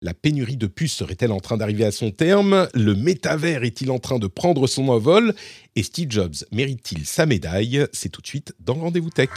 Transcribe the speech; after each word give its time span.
La 0.00 0.14
pénurie 0.14 0.56
de 0.56 0.68
puces 0.68 0.92
serait-elle 0.92 1.32
en 1.32 1.40
train 1.40 1.56
d'arriver 1.56 1.84
à 1.84 1.90
son 1.90 2.12
terme? 2.12 2.68
Le 2.72 2.94
métavers 2.94 3.64
est-il 3.64 3.90
en 3.90 3.98
train 3.98 4.20
de 4.20 4.28
prendre 4.28 4.68
son 4.68 4.90
envol? 4.90 5.34
Et 5.74 5.82
Steve 5.82 6.08
Jobs 6.08 6.36
mérite-t-il 6.52 7.04
sa 7.04 7.26
médaille? 7.26 7.84
C'est 7.92 8.08
tout 8.08 8.22
de 8.22 8.26
suite 8.28 8.54
dans 8.60 8.74
Rendez-vous 8.74 9.10
Tech. 9.10 9.30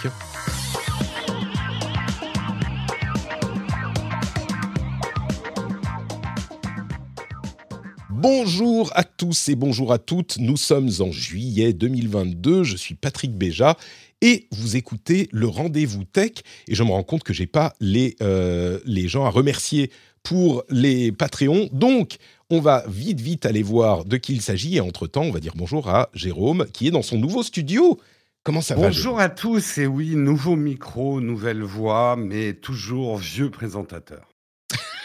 Bonjour 8.11 8.91
à 8.93 9.03
tous 9.03 9.49
et 9.49 9.55
bonjour 9.55 9.91
à 9.91 9.97
toutes. 9.97 10.37
Nous 10.37 10.57
sommes 10.57 10.91
en 10.99 11.11
juillet 11.11 11.73
2022. 11.73 12.63
Je 12.63 12.77
suis 12.77 12.93
Patrick 12.93 13.35
Béja 13.35 13.77
et 14.21 14.47
vous 14.51 14.75
écoutez 14.75 15.27
le 15.31 15.47
Rendez-vous 15.47 16.03
Tech. 16.03 16.33
Et 16.67 16.75
je 16.75 16.83
me 16.83 16.91
rends 16.91 17.01
compte 17.01 17.23
que 17.23 17.33
j'ai 17.33 17.47
pas 17.47 17.73
les, 17.79 18.15
euh, 18.21 18.79
les 18.85 19.07
gens 19.07 19.25
à 19.25 19.31
remercier 19.31 19.89
pour 20.23 20.63
les 20.69 21.11
Patreons. 21.11 21.69
Donc, 21.71 22.17
on 22.49 22.59
va 22.59 22.83
vite, 22.87 23.21
vite 23.21 23.45
aller 23.45 23.63
voir 23.63 24.05
de 24.05 24.17
qui 24.17 24.33
il 24.33 24.41
s'agit. 24.41 24.77
Et 24.77 24.81
entre-temps, 24.81 25.23
on 25.23 25.31
va 25.31 25.39
dire 25.39 25.53
bonjour 25.55 25.89
à 25.89 26.09
Jérôme 26.13 26.65
qui 26.73 26.87
est 26.87 26.91
dans 26.91 27.01
son 27.01 27.17
nouveau 27.17 27.43
studio. 27.43 27.99
Comment 28.43 28.61
ça 28.61 28.75
va 28.75 28.87
Bonjour 28.87 29.19
à 29.19 29.29
tous, 29.29 29.77
et 29.77 29.85
oui, 29.85 30.15
nouveau 30.15 30.55
micro, 30.55 31.21
nouvelle 31.21 31.61
voix, 31.61 32.15
mais 32.15 32.53
toujours 32.53 33.17
vieux 33.17 33.51
présentateur. 33.51 34.27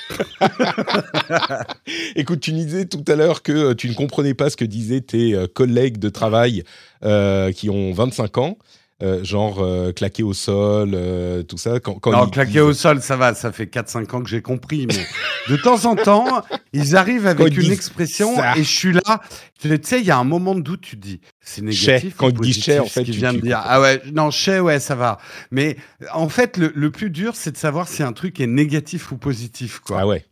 Écoute, 2.16 2.40
tu 2.40 2.52
disais 2.52 2.86
tout 2.86 3.04
à 3.08 3.14
l'heure 3.14 3.42
que 3.42 3.52
euh, 3.52 3.74
tu 3.74 3.88
ne 3.88 3.94
comprenais 3.94 4.32
pas 4.32 4.48
ce 4.48 4.56
que 4.56 4.64
disaient 4.64 5.02
tes 5.02 5.34
euh, 5.34 5.46
collègues 5.46 5.98
de 5.98 6.08
travail 6.08 6.64
euh, 7.04 7.52
qui 7.52 7.68
ont 7.68 7.92
25 7.92 8.38
ans, 8.38 8.56
euh, 9.02 9.22
genre 9.22 9.60
euh, 9.60 9.92
claquer 9.92 10.22
au 10.22 10.32
sol, 10.32 10.92
euh, 10.94 11.42
tout 11.42 11.58
ça. 11.58 11.80
Quand, 11.80 11.94
quand 11.94 12.12
non, 12.12 12.24
ils 12.26 12.30
claquer 12.30 12.60
au 12.60 12.72
sol, 12.72 13.02
ça 13.02 13.16
va, 13.16 13.34
ça 13.34 13.52
fait 13.52 13.66
4-5 13.66 14.10
ans 14.16 14.22
que 14.22 14.28
j'ai 14.28 14.40
compris, 14.40 14.86
mais 14.86 15.06
de 15.54 15.56
temps 15.56 15.84
en 15.84 15.96
temps, 15.96 16.42
ils 16.72 16.96
arrivent 16.96 17.26
avec 17.26 17.56
une 17.56 17.70
expression 17.72 18.34
ça. 18.36 18.56
et 18.56 18.64
je 18.64 18.68
suis 18.70 18.92
là. 18.92 19.20
Tu 19.60 19.68
sais, 19.82 20.00
il 20.00 20.06
y 20.06 20.10
a 20.10 20.16
un 20.18 20.24
moment 20.24 20.54
de 20.54 20.60
doute, 20.62 20.80
tu 20.80 20.96
dis, 20.96 21.20
c'est 21.40 21.62
négatif. 21.62 22.14
Quand 22.16 22.28
ils 22.28 22.34
disent 22.40 22.80
en 22.80 22.86
fait, 22.86 23.04
tu- 23.04 23.10
vient 23.12 23.32
tu 23.32 23.40
de 23.40 23.42
dire. 23.42 23.60
Ah 23.62 23.80
ouais, 23.80 24.00
non, 24.12 24.30
chais, 24.30 24.60
ouais, 24.60 24.80
ça 24.80 24.94
va. 24.94 25.18
Mais 25.50 25.76
en 26.12 26.28
fait, 26.28 26.56
le, 26.56 26.72
le 26.74 26.90
plus 26.90 27.10
dur, 27.10 27.36
c'est 27.36 27.52
de 27.52 27.56
savoir 27.58 27.88
si 27.88 28.02
un 28.02 28.12
truc 28.12 28.40
est 28.40 28.46
négatif 28.46 29.12
ou 29.12 29.16
positif, 29.18 29.80
quoi. 29.80 30.00
Ah 30.00 30.06
ouais. 30.06 30.24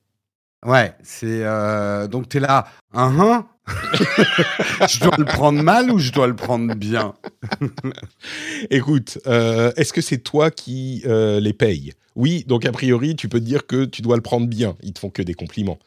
Ouais, 0.65 0.95
c'est 1.03 1.43
euh, 1.45 2.07
donc 2.09 2.29
t'es 2.29 2.41
là, 2.41 2.67
un 2.93 3.19
hein? 3.21 3.47
Je 4.89 5.01
dois 5.01 5.15
le 5.19 5.25
prendre 5.25 5.63
mal 5.63 5.91
ou 5.91 5.99
je 5.99 6.13
dois 6.13 6.27
le 6.27 6.37
prendre 6.37 6.75
bien? 6.75 7.15
Écoute, 8.71 9.19
euh, 9.27 9.73
est-ce 9.77 9.93
que 9.93 10.01
c'est 10.01 10.19
toi 10.19 10.51
qui 10.51 11.03
euh, 11.07 11.41
les 11.41 11.53
paye 11.53 11.93
Oui, 12.17 12.45
donc 12.47 12.67
a 12.67 12.73
priori, 12.73 13.17
tu 13.17 13.29
peux 13.29 13.41
te 13.41 13.45
dire 13.45 13.67
que 13.67 13.85
tu 13.85 14.03
dois 14.03 14.17
le 14.17 14.23
prendre 14.23 14.47
bien. 14.47 14.77
Ils 14.83 14.93
te 14.93 14.99
font 14.99 15.11
que 15.11 15.23
des 15.23 15.35
compliments. 15.35 15.79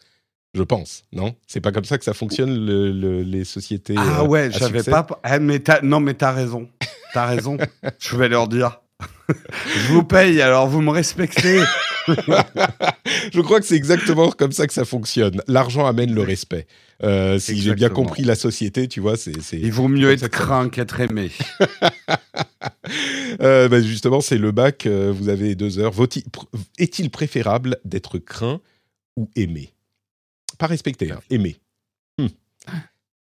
Je 0.53 0.63
pense, 0.63 1.03
non? 1.11 1.35
C'est 1.45 1.61
pas 1.61 1.71
comme 1.71 1.85
ça 1.85 1.97
que 1.97 2.03
ça 2.03 2.13
fonctionne 2.13 2.65
le- 2.65 2.91
le- 2.91 3.21
les 3.21 3.43
sociétés. 3.43 3.95
Ah 3.97 4.23
ouais, 4.23 4.49
j'avais 4.51 4.81
pas. 4.83 5.05
Ah, 5.23 5.39
mais 5.39 5.61
non, 5.83 5.99
mais 5.99 6.13
t'as 6.15 6.31
raison. 6.31 6.67
T'as 7.13 7.25
raison. 7.25 7.57
Je 7.99 8.15
vais 8.15 8.29
leur 8.29 8.47
dire. 8.47 8.81
je 9.29 9.87
vous 9.91 10.03
paye, 10.03 10.41
alors 10.41 10.67
vous 10.67 10.81
me 10.81 10.91
respectez. 10.91 11.61
Je 13.33 13.41
crois 13.41 13.59
que 13.59 13.65
c'est 13.65 13.75
exactement 13.75 14.31
comme 14.31 14.51
ça 14.51 14.67
que 14.67 14.73
ça 14.73 14.85
fonctionne. 14.85 15.41
L'argent 15.47 15.85
amène 15.85 16.13
le 16.13 16.21
respect. 16.21 16.67
Euh, 17.03 17.37
si 17.37 17.59
j'ai 17.59 17.75
bien 17.75 17.89
compris 17.89 18.23
la 18.23 18.35
société, 18.35 18.87
tu 18.87 18.99
vois, 18.99 19.17
c'est. 19.17 19.33
Il 19.53 19.71
vaut 19.71 19.87
mieux 19.87 20.11
être 20.11 20.27
craint 20.27 20.69
qu'être 20.69 20.99
aimé. 20.99 21.31
Euh, 23.41 23.67
bah, 23.67 23.81
justement, 23.81 24.21
c'est 24.21 24.37
le 24.37 24.51
bac. 24.51 24.85
euh, 24.85 25.13
vous 25.13 25.29
avez 25.29 25.53
deux 25.53 25.77
heures. 25.79 25.93
Est-il 26.77 27.09
préférable 27.09 27.77
d'être 27.83 28.17
craint 28.17 28.61
ou 29.17 29.29
aimé? 29.35 29.73
Pas 30.57 30.67
respecté, 30.67 31.11
hein, 31.11 31.19
aimé. 31.29 31.57
Hmm. 32.17 32.27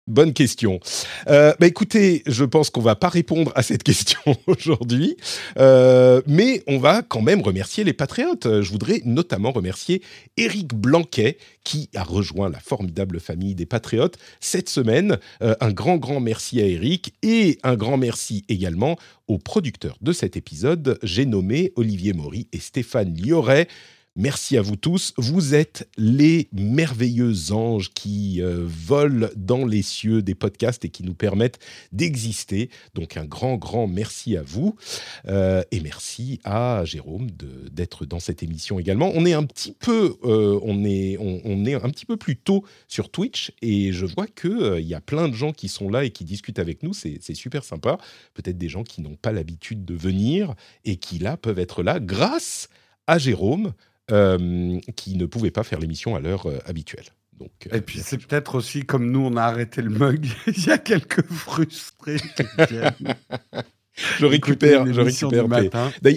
Bonne 0.07 0.35
question. 0.35 0.81
Euh, 1.29 1.55
bah 1.59 1.67
écoutez, 1.67 2.23
je 2.27 2.45
pense 2.45 2.69
qu'on 2.69 2.83
va 2.83 2.95
pas 2.95 3.09
répondre 3.09 3.53
à 3.55 3.63
cette 3.63 3.83
question 3.85 4.37
aujourd'hui, 4.47 5.17
euh, 5.57 6.21
mais 6.27 6.63
on 6.67 6.77
va 6.77 7.01
quand 7.01 7.23
même 7.23 7.41
remercier 7.41 7.85
les 7.85 7.95
patriotes. 7.95 8.61
Je 8.61 8.71
voudrais 8.71 9.01
notamment 9.07 9.51
remercier 9.51 10.03
Éric 10.37 10.75
Blanquet 10.75 11.39
qui 11.65 11.89
a 11.95 12.03
rejoint 12.05 12.51
la 12.51 12.61
formidable 12.61 13.19
famille 13.19 13.55
des 13.55 13.65
patriotes 13.65 14.19
cette 14.41 14.69
semaine. 14.69 15.19
Euh, 15.41 15.55
un 15.63 15.73
grand 15.73 15.97
grand 15.97 16.21
merci 16.21 16.61
à 16.61 16.67
Éric 16.67 17.15
et 17.23 17.59
un 17.63 17.75
grand 17.75 17.97
merci 17.97 18.45
également 18.51 18.99
aux 19.27 19.39
producteurs 19.39 19.97
de 20.03 20.13
cet 20.13 20.37
épisode. 20.37 20.99
J'ai 21.03 21.25
nommé 21.25 21.73
Olivier 21.77 22.13
Maury 22.13 22.47
et 22.53 22.61
Stéphane 22.61 23.17
Lioret. 23.17 23.69
Merci 24.17 24.57
à 24.57 24.63
vous 24.63 24.77
tous. 24.77 25.13
Vous 25.17 25.57
êtes 25.57 25.89
les 25.97 26.49
merveilleux 26.53 27.51
anges 27.51 27.91
qui 27.93 28.41
euh, 28.41 28.65
volent 28.65 29.27
dans 29.35 29.67
les 29.67 29.83
cieux 29.83 30.23
des 30.23 30.37
podcasts 30.37 30.85
et 30.85 30.89
qui 30.89 31.03
nous 31.03 31.15
permettent 31.15 31.59
d'exister. 31.91 32.71
Donc 32.95 33.17
un 33.17 33.25
grand, 33.25 33.57
grand 33.57 33.89
merci 33.89 34.37
à 34.37 34.43
vous. 34.43 34.77
Euh, 35.27 35.65
et 35.73 35.81
merci 35.81 36.39
à 36.45 36.85
Jérôme 36.85 37.27
d'être 37.73 38.07
dans 38.07 38.21
cette 38.21 38.45
émission 38.45 38.79
également. 38.79 39.11
On 39.17 39.27
est 39.27 39.33
un 39.33 39.43
petit 39.43 39.73
peu, 39.73 40.17
euh, 40.23 40.61
on 40.63 40.85
est, 40.85 41.17
on, 41.19 41.65
est 41.65 41.75
un 41.75 41.91
petit 41.91 42.07
peu 42.07 42.17
plus 42.17 42.37
tôt 42.37 42.65
sur 42.87 43.11
Twitch 43.11 43.51
et 43.63 43.93
je 43.93 44.07
vois 44.07 44.29
que 44.29 44.79
il 44.79 44.87
y 44.87 44.95
a 44.95 45.01
plein 45.01 45.29
de 45.29 45.35
gens 45.35 45.51
qui 45.51 45.67
sont 45.67 45.91
là 45.91 46.05
et 46.05 46.11
qui 46.11 46.25
discutent 46.25 46.61
avec 46.61 46.85
nous. 46.85 46.95
C'est 46.95 47.35
super 47.35 47.65
sympa. 47.65 47.99
Peut-être 48.35 48.59
des 48.59 48.69
gens 48.69 48.85
qui 48.85 49.03
n'ont 49.03 49.17
pas 49.17 49.33
l'habitude 49.33 49.85
de 49.85 49.95
venir 49.97 50.55
et 50.85 50.99
qui 50.99 51.19
là 51.19 51.37
peuvent 51.37 51.59
être 51.59 51.83
là 51.83 51.99
grâce 51.99 52.69
à 53.09 53.19
Jérôme 53.19 53.73
euh, 54.11 54.79
qui 54.97 55.17
ne 55.17 55.27
pouvait 55.27 55.51
pas 55.51 55.63
faire 55.63 55.79
l'émission 55.79 56.15
à 56.15 56.21
l'heure 56.21 56.47
euh, 56.49 56.59
habituelle. 56.67 57.07
Donc, 57.39 57.51
euh, 57.73 57.79
Et 57.79 57.81
puis 57.81 58.01
c'est 58.01 58.19
peut-être 58.19 58.55
aussi 58.55 58.85
comme 58.85 59.11
nous, 59.11 59.21
on 59.21 59.37
a 59.37 59.43
arrêté 59.43 59.83
le 59.83 59.91
mug. 59.91 60.27
Il 60.47 60.65
y 60.65 60.71
a 60.71 60.79
quelques 60.79 61.27
frustrés 61.27 62.19
qui 62.19 62.45
viennent 62.69 63.15
je 64.19 64.27
récupère, 64.27 64.93
je 64.93 65.01
récupère. 65.01 65.47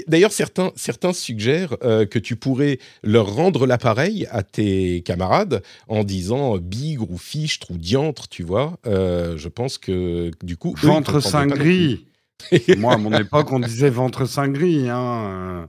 D'ailleurs- 0.08 0.32
certains, 0.32 0.72
certains 0.76 1.14
suggèrent 1.14 1.76
euh, 1.84 2.06
que 2.06 2.20
tu 2.20 2.36
pourrais 2.36 2.80
leur 3.04 3.34
rendre 3.34 3.66
l'appareil 3.68 4.28
à 4.32 4.44
tes 4.44 5.02
camarades 5.02 5.62
en 5.88 6.04
disant 6.04 6.58
bigre 6.58 7.10
ou 7.10 7.18
fichtre 7.18 7.72
ou 7.72 7.78
diantre, 7.78 8.28
tu 8.28 8.44
vois. 8.44 8.78
Euh, 8.88 9.38
je 9.38 9.48
pense 9.48 9.78
que 9.78 10.32
du 10.44 10.58
coup. 10.58 10.76
Ventre 10.82 11.20
saint 11.20 11.48
gris. 11.48 12.06
Moi, 12.78 12.94
à 12.94 12.98
mon 12.98 13.12
époque, 13.14 13.52
on 13.52 13.60
disait 13.60 13.90
ventre 13.90 14.26
saint 14.26 14.48
gris. 14.48 14.90
Hein. 14.90 15.68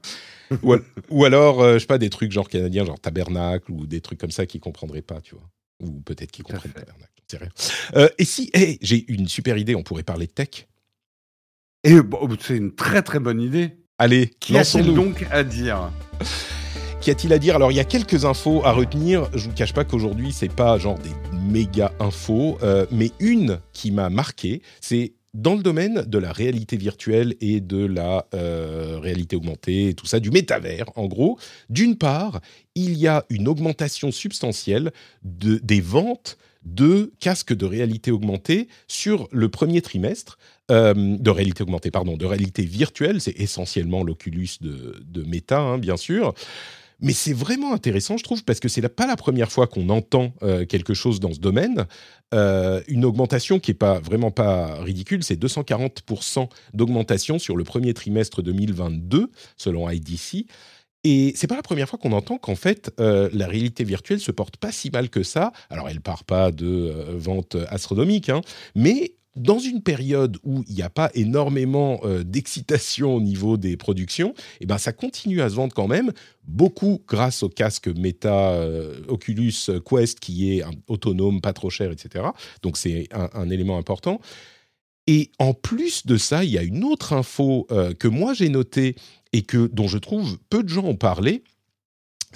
Ou, 0.62 0.72
al- 0.72 0.82
ou 1.10 1.24
alors, 1.24 1.60
euh, 1.62 1.74
je 1.74 1.78
sais 1.80 1.86
pas, 1.86 1.98
des 1.98 2.10
trucs 2.10 2.32
genre 2.32 2.48
canadiens, 2.48 2.84
genre 2.84 2.98
tabernacle 3.00 3.70
ou 3.70 3.86
des 3.86 4.00
trucs 4.00 4.18
comme 4.18 4.30
ça 4.30 4.46
qu'ils 4.46 4.60
comprendraient 4.60 5.02
pas, 5.02 5.20
tu 5.20 5.34
vois. 5.34 5.48
Ou 5.82 6.00
peut-être 6.00 6.30
qu'ils 6.32 6.44
comprennent 6.44 6.72
tabernacle, 6.72 7.12
sais 7.30 7.36
rien. 7.38 7.50
Euh, 7.96 8.08
et 8.18 8.24
si, 8.24 8.50
hey, 8.54 8.78
j'ai 8.80 9.04
une 9.12 9.28
super 9.28 9.56
idée, 9.58 9.74
on 9.74 9.82
pourrait 9.82 10.02
parler 10.02 10.26
de 10.26 10.32
tech. 10.32 10.66
Et 11.84 12.00
bon, 12.02 12.28
c'est 12.40 12.56
une 12.56 12.74
très 12.74 13.02
très 13.02 13.20
bonne 13.20 13.40
idée. 13.40 13.76
Allez, 13.98 14.28
Qu'y 14.40 14.56
a-t-il 14.56 14.80
lançons-nous. 14.86 14.94
donc 14.94 15.26
à 15.30 15.44
dire? 15.44 15.90
Qu'y 17.00 17.10
a-t-il 17.10 17.32
à 17.32 17.38
dire? 17.38 17.54
Alors, 17.56 17.70
il 17.70 17.76
y 17.76 17.80
a 17.80 17.84
quelques 17.84 18.24
infos 18.24 18.64
à 18.64 18.72
retenir. 18.72 19.28
Je 19.36 19.48
vous 19.48 19.54
cache 19.54 19.72
pas 19.72 19.84
qu'aujourd'hui, 19.84 20.32
c'est 20.32 20.52
pas 20.52 20.78
genre 20.78 20.98
des 20.98 21.10
méga 21.38 21.92
infos, 22.00 22.58
euh, 22.62 22.86
mais 22.90 23.10
une 23.20 23.60
qui 23.72 23.90
m'a 23.92 24.10
marqué, 24.10 24.60
c'est 24.80 25.12
dans 25.34 25.54
le 25.54 25.62
domaine 25.62 26.02
de 26.06 26.18
la 26.18 26.32
réalité 26.32 26.76
virtuelle 26.76 27.34
et 27.40 27.60
de 27.60 27.84
la 27.84 28.26
euh, 28.34 28.98
réalité 29.00 29.36
augmentée, 29.36 29.94
tout 29.94 30.06
ça, 30.06 30.20
du 30.20 30.30
métavers, 30.30 30.86
en 30.96 31.06
gros. 31.06 31.38
D'une 31.68 31.96
part, 31.96 32.40
il 32.74 32.96
y 32.98 33.06
a 33.06 33.24
une 33.28 33.48
augmentation 33.48 34.10
substantielle 34.10 34.92
de, 35.22 35.58
des 35.62 35.80
ventes 35.80 36.38
de 36.64 37.12
casques 37.20 37.54
de 37.54 37.66
réalité 37.66 38.10
augmentée 38.10 38.68
sur 38.88 39.28
le 39.32 39.48
premier 39.48 39.80
trimestre, 39.80 40.38
euh, 40.70 40.92
de 40.94 41.30
réalité 41.30 41.62
augmentée, 41.62 41.90
pardon, 41.90 42.16
de 42.16 42.26
réalité 42.26 42.62
virtuelle, 42.64 43.20
c'est 43.20 43.38
essentiellement 43.38 44.02
l'Oculus 44.02 44.48
de, 44.60 44.96
de 45.04 45.22
Meta, 45.22 45.60
hein, 45.60 45.78
bien 45.78 45.96
sûr. 45.96 46.34
Mais 47.00 47.12
c'est 47.12 47.32
vraiment 47.32 47.72
intéressant, 47.72 48.16
je 48.16 48.24
trouve, 48.24 48.44
parce 48.44 48.58
que 48.58 48.68
c'est 48.68 48.86
pas 48.88 49.06
la 49.06 49.16
première 49.16 49.52
fois 49.52 49.66
qu'on 49.66 49.88
entend 49.88 50.32
euh, 50.42 50.66
quelque 50.66 50.94
chose 50.94 51.20
dans 51.20 51.32
ce 51.32 51.38
domaine. 51.38 51.86
Euh, 52.34 52.82
une 52.88 53.04
augmentation 53.04 53.60
qui 53.60 53.70
est 53.70 53.74
pas 53.74 54.00
vraiment 54.00 54.30
pas 54.30 54.80
ridicule, 54.82 55.22
c'est 55.22 55.40
240% 55.40 56.48
d'augmentation 56.74 57.38
sur 57.38 57.56
le 57.56 57.64
premier 57.64 57.94
trimestre 57.94 58.42
2022, 58.42 59.30
selon 59.56 59.88
IDC. 59.88 60.46
Et 61.04 61.32
c'est 61.36 61.46
pas 61.46 61.56
la 61.56 61.62
première 61.62 61.88
fois 61.88 61.98
qu'on 61.98 62.12
entend 62.12 62.38
qu'en 62.38 62.56
fait 62.56 62.92
euh, 62.98 63.30
la 63.32 63.46
réalité 63.46 63.84
virtuelle 63.84 64.18
se 64.18 64.32
porte 64.32 64.56
pas 64.56 64.72
si 64.72 64.90
mal 64.90 65.10
que 65.10 65.22
ça. 65.22 65.52
Alors 65.70 65.88
elle 65.88 66.00
part 66.00 66.24
pas 66.24 66.50
de 66.50 66.66
euh, 66.66 67.14
ventes 67.16 67.56
astronomiques, 67.68 68.28
hein, 68.28 68.40
mais 68.74 69.12
dans 69.38 69.58
une 69.58 69.82
période 69.82 70.38
où 70.44 70.64
il 70.68 70.74
n'y 70.74 70.82
a 70.82 70.90
pas 70.90 71.10
énormément 71.14 72.00
euh, 72.04 72.22
d'excitation 72.24 73.14
au 73.14 73.20
niveau 73.20 73.56
des 73.56 73.76
productions, 73.76 74.34
eh 74.60 74.66
ben 74.66 74.78
ça 74.78 74.92
continue 74.92 75.40
à 75.40 75.48
se 75.48 75.54
vendre 75.54 75.74
quand 75.74 75.88
même, 75.88 76.12
beaucoup 76.44 77.02
grâce 77.06 77.42
au 77.42 77.48
casque 77.48 77.88
Meta 77.88 78.52
euh, 78.52 79.00
Oculus 79.08 79.54
Quest 79.84 80.20
qui 80.20 80.52
est 80.52 80.64
autonome, 80.86 81.40
pas 81.40 81.52
trop 81.52 81.70
cher, 81.70 81.90
etc. 81.90 82.26
Donc 82.62 82.76
c'est 82.76 83.08
un, 83.12 83.50
élément 83.50 83.78
important. 83.78 84.20
Et 85.06 85.30
en 85.38 85.54
plus 85.54 86.04
de 86.04 86.16
ça, 86.16 86.44
il 86.44 86.50
y 86.50 86.58
a 86.58 86.62
une 86.62 86.84
autre 86.84 87.12
info 87.14 87.66
euh, 87.70 87.94
que 87.94 88.08
moi 88.08 88.34
j'ai 88.34 88.50
notée 88.50 88.94
et 89.32 89.42
que 89.42 89.66
dont 89.68 89.88
je 89.88 89.98
trouve 89.98 90.38
peu 90.50 90.62
de 90.62 90.68
gens 90.68 90.84
ont 90.84 90.96
parlé 90.96 91.42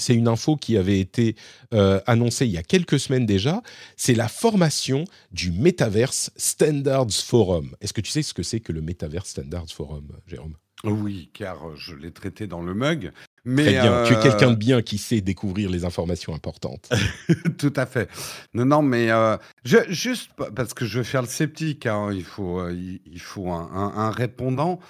c'est 0.03 0.15
une 0.15 0.29
info 0.29 0.57
qui 0.57 0.77
avait 0.77 1.01
été 1.01 1.37
euh, 1.73 2.01
annoncée 2.07 2.47
il 2.47 2.53
y 2.53 2.59
a 2.59 2.63
quelques 2.63 3.01
semaines 3.01 3.27
déjà. 3.27 3.63
C'est 3.97 4.15
la 4.15 4.29
formation 4.29 5.05
du 5.31 5.53
Metaverse 5.53 6.31
Standards 6.37 7.13
Forum. 7.13 7.75
Est-ce 7.81 7.93
que 7.93 8.01
tu 8.01 8.11
sais 8.11 8.23
ce 8.23 8.35
que 8.35 8.43
c'est 8.43 8.61
que 8.61 8.73
le 8.73 8.83
Metaverse 8.83 9.31
Standards 9.31 9.71
Forum, 9.71 10.09
Jérôme? 10.27 10.57
Oui, 10.85 11.31
car 11.33 11.77
je 11.77 11.95
l'ai 11.95 12.11
traité 12.11 12.47
dans 12.47 12.63
le 12.63 12.75
mug. 12.75 13.13
Mais 13.45 13.65
Très 13.65 13.81
bien, 13.81 14.05
tu 14.05 14.15
es 14.15 14.21
quelqu'un 14.21 14.49
de 14.49 14.55
euh, 14.55 14.57
bien 14.57 14.83
qui 14.83 14.99
sait 14.99 15.21
découvrir 15.21 15.71
les 15.71 15.85
informations 15.85 16.35
importantes. 16.35 16.89
Tout 17.59 17.73
à 17.77 17.87
fait. 17.87 18.09
Non, 18.55 18.65
non, 18.65 18.83
mais 18.83 19.11
euh, 19.11 19.37
juste 19.65 20.31
parce 20.55 20.75
que 20.75 20.85
je 20.85 20.99
vais 20.99 21.05
faire 21.05 21.23
le 21.23 21.29
sceptique, 21.29 21.87
hein, 21.87 22.11
il 22.13 22.25
faut, 22.25 22.69
il 22.69 23.21
faut 23.21 23.51
un 23.51 24.11
répondant. 24.11 24.81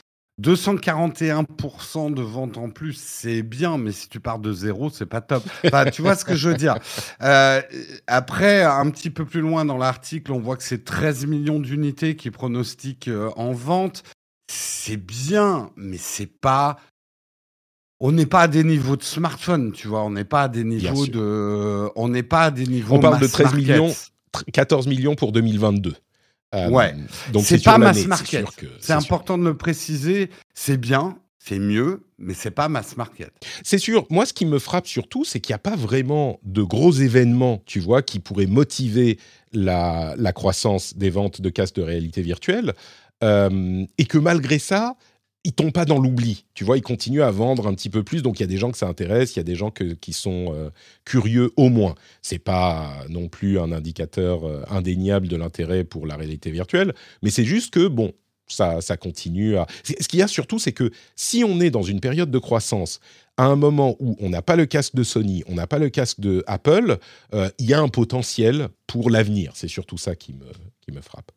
241% 0.42 2.12
de 2.12 2.22
ventes 2.22 2.58
en 2.58 2.68
plus, 2.68 2.98
c'est 2.98 3.42
bien, 3.42 3.78
mais 3.78 3.92
si 3.92 4.08
tu 4.08 4.18
pars 4.18 4.40
de 4.40 4.52
zéro, 4.52 4.90
c'est 4.90 5.06
pas 5.06 5.20
top. 5.20 5.44
Enfin, 5.64 5.84
tu 5.86 6.02
vois 6.02 6.16
ce 6.16 6.24
que 6.24 6.34
je 6.34 6.48
veux 6.48 6.56
dire. 6.56 6.76
Euh, 7.22 7.60
après, 8.08 8.64
un 8.64 8.90
petit 8.90 9.10
peu 9.10 9.24
plus 9.24 9.40
loin 9.40 9.64
dans 9.64 9.76
l'article, 9.76 10.32
on 10.32 10.40
voit 10.40 10.56
que 10.56 10.64
c'est 10.64 10.84
13 10.84 11.26
millions 11.26 11.60
d'unités 11.60 12.16
qui 12.16 12.30
pronostiquent 12.30 13.08
euh, 13.08 13.30
en 13.36 13.52
vente. 13.52 14.02
C'est 14.50 14.96
bien, 14.96 15.70
mais 15.76 15.98
c'est 15.98 16.26
pas. 16.26 16.78
On 18.00 18.10
n'est 18.10 18.26
pas 18.26 18.42
à 18.42 18.48
des 18.48 18.64
niveaux 18.64 18.96
de 18.96 19.04
smartphone, 19.04 19.72
tu 19.72 19.86
vois. 19.86 20.02
On 20.02 20.10
n'est 20.10 20.24
pas 20.24 20.42
à 20.42 20.48
des 20.48 20.64
niveaux 20.64 21.06
de. 21.06 21.88
On 21.94 22.08
n'est 22.08 22.24
pas 22.24 22.46
à 22.46 22.50
des 22.50 22.66
niveaux. 22.66 22.96
On 22.96 23.00
parle 23.00 23.20
de 23.20 23.26
13 23.26 23.54
millions, 23.54 23.94
14 24.52 24.88
millions 24.88 25.14
pour 25.14 25.30
2022. 25.32 25.94
Euh, 26.54 26.68
ouais. 26.68 26.94
Donc 27.32 27.44
c'est 27.44 27.62
pas 27.62 27.78
mass 27.78 28.06
market. 28.06 28.46
C'est 28.80 28.92
important 28.92 29.38
de 29.38 29.44
le 29.44 29.56
préciser. 29.56 30.30
C'est 30.54 30.76
bien, 30.76 31.16
c'est 31.38 31.58
mieux, 31.58 32.02
mais 32.18 32.34
c'est 32.34 32.50
pas 32.50 32.68
mass 32.68 32.96
market. 32.96 33.32
C'est 33.62 33.78
sûr. 33.78 34.06
Moi, 34.10 34.26
ce 34.26 34.32
qui 34.32 34.46
me 34.46 34.58
frappe 34.58 34.86
surtout, 34.86 35.24
c'est 35.24 35.40
qu'il 35.40 35.52
n'y 35.52 35.56
a 35.56 35.58
pas 35.58 35.76
vraiment 35.76 36.38
de 36.44 36.62
gros 36.62 36.92
événements, 36.92 37.62
tu 37.66 37.80
vois, 37.80 38.02
qui 38.02 38.20
pourraient 38.20 38.46
motiver 38.46 39.18
la, 39.52 40.14
la 40.16 40.32
croissance 40.32 40.96
des 40.96 41.10
ventes 41.10 41.40
de 41.40 41.48
casques 41.48 41.76
de 41.76 41.82
réalité 41.82 42.22
virtuelle. 42.22 42.74
Euh, 43.22 43.84
et 43.98 44.04
que 44.04 44.18
malgré 44.18 44.58
ça, 44.58 44.96
ils 45.44 45.52
tombent 45.52 45.72
pas 45.72 45.84
dans 45.84 45.98
l'oubli. 45.98 46.44
Tu 46.54 46.64
vois, 46.64 46.76
ils 46.76 46.82
continuent 46.82 47.22
à 47.22 47.30
vendre 47.30 47.66
un 47.66 47.74
petit 47.74 47.90
peu 47.90 48.02
plus. 48.02 48.22
Donc 48.22 48.38
il 48.38 48.42
y 48.42 48.44
a 48.44 48.48
des 48.48 48.58
gens 48.58 48.70
que 48.70 48.78
ça 48.78 48.86
intéresse, 48.86 49.34
il 49.34 49.38
y 49.38 49.40
a 49.40 49.44
des 49.44 49.54
gens 49.54 49.70
qui 49.70 50.12
sont 50.12 50.54
euh, 50.54 50.70
curieux 51.04 51.52
au 51.56 51.68
moins. 51.68 51.94
C'est 52.20 52.38
pas 52.38 53.04
non 53.08 53.28
plus 53.28 53.58
un 53.58 53.72
indicateur 53.72 54.46
euh, 54.46 54.62
indéniable 54.70 55.28
de 55.28 55.36
l'intérêt 55.36 55.84
pour 55.84 56.06
la 56.06 56.16
réalité 56.16 56.50
virtuelle, 56.50 56.94
mais 57.22 57.30
c'est 57.30 57.44
juste 57.44 57.72
que 57.72 57.88
bon, 57.88 58.12
ça, 58.46 58.80
ça 58.80 58.96
continue 58.96 59.56
à. 59.56 59.66
Ce 59.84 60.06
qu'il 60.06 60.20
y 60.20 60.22
a 60.22 60.28
surtout, 60.28 60.58
c'est 60.58 60.72
que 60.72 60.90
si 61.16 61.44
on 61.44 61.60
est 61.60 61.70
dans 61.70 61.82
une 61.82 62.00
période 62.00 62.30
de 62.30 62.38
croissance, 62.38 63.00
à 63.36 63.46
un 63.46 63.56
moment 63.56 63.96
où 63.98 64.16
on 64.20 64.28
n'a 64.28 64.42
pas 64.42 64.56
le 64.56 64.66
casque 64.66 64.94
de 64.94 65.02
Sony, 65.02 65.42
on 65.48 65.54
n'a 65.54 65.66
pas 65.66 65.78
le 65.78 65.88
casque 65.88 66.20
de 66.20 66.44
Apple, 66.46 66.98
euh, 67.34 67.50
il 67.58 67.66
y 67.66 67.74
a 67.74 67.80
un 67.80 67.88
potentiel 67.88 68.68
pour 68.86 69.10
l'avenir. 69.10 69.52
C'est 69.54 69.68
surtout 69.68 69.96
ça 69.96 70.14
qui 70.14 70.34
me, 70.34 70.46
qui 70.82 70.92
me 70.92 71.00
frappe. 71.00 71.32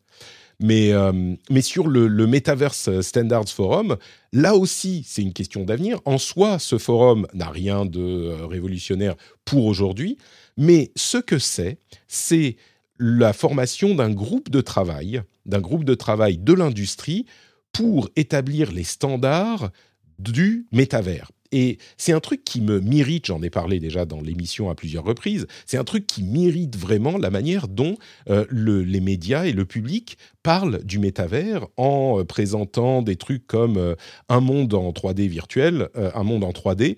Mais, 0.60 0.94
euh, 0.94 1.36
mais 1.50 1.62
sur 1.62 1.88
le, 1.88 2.08
Metaverse 2.28 3.02
Standards 3.02 3.50
Forum, 3.50 3.98
là 4.32 4.56
aussi, 4.56 5.04
c'est 5.06 5.22
une 5.22 5.34
question 5.34 5.64
d'avenir. 5.64 6.00
En 6.06 6.18
soi, 6.18 6.60
ce 6.60 6.78
forum 6.78 7.28
n'a 7.34 7.50
rien 7.50 7.86
de 7.86 8.00
euh, 8.00 8.46
révolutionnaire 8.46 9.16
pour 9.44 9.66
aujourd'hui, 9.66 10.18
mais 10.58 10.92
ce 10.96 11.18
que 11.18 11.40
c'est, 11.40 11.78
c'est 12.08 12.56
la 12.98 13.34
formation 13.34 13.96
d'un 13.96 14.12
groupe 14.12 14.50
de 14.50 14.62
travail, 14.62 15.22
d'un 15.46 15.60
groupe 15.60 15.84
de 15.84 15.96
travail 15.96 16.38
de 16.38 16.54
l'industrie 16.54 17.26
pour 17.74 18.10
établir 18.16 18.72
les 18.72 18.86
standards 18.86 19.70
du 20.18 20.66
métavers. 20.72 21.30
Et 21.52 21.78
c'est 21.98 22.12
un 22.12 22.20
truc 22.20 22.44
qui 22.44 22.62
me 22.62 22.80
mérite, 22.80 23.28
j'en 23.28 23.42
ai 23.42 23.50
parlé 23.50 23.80
déjà 23.80 24.06
dans 24.06 24.22
l'émission 24.22 24.70
à 24.70 24.76
plusieurs 24.76 25.04
reprises, 25.04 25.48
c'est 25.66 25.78
un 25.78 25.84
truc 25.84 26.08
qui 26.08 26.24
mérite 26.24 26.76
vraiment 26.76 27.18
la 27.18 27.30
manière 27.30 27.68
dont 27.68 27.98
euh, 28.30 28.46
les 28.52 29.00
médias 29.00 29.46
et 29.46 29.52
le 29.52 29.66
public 29.66 30.18
parlent 30.44 30.84
du 30.84 31.00
métavers 31.00 31.68
en 31.78 32.20
euh, 32.20 32.24
présentant 32.24 33.02
des 33.02 33.16
trucs 33.16 33.48
comme 33.48 33.78
euh, 33.78 33.96
un 34.30 34.40
monde 34.40 34.74
en 34.74 34.92
3D 34.92 35.28
virtuel, 35.28 35.90
un 35.96 36.24
monde 36.24 36.44
en 36.44 36.52
3D, 36.52 36.98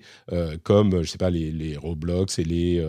comme, 0.62 1.02
je 1.02 1.10
sais 1.10 1.18
pas, 1.18 1.30
les, 1.30 1.76
Roblox 1.76 2.38
et 2.38 2.44
les 2.44 2.84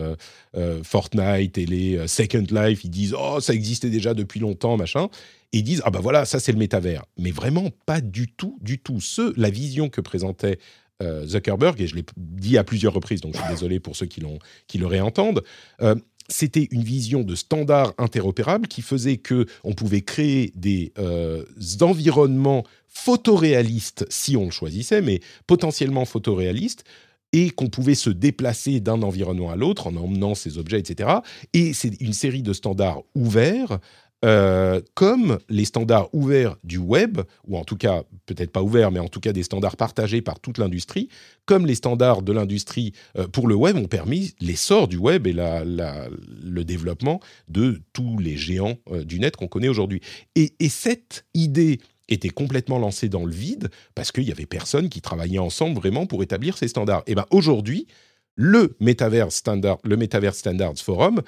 Fortnite 0.82 1.58
et 1.58 1.66
les 1.66 2.08
Second 2.08 2.44
Life, 2.50 2.84
ils 2.84 2.90
disent 2.90 3.14
«Oh, 3.18 3.40
ça 3.40 3.54
existait 3.54 3.90
déjà 3.90 4.14
depuis 4.14 4.40
longtemps, 4.40 4.76
machin» 4.76 5.08
et 5.52 5.58
ils 5.58 5.62
disent 5.64 5.82
ah 5.84 5.90
ben 5.90 6.00
voilà 6.00 6.24
ça 6.24 6.38
c'est 6.38 6.52
le 6.52 6.58
métavers. 6.58 7.04
Mais 7.18 7.30
vraiment 7.30 7.70
pas 7.86 8.00
du 8.00 8.28
tout 8.28 8.58
du 8.60 8.78
tout. 8.78 9.00
La 9.36 9.50
vision 9.50 9.88
que 9.88 10.00
présentait 10.00 10.58
euh, 11.02 11.26
Zuckerberg, 11.26 11.80
et 11.80 11.86
je 11.86 11.96
l'ai 11.96 12.04
dit 12.16 12.58
à 12.58 12.64
plusieurs 12.64 12.92
reprises, 12.92 13.20
donc 13.20 13.34
je 13.34 13.40
suis 13.40 13.48
désolé 13.54 13.80
pour 13.80 13.96
ceux 13.96 14.06
qui, 14.06 14.22
qui 14.66 14.78
le 14.78 14.86
réentendent, 14.86 15.42
euh, 15.82 15.94
c'était 16.28 16.68
une 16.70 16.84
vision 16.84 17.22
de 17.22 17.34
standard 17.34 17.92
interopérable 17.98 18.68
qui 18.68 18.82
faisait 18.82 19.16
que 19.16 19.46
on 19.64 19.72
pouvait 19.72 20.02
créer 20.02 20.52
des 20.54 20.92
euh, 20.98 21.44
environnements 21.80 22.64
photoréalistes 22.86 24.06
si 24.10 24.36
on 24.36 24.44
le 24.44 24.50
choisissait, 24.50 25.02
mais 25.02 25.20
potentiellement 25.46 26.04
photoréalistes, 26.04 26.84
et 27.32 27.50
qu'on 27.50 27.68
pouvait 27.68 27.94
se 27.94 28.10
déplacer 28.10 28.80
d'un 28.80 29.02
environnement 29.02 29.50
à 29.50 29.56
l'autre 29.56 29.86
en 29.86 29.96
emmenant 29.96 30.34
ces 30.34 30.58
objets, 30.58 30.80
etc. 30.80 31.10
Et 31.52 31.72
c'est 31.72 32.00
une 32.00 32.12
série 32.12 32.42
de 32.42 32.52
standards 32.52 33.02
ouverts 33.14 33.78
euh, 34.22 34.82
comme 34.94 35.38
les 35.48 35.64
standards 35.64 36.14
ouverts 36.14 36.56
du 36.62 36.76
web, 36.76 37.20
ou 37.46 37.56
en 37.56 37.64
tout 37.64 37.76
cas, 37.76 38.02
peut-être 38.26 38.52
pas 38.52 38.62
ouverts, 38.62 38.90
mais 38.90 39.00
en 39.00 39.08
tout 39.08 39.20
cas 39.20 39.32
des 39.32 39.42
standards 39.42 39.76
partagés 39.76 40.20
par 40.20 40.40
toute 40.40 40.58
l'industrie, 40.58 41.08
comme 41.46 41.66
les 41.66 41.74
standards 41.74 42.20
de 42.20 42.32
l'industrie 42.32 42.92
euh, 43.16 43.26
pour 43.26 43.48
le 43.48 43.54
web 43.54 43.76
ont 43.76 43.88
permis 43.88 44.34
l'essor 44.40 44.88
du 44.88 44.98
web 44.98 45.26
et 45.26 45.32
le 45.32 46.62
développement 46.64 47.20
de 47.48 47.80
tous 47.94 48.18
les 48.18 48.36
géants 48.36 48.76
euh, 48.90 49.04
du 49.04 49.20
net 49.20 49.36
qu'on 49.36 49.48
connaît 49.48 49.68
aujourd'hui. 49.68 50.02
Et, 50.34 50.52
et, 50.60 50.68
cette 50.68 51.24
idée 51.32 51.80
était 52.08 52.28
complètement 52.28 52.78
lancée 52.78 53.08
dans 53.08 53.24
le 53.24 53.32
vide 53.32 53.70
parce 53.94 54.12
qu'il 54.12 54.24
y 54.24 54.32
avait 54.32 54.44
personne 54.44 54.90
qui 54.90 55.00
travaillait 55.00 55.38
ensemble 55.38 55.76
vraiment 55.76 56.04
pour 56.04 56.22
établir 56.22 56.58
ces 56.58 56.68
standards. 56.68 57.04
Et 57.06 57.14
ben 57.14 57.24
aujourd'hui, 57.30 57.86
le 58.34 58.74
Metaverse, 58.80 59.34
Standard, 59.34 59.78
le 59.84 59.96
Metaverse 59.96 60.38
Standards 60.38 60.78
Forum 60.78 61.20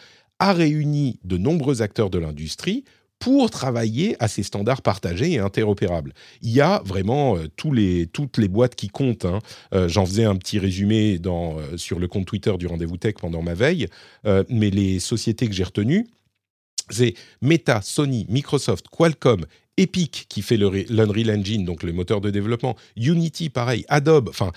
a 0.43 0.53
réuni 0.53 1.21
de 1.23 1.39
nombreux 1.39 1.83
acteurs 1.83 2.11
de 2.11 2.19
l'industrie 2.19 2.83
pour 3.21 3.49
travailler 3.49 4.17
à 4.19 4.27
ces 4.27 4.43
standards 4.43 4.83
partagés 4.83 5.31
et 5.31 5.39
interopérables. 5.39 6.13
Il 6.41 6.51
y 6.51 6.61
a 6.61 6.83
vraiment 6.85 7.37
euh, 7.37 7.47
toutes 7.47 8.39
les 8.39 8.49
boîtes 8.49 8.75
qui 8.75 8.89
comptent. 8.89 9.25
Hein. 9.25 9.39
Euh, 9.73 9.89
j'en 9.89 10.05
faisais 10.05 10.25
un 10.25 10.35
petit 10.35 10.59
résumé 10.59 11.21
euh, 11.25 11.77
sur 11.77 12.01
le 12.01 12.09
compte 12.09 12.27
Twitter 12.27 12.53
du 12.59 12.67
Rendez-vous 12.67 12.97
Tech 12.97 13.15
pendant 13.21 13.41
ma 13.41 13.55
veille, 13.55 13.87
mais 14.49 14.71
les 14.71 14.99
sociétés 14.99 15.47
que 15.47 15.55
j'ai 15.55 15.63
retenues, 15.63 16.09
c'est 16.91 17.15
Meta, 17.41 17.81
Sony, 17.81 18.27
Microsoft, 18.29 18.87
Qualcomm, 18.89 19.47
Epic 19.77 20.27
qui 20.29 20.43
fait 20.43 20.57
l'Unreal 20.57 21.31
Engine, 21.31 21.65
donc 21.65 21.85
le 21.85 21.93
moteur 21.93 22.21
de 22.21 22.31
développement, 22.31 22.77
Unity, 22.97 23.49
pareil, 23.49 23.85
Adobe, 23.89 24.29
enfin 24.29 24.51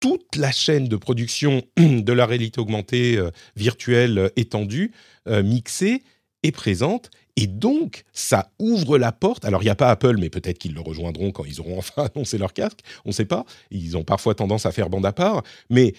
toute 0.00 0.36
la 0.36 0.52
chaîne 0.52 0.88
de 0.88 0.96
production 0.96 1.62
de 1.76 2.12
la 2.12 2.26
réalité 2.26 2.60
augmentée 2.60 3.16
euh, 3.16 3.30
virtuelle 3.56 4.18
euh, 4.18 4.28
étendue, 4.36 4.92
euh, 5.28 5.42
mixée, 5.42 6.02
est 6.42 6.52
présente. 6.52 7.10
Et 7.36 7.46
donc, 7.46 8.04
ça 8.12 8.50
ouvre 8.58 8.98
la 8.98 9.12
porte. 9.12 9.44
Alors, 9.44 9.62
il 9.62 9.66
n'y 9.66 9.70
a 9.70 9.74
pas 9.74 9.90
Apple, 9.90 10.16
mais 10.18 10.30
peut-être 10.30 10.58
qu'ils 10.58 10.74
le 10.74 10.80
rejoindront 10.80 11.32
quand 11.32 11.44
ils 11.44 11.60
auront 11.60 11.78
enfin 11.78 12.08
annoncé 12.14 12.38
leur 12.38 12.52
casque. 12.52 12.80
On 13.04 13.10
ne 13.10 13.14
sait 13.14 13.24
pas. 13.24 13.44
Ils 13.70 13.96
ont 13.96 14.04
parfois 14.04 14.34
tendance 14.34 14.66
à 14.66 14.72
faire 14.72 14.88
bande 14.88 15.06
à 15.06 15.12
part. 15.12 15.42
Mais 15.70 15.94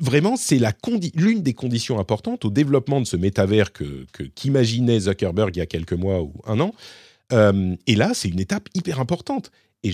vraiment, 0.00 0.36
c'est 0.36 0.60
l'une 1.14 1.42
des 1.42 1.54
conditions 1.54 2.00
importantes 2.00 2.44
au 2.44 2.50
développement 2.50 3.00
de 3.00 3.06
ce 3.06 3.16
métavers 3.16 3.72
que, 3.72 4.06
qu'imaginait 4.34 5.00
Zuckerberg 5.00 5.54
il 5.54 5.60
y 5.60 5.62
a 5.62 5.66
quelques 5.66 5.92
mois 5.92 6.22
ou 6.22 6.32
un 6.44 6.58
an. 6.58 6.74
et 7.30 7.94
là, 7.94 8.12
c'est 8.14 8.28
une 8.28 8.40
étape 8.40 8.68
hyper 8.74 8.98
importante. 8.98 9.52
Et 9.84 9.92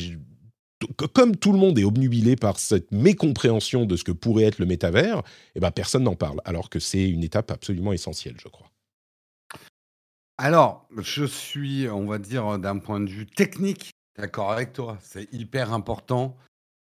comme 1.12 1.36
tout 1.36 1.52
le 1.52 1.58
monde 1.58 1.78
est 1.78 1.84
obnubilé 1.84 2.36
par 2.36 2.58
cette 2.58 2.92
mécompréhension 2.92 3.84
de 3.84 3.96
ce 3.96 4.04
que 4.04 4.12
pourrait 4.12 4.44
être 4.44 4.58
le 4.58 4.66
métavers, 4.66 5.22
eh 5.54 5.60
ben 5.60 5.70
personne 5.70 6.04
n'en 6.04 6.14
parle, 6.14 6.40
alors 6.44 6.70
que 6.70 6.78
c'est 6.78 7.08
une 7.08 7.24
étape 7.24 7.50
absolument 7.50 7.92
essentielle, 7.92 8.36
je 8.40 8.48
crois. 8.48 8.70
Alors, 10.38 10.88
je 10.98 11.24
suis, 11.24 11.88
on 11.88 12.06
va 12.06 12.18
dire, 12.18 12.58
d'un 12.58 12.78
point 12.78 13.00
de 13.00 13.08
vue 13.08 13.26
technique, 13.26 13.92
d'accord 14.18 14.50
avec 14.50 14.72
toi. 14.72 14.98
C'est 15.00 15.32
hyper 15.32 15.72
important. 15.72 16.36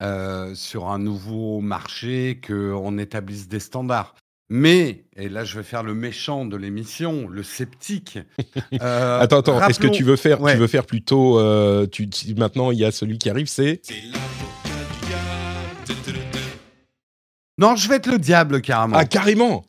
euh, 0.03 0.53
sur 0.55 0.87
un 0.87 0.99
nouveau 0.99 1.59
marché, 1.59 2.39
qu'on 2.45 2.97
établisse 2.97 3.47
des 3.47 3.59
standards. 3.59 4.15
Mais, 4.49 5.03
et 5.17 5.27
là 5.27 5.43
je 5.43 5.57
vais 5.57 5.63
faire 5.63 5.83
le 5.83 5.93
méchant 5.93 6.45
de 6.45 6.55
l'émission, 6.55 7.27
le 7.27 7.43
sceptique. 7.43 8.19
euh, 8.81 9.19
attends, 9.19 9.39
attends, 9.39 9.67
est-ce 9.67 9.79
que 9.79 9.87
tu 9.87 10.03
veux 10.03 10.15
faire, 10.15 10.37
tu 10.37 10.57
veux 10.57 10.67
faire 10.67 10.85
plutôt, 10.85 11.39
euh, 11.39 11.85
tu, 11.85 12.09
maintenant 12.37 12.71
il 12.71 12.79
y 12.79 12.85
a 12.85 12.91
celui 12.91 13.17
qui 13.17 13.29
arrive, 13.29 13.47
c'est... 13.47 13.81
Non, 17.59 17.75
je 17.75 17.89
vais 17.89 17.95
être 17.95 18.07
le 18.07 18.19
diable 18.19 18.61
carrément. 18.61 18.97
Ah, 18.97 19.05
carrément 19.05 19.65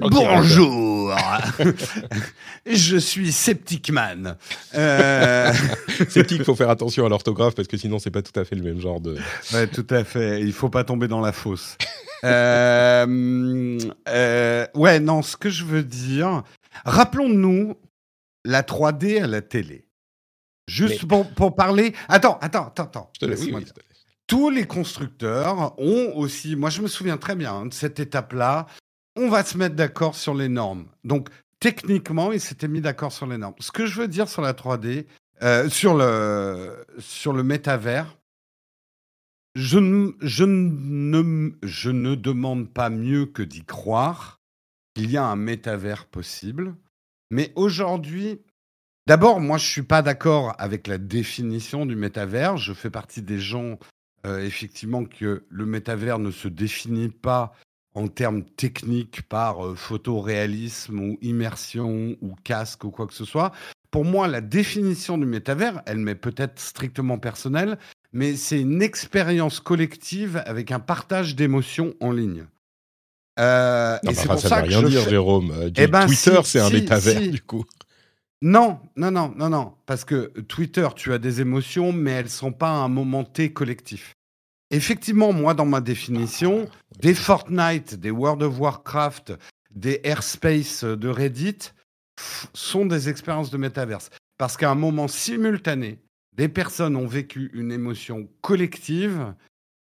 Bonjour 0.00 0.95
Je 2.66 2.96
suis 2.96 3.32
Sceptic 3.32 3.90
Man. 3.90 4.36
Euh... 4.74 5.52
Sceptique, 6.08 6.38
il 6.38 6.44
faut 6.44 6.54
faire 6.54 6.70
attention 6.70 7.06
à 7.06 7.08
l'orthographe 7.08 7.54
parce 7.54 7.68
que 7.68 7.76
sinon, 7.76 7.98
c'est 7.98 8.10
pas 8.10 8.22
tout 8.22 8.38
à 8.38 8.44
fait 8.44 8.56
le 8.56 8.62
même 8.62 8.80
genre 8.80 9.00
de. 9.00 9.16
Ouais, 9.52 9.66
tout 9.66 9.86
à 9.90 10.04
fait. 10.04 10.40
Il 10.40 10.52
faut 10.52 10.68
pas 10.68 10.84
tomber 10.84 11.08
dans 11.08 11.20
la 11.20 11.32
fosse. 11.32 11.76
euh... 12.24 13.78
Euh... 14.08 14.66
Ouais, 14.74 15.00
non, 15.00 15.22
ce 15.22 15.36
que 15.36 15.50
je 15.50 15.64
veux 15.64 15.82
dire. 15.82 16.42
Rappelons-nous 16.84 17.76
la 18.44 18.62
3D 18.62 19.22
à 19.22 19.26
la 19.26 19.42
télé. 19.42 19.86
Juste 20.68 21.02
Mais... 21.02 21.08
pour, 21.08 21.28
pour, 21.30 21.54
parler. 21.54 21.94
Attends, 22.08 22.38
attends, 22.40 22.66
attends, 22.66 22.84
attends. 22.84 23.10
Je 23.14 23.26
te 23.26 23.30
laisse, 23.30 23.44
oui, 23.44 23.52
oui, 23.54 23.64
tous 24.26 24.50
les 24.50 24.66
constructeurs 24.66 25.78
ont 25.78 26.12
aussi, 26.16 26.56
moi 26.56 26.70
je 26.70 26.82
me 26.82 26.88
souviens 26.88 27.16
très 27.16 27.36
bien 27.36 27.52
hein, 27.52 27.66
de 27.66 27.74
cette 27.74 28.00
étape-là, 28.00 28.66
on 29.16 29.28
va 29.28 29.44
se 29.44 29.58
mettre 29.58 29.74
d'accord 29.74 30.14
sur 30.14 30.34
les 30.34 30.48
normes. 30.48 30.86
Donc 31.04 31.28
techniquement, 31.60 32.32
ils 32.32 32.40
s'étaient 32.40 32.68
mis 32.68 32.80
d'accord 32.80 33.12
sur 33.12 33.26
les 33.26 33.38
normes. 33.38 33.54
Ce 33.58 33.72
que 33.72 33.86
je 33.86 34.00
veux 34.00 34.08
dire 34.08 34.28
sur 34.28 34.42
la 34.42 34.52
3D, 34.52 35.06
euh, 35.42 35.68
sur, 35.68 35.94
le, 35.94 36.84
sur 36.98 37.32
le 37.32 37.42
métavers, 37.42 38.16
je, 39.54 40.12
je, 40.20 40.44
ne, 40.44 41.50
je 41.62 41.90
ne 41.90 42.14
demande 42.14 42.72
pas 42.72 42.90
mieux 42.90 43.26
que 43.26 43.42
d'y 43.42 43.64
croire 43.64 44.40
qu'il 44.94 45.10
y 45.10 45.16
a 45.16 45.24
un 45.24 45.36
métavers 45.36 46.06
possible. 46.06 46.74
Mais 47.30 47.52
aujourd'hui, 47.56 48.40
d'abord, 49.06 49.40
moi, 49.40 49.58
je 49.58 49.64
ne 49.64 49.70
suis 49.70 49.82
pas 49.82 50.02
d'accord 50.02 50.54
avec 50.58 50.86
la 50.86 50.98
définition 50.98 51.86
du 51.86 51.96
métavers. 51.96 52.56
Je 52.56 52.72
fais 52.72 52.90
partie 52.90 53.22
des 53.22 53.38
gens 53.38 53.78
euh, 54.26 54.40
effectivement 54.40 55.04
que 55.04 55.44
le 55.48 55.66
métavers 55.66 56.18
ne 56.18 56.30
se 56.30 56.48
définit 56.48 57.08
pas 57.08 57.54
en 57.96 58.08
termes 58.08 58.44
techniques 58.44 59.22
par 59.22 59.66
euh, 59.66 59.74
photoréalisme 59.74 61.00
ou 61.00 61.18
immersion 61.22 62.16
ou 62.20 62.34
casque 62.44 62.84
ou 62.84 62.90
quoi 62.90 63.06
que 63.06 63.14
ce 63.14 63.24
soit. 63.24 63.52
Pour 63.90 64.04
moi, 64.04 64.28
la 64.28 64.42
définition 64.42 65.16
du 65.16 65.24
métavers, 65.24 65.82
elle 65.86 65.96
m'est 65.96 66.14
peut-être 66.14 66.60
strictement 66.60 67.18
personnelle, 67.18 67.78
mais 68.12 68.36
c'est 68.36 68.60
une 68.60 68.82
expérience 68.82 69.60
collective 69.60 70.42
avec 70.44 70.70
un 70.72 70.78
partage 70.78 71.34
d'émotions 71.34 71.94
en 72.00 72.12
ligne. 72.12 72.44
Euh, 73.38 73.96
non, 74.02 74.10
et 74.10 74.14
c'est 74.14 74.28
pour 74.28 74.38
ça, 74.38 74.48
ça 74.48 74.56
veut 74.60 74.68
rien 74.68 74.82
dire, 74.82 75.02
fais... 75.02 75.10
Jérôme. 75.10 75.50
Euh, 75.52 75.70
eh 75.76 75.86
ben, 75.86 76.06
Twitter, 76.06 76.40
si, 76.44 76.50
c'est 76.50 76.60
un 76.60 76.68
si, 76.68 76.74
métavers, 76.74 77.18
si. 77.22 77.30
du 77.30 77.40
coup. 77.40 77.64
Non, 78.42 78.78
non, 78.96 79.10
non, 79.10 79.32
non, 79.34 79.48
non. 79.48 79.72
Parce 79.86 80.04
que 80.04 80.32
Twitter, 80.42 80.86
tu 80.94 81.14
as 81.14 81.18
des 81.18 81.40
émotions, 81.40 81.92
mais 81.92 82.10
elles 82.12 82.24
ne 82.24 82.30
sont 82.30 82.52
pas 82.52 82.68
un 82.68 82.88
moment 82.88 83.24
T 83.24 83.54
collectif. 83.54 84.16
Effectivement, 84.70 85.32
moi, 85.32 85.54
dans 85.54 85.66
ma 85.66 85.80
définition, 85.80 86.68
des 87.00 87.14
Fortnite, 87.14 87.94
des 87.94 88.10
World 88.10 88.42
of 88.42 88.58
Warcraft, 88.58 89.34
des 89.70 90.00
Airspace 90.02 90.82
de 90.84 91.08
Reddit 91.08 91.72
sont 92.52 92.86
des 92.86 93.08
expériences 93.08 93.50
de 93.50 93.58
métaverse. 93.58 94.10
Parce 94.38 94.56
qu'à 94.56 94.70
un 94.70 94.74
moment 94.74 95.08
simultané, 95.08 96.00
des 96.32 96.48
personnes 96.48 96.96
ont 96.96 97.06
vécu 97.06 97.50
une 97.54 97.70
émotion 97.70 98.28
collective 98.40 99.34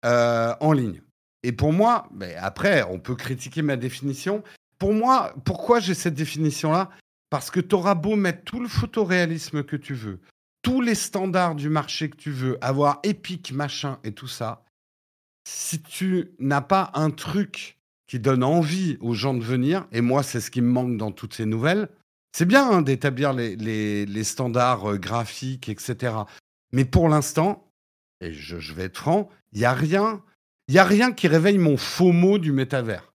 euh, 0.06 0.54
en 0.60 0.72
ligne. 0.72 1.02
Et 1.44 1.52
pour 1.52 1.74
moi, 1.74 2.08
mais 2.14 2.36
après, 2.36 2.84
on 2.84 3.00
peut 3.00 3.16
critiquer 3.16 3.62
ma 3.62 3.76
définition. 3.76 4.44
Pour 4.78 4.94
moi, 4.94 5.34
pourquoi 5.46 5.80
j'ai 5.80 5.94
cette 5.94 6.16
définition-là? 6.16 6.90
Parce 7.30 7.52
que 7.52 7.60
tu 7.60 7.76
auras 7.76 7.96
beau 7.96 8.16
mettre 8.16 8.44
tout 8.44 8.60
le 8.60 8.68
photoréalisme 8.68 9.64
que 9.64 9.76
tu 9.76 9.94
veux, 9.94 10.20
tous 10.62 10.82
les 10.82 10.96
standards 10.96 11.56
du 11.56 11.70
marché 11.70 12.10
que 12.10 12.18
tu 12.18 12.32
veux, 12.32 12.58
avoir 12.64 13.00
épique, 13.04 13.52
machin 13.52 14.00
et 14.04 14.12
tout 14.12 14.28
ça, 14.28 14.64
si 15.48 15.82
tu 15.82 16.32
n'as 16.40 16.62
pas 16.62 16.92
un 16.94 17.10
truc 17.10 17.80
qui 18.08 18.20
donne 18.20 18.44
envie 18.44 18.98
aux 19.00 19.14
gens 19.14 19.34
de 19.34 19.44
venir, 19.44 19.88
et 19.92 20.02
moi 20.02 20.24
c'est 20.24 20.42
ce 20.42 20.52
qui 20.52 20.62
me 20.62 20.70
manque 20.70 20.98
dans 20.98 21.12
toutes 21.12 21.34
ces 21.34 21.46
nouvelles, 21.46 21.90
c'est 22.34 22.46
bien 22.46 22.70
hein, 22.70 22.82
d'établir 22.82 23.34
les, 23.34 23.56
les, 23.56 24.06
les, 24.06 24.24
standards 24.24 24.92
euh, 24.92 24.98
graphiques, 24.98 25.68
etc. 25.68 26.16
Mais 26.72 26.86
pour 26.86 27.10
l'instant, 27.10 27.70
et 28.22 28.32
je, 28.32 28.60
je, 28.60 28.74
vais 28.74 28.84
être 28.84 28.98
franc, 28.98 29.30
il 29.52 29.60
n'y 29.60 29.66
a 29.66 29.74
rien. 29.74 30.24
Il 30.68 30.80
a 30.80 30.86
rien 30.86 31.12
qui 31.12 31.28
réveille 31.28 31.58
mon 31.58 31.76
faux 31.76 32.14
mot 32.14 32.38
du 32.38 32.54
métavers. 32.54 33.14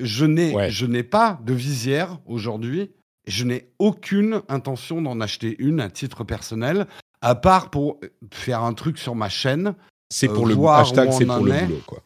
Je 0.00 0.24
n'ai, 0.24 0.54
ouais. 0.54 0.70
je 0.70 0.86
n'ai 0.86 1.04
pas 1.04 1.38
de 1.44 1.52
visière 1.52 2.18
aujourd'hui 2.26 2.90
je 3.28 3.44
n'ai 3.44 3.68
aucune 3.78 4.42
intention 4.48 5.00
d'en 5.00 5.20
acheter 5.20 5.54
une 5.58 5.80
à 5.80 5.88
titre 5.88 6.24
personnel, 6.24 6.86
à 7.20 7.34
part 7.34 7.70
pour 7.70 8.00
faire 8.32 8.62
un 8.62 8.74
truc 8.74 8.98
sur 8.98 9.14
ma 9.14 9.28
chaîne. 9.28 9.74
C'est 10.10 10.28
pour 10.28 10.46
euh, 10.48 10.54
le 10.54 10.66
hashtag, 10.66 11.12
c'est 11.12 11.26
pour 11.26 11.44
le 11.44 11.52
boulot, 11.52 11.82
quoi. 11.86 12.02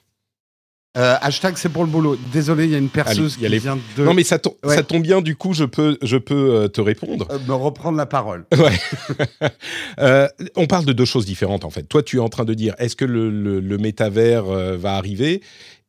Euh, 0.98 1.16
hashtag 1.22 1.56
c'est 1.56 1.70
pour 1.70 1.84
le 1.84 1.90
boulot. 1.90 2.18
Désolé, 2.34 2.64
il 2.66 2.70
y 2.70 2.74
a 2.74 2.78
une 2.78 2.90
perceuse 2.90 3.36
Allez, 3.38 3.46
qui 3.46 3.52
les... 3.52 3.58
vient 3.58 3.78
de. 3.96 4.04
Non 4.04 4.12
mais 4.12 4.24
ça, 4.24 4.38
tom 4.38 4.52
ouais. 4.62 4.76
ça, 4.76 4.82
tombe 4.82 5.02
bien. 5.02 5.22
Du 5.22 5.36
coup, 5.36 5.54
je 5.54 5.64
peux, 5.64 5.96
je 6.02 6.18
peux 6.18 6.54
euh, 6.54 6.68
te 6.68 6.82
répondre. 6.82 7.26
Euh, 7.30 7.38
me 7.48 7.54
reprendre 7.54 7.96
la 7.96 8.06
parole. 8.06 8.46
Ouais. 8.56 8.78
Euh, 9.98 10.26
on 10.56 10.66
parle 10.66 10.84
de 10.84 10.92
deux 10.92 11.04
choses 11.04 11.26
différentes 11.26 11.64
en 11.64 11.70
fait. 11.70 11.82
Toi, 11.82 12.02
tu 12.02 12.16
es 12.16 12.20
en 12.20 12.28
train 12.28 12.44
de 12.44 12.54
dire 12.54 12.74
est-ce 12.78 12.96
que 12.96 13.04
le, 13.04 13.30
le, 13.30 13.60
le 13.60 13.78
métavers 13.78 14.44
va 14.44 14.94
arriver? 14.94 15.42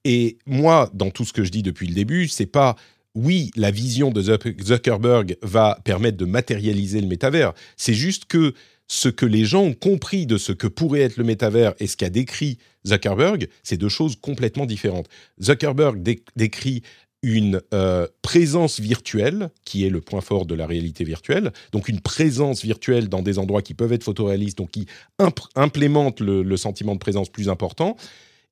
Et 0.03 0.37
moi, 0.45 0.89
dans 0.93 1.09
tout 1.09 1.23
ce 1.23 1.31
que 1.31 1.43
je 1.43 1.51
dis 1.51 1.63
depuis 1.63 1.87
le 1.87 1.93
début, 1.93 2.27
c'est 2.27 2.45
pas 2.45 2.75
oui, 3.15 3.51
la 3.55 3.71
vision 3.71 4.11
de 4.11 4.21
Zuckerberg 4.21 5.37
va 5.41 5.79
permettre 5.83 6.17
de 6.17 6.25
matérialiser 6.25 6.99
le 6.99 7.07
métavers. 7.07 7.53
C'est 7.77 7.93
juste 7.93 8.25
que 8.25 8.53
ce 8.87 9.09
que 9.09 9.25
les 9.25 9.45
gens 9.45 9.63
ont 9.63 9.73
compris 9.73 10.25
de 10.25 10.37
ce 10.37 10.51
que 10.51 10.67
pourrait 10.67 11.01
être 11.01 11.17
le 11.17 11.23
métavers 11.23 11.73
et 11.79 11.87
ce 11.87 11.95
qu'a 11.95 12.09
décrit 12.09 12.57
Zuckerberg, 12.85 13.47
c'est 13.63 13.77
deux 13.77 13.89
choses 13.89 14.15
complètement 14.19 14.65
différentes. 14.65 15.07
Zuckerberg 15.41 16.01
dé 16.01 16.23
décrit 16.35 16.81
une 17.21 17.61
euh, 17.73 18.05
présence 18.21 18.81
virtuelle, 18.81 19.49
qui 19.63 19.85
est 19.85 19.89
le 19.89 20.01
point 20.01 20.19
fort 20.19 20.45
de 20.45 20.55
la 20.55 20.67
réalité 20.67 21.05
virtuelle, 21.05 21.53
donc 21.71 21.87
une 21.87 22.01
présence 22.01 22.63
virtuelle 22.63 23.07
dans 23.07 23.21
des 23.21 23.39
endroits 23.39 23.61
qui 23.61 23.73
peuvent 23.73 23.93
être 23.93 24.03
photoréalistes, 24.03 24.57
donc 24.57 24.71
qui 24.71 24.87
imp 25.19 25.39
implémentent 25.55 26.19
le 26.19 26.57
sentiment 26.57 26.93
de 26.95 26.99
présence 26.99 27.29
plus 27.29 27.47
important, 27.47 27.95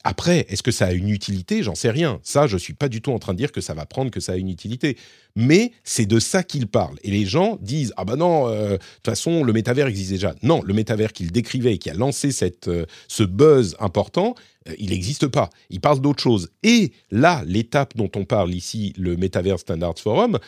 après, 0.04 0.46
est-ce 0.50 0.64
que 0.64 0.72
ça 0.72 0.88
a 0.88 0.92
une 0.94 1.10
utilité? 1.10 1.62
J'en 1.64 1.76
sais 1.76 1.92
rien. 1.92 2.20
Ça, 2.24 2.48
je 2.48 2.58
suis 2.58 2.74
pas 2.74 2.90
du 2.90 3.02
tout 3.02 3.12
en 3.12 3.20
train 3.20 3.34
de 3.34 3.38
dire 3.38 3.52
que 3.52 3.62
ça 3.62 3.74
va 3.74 3.86
prendre 3.86 4.10
que 4.10 4.20
ça 4.20 4.34
a 4.34 4.36
une 4.36 4.50
utilité. 4.50 4.98
Mais 5.36 5.72
c'est 5.84 6.06
de 6.06 6.20
ça 6.20 6.44
qu'il 6.44 6.68
parle. 6.68 6.98
Et 7.04 7.12
les 7.12 7.26
gens 7.26 7.58
disent 7.62 7.94
ah 7.98 8.06
bah 8.06 8.16
non, 8.16 8.48
de 8.48 8.54
euh, 8.54 8.78
toute 8.78 9.06
façon 9.06 9.44
le 9.44 9.54
métavers 9.54 9.88
existe 9.88 10.12
déjà. 10.12 10.34
Non, 10.42 10.62
le 10.64 10.74
métavers 10.74 11.14
qu'il 11.14 11.32
décrivait 11.32 11.76
et 11.76 11.78
qui 11.78 11.90
a 11.90 11.94
lancé 11.94 12.32
cette 12.32 12.68
euh, 12.68 12.86
ce 13.08 13.24
buzz 13.24 13.76
important, 13.80 14.36
euh, 14.68 14.74
il 14.80 14.90
n'existe 14.90 15.28
pas. 15.28 15.50
Il 15.70 15.82
parle 15.82 16.02
d'autre 16.02 16.22
chose. 16.22 16.50
Et 16.64 16.94
là, 17.12 17.44
l'étape 17.46 17.96
dont 17.96 18.12
on 18.16 18.26
parle 18.26 18.54
ici, 18.54 18.94
le 18.98 19.16
Metaverse 19.18 19.62
Standards 19.62 20.00
Forum, 20.00 20.40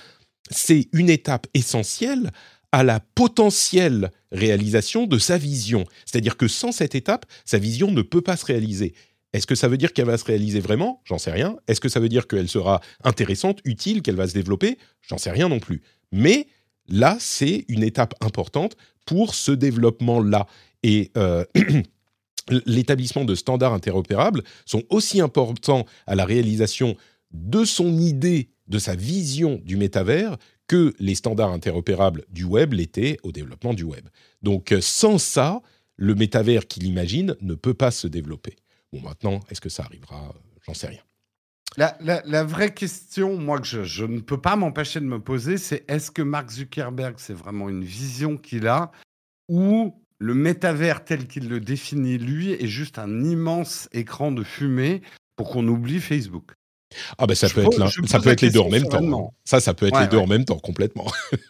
c'est 0.50 0.88
une 0.93 1.10
étape 1.10 1.48
essentielle 1.53 2.31
à 2.72 2.83
la 2.83 3.00
potentielle 3.00 4.10
réalisation 4.31 5.05
de 5.05 5.19
sa 5.19 5.38
vision. 5.38 5.86
C'est-à-dire 6.05 6.38
que 6.38 6.48
sans 6.48 6.72
cette 6.72 6.95
étape, 6.95 7.25
sa 7.45 7.60
vision 7.60 7.91
ne 7.91 8.01
peut 8.01 8.22
pas 8.22 8.36
se 8.36 8.45
réaliser. 8.45 8.95
Est-ce 9.34 9.48
que 9.48 9.56
ça 9.56 9.68
veut 9.68 9.78
dire 9.78 9.94
qu'elle 9.94 10.06
va 10.06 10.18
se 10.18 10.25
réaliser 10.25 10.60
vraiment? 10.60 11.02
J'en 11.06 11.18
sais 11.18 11.32
rien. 11.32 11.58
Est-ce 11.68 11.82
que 11.82 11.90
ça 11.90 12.00
veut 12.00 12.10
dire 12.10 12.28
qu'elle 12.28 12.48
sera 12.48 12.82
intéressante, 13.04 13.60
utile, 13.66 14.02
qu'elle 14.04 14.16
va 14.16 14.28
se 14.28 14.34
développer? 14.34 14.78
J'en 15.02 15.18
sais 15.18 15.32
rien 15.32 15.50
non 15.50 15.60
plus. 15.60 15.82
Mais 16.12 16.48
là, 16.88 17.18
c'est 17.20 17.66
une 17.68 17.84
étape 17.84 18.13
importante 18.22 18.78
pour 19.06 19.34
ce 19.34 19.52
développement-là. 19.52 20.46
Et 20.84 21.12
euh, 21.18 21.44
l'établissement 22.66 23.25
de 23.25 23.34
standards 23.34 23.74
interopérables 23.74 24.44
sont 24.66 24.84
aussi 24.90 25.20
importants 25.20 25.86
à 26.06 26.16
la 26.16 26.25
réalisation 26.25 26.96
de 27.32 27.66
son 27.66 27.98
idée, 27.98 28.52
de 28.68 28.78
sa 28.78 28.96
vision 28.96 29.60
du 29.66 29.78
métavers, 29.78 30.38
que 30.68 30.94
les 31.00 31.16
standards 31.16 31.52
interopérables 31.52 32.24
du 32.30 32.44
web 32.44 32.74
l'étaient 32.74 33.18
au 33.24 33.32
développement 33.32 33.74
du 33.74 33.84
web. 33.84 34.08
Donc 34.44 34.74
sans 34.80 35.18
ça, 35.18 35.62
le 35.98 36.16
métavers 36.16 36.68
qu'il 36.68 36.86
imagine 36.86 37.36
ne 37.42 37.56
peut 37.56 37.74
pas 37.74 37.92
se 37.92 38.08
développer. 38.08 38.56
Bon, 38.94 39.02
maintenant, 39.02 39.40
est-ce 39.50 39.60
que 39.60 39.70
ça 39.70 39.84
arrivera? 39.84 40.34
J'en 40.66 40.74
sais 40.74 40.88
rien. 40.88 41.02
La, 41.78 41.98
la, 42.00 42.22
la, 42.26 42.44
vraie 42.44 42.74
question, 42.74 43.36
moi, 43.38 43.60
que 43.60 43.66
je, 43.66 43.84
je 43.84 44.06
ne 44.06 44.20
peux 44.20 44.40
pas 44.40 44.56
m'empêcher 44.56 45.00
de 45.00 45.06
me 45.06 45.20
poser, 45.20 45.58
c'est 45.58 45.84
est-ce 45.90 46.12
que 46.12 46.22
Mark 46.22 46.52
Zuckerberg, 46.52 47.16
c'est 47.18 47.34
vraiment 47.34 47.68
une 47.70 47.84
vision 47.84 48.38
qu'il 48.38 48.68
a 48.68 48.92
ou 49.50 49.96
le 50.20 50.36
métavers 50.36 51.04
tel 51.04 51.28
qu'il 51.28 51.50
le 51.50 51.60
définit, 51.60 52.20
lui, 52.20 52.52
est 52.52 52.68
juste 52.68 53.00
un 53.00 53.24
immense 53.24 53.90
écran 53.92 54.32
de 54.32 54.44
fumée 54.44 55.02
pour 55.36 55.50
qu'on 55.50 55.68
oublie 55.68 56.00
Facebook? 56.00 56.52
Ah 57.18 57.26
ben 57.26 57.34
ça 57.34 57.50
peut 57.50 57.64
être 57.64 58.08
ça 58.08 58.20
peut 58.20 58.30
être 58.30 58.42
les 58.42 58.52
deux 58.52 58.60
en 58.60 58.70
même 58.70 58.88
temps. 58.88 59.34
Ça 59.46 59.60
ça 59.60 59.74
peut 59.74 59.88
être 59.88 59.96
ouais, 59.96 60.02
les 60.02 60.08
deux 60.08 60.18
ouais. 60.18 60.24
en 60.24 60.28
même 60.28 60.46
temps 60.46 60.60
complètement. 60.60 61.12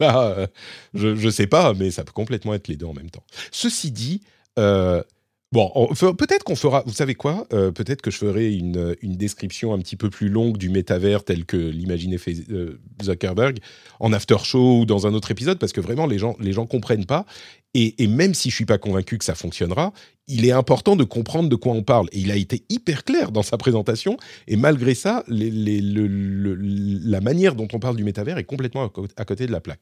je 0.93 1.15
je 1.15 1.29
sais 1.29 1.47
pas 1.47 1.73
mais 1.73 1.91
ça 1.91 2.05
peut 2.05 2.13
complètement 2.13 2.53
être 2.53 2.69
les 2.69 2.77
deux 2.77 2.85
en 2.85 2.93
même 2.93 3.09
temps. 3.09 3.25
Ceci 3.51 3.91
dit, 3.91 4.21
euh, 4.57 5.03
Bon, 5.53 5.69
peut-être 6.17 6.43
qu'on 6.43 6.55
fera, 6.55 6.81
vous 6.87 6.93
savez 6.93 7.13
quoi 7.13 7.45
euh, 7.53 7.69
Peut-être 7.69 8.01
que 8.01 8.09
je 8.09 8.17
ferai 8.17 8.55
une, 8.55 8.95
une, 9.03 9.15
description 9.15 9.71
un 9.71 9.77
petit 9.77 9.95
peu 9.95 10.09
plus 10.09 10.27
longue 10.27 10.57
du 10.57 10.67
métavers 10.67 11.23
tel 11.23 11.45
que 11.45 11.57
l'imaginait 11.57 12.17
euh, 12.49 12.81
Zuckerberg 13.03 13.59
en 13.99 14.13
after 14.13 14.39
show 14.43 14.79
ou 14.79 14.85
dans 14.87 15.05
un 15.05 15.13
autre 15.13 15.29
épisode, 15.29 15.59
parce 15.59 15.71
que 15.71 15.79
vraiment 15.79 16.07
les 16.07 16.17
gens 16.17 16.35
les 16.39 16.53
gens 16.53 16.65
comprennent 16.65 17.05
pas. 17.05 17.27
Et, 17.75 18.07
même 18.07 18.33
si 18.33 18.49
je 18.49 18.55
suis 18.55 18.65
pas 18.65 18.79
convaincu 18.79 19.19
que 19.19 19.25
ça 19.25 19.35
fonctionnera, 19.35 19.93
il 20.27 20.43
est 20.47 20.51
important 20.51 20.95
de 20.95 21.03
comprendre 21.03 21.49
de 21.49 21.55
quoi 21.55 21.73
on 21.73 21.83
parle. 21.83 22.07
Et 22.13 22.19
il 22.19 22.31
a 22.31 22.35
été 22.35 22.63
hyper 22.69 23.03
clair 23.03 23.31
dans 23.31 23.43
sa 23.43 23.57
présentation. 23.57 24.17
Et 24.47 24.55
malgré 24.55 24.95
ça, 24.95 25.23
la 25.27 27.21
manière 27.21 27.53
dont 27.53 27.67
on 27.73 27.79
parle 27.79 27.95
du 27.95 28.03
métavers 28.03 28.39
est 28.39 28.43
complètement 28.43 28.91
à 29.17 29.25
côté 29.25 29.45
de 29.45 29.51
la 29.51 29.61
plaque. 29.61 29.81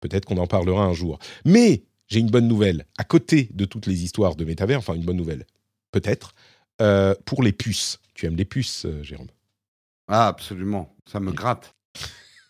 Peut-être 0.00 0.24
qu'on 0.24 0.38
en 0.38 0.46
parlera 0.46 0.84
un 0.84 0.94
jour. 0.94 1.18
Mais 1.44 1.82
j'ai 2.12 2.20
une 2.20 2.30
bonne 2.30 2.46
nouvelle. 2.46 2.84
À 2.98 3.04
côté 3.04 3.48
de 3.54 3.64
toutes 3.64 3.86
les 3.86 4.04
histoires 4.04 4.36
de 4.36 4.44
métavers, 4.44 4.78
enfin 4.78 4.92
une 4.92 5.04
bonne 5.04 5.16
nouvelle, 5.16 5.46
peut-être, 5.92 6.34
euh, 6.82 7.14
pour 7.24 7.42
les 7.42 7.52
puces. 7.52 8.00
Tu 8.12 8.26
aimes 8.26 8.36
les 8.36 8.44
puces, 8.44 8.84
euh, 8.84 9.02
Jérôme? 9.02 9.28
Ah, 10.08 10.28
absolument. 10.28 10.94
Ça 11.10 11.20
me 11.20 11.32
gratte. 11.32 11.74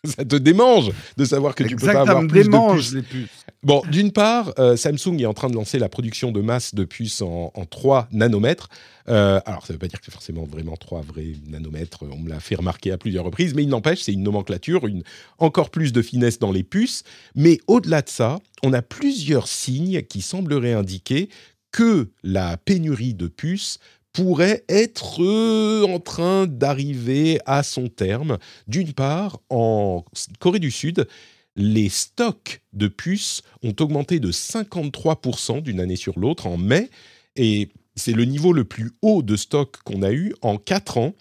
ça 0.17 0.25
te 0.25 0.35
démange 0.35 0.91
de 1.15 1.25
savoir 1.25 1.55
que 1.55 1.63
tu 1.63 1.77
peux 1.77 1.87
pas 1.87 2.01
avoir 2.01 2.21
me 2.21 2.27
plus 2.27 2.49
de 2.49 2.73
puces. 2.75 2.93
Les 2.93 3.01
puces. 3.01 3.29
Bon, 3.63 3.81
d'une 3.89 4.11
part, 4.11 4.53
euh, 4.59 4.75
Samsung 4.75 5.17
est 5.19 5.25
en 5.25 5.33
train 5.33 5.49
de 5.49 5.55
lancer 5.55 5.79
la 5.79 5.87
production 5.87 6.33
de 6.33 6.41
masse 6.41 6.75
de 6.75 6.83
puces 6.83 7.21
en, 7.21 7.51
en 7.53 7.65
3 7.65 8.09
nanomètres. 8.11 8.67
Euh, 9.07 9.39
alors, 9.45 9.65
ça 9.65 9.71
ne 9.71 9.75
veut 9.75 9.79
pas 9.79 9.87
dire 9.87 9.99
que 9.99 10.05
c'est 10.05 10.11
forcément 10.11 10.43
vraiment 10.43 10.75
3 10.75 11.01
vrais 11.01 11.33
nanomètres, 11.47 12.03
on 12.03 12.19
me 12.19 12.29
l'a 12.29 12.41
fait 12.41 12.55
remarquer 12.55 12.91
à 12.91 12.97
plusieurs 12.97 13.23
reprises, 13.23 13.53
mais 13.53 13.63
il 13.63 13.69
n'empêche, 13.69 14.01
c'est 14.01 14.11
une 14.11 14.23
nomenclature, 14.23 14.85
une, 14.87 15.03
encore 15.37 15.69
plus 15.69 15.93
de 15.93 16.01
finesse 16.01 16.37
dans 16.37 16.51
les 16.51 16.63
puces. 16.63 17.03
Mais 17.35 17.59
au-delà 17.67 18.01
de 18.01 18.09
ça, 18.09 18.39
on 18.61 18.73
a 18.73 18.81
plusieurs 18.81 19.47
signes 19.47 20.01
qui 20.01 20.21
sembleraient 20.21 20.73
indiquer 20.73 21.29
que 21.71 22.09
la 22.23 22.57
pénurie 22.57 23.13
de 23.13 23.27
puces 23.27 23.79
pourrait 24.13 24.63
être 24.69 25.23
euh, 25.23 25.83
en 25.83 25.99
train 25.99 26.45
d'arriver 26.45 27.39
à 27.45 27.63
son 27.63 27.89
terme. 27.89 28.37
D'une 28.67 28.93
part, 28.93 29.39
en 29.49 30.05
Corée 30.39 30.59
du 30.59 30.71
Sud, 30.71 31.07
les 31.55 31.89
stocks 31.89 32.61
de 32.73 32.87
puces 32.87 33.41
ont 33.63 33.75
augmenté 33.79 34.19
de 34.19 34.31
53% 34.31 35.61
d'une 35.61 35.79
année 35.79 35.95
sur 35.95 36.17
l'autre 36.19 36.47
en 36.47 36.57
mai, 36.57 36.89
et 37.35 37.69
c'est 37.95 38.13
le 38.13 38.25
niveau 38.25 38.53
le 38.53 38.63
plus 38.63 38.91
haut 39.01 39.23
de 39.23 39.35
stock 39.35 39.77
qu'on 39.83 40.03
a 40.03 40.11
eu 40.11 40.33
en 40.41 40.57
4 40.57 40.97
ans. 40.97 41.13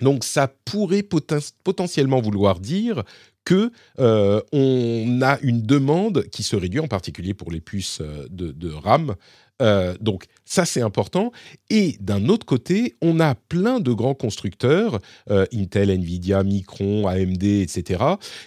Donc 0.00 0.24
ça 0.24 0.48
pourrait 0.64 1.02
potentiellement 1.02 2.20
vouloir 2.20 2.60
dire 2.60 3.02
que 3.44 3.72
euh, 3.98 4.42
on 4.52 5.20
a 5.22 5.38
une 5.40 5.62
demande 5.62 6.24
qui 6.30 6.42
se 6.42 6.54
réduit, 6.54 6.80
en 6.80 6.88
particulier 6.88 7.32
pour 7.32 7.50
les 7.50 7.60
puces 7.60 8.00
euh, 8.02 8.26
de 8.30 8.70
RAM, 8.70 9.16
euh, 9.60 9.94
donc 10.00 10.24
ça 10.44 10.64
c'est 10.64 10.80
important. 10.80 11.32
Et 11.70 11.96
d'un 12.00 12.28
autre 12.28 12.46
côté, 12.46 12.96
on 13.02 13.20
a 13.20 13.34
plein 13.34 13.80
de 13.80 13.92
grands 13.92 14.14
constructeurs, 14.14 14.98
euh, 15.30 15.46
Intel, 15.52 15.90
Nvidia, 15.90 16.42
Micron, 16.42 17.06
AMD, 17.06 17.42
etc., 17.42 18.04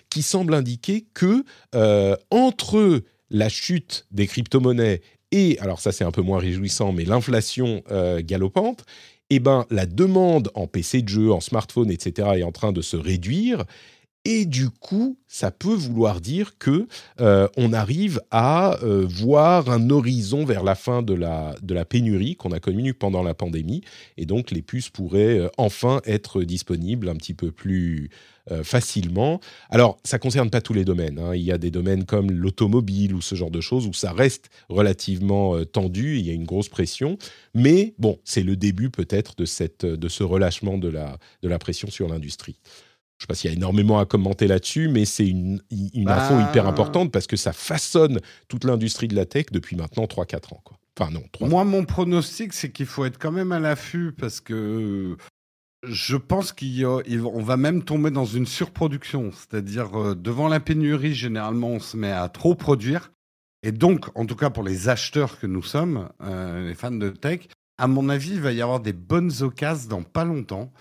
qui 0.09 0.21
semblent 0.21 0.53
indiquer 0.53 1.05
que 1.13 1.43
euh, 1.75 2.15
entre 2.29 3.01
la 3.29 3.49
chute 3.49 4.05
des 4.11 4.27
crypto-monnaies 4.27 5.01
et, 5.31 5.57
alors 5.59 5.79
ça 5.79 5.93
c'est 5.93 6.03
un 6.03 6.11
peu 6.11 6.21
moins 6.21 6.39
réjouissant, 6.39 6.91
mais 6.91 7.05
l'inflation 7.05 7.83
galopante, 8.19 8.83
eh 9.29 9.39
ben, 9.39 9.65
la 9.69 9.85
demande 9.85 10.51
en 10.55 10.67
PC 10.67 11.03
de 11.03 11.07
jeu, 11.07 11.31
en 11.31 11.39
smartphone, 11.39 11.89
etc., 11.89 12.31
est 12.35 12.43
en 12.43 12.51
train 12.51 12.73
de 12.73 12.81
se 12.81 12.97
réduire. 12.97 13.63
Et 14.23 14.45
du 14.45 14.69
coup, 14.69 15.17
ça 15.27 15.49
peut 15.49 15.73
vouloir 15.73 16.21
dire 16.21 16.59
que 16.59 16.87
euh, 17.19 17.47
on 17.57 17.73
arrive 17.73 18.21
à 18.29 18.77
euh, 18.83 19.07
voir 19.09 19.71
un 19.71 19.89
horizon 19.89 20.45
vers 20.45 20.63
la 20.63 20.75
fin 20.75 21.01
de 21.01 21.15
la, 21.15 21.55
de 21.63 21.73
la 21.73 21.85
pénurie 21.85 22.35
qu'on 22.35 22.51
a 22.51 22.59
connue 22.59 22.93
pendant 22.93 23.23
la 23.23 23.33
pandémie. 23.33 23.81
Et 24.17 24.27
donc, 24.27 24.51
les 24.51 24.61
puces 24.61 24.89
pourraient 24.89 25.39
euh, 25.39 25.49
enfin 25.57 26.01
être 26.05 26.43
disponibles 26.43 27.09
un 27.09 27.15
petit 27.15 27.33
peu 27.33 27.51
plus 27.51 28.09
facilement. 28.63 29.39
Alors, 29.69 29.99
ça 30.03 30.17
ne 30.17 30.21
concerne 30.21 30.49
pas 30.49 30.61
tous 30.61 30.73
les 30.73 30.83
domaines. 30.83 31.19
Hein. 31.19 31.35
Il 31.35 31.43
y 31.43 31.51
a 31.51 31.59
des 31.59 31.69
domaines 31.69 32.05
comme 32.05 32.31
l'automobile 32.31 33.13
ou 33.13 33.22
ce 33.22 33.35
genre 33.35 33.51
de 33.51 33.61
choses 33.61 33.85
où 33.85 33.93
ça 33.93 34.11
reste 34.11 34.50
relativement 34.67 35.63
tendu. 35.63 36.17
Il 36.17 36.25
y 36.25 36.31
a 36.31 36.33
une 36.33 36.43
grosse 36.43 36.67
pression. 36.67 37.17
Mais 37.53 37.93
bon, 38.00 38.19
c'est 38.25 38.41
le 38.41 38.57
début 38.57 38.89
peut-être 38.89 39.35
de, 39.37 39.46
cette, 39.46 39.85
de 39.85 40.09
ce 40.09 40.24
relâchement 40.24 40.79
de 40.79 40.89
la, 40.89 41.17
de 41.43 41.48
la 41.48 41.59
pression 41.59 41.89
sur 41.91 42.09
l'industrie. 42.09 42.57
Je 43.22 43.25
ne 43.25 43.27
sais 43.27 43.27
pas 43.27 43.36
s'il 43.36 43.51
y 43.51 43.53
a 43.53 43.55
énormément 43.55 44.00
à 44.00 44.07
commenter 44.07 44.48
là-dessus, 44.48 44.88
mais 44.88 45.05
c'est 45.05 45.27
une, 45.27 45.62
une 45.70 46.10
info 46.10 46.34
bah. 46.34 46.48
hyper 46.50 46.68
importante 46.68 47.12
parce 47.12 47.27
que 47.27 47.36
ça 47.36 47.53
façonne 47.53 48.20
toute 48.48 48.64
l'industrie 48.64 49.07
de 49.07 49.16
la 49.16 49.27
tech 49.27 49.46
depuis 49.51 49.75
maintenant 49.75 50.05
3-4 50.05 50.55
ans. 50.55 50.62
Quoi. 50.64 50.79
Enfin, 50.98 51.12
non, 51.12 51.22
3 51.31 51.48
Moi, 51.48 51.64
mon 51.64 51.86
pronostic, 51.86 52.51
c'est 52.51 52.72
qu'il 52.72 52.88
faut 52.88 53.05
être 53.05 53.20
quand 53.20 53.31
même 53.31 53.51
à 53.51 53.60
l'affût 53.60 54.12
parce 54.12 54.42
que 54.42 55.18
je 55.84 56.18
pense 56.18 56.51
qu'on 56.51 57.44
va 57.44 57.57
même 57.57 57.84
tomber 57.84 58.10
dans 58.10 58.25
une 58.25 58.48
surproduction. 58.48 59.31
C'est-à-dire, 59.31 59.96
euh, 60.01 60.16
devant 60.16 60.48
la 60.48 60.60
pénurie, 60.60 61.14
généralement, 61.14 61.70
on 61.70 61.79
se 61.79 61.98
met 61.98 62.12
à 62.12 62.27
trop 62.27 62.55
produire. 62.55 63.12
Et 63.62 63.72
donc, 63.72 64.07
en 64.16 64.25
tout 64.25 64.36
cas 64.36 64.50
pour 64.50 64.64
les 64.64 64.90
acheteurs 64.90 65.40
que 65.40 65.46
nous 65.46 65.62
sommes, 65.62 66.10
euh, 66.24 66.68
les 66.68 66.74
fans 66.74 66.90
de 66.90 67.10
tech, 67.10 67.42
à 67.77 67.86
mon 67.86 68.10
avis, 68.10 68.31
il 68.31 68.42
va 68.42 68.51
y 68.51 68.64
avoir 68.64 68.79
des 68.79 68.94
bonnes 68.94 69.44
occasions 69.44 69.90
dans 69.90 70.01
pas 70.01 70.25
longtemps. 70.25 70.74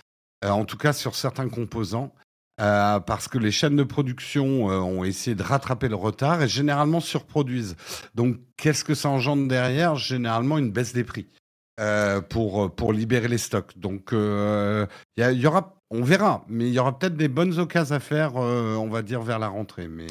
Euh, 0.43 0.49
en 0.49 0.65
tout 0.65 0.79
cas 0.79 0.95
sur 0.95 1.15
certains 1.15 1.49
composants. 1.49 2.15
Euh, 2.61 3.01
parce 3.01 3.27
que 3.27 3.39
les 3.39 3.51
chaînes 3.51 3.77
de 3.77 3.85
production 3.85 4.71
euh, 4.71 4.79
ont 4.81 5.03
essayé 5.03 5.35
de 5.35 5.43
rattraper 5.43 5.89
le 5.89 5.95
retard 5.95 6.43
et 6.43 6.49
généralement 6.49 7.01
surproduisent. 7.01 7.77
Donc, 8.15 8.37
qu'est-ce 8.57 8.85
que 8.85 8.95
ça 8.95 9.09
engendre 9.09 9.49
derrière? 9.49 9.97
Généralement, 9.97 10.59
une 10.59 10.71
baisse 10.71 10.93
des 10.93 11.05
prix 11.05 11.27
euh, 11.81 12.21
pour, 12.21 12.75
pour 12.75 12.93
libérer 12.93 13.29
les 13.29 13.39
stocks. 13.39 13.79
Donc, 13.79 14.11
il 14.13 14.87
y, 15.17 15.47
aura, 15.47 15.81
on 15.91 16.03
verra, 16.03 16.45
mais 16.49 16.67
il 16.67 16.75
y 16.75 16.79
aura 16.79 16.99
peut-être 16.99 17.17
des 17.17 17.29
bonnes 17.29 17.59
occasions 17.59 17.97
à 17.97 18.01
faire, 18.01 18.37
on 18.37 18.89
va 18.89 19.01
dire, 19.01 19.23
vers 19.23 19.39
la 19.39 19.49
rentrée. 19.49 19.89
Mais 19.89 20.09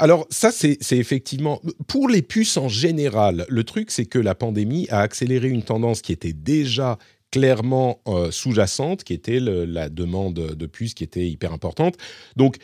Alors, 0.00 0.26
ça, 0.28 0.50
c'est 0.50 0.78
effectivement. 0.90 1.60
Pour 1.86 2.08
les 2.08 2.22
puces 2.22 2.56
en 2.56 2.68
général, 2.68 3.46
le 3.48 3.62
truc, 3.62 3.92
c'est 3.92 4.06
que 4.06 4.18
la 4.18 4.34
pandémie 4.34 4.88
a 4.90 5.00
accéléré 5.00 5.48
une 5.48 5.62
tendance 5.62 6.02
qui 6.02 6.12
était 6.12 6.32
déjà 6.32 6.98
clairement 7.36 8.00
euh, 8.08 8.30
sous-jacente, 8.30 9.04
qui 9.04 9.12
était 9.12 9.40
la 9.40 9.90
demande 9.90 10.34
de 10.34 10.66
puces 10.66 10.94
qui 10.94 11.04
était 11.04 11.28
hyper 11.28 11.52
importante. 11.52 11.96
Donc, 12.34 12.56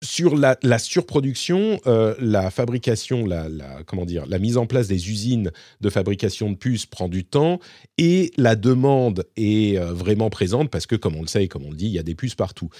sur 0.00 0.34
la, 0.34 0.78
surproduction, 0.78 1.78
euh, 1.86 2.14
la 2.18 2.50
fabrication, 2.50 3.26
la, 3.26 3.48
comment 3.86 4.06
dire, 4.06 4.24
la 4.26 4.38
mise 4.38 4.56
en 4.56 4.64
place 4.64 4.88
des 4.88 5.10
usines 5.10 5.50
de 5.82 5.90
fabrication 5.90 6.50
de 6.50 6.56
puces 6.56 6.86
prend 6.86 7.08
du 7.08 7.24
temps 7.24 7.58
et 7.98 8.32
la 8.38 8.56
demande 8.56 9.26
est 9.36 9.76
euh, 9.76 9.92
vraiment 9.92 10.30
présente 10.30 10.70
parce 10.70 10.86
que, 10.86 10.96
comme 10.96 11.16
on 11.16 11.22
le 11.22 11.28
sait 11.28 11.44
et 11.44 11.48
comme 11.48 11.66
on 11.66 11.70
le 11.70 11.76
dit, 11.76 11.86
il 11.86 11.92
y 11.92 11.98
a 11.98 12.02
des 12.02 12.14
puces 12.14 12.34
partout 12.34 12.70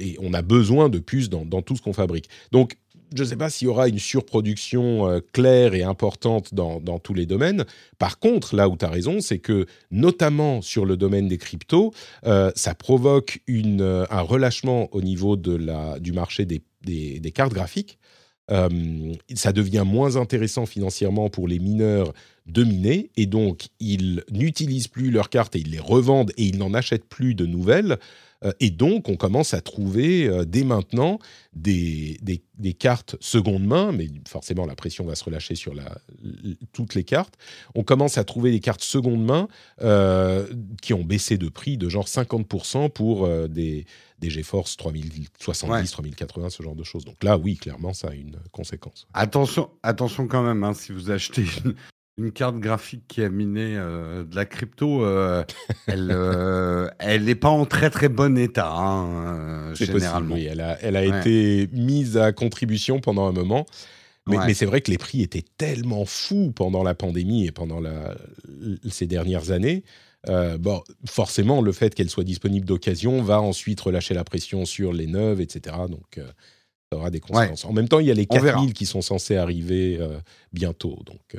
et 0.00 0.16
on 0.20 0.34
a 0.34 0.42
besoin 0.42 0.88
de 0.88 0.98
puces 0.98 1.28
dans, 1.28 1.44
dans 1.44 1.62
tout 1.62 1.76
ce 1.76 1.82
qu'on 1.82 1.92
fabrique. 1.92 2.28
Donc, 2.50 2.74
je 3.14 3.22
ne 3.22 3.28
sais 3.28 3.36
pas 3.36 3.50
s'il 3.50 3.66
y 3.66 3.68
aura 3.68 3.88
une 3.88 3.98
surproduction 3.98 5.08
euh, 5.08 5.20
claire 5.32 5.74
et 5.74 5.82
importante 5.82 6.54
dans, 6.54 6.80
tous 6.98 7.14
les 7.14 7.26
domaines. 7.26 7.64
Par 7.98 8.18
contre, 8.18 8.54
là 8.54 8.68
où 8.68 8.76
tu 8.76 8.84
as 8.84 8.88
raison, 8.88 9.20
c'est 9.20 9.38
que 9.38 9.66
notamment 9.90 10.62
sur 10.62 10.84
le 10.84 10.96
domaine 10.96 11.28
des 11.28 11.38
cryptos, 11.38 11.92
euh, 12.26 12.50
ça 12.54 12.74
provoque 12.74 13.40
euh, 13.48 14.06
un 14.10 14.20
relâchement 14.20 14.88
au 14.92 15.02
niveau 15.02 15.36
de 15.36 15.54
la, 15.54 15.98
du 15.98 16.12
marché 16.12 16.44
des, 16.44 16.62
des, 16.82 17.30
cartes 17.32 17.52
graphiques. 17.52 17.98
ça 18.48 19.52
devient 19.52 19.84
moins 19.86 20.16
intéressant 20.16 20.66
financièrement 20.66 21.30
pour 21.30 21.46
les 21.48 21.58
mineurs 21.58 22.12
de 22.46 22.64
miner 22.64 23.10
et 23.16 23.26
donc 23.26 23.68
ils 23.78 24.24
n'utilisent 24.30 24.88
plus 24.88 25.10
leurs 25.10 25.28
cartes 25.30 25.54
et 25.54 25.60
ils 25.60 25.70
les 25.70 25.78
revendent 25.78 26.32
et 26.36 26.44
ils 26.44 26.58
n'en 26.58 26.74
achètent 26.74 27.08
plus 27.08 27.34
de 27.34 27.46
nouvelles. 27.46 27.98
Euh, 28.44 28.52
et 28.60 28.70
donc, 28.70 29.08
on 29.08 29.16
commence 29.16 29.54
à 29.54 29.60
trouver 29.60 30.26
euh, 30.26 30.44
dès 30.44 30.64
maintenant 30.64 31.18
des, 31.52 32.18
des, 32.22 32.72
cartes 32.74 33.16
seconde 33.20 33.64
main, 33.64 33.92
mais 33.92 34.08
forcément, 34.28 34.64
la 34.64 34.74
pression 34.74 35.04
va 35.04 35.14
se 35.14 35.24
relâcher 35.24 35.54
sur 35.54 35.74
la, 35.74 35.98
toutes 36.72 36.94
les 36.94 37.04
cartes. 37.04 37.34
On 37.74 37.82
commence 37.82 38.18
à 38.18 38.24
trouver 38.24 38.50
des 38.50 38.60
cartes 38.60 38.82
seconde 38.82 39.24
main 39.24 39.48
euh, 39.82 40.46
qui 40.80 40.94
ont 40.94 41.04
baissé 41.04 41.36
de 41.36 41.48
prix 41.48 41.76
de 41.76 41.88
genre 41.88 42.06
50% 42.06 42.90
pour 42.90 43.28
des, 43.48 43.86
des 44.18 44.30
GeForce 44.30 44.76
3070, 44.76 45.90
3080, 45.90 46.50
ce 46.50 46.62
genre 46.62 46.76
de 46.76 46.84
choses. 46.84 47.04
Donc 47.04 47.22
là, 47.24 47.36
oui, 47.36 47.56
clairement, 47.56 47.92
ça 47.92 48.08
a 48.08 48.14
une 48.14 48.36
conséquence. 48.52 49.06
Attention, 49.12 49.70
attention 49.82 50.28
quand 50.28 50.42
même, 50.42 50.62
hein, 50.64 50.74
si 50.74 50.92
vous 50.92 51.10
achetez 51.10 51.44
une 52.24 52.32
carte 52.32 52.58
graphique 52.58 53.04
qui 53.08 53.22
a 53.22 53.28
miné 53.28 53.74
euh, 53.76 54.24
de 54.24 54.36
la 54.36 54.44
crypto, 54.44 55.04
euh, 55.04 55.42
elle 55.86 56.10
euh, 56.12 56.88
elle 56.98 57.24
n'est 57.24 57.34
pas 57.34 57.48
en 57.48 57.64
très 57.64 57.90
très 57.90 58.08
bon 58.08 58.36
état 58.36 58.72
hein, 58.72 59.74
généralement. 59.74 60.34
oui, 60.34 60.44
elle 60.44 60.60
a, 60.60 60.78
elle 60.82 60.96
a 60.96 61.04
été 61.04 61.68
mise 61.72 62.16
à 62.16 62.32
contribution 62.32 63.00
pendant 63.00 63.26
un 63.26 63.32
moment. 63.32 63.66
Mais, 64.26 64.36
mais 64.46 64.54
c'est 64.54 64.66
vrai 64.66 64.80
que 64.80 64.90
les 64.90 64.98
prix 64.98 65.22
étaient 65.22 65.44
tellement 65.56 66.04
fous 66.04 66.52
pendant 66.54 66.84
la 66.84 66.94
pandémie 66.94 67.46
et 67.46 67.52
pendant 67.52 67.80
la, 67.80 68.14
ces 68.88 69.06
dernières 69.06 69.50
années. 69.50 69.82
bon, 70.28 70.82
forcément, 71.06 71.62
le 71.62 71.72
fait 71.72 71.94
qu'elle 71.94 72.10
soit 72.10 72.22
disponible 72.22 72.66
d'occasion 72.66 73.22
va 73.22 73.40
ensuite 73.40 73.80
relâcher 73.80 74.14
la 74.14 74.22
pression 74.22 74.66
sur 74.66 74.92
les 74.92 75.08
neuves, 75.08 75.40
etc. 75.40 75.74
Donc, 75.88 76.20
ça 76.92 76.98
aura 76.98 77.10
des 77.10 77.18
conséquences. 77.18 77.64
En 77.64 77.72
même 77.72 77.88
temps, 77.88 77.98
il 77.98 78.06
y 78.06 78.10
a 78.10 78.14
les 78.14 78.26
4000 78.26 78.72
qui 78.72 78.86
sont 78.86 79.02
censés 79.02 79.36
arriver 79.36 79.98
bientôt. 80.52 81.00
Donc, 81.06 81.36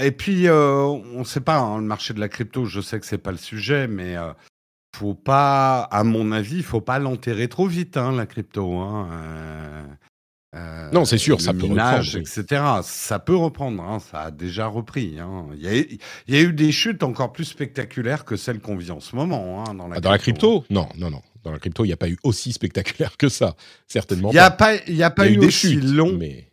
Et 0.00 0.10
puis, 0.10 0.48
on 0.50 1.18
ne 1.18 1.24
sait 1.24 1.40
pas, 1.40 1.58
hein, 1.58 1.78
le 1.78 1.84
marché 1.84 2.14
de 2.14 2.20
la 2.20 2.28
crypto, 2.28 2.64
je 2.64 2.80
sais 2.80 2.98
que 3.00 3.06
c'est 3.06 3.18
pas 3.18 3.32
le 3.32 3.38
sujet, 3.38 3.86
mais 3.86 4.16
faut 4.94 5.14
pas, 5.14 5.82
à 5.82 6.04
mon 6.04 6.32
avis, 6.32 6.56
il 6.56 6.62
faut 6.62 6.80
pas 6.80 6.98
l'enterrer 6.98 7.48
trop 7.48 7.66
vite, 7.66 7.96
hein, 7.96 8.12
la 8.12 8.26
crypto. 8.26 8.78
Hein. 8.78 9.08
Euh, 10.54 10.90
non, 10.92 11.04
c'est 11.04 11.18
sûr, 11.18 11.40
ça 11.40 11.52
peut 11.52 11.66
reprendre. 11.66 12.16
etc. 12.16 12.62
Ça 12.82 13.18
peut 13.18 13.36
reprendre, 13.36 14.00
ça 14.00 14.22
a 14.22 14.30
déjà 14.30 14.68
repris. 14.68 15.16
Il, 15.58 15.98
y 16.28 16.36
a, 16.36 16.40
eu 16.40 16.52
des 16.52 16.70
chutes 16.70 17.02
encore 17.02 17.32
plus 17.32 17.44
spectaculaires 17.44 18.24
que 18.24 18.36
celles 18.36 18.60
qu'on 18.60 18.76
vit 18.76 18.92
en 18.92 19.00
ce 19.00 19.16
moment. 19.16 19.64
Dans 19.74 19.88
la, 19.88 19.96
ah, 19.96 20.00
dans 20.00 20.10
la 20.10 20.18
crypto 20.18 20.64
Non, 20.70 20.88
non, 20.96 21.10
non. 21.10 21.22
Dans 21.42 21.50
la 21.50 21.58
crypto, 21.58 21.84
il 21.84 21.88
n'y 21.88 21.92
a 21.92 21.96
pas 21.96 22.08
eu 22.08 22.16
aussi 22.22 22.52
spectaculaire 22.52 23.16
que 23.16 23.28
ça, 23.28 23.56
certainement. 23.88 24.30
Il 24.30 24.34
n'y 24.34 24.38
a 24.38 24.50
pas, 24.50 24.76
il 24.86 24.94
y 24.94 25.02
a 25.02 25.10
pas 25.10 25.28
eu, 25.28 25.36
des 25.36 25.46
aussi 25.46 25.72
chutes, 25.72 25.84
long. 25.84 26.16
Mais... 26.16 26.48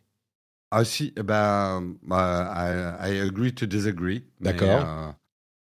Ah 0.71 0.85
si, 0.85 1.13
eh 1.17 1.23
ben, 1.23 1.95
bah, 2.01 2.97
I, 3.01 3.19
agree 3.19 3.53
to 3.53 3.65
disagree. 3.65 4.23
D'accord. 4.39 5.15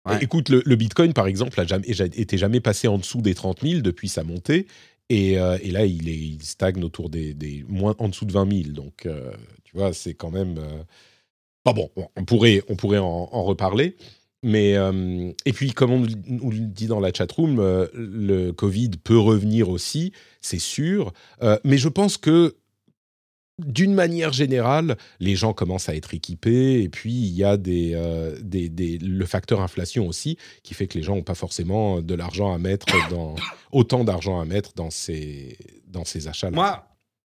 Euh, 0.09 0.17
écoute, 0.19 0.49
le, 0.49 0.75
Bitcoin, 0.75 1.13
par 1.13 1.27
exemple, 1.27 1.59
a 1.59 1.65
jamais, 1.65 2.59
passé 2.59 2.87
en 2.87 2.97
dessous 2.97 3.21
des 3.21 3.35
30 3.35 3.61
000 3.61 3.81
depuis 3.81 4.09
sa 4.09 4.23
montée. 4.23 4.65
Euh, 5.11 5.59
et, 5.61 5.69
là, 5.69 5.85
il, 5.85 6.09
est, 6.09 6.17
il, 6.17 6.41
stagne 6.41 6.83
autour 6.83 7.11
des, 7.11 7.35
des, 7.35 7.63
moins 7.67 7.95
en 7.99 8.09
dessous 8.09 8.25
de 8.25 8.31
20 8.31 8.63
000. 8.63 8.73
Donc, 8.73 9.05
euh, 9.05 9.31
tu 9.63 9.77
vois, 9.77 9.93
c'est 9.93 10.15
quand 10.15 10.31
même. 10.31 10.57
Euh... 10.57 11.71
bon, 11.71 11.91
on 12.15 12.25
pourrait, 12.25 12.63
on 12.67 12.75
pourrait 12.75 12.97
en, 12.97 13.43
reparler. 13.43 13.97
Mais 14.43 14.75
et 15.45 15.53
puis, 15.53 15.73
comme 15.73 15.91
on 15.91 15.99
nous 15.99 16.51
le 16.51 16.59
dit 16.59 16.87
dans 16.87 16.99
la 16.99 17.11
chatroom, 17.13 17.57
le 17.93 18.51
Covid 18.51 18.91
peut 19.03 19.17
revenir 19.17 19.69
aussi, 19.69 20.13
c'est 20.41 20.59
sûr. 20.59 21.11
mais 21.63 21.77
je 21.77 21.89
pense 21.89 22.17
que 22.17 22.55
d'une 23.59 23.93
manière 23.93 24.33
générale, 24.33 24.97
les 25.19 25.35
gens 25.35 25.53
commencent 25.53 25.89
à 25.89 25.95
être 25.95 26.13
équipés 26.13 26.81
et 26.83 26.89
puis 26.89 27.13
il 27.13 27.33
y 27.33 27.43
a 27.43 27.57
des, 27.57 27.93
euh, 27.95 28.37
le 28.43 29.25
facteur 29.25 29.61
inflation 29.61 30.07
aussi 30.07 30.37
qui 30.63 30.73
fait 30.73 30.87
que 30.87 30.97
les 30.97 31.03
gens 31.03 31.15
n'ont 31.15 31.23
pas 31.23 31.35
forcément 31.35 32.01
de 32.01 32.13
l'argent 32.13 32.53
à 32.53 32.57
mettre 32.57 32.85
autant 33.71 34.03
d'argent 34.03 34.39
à 34.39 34.45
mettre 34.45 34.73
dans 34.73 34.89
ces 34.91 35.57
achats. 36.27 36.51
-là. 36.51 36.55
Moi, 36.55 36.87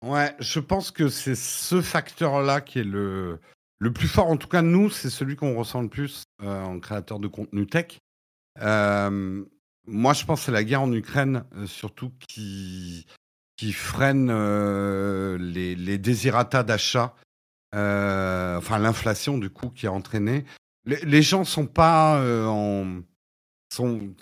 ouais, 0.05 0.35
je 0.41 0.61
pense 0.61 0.91
que 0.91 1.09
c'est 1.09 1.37
ce 1.37 1.81
facteur-là 1.81 2.61
qui 2.61 2.81
est 2.81 2.85
le 2.85 3.39
le 3.81 3.93
plus 3.93 4.09
fort. 4.09 4.27
En 4.27 4.37
tout 4.37 4.49
cas, 4.49 4.63
nous, 4.63 4.91
c'est 4.91 5.11
celui 5.11 5.37
qu'on 5.37 5.57
ressent 5.57 5.83
le 5.83 5.89
plus 5.89 6.25
euh, 6.43 6.65
en 6.65 6.81
créateur 6.81 7.21
de 7.21 7.29
contenu 7.29 7.65
tech. 7.65 8.01
Euh, 8.61 9.45
moi, 9.87 10.13
je 10.15 10.25
pense 10.25 10.41
que 10.41 10.47
c'est 10.47 10.53
la 10.53 10.65
guerre 10.65 10.83
en 10.83 10.93
Ukraine, 10.93 11.45
surtout 11.67 12.11
qui 12.29 13.07
qui 13.59 13.73
freine 13.73 14.29
euh, 14.31 15.37
les, 15.37 15.75
les 15.75 15.99
désirata 15.99 16.63
d'achat, 16.63 17.15
euh, 17.75 18.57
enfin 18.57 18.79
l'inflation 18.79 19.37
du 19.37 19.51
coup 19.51 19.69
qui 19.69 19.87
a 19.87 19.93
entraîné. 19.93 20.45
Les, 20.87 21.21
gens 21.23 21.45
sont 21.45 21.67
pas 21.67 22.19
euh, 22.21 22.47
en 22.47 23.03
sont, 23.71 24.15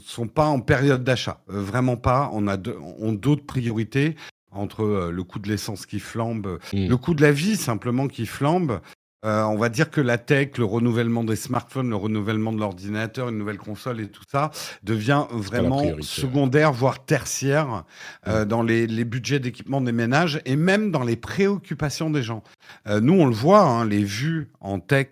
sont 0.00 0.28
pas 0.28 0.46
en 0.46 0.60
période 0.60 1.04
d'achat, 1.04 1.42
vraiment 1.46 1.98
pas. 1.98 2.30
On 2.32 2.48
a 2.48 2.56
ont 2.98 3.12
d'autres 3.12 3.44
priorités 3.44 4.16
entre 4.50 5.10
le 5.12 5.24
coût 5.24 5.40
de 5.40 5.48
l'essence 5.48 5.84
qui 5.84 6.00
flambe, 6.00 6.58
mmh. 6.72 6.86
le 6.86 6.96
coût 6.96 7.12
de 7.12 7.20
la 7.20 7.32
vie 7.32 7.56
simplement 7.56 8.08
qui 8.08 8.24
flambe, 8.24 8.80
euh, 9.26 9.42
on 9.42 9.56
va 9.56 9.68
dire 9.68 9.90
que 9.90 10.00
la 10.00 10.18
tech, 10.18 10.56
le 10.56 10.64
renouvellement 10.64 11.24
des 11.24 11.34
smartphones, 11.34 11.90
le 11.90 11.96
renouvellement 11.96 12.52
de 12.52 12.60
l'ordinateur, 12.60 13.28
une 13.28 13.38
nouvelle 13.38 13.58
console 13.58 14.00
et 14.00 14.08
tout 14.08 14.22
ça 14.30 14.52
devient 14.84 15.24
vraiment 15.30 15.82
secondaire, 16.00 16.72
voire 16.72 17.04
tertiaire 17.04 17.84
euh, 18.28 18.44
dans 18.44 18.62
les, 18.62 18.86
budgets 19.04 19.40
d'équipement 19.40 19.80
des 19.80 19.92
ménages 19.92 20.40
et 20.44 20.54
même 20.54 20.92
dans 20.92 21.02
les 21.02 21.16
préoccupations 21.16 22.08
des 22.08 22.22
gens. 22.22 22.44
Euh, 22.86 23.00
nous, 23.00 23.14
on 23.14 23.26
le 23.26 23.34
voit, 23.34 23.62
hein, 23.62 23.84
les 23.84 24.04
vues 24.04 24.48
en 24.60 24.78
tech 24.78 25.08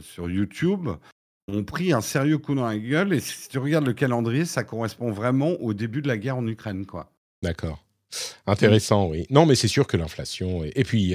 sur 0.00 0.28
YouTube 0.28 0.88
ont 1.46 1.62
pris 1.62 1.92
un 1.92 2.00
sérieux 2.00 2.38
coup 2.38 2.56
dans 2.56 2.66
la 2.66 2.76
gueule 2.76 3.12
et 3.12 3.20
si 3.20 3.48
tu 3.48 3.58
regardes 3.58 3.86
le 3.86 3.92
calendrier, 3.92 4.44
ça 4.44 4.64
correspond 4.64 5.12
vraiment 5.12 5.52
au 5.60 5.72
début 5.72 6.02
de 6.02 6.08
la 6.08 6.16
guerre 6.16 6.36
en 6.36 6.46
Ukraine, 6.48 6.84
quoi. 6.84 7.12
D'accord. 7.44 7.84
Intéressant, 8.48 9.08
oui. 9.08 9.24
Non, 9.30 9.46
mais 9.46 9.54
c'est 9.54 9.68
sûr 9.68 9.86
que 9.86 9.96
l'inflation. 9.96 10.64
Et 10.64 10.82
puis, 10.82 11.14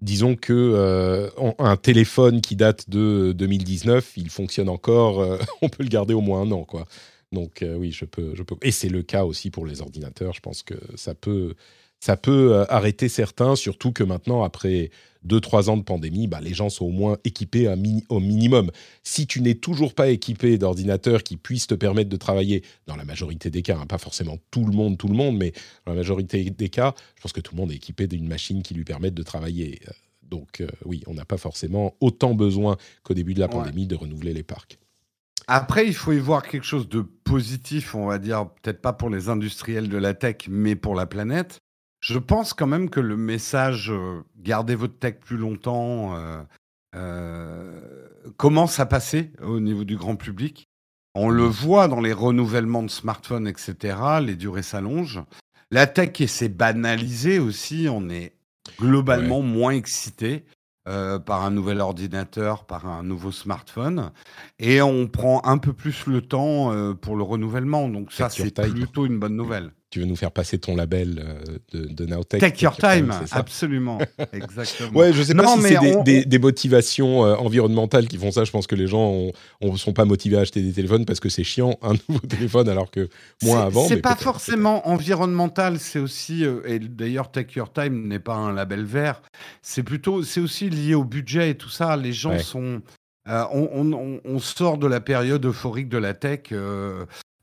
disons 0.00 0.36
que 0.36 0.52
euh, 0.52 1.30
un 1.58 1.76
téléphone 1.76 2.40
qui 2.40 2.56
date 2.56 2.88
de 2.88 3.32
2019, 3.32 4.12
il 4.16 4.30
fonctionne 4.30 4.68
encore, 4.68 5.20
euh, 5.20 5.38
on 5.62 5.68
peut 5.68 5.82
le 5.82 5.88
garder 5.88 6.14
au 6.14 6.20
moins 6.20 6.42
un 6.42 6.50
an, 6.52 6.64
quoi. 6.64 6.86
Donc 7.32 7.62
euh, 7.62 7.76
oui, 7.76 7.92
je 7.92 8.04
peux, 8.04 8.34
je 8.34 8.42
peux. 8.42 8.56
Et 8.62 8.70
c'est 8.70 8.88
le 8.88 9.02
cas 9.02 9.24
aussi 9.24 9.50
pour 9.50 9.66
les 9.66 9.82
ordinateurs. 9.82 10.32
Je 10.32 10.40
pense 10.40 10.62
que 10.62 10.74
ça 10.96 11.14
peut, 11.14 11.54
ça 12.00 12.16
peut 12.16 12.64
arrêter 12.68 13.08
certains, 13.08 13.56
surtout 13.56 13.92
que 13.92 14.04
maintenant, 14.04 14.42
après 14.42 14.90
2-3 15.26 15.70
ans 15.70 15.76
de 15.76 15.82
pandémie, 15.82 16.26
bah, 16.26 16.40
les 16.40 16.54
gens 16.54 16.68
sont 16.68 16.86
au 16.86 16.90
moins 16.90 17.18
équipés 17.24 17.72
au 18.08 18.20
minimum. 18.20 18.70
Si 19.02 19.26
tu 19.26 19.40
n'es 19.40 19.54
toujours 19.54 19.94
pas 19.94 20.08
équipé 20.08 20.58
d'ordinateurs 20.58 21.22
qui 21.22 21.36
puissent 21.36 21.66
te 21.66 21.74
permettre 21.74 22.08
de 22.08 22.16
travailler, 22.16 22.62
dans 22.86 22.96
la 22.96 23.04
majorité 23.04 23.50
des 23.50 23.62
cas, 23.62 23.78
hein, 23.78 23.86
pas 23.86 23.98
forcément 23.98 24.38
tout 24.50 24.64
le 24.64 24.72
monde, 24.72 24.96
tout 24.98 25.08
le 25.08 25.14
monde, 25.14 25.36
mais 25.36 25.52
dans 25.86 25.92
la 25.92 25.98
majorité 25.98 26.50
des 26.50 26.68
cas, 26.68 26.94
je 27.16 27.22
pense 27.22 27.32
que 27.32 27.40
tout 27.40 27.54
le 27.54 27.60
monde 27.60 27.72
est 27.72 27.76
équipé 27.76 28.06
d'une 28.06 28.28
machine 28.28 28.62
qui 28.62 28.74
lui 28.74 28.84
permette 28.84 29.14
de 29.14 29.22
travailler. 29.22 29.80
Donc 30.22 30.60
euh, 30.60 30.68
oui, 30.84 31.02
on 31.06 31.14
n'a 31.14 31.24
pas 31.24 31.38
forcément 31.38 31.94
autant 32.00 32.34
besoin 32.34 32.76
qu'au 33.02 33.14
début 33.14 33.34
de 33.34 33.40
la 33.40 33.48
pandémie 33.48 33.86
de 33.86 33.96
renouveler 33.96 34.34
les 34.34 34.42
parcs. 34.42 34.78
Après, 35.46 35.86
il 35.86 35.94
faut 35.94 36.12
y 36.12 36.18
voir 36.18 36.42
quelque 36.42 36.66
chose 36.66 36.90
de 36.90 37.00
positif, 37.00 37.94
on 37.94 38.06
va 38.06 38.18
dire, 38.18 38.50
peut-être 38.62 38.82
pas 38.82 38.92
pour 38.92 39.08
les 39.08 39.30
industriels 39.30 39.88
de 39.88 39.96
la 39.96 40.12
tech, 40.12 40.36
mais 40.48 40.76
pour 40.76 40.94
la 40.94 41.06
planète. 41.06 41.58
Je 42.00 42.18
pense 42.18 42.54
quand 42.54 42.66
même 42.66 42.90
que 42.90 43.00
le 43.00 43.16
message 43.16 43.90
euh, 43.90 44.22
gardez 44.36 44.74
votre 44.74 44.98
tech 44.98 45.16
plus 45.20 45.36
longtemps 45.36 46.16
euh, 46.16 46.42
euh, 46.94 47.80
commence 48.36 48.78
à 48.78 48.86
passer 48.86 49.32
au 49.42 49.58
niveau 49.60 49.84
du 49.84 49.96
grand 49.96 50.16
public. 50.16 50.68
On 51.14 51.28
le 51.28 51.46
mmh. 51.46 51.50
voit 51.50 51.88
dans 51.88 52.00
les 52.00 52.12
renouvellements 52.12 52.84
de 52.84 52.90
smartphones, 52.90 53.48
etc. 53.48 53.96
Les 54.22 54.36
durées 54.36 54.62
s'allongent. 54.62 55.24
La 55.72 55.86
tech 55.86 56.24
s'est 56.28 56.48
banalisée 56.48 57.40
aussi. 57.40 57.88
On 57.90 58.08
est 58.08 58.34
globalement 58.78 59.42
moins 59.42 59.72
excité 59.72 60.44
par 61.26 61.44
un 61.44 61.50
nouvel 61.50 61.80
ordinateur, 61.80 62.64
par 62.64 62.86
un 62.86 63.02
nouveau 63.02 63.30
smartphone. 63.30 64.10
Et 64.58 64.80
on 64.80 65.06
prend 65.06 65.42
un 65.44 65.58
peu 65.58 65.74
plus 65.74 66.06
le 66.06 66.22
temps 66.22 66.94
pour 66.94 67.16
le 67.16 67.22
renouvellement. 67.22 67.88
Donc 67.88 68.12
ça, 68.12 68.30
c'est 68.30 68.54
plutôt 68.54 69.04
une 69.04 69.18
bonne 69.18 69.36
nouvelle 69.36 69.72
tu 69.90 70.00
veux 70.00 70.06
nous 70.06 70.16
faire 70.16 70.32
passer 70.32 70.58
ton 70.58 70.76
label 70.76 71.24
euh, 71.24 71.58
de, 71.72 71.86
de 71.86 72.06
Nowtech. 72.06 72.40
Take 72.40 72.62
your 72.62 72.76
time, 72.76 73.12
absolument. 73.30 73.98
Exactement. 74.32 74.98
Ouais, 74.98 75.12
je 75.14 75.22
sais 75.22 75.34
pas 75.34 75.56
si 75.56 75.62
c'est 75.62 76.02
des, 76.02 76.24
des, 76.26 76.38
motivations 76.38 77.24
euh, 77.24 77.36
environnementales 77.36 78.06
qui 78.06 78.18
font 78.18 78.30
ça. 78.30 78.44
Je 78.44 78.50
pense 78.50 78.66
que 78.66 78.74
les 78.74 78.86
gens 78.86 79.30
ne 79.62 79.76
sont 79.76 79.94
pas 79.94 80.04
motivés 80.04 80.36
à 80.36 80.40
acheter 80.40 80.60
des 80.60 80.72
téléphones 80.72 81.06
parce 81.06 81.20
que 81.20 81.30
c'est 81.30 81.44
chiant, 81.44 81.78
un 81.80 81.94
nouveau 82.08 82.26
téléphone, 82.26 82.68
alors 82.68 82.90
que 82.90 83.08
moins 83.42 83.62
avant. 83.62 83.88
C'est 83.88 84.02
pas 84.02 84.16
forcément 84.16 84.86
environnemental, 84.88 85.78
c'est 85.78 85.98
aussi, 85.98 86.44
euh, 86.44 86.60
et 86.66 86.78
d'ailleurs, 86.78 87.30
Take 87.30 87.58
Your 87.58 87.72
Time 87.72 88.08
n'est 88.08 88.18
pas 88.18 88.34
un 88.34 88.52
label 88.52 88.84
vert, 88.84 89.22
c'est 89.62 89.82
plutôt, 89.82 90.22
c'est 90.22 90.40
aussi 90.40 90.68
lié 90.68 90.94
au 90.94 91.04
budget 91.04 91.50
et 91.50 91.54
tout 91.54 91.70
ça. 91.70 91.96
Les 91.96 92.12
gens 92.12 92.38
sont. 92.38 92.82
on, 93.26 93.68
on, 93.72 94.20
on, 94.22 94.38
sort 94.38 94.76
de 94.76 94.86
la 94.86 95.00
période 95.00 95.44
euphorique 95.46 95.88
de 95.88 95.98
la 95.98 96.12
tech 96.12 96.52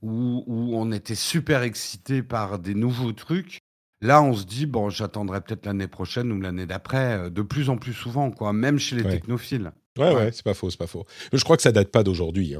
où, 0.06 0.72
on 0.76 0.92
était 0.92 1.16
super 1.16 1.64
excité 1.64 2.22
par 2.22 2.60
des 2.60 2.76
nouveaux 2.76 3.12
trucs. 3.12 3.60
Là, 4.02 4.22
on 4.22 4.34
se 4.34 4.46
dit, 4.46 4.66
bon, 4.66 4.90
j'attendrai 4.90 5.42
peut-être 5.42 5.66
l'année 5.66 5.88
prochaine 5.88 6.32
ou 6.32 6.40
l'année 6.40 6.66
d'après, 6.66 7.14
euh, 7.14 7.30
de 7.30 7.42
plus 7.42 7.70
en 7.70 7.78
plus 7.78 7.94
souvent, 7.94 8.30
quoi, 8.32 8.54
même 8.54 8.78
chez 8.78 8.96
les 8.96 9.04
technophiles. 9.04 9.72
Ouais, 9.98 10.14
ouais, 10.14 10.32
c'est 10.32 10.44
pas 10.44 10.54
faux, 10.54 10.70
c'est 10.70 10.78
pas 10.78 10.88
faux. 10.88 11.06
Je 11.32 11.44
crois 11.44 11.56
que 11.56 11.64
ça 11.64 11.72
date 11.72 11.92
pas 11.92 12.04
d'aujourd'hui. 12.04 12.56
Hein. 12.56 12.60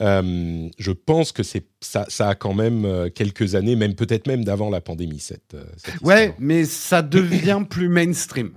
Euh, 0.00 0.68
je 0.78 0.92
pense 0.92 1.32
que 1.32 1.42
c'est 1.42 1.66
ça, 1.80 2.04
ça 2.08 2.30
a 2.30 2.34
quand 2.34 2.54
même 2.54 2.84
euh, 2.84 3.08
quelques 3.08 3.54
années, 3.54 3.76
même 3.76 3.94
peut-être 3.94 4.26
même 4.26 4.44
d'avant 4.44 4.68
la 4.68 4.80
pandémie. 4.80 5.20
Cette, 5.20 5.56
ouais, 6.02 6.34
mais 6.38 6.64
ça 6.64 7.02
devient 7.02 7.62
plus 7.68 7.88
mainstream. 7.88 8.52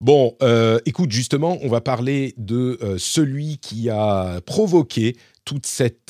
Bon, 0.00 0.36
écoute, 0.84 1.12
justement, 1.12 1.58
on 1.62 1.68
va 1.68 1.80
parler 1.80 2.34
de 2.36 2.78
celui 2.98 3.58
qui 3.58 3.88
a 3.88 4.40
provoqué 4.44 5.16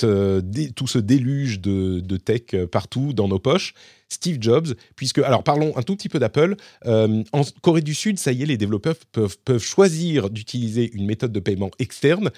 euh, 0.05 0.41
tout 0.75 0.87
ce 0.87 0.99
déluge 0.99 1.61
de, 1.61 2.17
tech 2.17 2.43
euh, 2.55 2.67
partout 2.67 3.13
dans 3.13 3.27
nos 3.27 3.39
poches, 3.39 3.75
Steve 4.09 4.39
Jobs, 4.41 4.75
puisque, 4.95 5.19
alors 5.19 5.43
parlons 5.43 5.77
un 5.77 5.83
tout 5.83 5.97
petit 5.97 6.09
peu 6.09 6.19
d'Apple. 6.19 6.57
Euh, 6.87 7.23
en 7.33 7.43
Corée 7.63 7.83
du 7.83 7.95
Sud, 7.95 8.19
ça 8.19 8.33
y 8.33 8.43
est, 8.43 8.47
les 8.47 8.57
développeurs 8.57 8.95
peuvent, 9.11 9.37
peuvent 9.45 9.63
choisir 9.63 10.31
d'utiliser 10.31 10.91
une 10.93 11.07
méthode 11.07 11.33
de 11.33 11.41
paiement 11.41 11.71
externe 11.79 12.31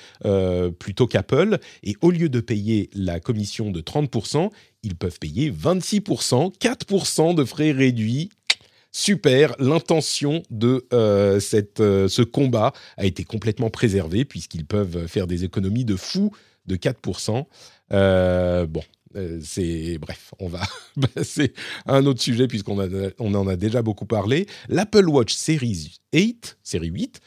plutôt 0.79 1.07
qu'Apple, 1.07 1.59
et 1.83 1.97
au 2.01 2.11
lieu 2.11 2.29
de 2.29 2.41
payer 2.41 2.89
la 2.95 3.21
commission 3.21 3.71
de 3.71 3.81
30%, 3.81 4.51
ils 4.83 4.95
peuvent 4.95 5.19
payer 5.19 5.51
26%, 5.51 6.57
4% 6.59 7.35
de 7.35 7.45
frais 7.45 7.73
réduits 7.73 8.31
super, 8.97 9.55
l'intention 9.59 10.43
de 10.51 10.87
cette, 11.41 11.79
ce 11.79 12.23
combat 12.23 12.73
a 12.97 13.05
été 13.05 13.25
complètement 13.25 13.71
préservée 13.71 14.25
puisqu'ils 14.25 14.65
peuvent 14.65 15.07
faire 15.07 15.27
des 15.27 15.45
économies 15.45 15.85
de 15.85 15.97
fou 15.97 16.33
de 16.67 16.77
4%. 16.77 17.47
Euh, 17.93 18.67
bon, 18.67 18.83
euh, 19.17 19.41
c'est 19.43 19.99
bref, 19.99 20.35
on 20.39 20.49
va 20.49 20.63
passer 21.15 21.53
à 21.87 21.97
un 21.97 22.07
autre 22.07 22.21
sujet 22.21 22.49
puisqu'on 22.49 22.79
on 23.19 23.35
en 23.35 23.47
a 23.47 23.57
déjà 23.57 23.83
beaucoup 23.83 24.07
parlé. 24.07 24.47
L'Apple 24.69 25.09
Watch 25.09 25.35
Series 25.35 25.99
8, 26.13 26.59
série 26.63 26.89
8 26.89 27.21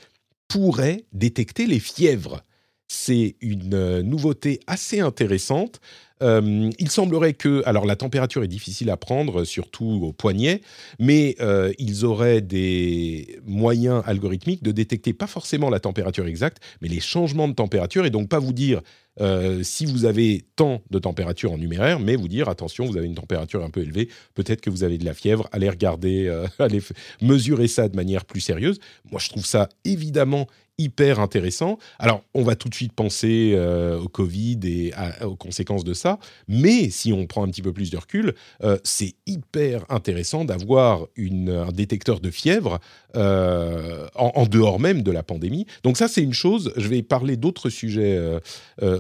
pourrait 0.48 1.06
détecter 1.14 1.66
les 1.66 1.80
fièvres. 1.80 2.42
C'est 2.92 3.36
une 3.40 4.02
nouveauté 4.02 4.60
assez 4.66 5.00
intéressante. 5.00 5.80
Euh, 6.24 6.70
il 6.80 6.90
semblerait 6.90 7.34
que, 7.34 7.62
alors 7.66 7.86
la 7.86 7.96
température 7.96 8.44
est 8.44 8.48
difficile 8.48 8.90
à 8.90 8.98
prendre, 8.98 9.44
surtout 9.44 10.02
au 10.04 10.12
poignet, 10.12 10.62
mais 10.98 11.36
euh, 11.40 11.72
ils 11.78 12.04
auraient 12.04 12.42
des 12.42 13.40
moyens 13.46 14.02
algorithmiques 14.06 14.64
de 14.64 14.72
détecter 14.72 15.14
pas 15.14 15.28
forcément 15.28 15.70
la 15.70 15.80
température 15.80 16.26
exacte, 16.26 16.58
mais 16.82 16.88
les 16.88 17.00
changements 17.00 17.48
de 17.48 17.54
température 17.54 18.06
et 18.08 18.10
donc 18.10 18.28
pas 18.28 18.40
vous 18.40 18.54
dire 18.54 18.82
euh, 19.20 19.64
si 19.64 19.86
vous 19.86 20.06
avez 20.06 20.46
tant 20.56 20.82
de 20.90 21.00
température 21.00 21.52
en 21.52 21.58
numéraire, 21.58 22.00
mais 22.00 22.16
vous 22.16 22.28
dire 22.28 22.50
attention, 22.50 22.86
vous 22.86 22.98
avez 22.98 23.08
une 23.08 23.16
température 23.16 23.64
un 23.64 23.70
peu 23.70 23.82
élevée, 23.82 24.10
peut-être 24.34 24.62
que 24.62 24.70
vous 24.70 24.84
avez 24.84 24.98
de 24.98 25.06
la 25.06 25.14
fièvre, 25.14 25.48
allez 25.52 25.70
regarder, 25.70 26.30
allez 26.60 26.82
mesurer 27.22 27.68
ça 27.68 27.88
de 27.88 27.96
manière 27.96 28.26
plus 28.26 28.42
sérieuse. 28.42 28.80
Moi, 29.12 29.20
je 29.20 29.30
trouve 29.30 29.46
ça 29.46 29.70
évidemment 29.86 30.48
hyper 30.80 31.20
intéressant. 31.20 31.78
Alors, 32.00 32.24
on 32.34 32.42
va 32.42 32.56
tout 32.56 32.70
de 32.70 32.74
suite 32.74 32.94
penser 32.94 33.52
euh, 33.54 34.00
au 34.00 34.08
Covid 34.08 34.60
et 34.64 34.94
aux 35.22 35.36
conséquences 35.36 35.84
de 35.84 35.94
ça, 35.94 36.18
mais 36.48 36.90
si 36.90 37.14
on 37.14 37.28
prend 37.28 37.44
un 37.44 37.50
petit 37.50 37.62
peu 37.62 37.74
plus 37.74 37.92
de 37.92 37.98
recul, 37.98 38.34
euh, 38.64 38.78
c'est 38.84 39.14
hyper 39.28 39.84
intéressant 39.90 40.46
d'avoir 40.46 41.06
un 41.18 41.72
détecteur 41.74 42.22
de 42.22 42.32
fièvre 42.32 42.80
euh, 43.16 44.08
en, 44.16 44.46
dehors 44.46 44.80
même 44.80 45.04
de 45.04 45.12
la 45.12 45.22
pandémie. 45.22 45.66
Donc 45.84 45.98
ça, 45.98 46.08
c'est 46.08 46.24
une 46.24 46.34
chose. 46.34 46.72
Je 46.78 46.88
vais 46.88 47.04
parler 47.04 47.36
d'autres 47.36 47.70
sujets 47.70 48.18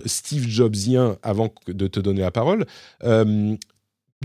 Steve 0.09 0.47
Jobsien 0.47 1.17
avant 1.23 1.53
de 1.67 1.87
te 1.87 1.99
donner 1.99 2.21
la 2.21 2.31
parole. 2.31 2.65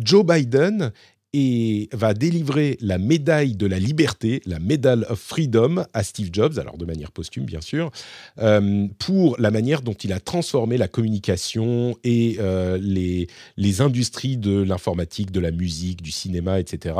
Joe 0.02 0.24
Biden 0.24 0.92
et 1.36 1.88
va 1.92 2.14
délivrer 2.14 2.78
la 2.80 2.96
médaille 2.96 3.56
de 3.56 3.66
la 3.66 3.80
liberté, 3.80 4.40
la 4.46 4.60
Medal 4.60 5.04
of 5.08 5.18
Freedom, 5.18 5.84
à 5.92 6.04
Steve 6.04 6.28
Jobs, 6.32 6.60
alors 6.60 6.78
de 6.78 6.84
manière 6.84 7.10
posthume 7.10 7.44
bien 7.44 7.60
sûr, 7.60 7.90
euh, 8.38 8.86
pour 9.00 9.34
la 9.40 9.50
manière 9.50 9.82
dont 9.82 9.94
il 9.94 10.12
a 10.12 10.20
transformé 10.20 10.78
la 10.78 10.86
communication 10.86 11.98
et 12.04 12.36
euh, 12.38 12.78
les, 12.80 13.26
les 13.56 13.80
industries 13.80 14.36
de 14.36 14.62
l'informatique, 14.62 15.32
de 15.32 15.40
la 15.40 15.50
musique, 15.50 16.02
du 16.02 16.12
cinéma, 16.12 16.60
etc. 16.60 16.94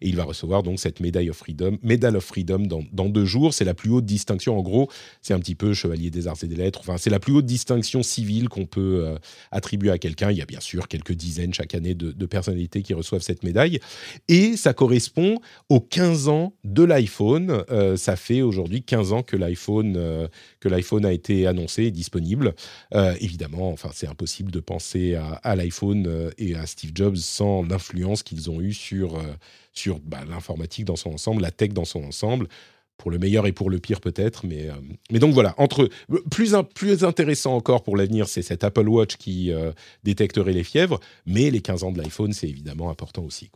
Et 0.00 0.08
il 0.08 0.14
va 0.14 0.22
recevoir 0.22 0.62
donc 0.62 0.78
cette 0.78 1.00
Medal 1.00 1.28
of 1.28 1.36
Freedom, 1.36 1.76
Medal 1.82 2.16
of 2.16 2.24
Freedom 2.24 2.60
dans, 2.60 2.84
dans 2.92 3.08
deux 3.08 3.24
jours. 3.24 3.52
C'est 3.52 3.64
la 3.64 3.74
plus 3.74 3.90
haute 3.90 4.06
distinction, 4.06 4.56
en 4.56 4.62
gros, 4.62 4.90
c'est 5.22 5.34
un 5.34 5.40
petit 5.40 5.56
peu 5.56 5.74
chevalier 5.74 6.10
des 6.10 6.28
arts 6.28 6.38
et 6.44 6.46
des 6.46 6.54
lettres. 6.54 6.78
Enfin, 6.82 6.98
c'est 6.98 7.10
la 7.10 7.18
plus 7.18 7.32
haute 7.32 7.46
distinction 7.46 8.04
civile 8.04 8.48
qu'on 8.48 8.66
peut 8.66 9.06
euh, 9.06 9.18
attribuer 9.50 9.90
à 9.90 9.98
quelqu'un. 9.98 10.30
Il 10.30 10.38
y 10.38 10.42
a 10.42 10.46
bien 10.46 10.60
sûr 10.60 10.86
quelques 10.86 11.14
dizaines 11.14 11.52
chaque 11.52 11.74
année 11.74 11.96
de 11.96 12.26
personnalités 12.26 12.82
qui 12.82 12.94
reçoivent 12.94 13.22
cette 13.22 13.42
médaille. 13.42 13.71
Et 14.28 14.56
ça 14.56 14.74
correspond 14.74 15.40
aux 15.68 15.80
15 15.80 16.28
ans 16.28 16.54
de 16.64 16.82
l'iPhone. 16.82 17.64
Euh, 17.70 17.96
ça 17.96 18.16
fait 18.16 18.42
aujourd'hui 18.42 18.82
15 18.82 19.12
ans 19.12 19.22
que 19.22 19.36
l'iPhone 19.36 19.94
euh, 19.96 20.28
que 20.60 20.68
l'iPhone 20.68 21.04
a 21.04 21.12
été 21.12 21.46
annoncé 21.46 21.84
et 21.84 21.90
disponible. 21.90 22.54
Euh, 22.94 23.14
évidemment, 23.20 23.70
enfin, 23.70 23.90
c'est 23.92 24.06
impossible 24.06 24.50
de 24.50 24.60
penser 24.60 25.14
à, 25.14 25.56
l'iPhone 25.56 26.30
et 26.38 26.54
à 26.54 26.66
Steve 26.66 26.92
Jobs 26.94 27.16
sans 27.16 27.62
l'influence 27.62 28.22
qu'ils 28.22 28.50
ont 28.50 28.60
eue 28.60 28.72
sur, 28.72 29.20
sur 29.72 29.98
bah, 30.00 30.20
l'informatique 30.28 30.84
dans 30.84 30.96
son 30.96 31.10
ensemble, 31.10 31.42
la 31.42 31.50
tech 31.50 31.70
dans 31.70 31.84
son 31.84 32.04
ensemble 32.04 32.48
pour 32.96 33.10
le 33.10 33.18
meilleur 33.18 33.46
et 33.46 33.52
pour 33.52 33.70
le 33.70 33.78
pire 33.78 34.00
peut-être. 34.00 34.46
Mais, 34.46 34.68
mais 35.10 35.18
donc 35.18 35.34
voilà, 35.34 35.54
entre 35.58 35.88
plus, 36.30 36.54
plus 36.74 37.04
intéressant 37.04 37.54
encore 37.54 37.82
pour 37.82 37.96
l'avenir, 37.96 38.28
c'est 38.28 38.42
cet 38.42 38.64
Apple 38.64 38.88
Watch 38.88 39.16
qui 39.16 39.50
détecterait 40.04 40.52
les 40.52 40.64
fièvres, 40.64 41.00
mais 41.26 41.50
les 41.50 41.60
15 41.60 41.84
ans 41.84 41.92
de 41.92 42.00
l'iPhone, 42.00 42.32
c'est 42.32 42.48
évidemment 42.48 42.90
important 42.90 43.22
aussi. 43.22 43.50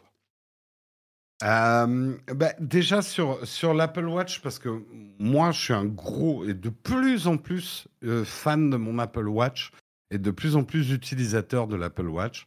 Euh, 1.43 2.17
bah, 2.35 2.53
déjà 2.61 3.03
sur, 3.03 3.47
sur 3.47 3.75
l'Apple 3.75 4.07
Watch, 4.07 4.41
parce 4.41 4.59
que 4.59 4.83
moi 5.19 5.51
je 5.51 5.61
suis 5.61 5.73
un 5.75 5.85
gros 5.85 6.45
et 6.45 6.55
de 6.55 6.71
plus 6.71 7.27
en 7.27 7.37
plus 7.37 7.89
euh, 8.05 8.25
fan 8.25 8.71
de 8.71 8.77
mon 8.77 8.99
Apple 8.99 9.29
Watch 9.29 9.71
et 10.11 10.19
de 10.19 10.31
plus 10.31 10.57
en 10.57 10.65
plus 10.65 10.93
utilisateur 10.93 11.67
de 11.67 11.77
l'Apple 11.77 12.09
Watch. 12.09 12.47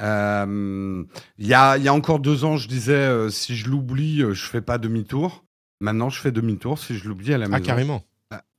Euh, 0.00 1.04
il 1.36 1.46
y, 1.46 1.52
a, 1.52 1.76
y, 1.76 1.88
a, 1.88 1.92
encore 1.92 2.20
deux 2.20 2.44
ans, 2.44 2.56
je 2.56 2.68
disais 2.68 3.28
si 3.30 3.56
je 3.56 3.68
l'oublie, 3.68 4.20
je 4.20 4.46
fais 4.46 4.62
pas 4.62 4.78
demi-tour. 4.78 5.44
Maintenant, 5.80 6.08
je 6.08 6.20
fais 6.20 6.32
demi-tour 6.32 6.78
si 6.78 6.96
je 6.96 7.08
l'oublie 7.08 7.34
à 7.34 7.38
la 7.38 7.46
ah, 7.46 7.48
maison. 7.48 7.62
Ah, 7.62 7.66
carrément. 7.66 8.04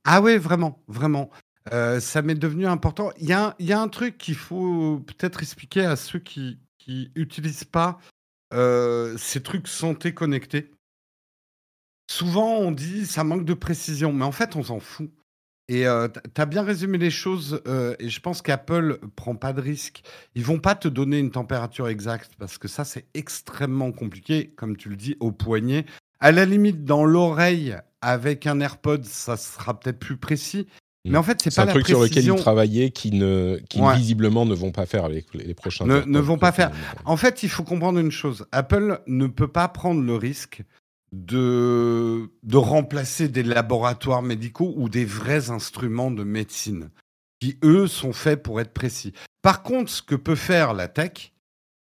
ah 0.04 0.20
ouais, 0.20 0.38
vraiment, 0.38 0.84
vraiment. 0.86 1.30
ça 1.70 2.22
m'est 2.22 2.36
devenu 2.36 2.66
important. 2.66 3.10
Il 3.18 3.26
y 3.26 3.32
a, 3.32 3.56
y 3.58 3.72
a, 3.72 3.80
un 3.80 3.88
truc 3.88 4.18
qu'il 4.18 4.36
faut 4.36 5.02
peut-être 5.06 5.42
expliquer 5.42 5.84
à 5.86 5.96
ceux 5.96 6.20
qui 6.20 6.60
n'utilisent 7.16 7.64
pas 7.64 7.98
euh, 8.52 9.16
ces 9.18 9.42
trucs 9.42 9.68
santé 9.68 10.14
connectés, 10.14 10.70
souvent 12.10 12.56
on 12.56 12.72
dit 12.72 13.06
ça 13.06 13.24
manque 13.24 13.44
de 13.44 13.54
précision, 13.54 14.12
mais 14.12 14.24
en 14.24 14.32
fait 14.32 14.56
on 14.56 14.62
s'en 14.62 14.80
fout. 14.80 15.10
Et 15.68 15.86
euh, 15.86 16.08
tu 16.08 16.40
as 16.40 16.46
bien 16.46 16.62
résumé 16.62 16.98
les 16.98 17.10
choses, 17.10 17.62
euh, 17.66 17.94
et 17.98 18.08
je 18.08 18.20
pense 18.20 18.42
qu'Apple 18.42 18.98
prend 19.16 19.36
pas 19.36 19.52
de 19.52 19.60
risque. 19.60 20.02
Ils 20.34 20.44
vont 20.44 20.58
pas 20.58 20.74
te 20.74 20.88
donner 20.88 21.18
une 21.18 21.30
température 21.30 21.88
exacte, 21.88 22.32
parce 22.38 22.58
que 22.58 22.68
ça 22.68 22.84
c'est 22.84 23.06
extrêmement 23.14 23.92
compliqué, 23.92 24.52
comme 24.56 24.76
tu 24.76 24.88
le 24.88 24.96
dis, 24.96 25.16
au 25.20 25.32
poignet. 25.32 25.86
À 26.20 26.32
la 26.32 26.44
limite, 26.44 26.84
dans 26.84 27.04
l'oreille, 27.04 27.76
avec 28.00 28.46
un 28.46 28.60
AirPod, 28.60 29.04
ça 29.04 29.36
sera 29.36 29.78
peut-être 29.78 29.98
plus 29.98 30.16
précis, 30.16 30.66
mais 31.04 31.18
en 31.18 31.22
fait, 31.22 31.40
c'est 31.42 31.54
pas 31.54 31.62
un 31.62 31.66
truc 31.66 31.86
sur 31.86 32.00
lequel 32.00 32.24
ils 32.24 32.34
travaillaient 32.36 32.90
qui, 32.90 33.10
ne, 33.10 33.58
qui 33.68 33.80
visiblement 33.96 34.46
ne 34.46 34.54
vont 34.54 34.70
pas 34.70 34.86
faire 34.86 35.04
avec 35.04 35.34
les 35.34 35.54
prochains. 35.54 35.84
Ne, 35.84 36.02
ne 36.02 36.20
vont 36.20 36.38
pas 36.38 36.52
faire. 36.52 36.70
En 37.04 37.16
fait, 37.16 37.42
il 37.42 37.48
faut 37.48 37.64
comprendre 37.64 37.98
une 37.98 38.12
chose. 38.12 38.46
Apple 38.52 39.00
ne 39.06 39.26
peut 39.26 39.48
pas 39.48 39.66
prendre 39.68 40.00
le 40.00 40.14
risque 40.14 40.62
de, 41.12 42.30
de 42.42 42.56
remplacer 42.56 43.28
des 43.28 43.42
laboratoires 43.42 44.22
médicaux 44.22 44.72
ou 44.76 44.88
des 44.88 45.04
vrais 45.04 45.50
instruments 45.50 46.10
de 46.10 46.22
médecine 46.22 46.90
qui, 47.40 47.58
eux, 47.64 47.88
sont 47.88 48.12
faits 48.12 48.42
pour 48.42 48.60
être 48.60 48.72
précis. 48.72 49.12
Par 49.42 49.64
contre, 49.64 49.90
ce 49.90 50.02
que 50.02 50.14
peut 50.14 50.36
faire 50.36 50.72
la 50.72 50.86
tech, 50.86 51.32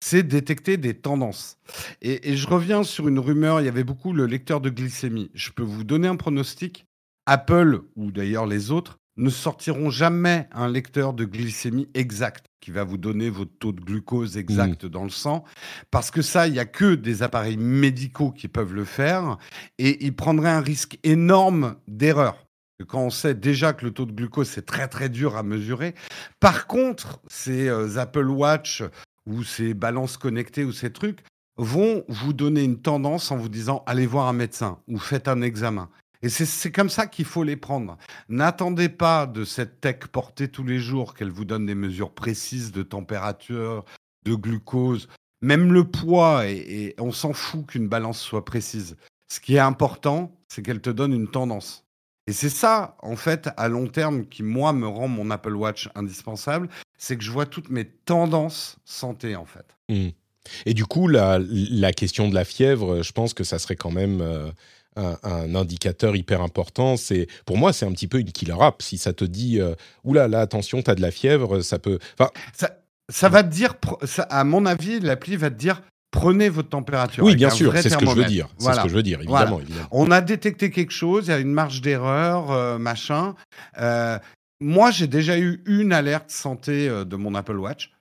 c'est 0.03 0.23
détecter 0.23 0.77
des 0.77 0.95
tendances. 0.95 1.59
Et, 2.01 2.31
et, 2.31 2.35
je 2.35 2.47
reviens 2.47 2.81
sur 2.81 3.07
une 3.07 3.19
rumeur, 3.19 3.61
il 3.61 3.65
y 3.65 3.69
avait 3.69 3.83
beaucoup 3.83 4.13
le 4.13 4.25
lecteur 4.25 4.59
de 4.59 4.71
glycémie. 4.71 5.29
Je 5.35 5.51
peux 5.51 5.61
vous 5.61 5.83
donner 5.83 6.07
un 6.07 6.15
pronostic. 6.15 6.85
Apple, 7.27 7.81
ou 7.95 8.11
d'ailleurs 8.11 8.47
les 8.47 8.71
autres, 8.71 8.97
ne 9.17 9.29
sortiront 9.29 9.89
jamais 9.89 10.47
un 10.51 10.67
lecteur 10.67 11.13
de 11.13 11.25
glycémie 11.25 11.89
exact 11.93 12.45
qui 12.61 12.71
va 12.71 12.83
vous 12.83 12.97
donner 12.97 13.29
votre 13.29 13.51
taux 13.59 13.71
de 13.71 13.81
glucose 13.81 14.37
exact 14.37 14.83
mmh. 14.83 14.89
dans 14.89 15.03
le 15.03 15.09
sang, 15.09 15.43
parce 15.89 16.11
que 16.11 16.21
ça, 16.21 16.47
il 16.47 16.53
n'y 16.53 16.59
a 16.59 16.65
que 16.65 16.95
des 16.95 17.23
appareils 17.23 17.57
médicaux 17.57 18.31
qui 18.31 18.47
peuvent 18.47 18.73
le 18.73 18.85
faire, 18.85 19.37
et 19.79 20.05
ils 20.05 20.15
prendraient 20.15 20.49
un 20.49 20.61
risque 20.61 20.99
énorme 21.03 21.75
d'erreur. 21.87 22.45
Quand 22.87 23.01
on 23.01 23.09
sait 23.09 23.33
déjà 23.33 23.73
que 23.73 23.85
le 23.85 23.91
taux 23.91 24.05
de 24.05 24.11
glucose, 24.11 24.49
c'est 24.49 24.65
très 24.65 24.87
très 24.87 25.09
dur 25.09 25.35
à 25.37 25.43
mesurer. 25.43 25.93
Par 26.39 26.67
contre, 26.67 27.19
ces 27.27 27.67
euh, 27.67 27.97
Apple 27.97 28.27
Watch 28.27 28.83
ou 29.27 29.43
ces 29.43 29.73
balances 29.73 30.17
connectées 30.17 30.63
ou 30.63 30.71
ces 30.71 30.91
trucs 30.91 31.19
vont 31.57 32.03
vous 32.07 32.33
donner 32.33 32.63
une 32.63 32.81
tendance 32.81 33.31
en 33.31 33.37
vous 33.37 33.49
disant 33.49 33.83
allez 33.85 34.07
voir 34.07 34.27
un 34.27 34.33
médecin 34.33 34.79
ou 34.87 34.97
faites 34.97 35.27
un 35.27 35.41
examen. 35.41 35.89
Et 36.23 36.29
c'est 36.29 36.71
comme 36.71 36.89
ça 36.89 37.07
qu'il 37.07 37.25
faut 37.25 37.43
les 37.43 37.55
prendre. 37.55 37.97
N'attendez 38.29 38.89
pas 38.89 39.25
de 39.25 39.43
cette 39.43 39.81
tech 39.81 40.07
portée 40.11 40.47
tous 40.47 40.63
les 40.63 40.77
jours 40.77 41.15
qu'elle 41.15 41.31
vous 41.31 41.45
donne 41.45 41.65
des 41.65 41.75
mesures 41.75 42.11
précises 42.11 42.71
de 42.71 42.83
température, 42.83 43.85
de 44.23 44.35
glucose, 44.35 45.07
même 45.41 45.73
le 45.73 45.83
poids, 45.83 46.47
et, 46.47 46.93
on 46.99 47.11
s'en 47.11 47.33
fout 47.33 47.65
qu'une 47.65 47.87
balance 47.87 48.19
soit 48.19 48.45
précise. 48.45 48.97
Ce 49.31 49.39
qui 49.39 49.55
est 49.55 49.59
important, 49.59 50.31
c'est 50.47 50.61
qu'elle 50.61 50.81
te 50.81 50.91
donne 50.91 51.13
une 51.13 51.27
tendance. 51.27 51.85
Et 52.27 52.33
c'est 52.33 52.49
ça, 52.49 52.97
en 53.01 53.15
fait, 53.15 53.49
à 53.57 53.67
long 53.67 53.87
terme, 53.87 54.27
qui, 54.27 54.43
moi, 54.43 54.73
me 54.73 54.87
rend 54.87 55.07
mon 55.07 55.31
Apple 55.31 55.55
Watch 55.55 55.89
indispensable, 55.95 56.69
c'est 56.99 57.17
que 57.17 57.23
je 57.23 57.31
vois 57.31 57.47
toutes 57.47 57.71
mes 57.71 57.85
tendances 57.85 58.77
santé, 58.85 59.35
en 59.35 59.45
fait. 59.45 59.65
Mmh. 59.89 60.09
Et 60.67 60.73
du 60.75 60.85
coup, 60.85 61.07
la, 61.07 61.39
question 61.93 62.29
de 62.29 62.35
la 62.35 62.45
fièvre, 62.45 63.01
je 63.01 63.11
pense 63.11 63.33
que 63.33 63.43
ça 63.43 63.57
serait 63.57 63.75
quand 63.75 63.91
même... 63.91 64.21
Euh, 64.21 64.51
un, 64.95 65.55
indicateur 65.55 66.15
hyper 66.15 66.41
important. 66.41 66.97
C'est 66.97 67.27
pour 67.45 67.57
moi, 67.57 67.73
c'est 67.73 67.85
un 67.85 67.91
petit 67.91 68.07
peu 68.07 68.19
une 68.19 68.31
killer 68.31 68.55
app. 68.59 68.81
Si 68.81 68.97
ça 68.97 69.13
te 69.13 69.25
dit, 69.25 69.59
euh, 69.59 69.75
oula, 70.03 70.27
là, 70.27 70.41
attention, 70.41 70.81
tu 70.81 70.91
as 70.91 70.95
de 70.95 71.01
la 71.01 71.11
fièvre, 71.11 71.61
ça 71.61 71.79
peut. 71.79 71.99
Enfin, 72.17 72.31
ça, 72.53 72.77
ça 73.09 73.29
va 73.29 73.43
te 73.43 73.49
dire, 73.49 73.75
à 74.29 74.43
mon 74.43 74.65
avis, 74.65 74.99
l'appli 74.99 75.35
va 75.35 75.49
te 75.49 75.55
dire. 75.55 75.81
Prenez 76.11 76.49
votre 76.49 76.67
température. 76.67 77.23
Oui, 77.23 77.37
bien 77.37 77.49
sûr, 77.49 77.71
c'est 77.77 77.87
ce 77.87 77.97
que 77.97 78.05
je 78.05 78.11
veux 78.11 78.25
dire. 78.25 78.49
C'est 78.57 78.73
ce 78.73 78.81
que 78.81 78.89
je 78.89 78.95
veux 78.95 79.03
dire, 79.03 79.21
évidemment, 79.21 79.61
On 79.91 80.11
a 80.11 80.19
détecté 80.19 80.69
quelque 80.69 80.91
chose, 80.91 81.27
il 81.27 81.29
y 81.29 81.33
a 81.33 81.39
une 81.39 81.53
marge 81.53 81.79
d'erreur, 81.79 82.51
euh, 82.51 82.77
machin. 82.77 83.35
Euh, 83.79 84.19
moi, 84.59 84.91
j'ai 84.91 85.07
déjà 85.07 85.39
eu 85.39 85.63
une 85.65 85.93
alerte 85.93 86.29
santé 86.29 86.89
de 86.89 87.15
mon 87.15 87.33
Apple 87.33 87.57
Watch. 87.57 87.93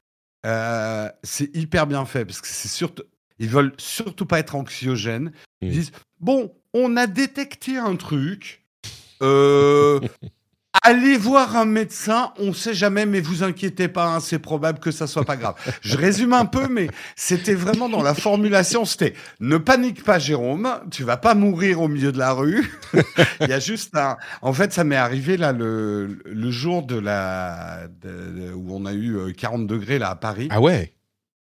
c'est 1.23 1.57
hyper 1.57 1.87
bien 1.87 2.05
fait 2.05 2.25
parce 2.25 2.41
que 2.41 2.49
c'est 2.49 2.67
surtout, 2.67 3.05
ils 3.39 3.49
veulent 3.49 3.75
surtout 3.79 4.27
pas 4.27 4.41
être 4.41 4.57
anxiogènes. 4.57 5.31
Ils 5.63 5.69
mmh. 5.69 5.73
disent 5.73 5.93
bon, 6.21 6.53
on 6.75 6.97
a 6.97 7.07
détecté 7.07 7.77
un 7.77 7.97
truc. 7.97 8.65
Euh, 9.23 10.01
Allez 10.85 11.17
voir 11.19 11.57
un 11.57 11.65
médecin, 11.65 12.33
on 12.39 12.53
sait 12.55 12.75
jamais, 12.75 13.05
mais 13.05 13.21
vous 13.21 13.43
inquiétez 13.43 13.89
pas, 13.89 14.07
hein, 14.15 14.21
c'est 14.21 14.39
probable 14.39 14.79
que 14.79 14.93
ça 14.93 15.09
soit 15.09 15.25
pas 15.25 15.37
grave. 15.37 15.57
Je 15.83 15.97
résume 15.97 16.33
un 16.33 16.47
peu, 16.47 16.69
mais 16.69 16.89
c'était 17.17 17.55
vraiment 17.55 17.89
dans 17.89 18.03
la 18.05 18.15
formulation, 18.15 18.85
c'était 18.85 19.15
ne 19.41 19.57
panique 19.59 20.05
pas, 20.05 20.21
Jérôme, 20.21 20.71
tu 20.93 21.03
vas 21.03 21.17
pas 21.17 21.35
mourir 21.35 21.81
au 21.83 21.89
milieu 21.89 22.13
de 22.13 22.19
la 22.19 22.33
rue. 22.33 22.73
Il 23.41 23.49
y 23.49 23.53
a 23.53 23.59
juste 23.59 23.97
un. 23.97 24.17
En 24.43 24.53
fait, 24.53 24.73
ça 24.73 24.85
m'est 24.85 24.95
arrivé 24.97 25.37
là 25.37 25.53
le, 25.53 26.21
le 26.25 26.51
jour 26.53 26.85
de 26.85 26.97
la 26.99 27.89
de- 28.01 28.53
où 28.55 28.69
on 28.75 28.87
a 28.87 28.93
eu 28.93 29.17
euh, 29.17 29.33
40 29.33 29.67
degrés 29.67 29.99
là 29.99 30.11
à 30.11 30.15
Paris. 30.17 30.47
Ah 30.53 30.61
ouais? 30.61 30.95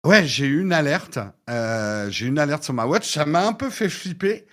Ouais, 0.06 0.25
j'ai 0.28 0.45
eu 0.45 0.62
une 0.62 0.73
alerte. 0.73 1.19
euh, 1.49 2.10
j'ai 2.12 2.25
eu 2.25 2.30
une 2.30 2.38
alerte 2.38 2.63
sur 2.65 2.73
ma 2.73 2.86
watch. 2.86 3.10
Ça 3.12 3.25
m'a 3.25 3.47
un 3.47 3.54
peu 3.54 3.69
fait 3.69 3.89
flipper. 3.89 4.45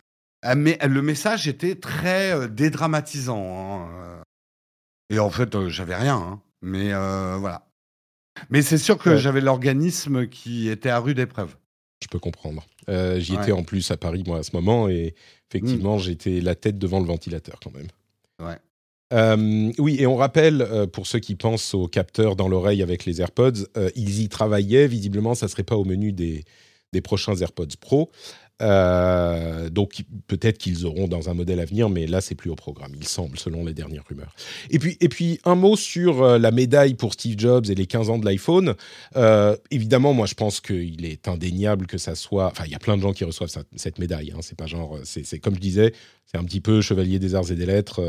Euh, 0.45 0.55
mais 0.57 0.79
le 0.87 1.03
message 1.03 1.49
était 1.49 1.75
très 1.77 2.33
euh, 2.33 2.49
dédramatisant. 2.49 3.45
hein, 3.47 3.89
euh. 4.05 4.23
Et 5.11 5.19
en 5.19 5.31
fait, 5.31 5.55
euh, 5.55 5.69
j'avais 5.69 5.97
rien. 5.97 6.17
hein. 6.17 6.41
Mais 6.63 6.93
euh, 6.93 7.37
voilà. 7.39 7.67
Mais 8.51 8.63
c'est 8.63 8.79
sûr 8.79 8.97
que 8.99 9.11
Ouais. 9.11 9.19
j'avais 9.19 9.41
l'organisme 9.41 10.27
qui 10.29 10.69
était 10.69 10.89
à 10.89 10.99
rude 11.01 11.19
épreuve. 11.19 11.57
Je 12.03 12.09
peux 12.09 12.19
comprendre. 12.19 12.65
Euh, 12.89 13.21
J'y 13.21 13.37
Ouais. 13.37 13.43
étais 13.43 13.53
en 13.53 13.63
plus 13.63 13.91
à 13.91 13.97
Paris, 13.97 14.25
moi, 14.27 14.39
à 14.39 14.43
ce 14.43 14.51
moment, 14.57 14.89
et 14.89 15.15
effectivement, 15.51 15.99
j'étais 15.99 16.41
la 16.41 16.55
tête 16.55 16.79
devant 16.79 16.99
le 16.99 17.07
ventilateur 17.07 17.61
quand 17.63 17.73
même. 17.75 17.89
Ouais. 18.41 18.59
Euh, 19.13 19.71
oui, 19.79 19.97
et 20.01 20.07
on 20.07 20.17
rappelle, 20.17 20.63
euh, 20.63 20.87
pour 20.87 21.07
ceux 21.07 21.19
qui 21.19 21.35
pensent 21.37 21.75
aux 21.75 21.87
capteurs 21.87 22.35
dans 22.35 22.49
l'oreille 22.49 22.83
avec 22.83 23.05
les 23.05 23.21
AirPods, 23.21 23.67
euh, 23.77 23.91
ils 23.95 24.21
y 24.23 24.29
travaillaient. 24.29 24.87
Visiblement, 24.89 25.35
ça 25.35 25.47
ne 25.47 25.51
serait 25.51 25.63
pas 25.63 25.77
au 25.77 25.85
menu 25.85 26.13
des, 26.13 26.45
des 26.95 27.03
prochains 27.03 27.37
AirPods 27.37 27.77
Pro. 27.79 28.11
Euh, 28.63 29.69
donc 29.71 30.03
peut-être 30.29 30.59
qu'ils 30.59 30.87
auront 30.87 31.09
dans 31.09 31.29
un 31.29 31.35
modèle 31.35 31.61
à 31.61 31.65
venir, 31.65 31.89
mais 31.89 32.07
là, 32.07 32.21
c'est 32.21 32.35
plus 32.35 32.51
au 32.51 32.55
programme, 32.55 32.93
il 32.97 33.07
semble, 33.07 33.39
selon 33.39 33.65
les 33.65 33.75
dernières 33.75 34.05
rumeurs. 34.09 34.35
Et 34.71 34.79
puis, 34.79 34.97
et 35.01 35.09
puis 35.09 35.41
un 35.45 35.55
mot 35.55 35.77
sur 35.77 36.23
euh, 36.23 36.39
la 36.39 36.51
médaille 36.51 36.95
pour 36.95 37.13
Steve 37.15 37.39
Jobs 37.39 37.67
et 37.69 37.75
les 37.75 37.87
15 37.87 38.11
ans 38.11 38.19
de 38.19 38.25
l'iPhone. 38.25 38.75
Euh, 39.17 39.57
évidemment, 39.71 40.13
moi, 40.13 40.27
je 40.27 40.35
pense 40.35 40.61
qu'il 40.61 41.05
est 41.05 41.29
indéniable 41.29 41.87
que 41.87 41.99
ça 41.99 42.15
soit. 42.15 42.47
Enfin, 42.47 42.65
il 42.67 42.73
y 42.73 42.77
a 42.77 42.79
plein 42.79 42.97
de 42.97 43.03
gens 43.03 43.13
qui 43.13 43.25
reçoivent 43.25 43.51
cette 43.77 43.99
médaille. 43.99 44.33
hein. 44.33 44.41
C'est 44.43 44.57
pas 44.57 44.67
genre. 44.67 44.99
C'est 45.05 45.39
comme 45.39 45.55
je 45.55 45.61
disais, 45.61 45.93
c'est 46.27 46.39
un 46.39 46.45
petit 46.45 46.61
peu 46.61 46.81
chevalier 46.81 47.19
des 47.19 47.35
arts 47.35 47.51
et 47.51 47.55
des 47.55 47.67
lettres. 47.67 48.01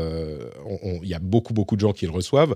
Il 1.02 1.08
y 1.08 1.14
a 1.14 1.18
beaucoup, 1.18 1.52
beaucoup 1.52 1.76
de 1.76 1.80
gens 1.80 1.92
qui 1.92 2.06
le 2.06 2.12
reçoivent. 2.12 2.54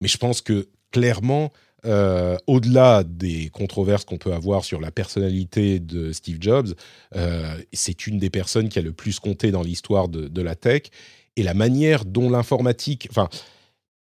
Mais 0.00 0.08
je 0.08 0.18
pense 0.18 0.40
que 0.40 0.68
clairement, 0.90 1.52
euh, 1.84 2.36
au-delà 2.46 3.02
des 3.04 3.48
controverses 3.50 4.04
qu'on 4.04 4.18
peut 4.18 4.32
avoir 4.32 4.64
sur 4.64 4.80
la 4.80 4.90
personnalité 4.90 5.80
de 5.80 6.12
Steve 6.12 6.38
Jobs, 6.40 6.74
euh, 7.16 7.56
c'est 7.72 8.06
une 8.06 8.18
des 8.18 8.30
personnes 8.30 8.68
qui 8.68 8.78
a 8.78 8.82
le 8.82 8.92
plus 8.92 9.18
compté 9.18 9.50
dans 9.50 9.62
l'histoire 9.62 10.08
de, 10.08 10.28
de 10.28 10.42
la 10.42 10.54
tech. 10.54 10.82
Et 11.36 11.42
la 11.42 11.54
manière 11.54 12.04
dont 12.04 12.28
l'informatique. 12.28 13.08
Enfin, 13.10 13.28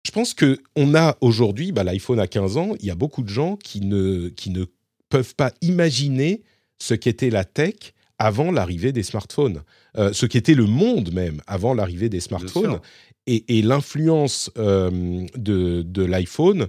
je 0.06 0.12
pense 0.12 0.34
que 0.34 0.60
on 0.75 0.95
a 0.95 1.17
aujourd'hui, 1.21 1.71
bah, 1.71 1.84
l'iPhone 1.84 2.19
a 2.19 2.28
15 2.28 2.58
ans, 2.58 2.75
il 2.80 2.86
y 2.86 2.91
a 2.91 2.95
beaucoup 2.95 3.23
de 3.23 3.30
gens 3.30 3.56
qui 3.56 3.82
ne, 3.82 4.28
qui 4.28 4.49
ne 4.49 4.65
peuvent 5.10 5.34
pas 5.36 5.54
imaginer 5.62 6.43
ce 6.78 6.93
qu'était 6.93 7.30
la 7.30 7.45
tech 7.45 7.93
avant 8.17 8.51
l'arrivée 8.51 8.91
des 8.91 9.04
smartphones, 9.04 9.62
Euh, 9.97 10.12
ce 10.12 10.25
qu'était 10.25 10.56
le 10.56 10.65
monde 10.65 11.13
même 11.13 11.41
avant 11.47 11.73
l'arrivée 11.73 12.10
des 12.10 12.19
smartphones. 12.19 12.80
Et, 13.28 13.58
et 13.58 13.62
l'influence 13.62 14.51
euh, 14.58 15.25
de, 15.36 15.84
de 15.84 16.04
l'iPhone 16.04 16.67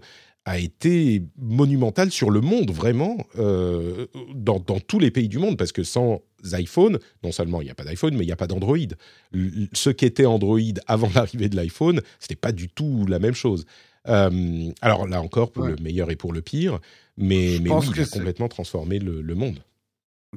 a 0.49 0.59
été 0.59 1.23
monumentale 1.39 2.11
sur 2.13 2.31
le 2.31 2.41
monde, 2.41 2.71
vraiment, 2.71 3.17
euh, 3.39 4.07
dans, 4.35 4.61
dans 4.61 4.79
tous 4.81 5.01
les 5.01 5.11
pays 5.11 5.29
du 5.29 5.39
monde, 5.39 5.59
parce 5.59 5.73
que 5.73 5.83
sans 5.83 6.23
iPhone, 6.53 6.99
non 7.25 7.33
seulement 7.33 7.61
il 7.61 7.65
n'y 7.65 7.71
a 7.71 7.75
pas 7.75 7.83
d'iPhone, 7.85 8.15
mais 8.15 8.23
il 8.23 8.27
n'y 8.29 8.33
a 8.33 8.37
pas 8.37 8.47
d'Android. 8.47 8.77
Ce 9.73 9.91
qu'était 9.91 10.25
Android 10.25 10.61
avant 10.87 11.11
l'arrivée 11.15 11.49
de 11.49 11.57
l'iPhone, 11.57 12.01
c'était 12.21 12.37
pas 12.37 12.53
du 12.53 12.69
tout 12.69 13.05
la 13.09 13.19
même 13.19 13.35
chose. 13.35 13.67
Euh, 14.09 14.71
alors 14.83 15.09
là 15.09 15.21
encore, 15.21 15.51
pour 15.51 15.65
Ouais. 15.65 15.71
le 15.77 15.83
meilleur 15.83 16.13
et 16.13 16.17
pour 16.17 16.33
le 16.33 16.43
pire, 16.43 16.79
mais, 17.17 17.57
Je 17.57 17.63
mais 17.63 17.71
oui, 17.73 17.87
il 17.97 18.01
a 18.03 18.07
complètement 18.07 18.49
transformé 18.49 19.01
le, 19.01 19.21
le 19.23 19.35
monde. 19.35 19.59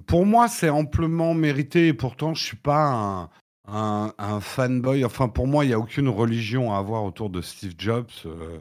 Pour 0.07 0.25
moi, 0.25 0.47
c'est 0.47 0.69
amplement 0.69 1.35
mérité. 1.35 1.87
Et 1.89 1.93
pourtant, 1.93 2.33
je 2.33 2.43
suis 2.43 2.57
pas 2.57 2.87
un, 2.87 3.29
un, 3.67 4.13
un 4.17 4.39
fanboy. 4.39 5.05
Enfin, 5.05 5.27
pour 5.29 5.45
moi, 5.45 5.65
il 5.65 5.67
n'y 5.67 5.73
a 5.73 5.79
aucune 5.79 6.09
religion 6.09 6.73
à 6.73 6.79
avoir 6.79 7.03
autour 7.03 7.29
de 7.29 7.41
Steve 7.41 7.73
Jobs, 7.77 8.07
euh, 8.25 8.59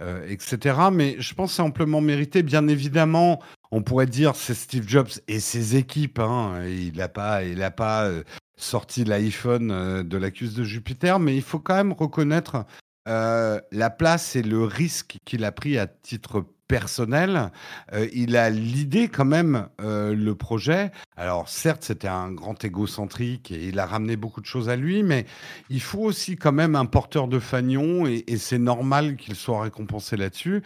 euh, 0.00 0.26
etc. 0.28 0.76
Mais 0.92 1.16
je 1.18 1.34
pense 1.34 1.50
que 1.50 1.56
c'est 1.56 1.62
amplement 1.62 2.00
mérité. 2.00 2.42
Bien 2.42 2.66
évidemment, 2.68 3.40
on 3.70 3.82
pourrait 3.82 4.06
dire 4.06 4.34
c'est 4.34 4.54
Steve 4.54 4.88
Jobs 4.88 5.10
et 5.28 5.40
ses 5.40 5.76
équipes. 5.76 6.18
hein. 6.18 6.64
Il 6.66 6.96
n'a 6.96 7.08
pas, 7.08 7.44
il 7.44 7.62
a 7.62 7.70
pas 7.70 8.04
euh, 8.06 8.24
sorti 8.56 9.04
l'iPhone 9.04 9.70
euh, 9.70 10.02
de 10.02 10.16
la 10.16 10.30
cuisse 10.30 10.54
de 10.54 10.64
Jupiter. 10.64 11.20
Mais 11.20 11.36
il 11.36 11.42
faut 11.42 11.60
quand 11.60 11.76
même 11.76 11.92
reconnaître 11.92 12.64
la 13.06 13.90
place 13.90 14.34
et 14.34 14.42
le 14.42 14.64
risque 14.64 15.18
qu'il 15.26 15.44
a 15.44 15.52
pris 15.52 15.78
à 15.78 15.86
titre 15.86 16.46
personnel. 16.68 17.50
Euh, 17.92 18.08
il 18.12 18.36
a 18.36 18.50
l'idée 18.50 19.08
quand 19.08 19.24
même, 19.24 19.68
euh, 19.80 20.14
le 20.14 20.34
projet. 20.34 20.90
Alors 21.16 21.48
certes, 21.48 21.84
c'était 21.84 22.08
un 22.08 22.32
grand 22.32 22.64
égocentrique 22.64 23.50
et 23.50 23.68
il 23.68 23.78
a 23.78 23.86
ramené 23.86 24.16
beaucoup 24.16 24.40
de 24.40 24.46
choses 24.46 24.68
à 24.68 24.76
lui, 24.76 25.02
mais 25.02 25.26
il 25.70 25.80
faut 25.80 26.00
aussi 26.00 26.36
quand 26.36 26.52
même 26.52 26.76
un 26.76 26.86
porteur 26.86 27.28
de 27.28 27.38
fanion 27.38 28.06
et, 28.06 28.24
et 28.26 28.36
c'est 28.36 28.58
normal 28.58 29.16
qu'il 29.16 29.34
soit 29.34 29.62
récompensé 29.62 30.16
là-dessus. 30.16 30.62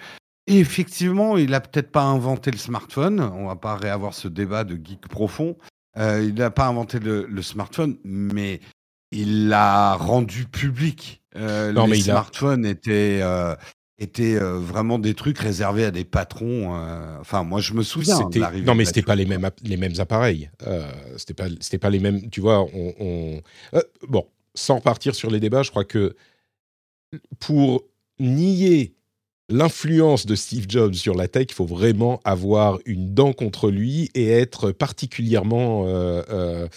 Et 0.46 0.58
effectivement, 0.60 1.36
il 1.36 1.52
a 1.52 1.60
peut-être 1.60 1.90
pas 1.92 2.04
inventé 2.04 2.50
le 2.50 2.56
smartphone. 2.56 3.20
On 3.20 3.46
va 3.48 3.56
pas 3.56 3.76
réavoir 3.76 4.14
ce 4.14 4.28
débat 4.28 4.64
de 4.64 4.76
geek 4.76 5.06
profond. 5.08 5.58
Euh, 5.98 6.24
il 6.26 6.34
n'a 6.34 6.50
pas 6.50 6.66
inventé 6.66 7.00
le, 7.00 7.26
le 7.26 7.42
smartphone, 7.42 7.96
mais 8.04 8.60
il 9.10 9.48
l'a 9.48 9.94
rendu 9.94 10.46
public. 10.46 11.22
Non, 11.36 11.84
les 11.84 11.90
mais 11.90 11.98
a- 11.98 12.02
smartphones 12.02 12.64
étaient, 12.64 13.20
étaient 13.98 14.36
euh, 14.36 14.58
vraiment 14.58 14.98
des 14.98 15.14
trucs 15.14 15.38
réservés 15.38 15.84
à 15.84 15.90
des 15.90 16.04
patrons. 16.04 16.76
euh, 16.76 17.18
Enfin, 17.20 17.42
moi, 17.42 17.60
je 17.60 17.72
me 17.74 17.82
souviens. 17.82 18.16
non, 18.62 18.74
mais 18.74 18.84
c'était 18.86 19.02
pas 19.06 19.16
les 19.16 19.26
mêmes, 19.26 19.50
les 19.64 19.76
mêmes 19.76 19.94
appareils. 19.98 20.50
Euh, 20.66 20.88
c'était 21.16 21.34
pas, 21.34 21.48
c'était 21.60 21.78
pas 21.78 21.90
les 21.90 21.98
mêmes. 21.98 22.30
Tu 22.30 22.40
vois, 22.40 22.60
on, 22.74 22.94
on- 23.00 23.40
Euh, 23.74 23.82
bon, 24.08 24.26
sans 24.54 24.76
repartir 24.76 25.14
sur 25.14 25.30
les 25.30 25.40
débats, 25.40 25.62
je 25.62 25.70
crois 25.70 25.84
que 25.84 26.14
pour 27.40 27.84
nier 28.20 28.94
l'influence 29.48 30.26
de 30.26 30.34
Steve 30.34 30.66
Jobs 30.68 30.94
sur 30.94 31.14
la 31.14 31.26
tech, 31.26 31.46
il 31.50 31.54
faut 31.54 31.64
vraiment 31.66 32.20
avoir 32.24 32.78
une 32.84 33.14
dent 33.14 33.32
contre 33.32 33.70
lui 33.70 34.10
et 34.14 34.28
être 34.28 34.72
particulièrement 34.72 35.84
euh, 35.86 36.68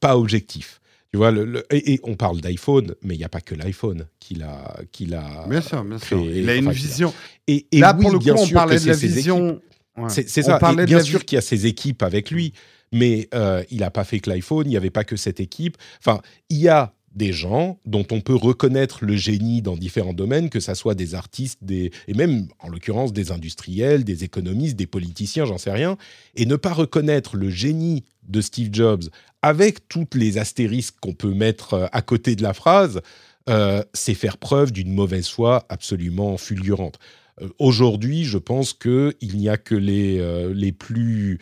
pas 0.00 0.16
objectif. 0.18 0.80
Tu 1.12 1.18
vois, 1.18 1.30
le, 1.30 1.44
le- 1.44 1.64
et, 1.74 1.94
et 1.94 2.00
on 2.02 2.14
parle 2.14 2.40
d'iPhone, 2.40 2.94
mais 3.02 3.14
il 3.14 3.18
n'y 3.18 3.24
a 3.24 3.28
pas 3.28 3.40
que 3.40 3.54
l'iPhone 3.54 4.06
qu'il 4.20 4.42
a, 4.42 4.76
qu'il 4.92 5.14
a 5.14 5.46
Bien 5.48 5.60
sûr, 5.60 5.84
bien 5.84 5.98
sûr. 5.98 6.18
créé, 6.20 6.40
Il 6.40 6.50
a 6.50 6.56
une 6.56 6.64
enfin, 6.68 6.72
vision. 6.76 7.14
Et, 7.46 7.66
et 7.72 7.78
Là, 7.78 7.94
oui, 7.96 8.02
pour 8.02 8.12
le 8.12 8.18
coup, 8.18 8.28
on 8.30 8.48
parlait 8.48 8.78
de 8.80 8.86
la 8.86 8.92
vision. 8.96 9.60
Ouais. 9.96 10.08
C'est 10.10 10.42
ça. 10.42 10.58
parlait 10.58 10.82
Et 10.82 10.86
bien 10.86 11.00
sûr 11.00 11.24
qu'il 11.24 11.36
y 11.36 11.38
a 11.38 11.42
ses 11.42 11.66
équipes 11.66 12.02
avec 12.02 12.30
lui, 12.30 12.52
mais 12.92 13.28
euh, 13.34 13.62
il 13.70 13.78
n'a 13.80 13.90
pas 13.90 14.04
fait 14.04 14.20
que 14.20 14.28
l'iPhone, 14.28 14.66
il 14.66 14.70
n'y 14.70 14.76
avait 14.76 14.90
pas 14.90 15.04
que 15.04 15.16
cette 15.16 15.40
équipe. 15.40 15.76
Enfin, 16.00 16.20
il 16.50 16.58
y 16.58 16.68
a 16.68 16.92
des 17.14 17.32
gens 17.32 17.78
dont 17.86 18.06
on 18.10 18.20
peut 18.20 18.34
reconnaître 18.34 19.02
le 19.06 19.16
génie 19.16 19.62
dans 19.62 19.74
différents 19.74 20.12
domaines, 20.12 20.50
que 20.50 20.60
ça 20.60 20.74
soit 20.74 20.94
des 20.94 21.14
artistes, 21.14 21.60
des, 21.62 21.90
et 22.08 22.12
même 22.14 22.46
en 22.58 22.68
l'occurrence 22.68 23.14
des 23.14 23.32
industriels, 23.32 24.04
des 24.04 24.22
économistes, 24.22 24.76
des 24.76 24.86
politiciens, 24.86 25.46
j'en 25.46 25.56
sais 25.56 25.70
rien, 25.72 25.96
et 26.34 26.44
ne 26.44 26.56
pas 26.56 26.74
reconnaître 26.74 27.36
le 27.38 27.48
génie 27.48 28.04
de 28.28 28.42
Steve 28.42 28.68
Jobs 28.70 29.04
avec 29.46 29.86
toutes 29.88 30.16
les 30.16 30.38
astérisques 30.38 30.96
qu'on 31.00 31.14
peut 31.14 31.32
mettre 31.32 31.74
euh, 31.74 31.86
à 31.92 32.02
côté 32.02 32.34
de 32.34 32.42
la 32.42 32.52
phrase, 32.52 33.00
euh, 33.48 33.84
c'est 33.94 34.14
faire 34.14 34.38
preuve 34.38 34.72
d'une 34.72 34.92
mauvaise 34.92 35.28
foi 35.28 35.64
absolument 35.68 36.36
fulgurante. 36.36 36.98
Euh, 37.40 37.48
Aujourd'hui, 37.60 38.24
je 38.24 38.38
pense 38.38 38.72
qu'il 38.72 39.14
n'y 39.36 39.48
a 39.48 39.56
que 39.56 39.76
les, 39.76 40.20
les 40.52 40.72
plus 40.72 41.38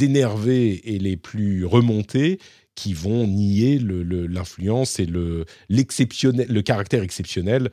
énervés 0.00 0.94
et 0.94 0.98
les 0.98 1.16
plus 1.16 1.64
remontés 1.64 2.38
qui 2.74 2.92
vont 2.92 3.26
nier 3.26 3.78
le- 3.78 4.02
le- 4.02 4.26
l'influence 4.26 5.00
et 5.00 5.06
le, 5.06 5.46
caractère 6.62 7.02
exceptionnel 7.02 7.70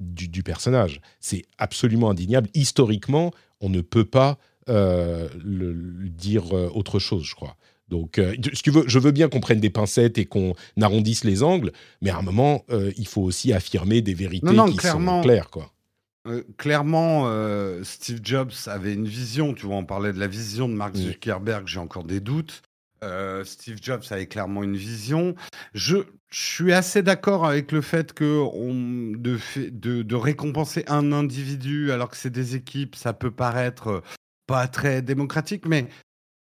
du, 0.00 0.28
du 0.28 0.42
personnage. 0.44 1.00
C'est 1.18 1.42
absolument 1.58 2.10
indéniable. 2.10 2.48
Historiquement, 2.54 3.32
on 3.60 3.68
ne 3.68 3.80
peut 3.80 4.04
pas 4.04 4.38
euh, 4.68 5.28
le, 5.44 5.72
le 5.72 6.08
dire 6.08 6.56
euh, 6.56 6.70
autre 6.74 6.98
chose, 6.98 7.24
je 7.24 7.34
crois. 7.34 7.56
Donc, 7.88 8.18
euh, 8.18 8.34
si 8.52 8.62
tu 8.62 8.70
veux, 8.70 8.84
je 8.86 8.98
veux 8.98 9.12
bien 9.12 9.28
qu'on 9.28 9.40
prenne 9.40 9.60
des 9.60 9.70
pincettes 9.70 10.18
et 10.18 10.26
qu'on 10.26 10.54
arrondisse 10.80 11.24
les 11.24 11.42
angles, 11.42 11.72
mais 12.02 12.10
à 12.10 12.18
un 12.18 12.22
moment, 12.22 12.64
euh, 12.70 12.92
il 12.98 13.08
faut 13.08 13.22
aussi 13.22 13.52
affirmer 13.52 14.02
des 14.02 14.12
vérités 14.14 14.44
Non, 14.46 14.52
non, 14.52 14.66
qui 14.66 14.76
clairement. 14.76 15.22
sont 15.22 15.28
claires, 15.28 15.48
quoi. 15.50 15.72
Euh, 16.26 16.42
clairement, 16.58 17.26
Steve 17.84 18.20
Jobs 18.22 18.52
avait 18.66 18.92
une 18.92 19.06
vision. 19.08 19.54
Tu 19.54 19.64
vois, 19.64 19.76
on 19.76 19.86
parlait 19.86 20.12
de 20.12 20.18
la 20.20 20.26
vision 20.26 20.68
de 20.68 20.74
Mark. 20.74 20.94
Zuckerberg. 20.96 21.66
J'ai 21.66 21.78
encore 21.78 22.04
des 22.04 22.20
doutes. 22.20 22.60
Steve 23.44 23.78
Jobs 23.80 24.02
avait 24.10 24.26
clairement 24.26 24.62
une 24.64 24.76
vision. 24.76 25.34
Je, 25.72 25.96
je 26.28 26.40
suis 26.42 26.72
assez 26.72 27.00
d'accord 27.02 27.46
avec 27.46 27.72
le 27.72 27.80
fait 27.80 28.12
que 28.12 28.42
on, 28.52 29.12
de, 29.16 29.36
fait- 29.38 29.70
de, 29.70 30.02
de 30.02 30.14
récompenser 30.16 30.84
un 30.88 31.12
individu 31.12 31.92
alors 31.92 32.10
que 32.10 32.16
c'est 32.16 32.28
des 32.28 32.56
équipes, 32.56 32.96
ça 32.96 33.12
peut 33.12 33.30
paraître 33.30 34.02
pas 34.48 34.66
très 34.66 35.02
démocratique, 35.02 35.66
mais 35.66 35.86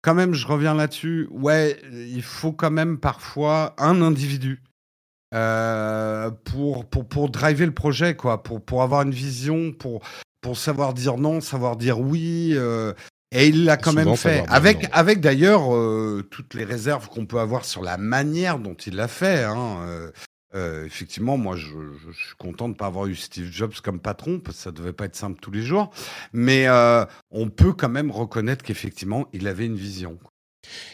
quand 0.01 0.13
même, 0.13 0.33
je 0.33 0.47
reviens 0.47 0.75
là-dessus. 0.75 1.27
Ouais, 1.31 1.77
il 1.91 2.21
faut 2.21 2.53
quand 2.53 2.71
même 2.71 2.99
parfois 2.99 3.73
un 3.79 4.01
individu 4.01 4.61
euh, 5.33 6.29
pour, 6.45 6.85
pour, 6.85 7.05
pour 7.07 7.29
driver 7.29 7.65
le 7.65 7.73
projet, 7.73 8.15
quoi, 8.15 8.43
pour, 8.43 8.63
pour 8.63 8.83
avoir 8.83 9.01
une 9.01 9.11
vision, 9.11 9.73
pour, 9.73 10.01
pour 10.39 10.55
savoir 10.57 10.93
dire 10.93 11.17
non, 11.17 11.41
savoir 11.41 11.75
dire 11.75 11.99
oui. 11.99 12.51
euh, 12.53 12.93
et 13.31 13.47
il 13.47 13.65
l'a 13.65 13.75
quand 13.75 13.89
Souvent, 13.91 14.05
même 14.05 14.15
fait. 14.15 14.43
Avec, 14.47 14.83
non. 14.83 14.89
avec 14.93 15.19
d'ailleurs 15.19 15.75
euh, 15.75 16.25
toutes 16.29 16.53
les 16.53 16.63
réserves 16.63 17.09
qu'on 17.09 17.25
peut 17.25 17.39
avoir 17.39 17.65
sur 17.65 17.81
la 17.81 17.97
manière 17.97 18.59
dont 18.59 18.75
il 18.75 18.95
l'a 18.95 19.07
fait. 19.07 19.43
hein, 19.43 19.79
euh, 20.55 20.85
effectivement, 20.85 21.37
moi, 21.37 21.55
je, 21.55 21.67
suis 22.13 22.35
content 22.37 22.69
de 22.69 22.73
ne 22.73 22.77
pas 22.77 22.85
avoir 22.85 23.07
eu 23.07 23.15
Steve 23.15 23.51
Jobs 23.51 23.73
comme 23.83 23.99
patron, 23.99 24.39
parce 24.39 24.57
que 24.57 24.63
ça 24.63 24.71
devait 24.71 24.93
pas 24.93 25.05
être 25.05 25.15
simple 25.15 25.39
tous 25.41 25.51
les 25.51 25.61
jours. 25.61 25.91
Mais 26.33 26.67
euh, 26.67 27.05
on 27.29 27.49
peut 27.49 27.73
quand 27.73 27.89
même 27.89 28.11
reconnaître 28.11 28.63
qu'effectivement, 28.63 29.27
il 29.33 29.47
avait 29.47 29.65
une 29.65 29.75
vision. 29.75 30.17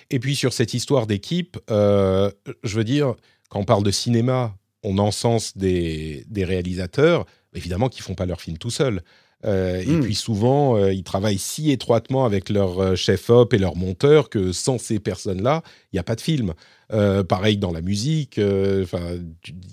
Et 0.09 0.19
puis 0.19 0.35
sur 0.35 0.51
cette 0.51 0.73
histoire 0.73 1.07
d'équipe, 1.07 1.57
euh, 1.69 2.31
je 2.63 2.75
veux 2.75 2.83
dire, 2.83 3.15
quand 3.49 3.59
on 3.59 3.65
parle 3.65 3.83
de 3.83 3.91
cinéma, 3.91 4.55
on 4.83 4.97
encense 4.97 5.55
des, 5.55 6.25
des 6.27 6.43
réalisateurs, 6.43 7.25
évidemment, 7.53 7.87
qui 7.87 8.01
font 8.01 8.15
pas 8.15 8.25
leur 8.25 8.41
film 8.41 8.57
tout 8.57 8.71
seuls. 8.71 9.01
Euh, 9.45 9.81
Et 9.81 9.87
Mm. 9.87 10.01
puis 10.01 10.15
souvent, 10.15 10.77
euh, 10.77 10.93
ils 10.93 11.03
travaillent 11.03 11.37
si 11.39 11.71
étroitement 11.71 12.25
avec 12.25 12.49
leur 12.49 12.79
euh, 12.79 12.95
chef-op 12.95 13.53
et 13.53 13.57
leur 13.57 13.75
monteur 13.75 14.29
que 14.29 14.51
sans 14.51 14.77
ces 14.77 14.99
personnes-là, 14.99 15.63
il 15.91 15.95
n'y 15.95 15.99
a 15.99 16.03
pas 16.03 16.15
de 16.15 16.21
film. 16.21 16.53
Euh, 16.93 17.23
pareil 17.23 17.55
dans 17.57 17.71
la 17.71 17.79
musique, 17.81 18.37
enfin, 18.83 18.99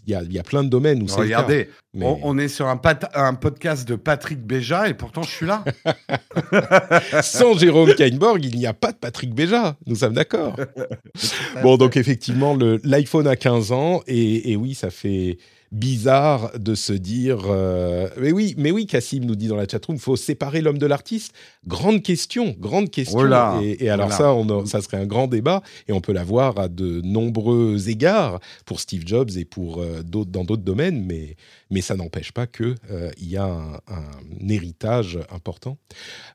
il 0.07 0.11
y, 0.11 0.15
a- 0.15 0.23
il 0.23 0.33
y 0.33 0.39
a 0.39 0.45
plein 0.45 0.63
de 0.63 0.69
domaines 0.69 1.03
où 1.03 1.09
c'est 1.09 1.17
le 1.23 1.29
cas. 1.29 1.39
Regardez, 1.43 1.69
Mais- 1.93 2.07
on, 2.07 2.21
on 2.23 2.39
est 2.39 2.47
sur 2.47 2.69
un, 2.69 2.77
podcast 2.77 3.89
de 3.89 3.97
Patrick 3.97 4.41
Béja 4.47 4.89
et 4.89 4.95
pourtant 4.95 5.23
je 5.23 5.31
suis 5.31 5.47
là. 5.47 5.65
Sans 7.23 7.59
Jérôme 7.59 7.93
Kainborg, 7.95 8.45
il 8.45 8.57
n'y 8.57 8.67
a 8.67 8.73
pas 8.75 8.93
de 8.93 8.97
Patrick 8.97 9.35
Béja. 9.35 9.77
Nous 9.87 9.97
sommes 9.97 10.15
d'accord. 10.15 10.57
Bon, 11.63 11.77
donc 11.77 11.97
effectivement, 11.97 12.57
l'iPhone 12.85 13.27
a 13.27 13.35
15 13.37 13.73
ans 13.73 14.01
et, 14.07 14.53
et 14.53 14.57
oui, 14.57 14.75
ça 14.75 14.91
fait 14.91 15.39
bizarre 15.73 16.51
de 16.59 16.75
se 16.75 16.93
dire. 16.93 17.41
euh, 17.49 18.09
mais 18.21 18.33
oui, 18.33 18.55
mais 18.59 18.71
oui, 18.71 18.87
Cassim 18.87 19.25
nous 19.25 19.37
dit 19.37 19.49
dans 19.49 19.57
la 19.57 19.67
chatroom, 19.69 19.97
il 19.97 20.01
faut 20.01 20.17
séparer 20.17 20.61
l'homme 20.61 20.79
de 20.79 20.87
l'artiste. 20.87 21.33
Grande 21.67 22.03
question, 22.03 22.57
grande 22.59 22.91
question. 22.91 23.19
Et, 23.63 23.85
et 23.85 23.91
alors 23.91 24.09
ça, 24.17 24.33
on 24.35 24.49
a- 24.63 24.67
ça 24.67 24.81
serait 24.81 24.97
un 24.97 25.07
grand 25.07 25.27
débat 25.29 25.63
et 25.87 25.93
on 25.93 26.01
peut 26.01 26.13
l'avoir 26.13 26.59
à 26.59 26.69
de 26.69 27.01
nombreux 27.03 27.89
égards 27.89 28.41
pour 28.65 28.81
Steve 28.81 29.03
Jobs 29.07 29.31
et 29.37 29.45
pour 29.45 29.81
euh, 29.81 30.03
d'autres 30.03 30.31
dans 30.31 30.45
d'autres 30.45 30.63
domaines, 30.63 31.05
mais 31.05 31.37
mais 31.71 31.83
ça 31.83 31.97
n'empêche 31.97 32.33
pas 32.33 32.47
que 32.47 32.75
euh, 32.91 33.11
il 33.21 33.29
y 33.29 33.37
a 33.37 33.45
un, 33.45 33.75
un 33.89 34.49
héritage 34.49 35.19
important. 35.31 35.77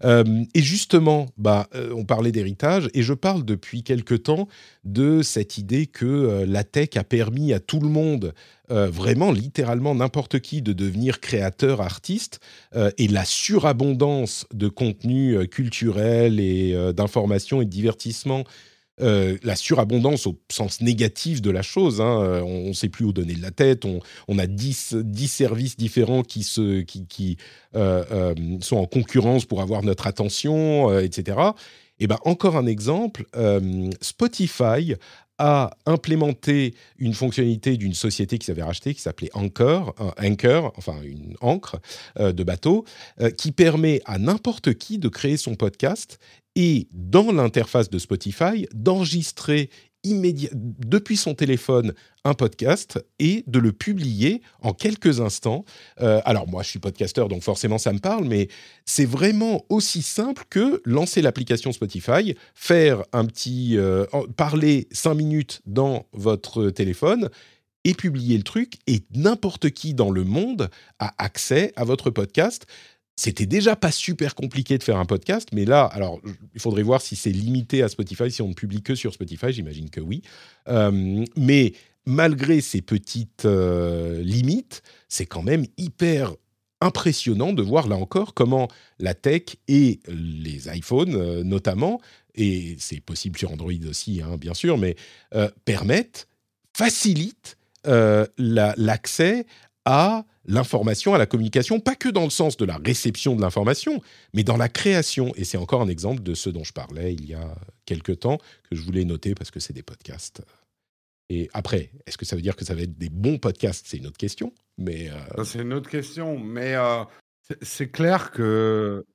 Et 0.03 0.61
justement, 0.61 1.27
bah, 1.37 1.67
on 1.95 2.03
parlait 2.05 2.31
d'héritage, 2.31 2.89
et 2.93 3.01
je 3.03 3.13
parle 3.13 3.43
depuis 3.45 3.83
quelque 3.83 4.13
temps 4.15 4.47
de 4.83 5.21
cette 5.23 5.57
idée 5.57 5.87
que 5.87 6.43
la 6.47 6.63
tech 6.63 6.89
a 6.97 7.03
permis 7.03 7.53
à 7.53 7.59
tout 7.59 7.79
le 7.79 7.87
monde, 7.89 8.33
euh, 8.71 8.89
vraiment 8.89 9.31
littéralement 9.31 9.93
n'importe 9.93 10.39
qui, 10.39 10.61
de 10.61 10.71
devenir 10.71 11.19
créateur, 11.19 11.81
artiste, 11.81 12.39
euh, 12.75 12.91
et 12.97 13.07
la 13.09 13.25
surabondance 13.25 14.45
de 14.53 14.69
contenu 14.69 15.35
euh, 15.35 15.45
culturel 15.45 16.39
et 16.39 16.73
d'information 16.93 17.61
et 17.61 17.65
de 17.65 17.69
divertissement. 17.69 18.43
euh, 19.01 19.37
la 19.43 19.55
surabondance 19.55 20.27
au 20.27 20.39
sens 20.51 20.79
négatif 20.79 21.41
de 21.41 21.49
la 21.49 21.63
chose, 21.63 21.99
hein, 21.99 22.41
on 22.45 22.67
ne 22.69 22.73
sait 22.73 22.89
plus 22.89 23.05
où 23.05 23.11
donner 23.11 23.33
de 23.33 23.41
la 23.41 23.49
tête, 23.51 23.85
on, 23.85 23.99
on 24.27 24.37
a 24.37 24.45
10, 24.45 24.97
10 25.03 25.27
services 25.27 25.77
différents 25.77 26.21
qui, 26.23 26.43
se, 26.43 26.81
qui, 26.81 27.07
qui 27.07 27.37
sont 27.73 28.77
en 28.77 28.85
concurrence 28.85 29.45
pour 29.45 29.61
avoir 29.61 29.81
notre 29.81 30.05
attention, 30.05 30.95
etc. 30.99 31.37
Et 31.99 32.07
ben 32.07 32.17
encore 32.23 32.55
un 32.55 32.67
exemple, 32.67 33.25
Spotify 34.01 34.95
a 35.37 35.71
implémenté 35.85 36.75
une 36.97 37.13
fonctionnalité 37.13 37.77
d'une 37.77 37.93
société 37.93 38.37
qui 38.37 38.45
s'avait 38.45 38.63
rachetée, 38.63 38.93
qui 38.93 39.01
s'appelait 39.01 39.31
Anchor, 39.33 39.95
un 39.99 40.31
Anchor, 40.31 40.73
enfin 40.77 40.95
une 41.03 41.35
ancre 41.41 41.79
euh, 42.19 42.31
de 42.31 42.43
bateau, 42.43 42.85
euh, 43.21 43.29
qui 43.29 43.51
permet 43.51 44.01
à 44.05 44.17
n'importe 44.19 44.73
qui 44.73 44.97
de 44.99 45.09
créer 45.09 45.37
son 45.37 45.55
podcast 45.55 46.19
et 46.55 46.87
dans 46.91 47.31
l'interface 47.31 47.89
de 47.89 47.97
Spotify 47.97 48.67
d'enregistrer 48.73 49.69
depuis 50.03 51.17
son 51.17 51.33
téléphone 51.33 51.93
un 52.25 52.33
podcast 52.33 53.03
et 53.19 53.43
de 53.47 53.59
le 53.59 53.71
publier 53.71 54.41
en 54.61 54.73
quelques 54.73 55.21
instants. 55.21 55.65
Euh, 56.01 56.21
alors 56.25 56.47
moi, 56.47 56.63
je 56.63 56.69
suis 56.69 56.79
podcasteur, 56.79 57.27
donc 57.27 57.41
forcément 57.41 57.77
ça 57.77 57.93
me 57.93 57.99
parle, 57.99 58.25
mais 58.25 58.49
c'est 58.85 59.05
vraiment 59.05 59.65
aussi 59.69 60.01
simple 60.01 60.43
que 60.49 60.81
lancer 60.85 61.21
l'application 61.21 61.71
Spotify, 61.71 62.35
faire 62.53 63.03
un 63.13 63.25
petit 63.25 63.77
euh, 63.77 64.05
parler 64.35 64.87
cinq 64.91 65.15
minutes 65.15 65.61
dans 65.65 66.05
votre 66.13 66.69
téléphone 66.69 67.29
et 67.85 67.93
publier 67.93 68.37
le 68.37 68.43
truc 68.43 68.75
et 68.87 69.03
n'importe 69.13 69.69
qui 69.69 69.93
dans 69.93 70.11
le 70.11 70.23
monde 70.23 70.69
a 70.99 71.13
accès 71.17 71.73
à 71.75 71.83
votre 71.83 72.09
podcast. 72.09 72.65
C'était 73.15 73.45
déjà 73.45 73.75
pas 73.75 73.91
super 73.91 74.33
compliqué 74.33 74.77
de 74.77 74.83
faire 74.83 74.97
un 74.97 75.05
podcast, 75.05 75.49
mais 75.53 75.65
là, 75.65 75.83
alors 75.85 76.19
il 76.55 76.59
faudrait 76.59 76.81
voir 76.81 77.01
si 77.01 77.15
c'est 77.15 77.31
limité 77.31 77.83
à 77.83 77.87
Spotify, 77.89 78.31
si 78.31 78.41
on 78.41 78.49
ne 78.49 78.53
publie 78.53 78.81
que 78.81 78.95
sur 78.95 79.13
Spotify, 79.13 79.53
j'imagine 79.53 79.89
que 79.91 80.01
oui. 80.01 80.23
Euh, 80.67 81.23
mais 81.37 81.73
malgré 82.07 82.59
ces 82.59 82.81
petites 82.81 83.45
euh, 83.45 84.21
limites, 84.23 84.81
c'est 85.09 85.27
quand 85.27 85.43
même 85.43 85.65
hyper 85.77 86.33
impressionnant 86.81 87.53
de 87.53 87.61
voir 87.61 87.87
là 87.87 87.95
encore 87.97 88.33
comment 88.33 88.67
la 88.99 89.13
tech 89.13 89.43
et 89.67 89.99
les 90.07 90.67
iPhones 90.75 91.15
euh, 91.15 91.43
notamment, 91.43 92.01
et 92.35 92.75
c'est 92.79 92.99
possible 92.99 93.37
sur 93.37 93.51
Android 93.51 93.71
aussi 93.87 94.21
hein, 94.21 94.37
bien 94.37 94.55
sûr, 94.55 94.79
mais 94.79 94.95
permettent, 95.65 96.27
facilitent 96.75 97.57
la- 97.85 98.73
l'accès 98.75 99.45
à 99.85 100.25
l'information, 100.45 101.13
à 101.13 101.17
la 101.17 101.25
communication, 101.25 101.79
pas 101.79 101.95
que 101.95 102.09
dans 102.09 102.23
le 102.23 102.29
sens 102.29 102.57
de 102.57 102.65
la 102.65 102.77
réception 102.77 103.35
de 103.35 103.41
l'information, 103.41 104.01
mais 104.33 104.43
dans 104.43 104.57
la 104.57 104.69
création. 104.69 105.31
Et 105.35 105.43
c'est 105.43 105.57
encore 105.57 105.81
un 105.81 105.87
exemple 105.87 106.21
de 106.21 106.33
ce 106.33 106.49
dont 106.49 106.63
je 106.63 106.73
parlais 106.73 107.13
il 107.13 107.25
y 107.25 107.33
a 107.33 107.55
quelques 107.85 108.19
temps, 108.19 108.37
que 108.69 108.75
je 108.75 108.81
voulais 108.81 109.05
noter 109.05 109.35
parce 109.35 109.51
que 109.51 109.59
c'est 109.59 109.73
des 109.73 109.83
podcasts. 109.83 110.41
Et 111.29 111.49
après, 111.53 111.91
est-ce 112.05 112.17
que 112.17 112.25
ça 112.25 112.35
veut 112.35 112.41
dire 112.41 112.55
que 112.55 112.65
ça 112.65 112.75
va 112.75 112.81
être 112.81 112.97
des 112.97 113.09
bons 113.09 113.37
podcasts? 113.37 113.85
C'est 113.87 113.97
une 113.97 114.07
autre 114.07 114.17
question. 114.17 114.53
Mais 114.77 115.09
euh, 115.09 115.43
C'est 115.43 115.59
une 115.59 115.73
autre 115.73 115.89
question, 115.89 116.37
mais 116.37 116.75
euh, 116.75 117.03
c'est- 117.61 117.91
clair 117.91 118.31
que 118.31 119.05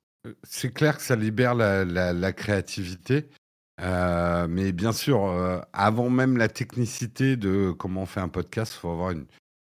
c'est 0.43 0.73
clair 0.73 0.97
que 0.97 1.03
ça 1.03 1.15
libère 1.15 1.55
la, 1.55 2.33
créativité. 2.33 3.27
Euh, 3.81 4.47
mais 4.49 4.71
bien 4.71 4.91
sûr, 4.91 5.21
avant 5.71 6.09
même 6.09 6.37
la 6.37 6.49
technicité 6.49 7.37
de 7.37 7.71
comment 7.71 8.01
on 8.01 8.05
fait 8.05 8.19
un 8.19 8.27
podcast, 8.27 8.73
il 8.75 8.79
faut 8.79 8.91
avoir 8.91 9.11
une, 9.11 9.25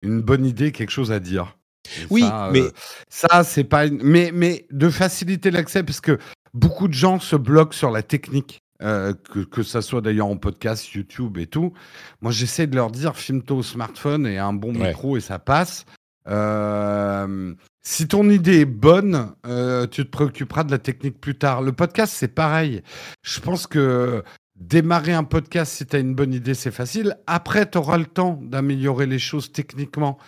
une 0.06 0.22
bonne 0.22 0.44
idée, 0.46 0.72
quelque 0.72 0.90
chose 0.90 1.12
à 1.12 1.20
dire. 1.20 1.56
Et 2.00 2.06
Oui, 2.10 2.22
ça, 2.22 2.46
euh, 2.46 2.50
mais- 2.52 2.70
ça 3.08 3.44
c'est 3.44 3.64
pas. 3.64 3.86
une- 3.86 4.02
Mais 4.02 4.30
mais 4.34 4.66
de 4.70 4.88
faciliter 4.88 5.50
l'accès 5.50 5.82
parce 5.82 6.00
que 6.00 6.18
beaucoup 6.54 6.88
de 6.88 6.94
gens 6.94 7.20
se 7.20 7.36
bloquent 7.36 7.72
sur 7.76 7.90
la 7.90 8.02
technique. 8.02 8.60
euh, 8.82 9.14
que, 9.32 9.38
que 9.40 9.62
ça 9.62 9.80
soit 9.80 10.02
d'ailleurs 10.02 10.26
en 10.26 10.36
podcast, 10.36 10.92
YouTube 10.92 11.38
et 11.38 11.46
tout. 11.46 11.72
Moi, 12.20 12.30
j'essaie 12.30 12.66
de 12.66 12.76
leur 12.76 12.90
dire 12.90 13.16
filme-toi 13.16 13.56
au 13.56 13.62
smartphone 13.62 14.26
et 14.26 14.36
un 14.36 14.52
bon 14.52 14.74
Ouais. 14.78 14.88
micro 14.88 15.16
et 15.16 15.20
ça 15.22 15.38
passe. 15.38 15.86
Euh, 16.28 17.54
si 17.82 18.06
ton 18.08 18.28
idée 18.28 18.60
est 18.60 18.64
bonne, 18.66 19.32
euh, 19.46 19.86
tu 19.86 20.04
te 20.04 20.10
préoccuperas 20.10 20.64
de 20.64 20.70
la 20.70 20.78
technique 20.78 21.20
plus 21.20 21.36
tard. 21.36 21.62
Le 21.62 21.72
podcast, 21.72 22.12
c'est 22.14 22.28
pareil. 22.34 22.82
Je 23.22 23.40
pense 23.40 23.66
que 23.66 24.22
démarrer 24.58 25.12
un 25.12 25.24
podcast, 25.24 25.72
si 25.72 25.86
tu 25.86 25.96
as 25.96 25.98
une 25.98 26.14
bonne 26.14 26.32
idée, 26.34 26.54
c'est 26.54 26.70
facile. 26.70 27.16
Après, 27.26 27.68
tu 27.70 27.78
auras 27.78 27.98
le 27.98 28.06
temps 28.06 28.38
d'améliorer 28.42 29.06
les 29.06 29.18
choses 29.18 29.52
techniquement. 29.52 30.18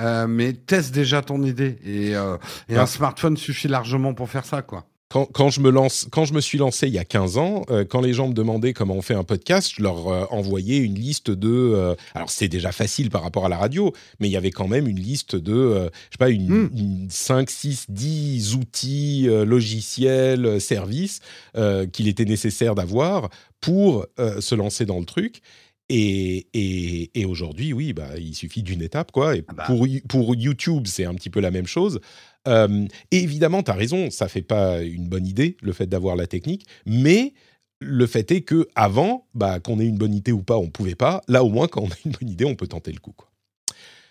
Euh, 0.00 0.26
mais 0.28 0.52
teste 0.52 0.94
déjà 0.94 1.22
ton 1.22 1.42
idée. 1.42 1.76
Et, 1.84 2.14
euh, 2.14 2.36
et 2.68 2.74
Ouais. 2.74 2.78
un 2.78 2.86
smartphone 2.86 3.36
suffit 3.36 3.68
largement 3.68 4.14
pour 4.14 4.28
faire 4.30 4.44
ça, 4.44 4.62
quoi. 4.62 4.84
quand, 5.10 5.24
quand 5.32 5.48
je 5.48 5.60
me 5.62 5.70
lance, 5.70 6.06
quand 6.12 6.26
je 6.26 6.34
me 6.34 6.40
suis 6.42 6.58
lancé 6.58 6.86
il 6.86 6.92
y 6.92 6.98
a 6.98 7.04
15 7.04 7.38
ans, 7.38 7.62
euh, 7.70 7.82
quand 7.88 8.02
les 8.02 8.12
gens 8.12 8.28
me 8.28 8.34
demandaient 8.34 8.74
comment 8.74 8.92
on 8.94 9.00
fait 9.00 9.14
un 9.14 9.24
podcast, 9.24 9.72
je 9.74 9.82
leur 9.82 10.06
euh, 10.08 10.26
envoyais 10.30 10.76
une 10.76 10.94
liste 10.96 11.30
de. 11.30 11.48
euh, 11.50 11.94
alors 12.14 12.28
c'est 12.28 12.46
déjà 12.48 12.72
facile 12.72 13.08
par 13.08 13.22
rapport 13.22 13.46
à 13.46 13.48
la 13.48 13.56
radio, 13.56 13.94
mais 14.20 14.28
il 14.28 14.32
y 14.32 14.36
avait 14.36 14.50
quand 14.50 14.68
même 14.68 14.86
une 14.86 14.98
liste 15.00 15.34
de, 15.34 15.72
je 15.72 15.88
sais 16.12 16.18
pas, 16.18 16.28
une, 16.28 16.48
Mm. 16.48 16.70
une 16.76 17.06
5, 17.10 17.48
6, 17.48 17.86
10 17.88 18.54
outils, 18.54 19.28
logiciels, 19.28 20.60
services 20.60 21.20
qu'il 21.92 22.06
était 22.08 22.24
nécessaire 22.26 22.74
d'avoir 22.74 23.30
pour 23.60 24.06
euh, 24.18 24.40
se 24.40 24.54
lancer 24.54 24.86
dans 24.86 24.98
le 24.98 25.06
truc. 25.06 25.40
Et, 25.90 26.48
et, 26.52 27.10
et 27.18 27.24
aujourd'hui, 27.24 27.72
oui, 27.72 27.94
bah, 27.94 28.18
il 28.18 28.34
suffit 28.34 28.62
d'une 28.62 28.82
étape, 28.82 29.10
quoi. 29.10 29.36
Et 29.36 29.44
Ah 29.48 29.52
bah. 29.54 29.64
pour, 29.66 29.86
pour 30.08 30.34
YouTube, 30.34 30.86
c'est 30.86 31.06
un 31.06 31.14
petit 31.14 31.30
peu 31.30 31.40
la 31.40 31.50
même 31.50 31.66
chose. 31.66 32.00
Euh, 32.46 32.86
et 33.10 33.22
évidemment, 33.22 33.62
tu 33.62 33.70
as 33.70 33.74
raison, 33.74 34.10
ça 34.10 34.28
fait 34.28 34.42
pas 34.42 34.82
une 34.82 35.08
bonne 35.08 35.26
idée, 35.26 35.56
le 35.62 35.72
fait 35.72 35.86
d'avoir 35.86 36.14
la 36.14 36.26
technique, 36.26 36.66
mais 36.84 37.32
le 37.80 38.06
fait 38.06 38.30
est 38.32 38.42
que 38.42 38.68
avant, 38.74 39.26
bah, 39.34 39.60
qu'on 39.60 39.80
ait 39.80 39.86
une 39.86 39.98
bonne 39.98 40.14
idée 40.14 40.32
ou 40.32 40.42
pas, 40.42 40.56
on 40.56 40.68
pouvait 40.68 40.94
pas. 40.94 41.22
Là, 41.28 41.42
au 41.44 41.48
moins, 41.48 41.68
quand 41.68 41.82
on 41.82 41.88
a 41.88 41.96
une 42.04 42.12
bonne 42.12 42.28
idée, 42.28 42.44
on 42.44 42.54
peut 42.54 42.66
tenter 42.66 42.92
le 42.92 42.98
coup. 42.98 43.12
Quoi. 43.12 43.28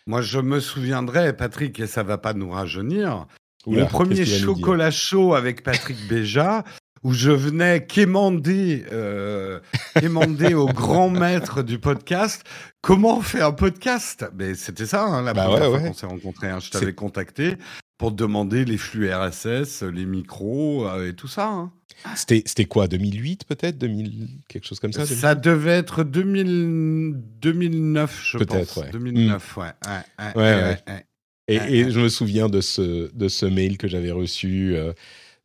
Moi, 0.07 0.21
je 0.21 0.39
me 0.39 0.59
souviendrai, 0.59 1.35
Patrick, 1.35 1.79
et 1.79 1.87
ça 1.87 2.01
va 2.01 2.17
pas 2.17 2.33
nous 2.33 2.49
rajeunir. 2.49 3.27
Oula, 3.65 3.81
Mon 3.81 3.87
premier 3.87 4.25
chocolat 4.25 4.89
chaud 4.91 5.33
avec 5.33 5.63
Patrick 5.63 5.97
Béja, 6.07 6.63
où 7.03 7.13
je 7.13 7.31
venais 7.31 7.85
quémander, 7.85 8.85
euh, 8.91 9.59
quémander 9.99 10.53
au 10.53 10.65
grand 10.67 11.09
maître 11.09 11.63
du 11.63 11.79
podcast 11.79 12.43
comment 12.81 13.17
on 13.17 13.21
fait 13.21 13.41
un 13.41 13.51
podcast? 13.51 14.25
Mais 14.37 14.55
c'était 14.55 14.85
ça, 14.85 15.03
hein, 15.05 15.21
la 15.21 15.33
Bah 15.33 15.45
première 15.45 15.61
ouais, 15.63 15.67
fois 15.69 15.77
ouais. 15.79 15.87
qu'on 15.89 15.93
s'est 15.93 16.05
rencontrés. 16.05 16.49
hein. 16.49 16.59
Je 16.59 16.69
t'avais 16.71 16.93
contacté 16.93 17.55
pour 17.97 18.11
te 18.11 18.15
demander 18.15 18.63
les 18.65 18.77
flux 18.77 19.11
RSS, 19.11 19.83
les 19.83 20.05
micros 20.05 20.87
euh, 20.87 21.09
et 21.09 21.13
tout 21.15 21.27
ça. 21.27 21.47
hein. 21.47 21.71
C'était 22.15 22.43
c'était 22.45 22.65
quoi 22.65 22.87
2008 22.87 23.45
peut-être? 23.45 23.77
2000 23.79 24.27
quelque 24.47 24.67
chose 24.67 24.79
comme 24.79 24.93
ça 24.93 25.01
2000? 25.03 25.17
Ça 25.17 25.33
devait 25.33 25.71
être 25.71 26.03
2000, 26.03 27.15
2009, 27.41 28.21
je 28.23 28.37
Peut-être, 28.37 28.73
pense. 28.75 28.83
ouais. 28.83 28.91
2009, 28.91 29.57
ouais. 29.57 29.65
Ouais, 29.87 30.33
ouais, 30.35 30.77
Ouais. 30.87 31.05
Et, 31.49 31.89
je 31.89 31.99
me 32.01 32.09
souviens 32.09 32.49
de 32.49 32.59
ce, 32.61 33.09
de 33.15 33.27
ce 33.29 33.45
mail 33.45 33.77
que 33.77 33.87
j'avais 33.87 34.11
reçu 34.11 34.75
euh, 34.75 34.91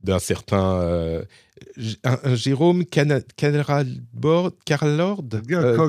d'un 0.03 0.19
certain 0.19 0.81
euh, 0.83 1.23
un, 2.05 2.19
un 2.25 2.35
Jérôme 2.35 2.85
Carlord. 4.65 5.23
Euh, 5.53 5.89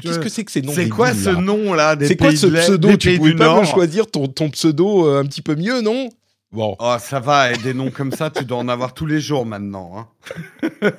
Qu'est-ce 0.00 0.18
que 0.18 0.28
c'est 0.28 0.44
que 0.44 0.52
ces 0.52 0.62
noms 0.62 0.72
C'est 0.72 0.88
quoi 0.88 1.12
ce 1.14 1.30
là 1.30 1.40
nom-là 1.40 1.96
C'est 2.00 2.16
quoi 2.16 2.30
ce 2.36 2.46
pseudo 2.62 2.88
Tu 2.96 3.08
pouvais 3.18 3.30
pas 3.34 3.64
choisir 3.64 4.06
ton, 4.06 4.26
ton 4.26 4.50
pseudo 4.50 5.06
euh, 5.06 5.20
un 5.20 5.24
petit 5.26 5.42
peu 5.42 5.54
mieux, 5.54 5.80
non? 5.82 6.08
Bon. 6.52 6.76
Oh, 6.78 6.96
ça 7.00 7.20
va, 7.20 7.52
et 7.52 7.56
des 7.58 7.74
noms 7.74 7.90
comme 7.90 8.12
ça, 8.12 8.30
tu 8.30 8.44
dois 8.44 8.58
en 8.58 8.68
avoir 8.68 8.94
tous 8.94 9.06
les 9.06 9.20
jours 9.20 9.44
maintenant. 9.44 10.08
hein. 10.22 10.70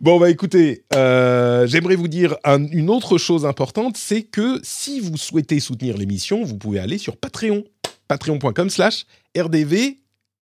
Bon, 0.00 0.18
bah 0.18 0.28
écoutez, 0.28 0.84
euh, 0.94 1.64
j'aimerais 1.68 1.94
vous 1.94 2.08
dire 2.08 2.36
un- 2.42 2.66
une 2.66 2.90
autre 2.90 3.16
chose 3.16 3.46
importante, 3.46 3.96
c'est 3.96 4.22
que 4.22 4.58
si 4.64 4.98
vous 4.98 5.16
souhaitez 5.16 5.60
soutenir 5.60 5.96
l'émission, 5.96 6.42
vous 6.42 6.56
pouvez 6.56 6.80
aller 6.80 6.98
sur 6.98 7.16
Patreon, 7.16 7.62
patreon.com 8.08 8.70
slash 8.70 9.04
RDV, 9.38 9.98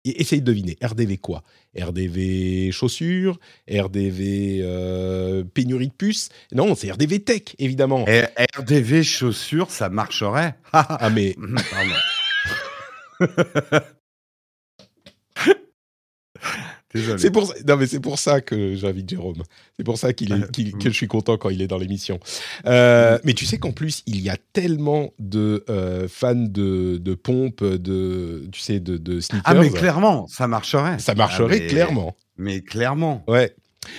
essayez 0.06 0.42
de 0.42 0.46
deviner, 0.46 0.78
RDV 0.84 1.18
quoi? 1.18 1.44
RDV 1.80 2.72
chaussures, 2.72 3.40
RDV 3.70 4.60
euh, 4.62 5.44
pénurie 5.44 5.88
de 5.88 5.94
puces? 5.94 6.30
Non, 6.52 6.76
c'est 6.76 6.92
RDV 6.92 7.20
Tech, 7.24 7.56
évidemment. 7.60 8.06
Et 8.08 8.24
RDV 8.58 9.04
chaussures, 9.04 9.72
ça 9.72 9.90
marcherait. 9.90 10.56
Ah 10.74 11.10
mais. 11.10 11.36
c'est 17.18 17.32
pour 17.32 17.48
ça, 17.48 17.54
non 17.68 17.78
mais 17.78 17.88
c'est 17.88 18.00
pour 18.00 18.20
ça 18.20 18.42
que 18.42 18.76
j'invite 18.76 19.10
Jérôme. 19.10 19.44
C'est 19.78 19.84
pour 19.84 19.98
ça 19.98 20.14
qu'il 20.14 20.32
est, 20.32 20.60
mm. 20.60 20.78
que 20.78 20.90
je 20.90 20.96
suis 20.96 21.08
content 21.08 21.38
quand 21.38 21.50
il 21.50 21.62
est 21.62 21.68
dans 21.68 21.78
l'émission. 21.78 22.20
Euh, 22.66 23.18
mais 23.24 23.34
tu 23.34 23.46
sais 23.46 23.58
qu'en 23.58 23.72
plus 23.72 24.04
il 24.06 24.22
y 24.22 24.30
a 24.30 24.38
tellement 24.54 25.12
de 25.20 25.64
euh, 25.70 26.08
fans 26.08 26.36
de, 26.36 26.98
de 26.98 27.14
pompes, 27.16 27.64
de 27.64 28.48
tu 28.52 28.62
sais 28.62 28.80
de, 28.80 28.98
de 28.98 29.20
sneakers. 29.20 29.44
Ah, 29.46 29.54
mais 29.54 29.70
clairement, 29.70 30.28
ça 30.28 30.48
marcherait. 30.48 31.00
Ça 31.00 31.16
marcherait 31.16 31.58
Ah, 31.58 31.60
mais- 31.62 31.68
clairement. 31.68 32.16
Mais 32.38 32.62
clairement. 32.62 33.24
Ouais. 33.28 33.56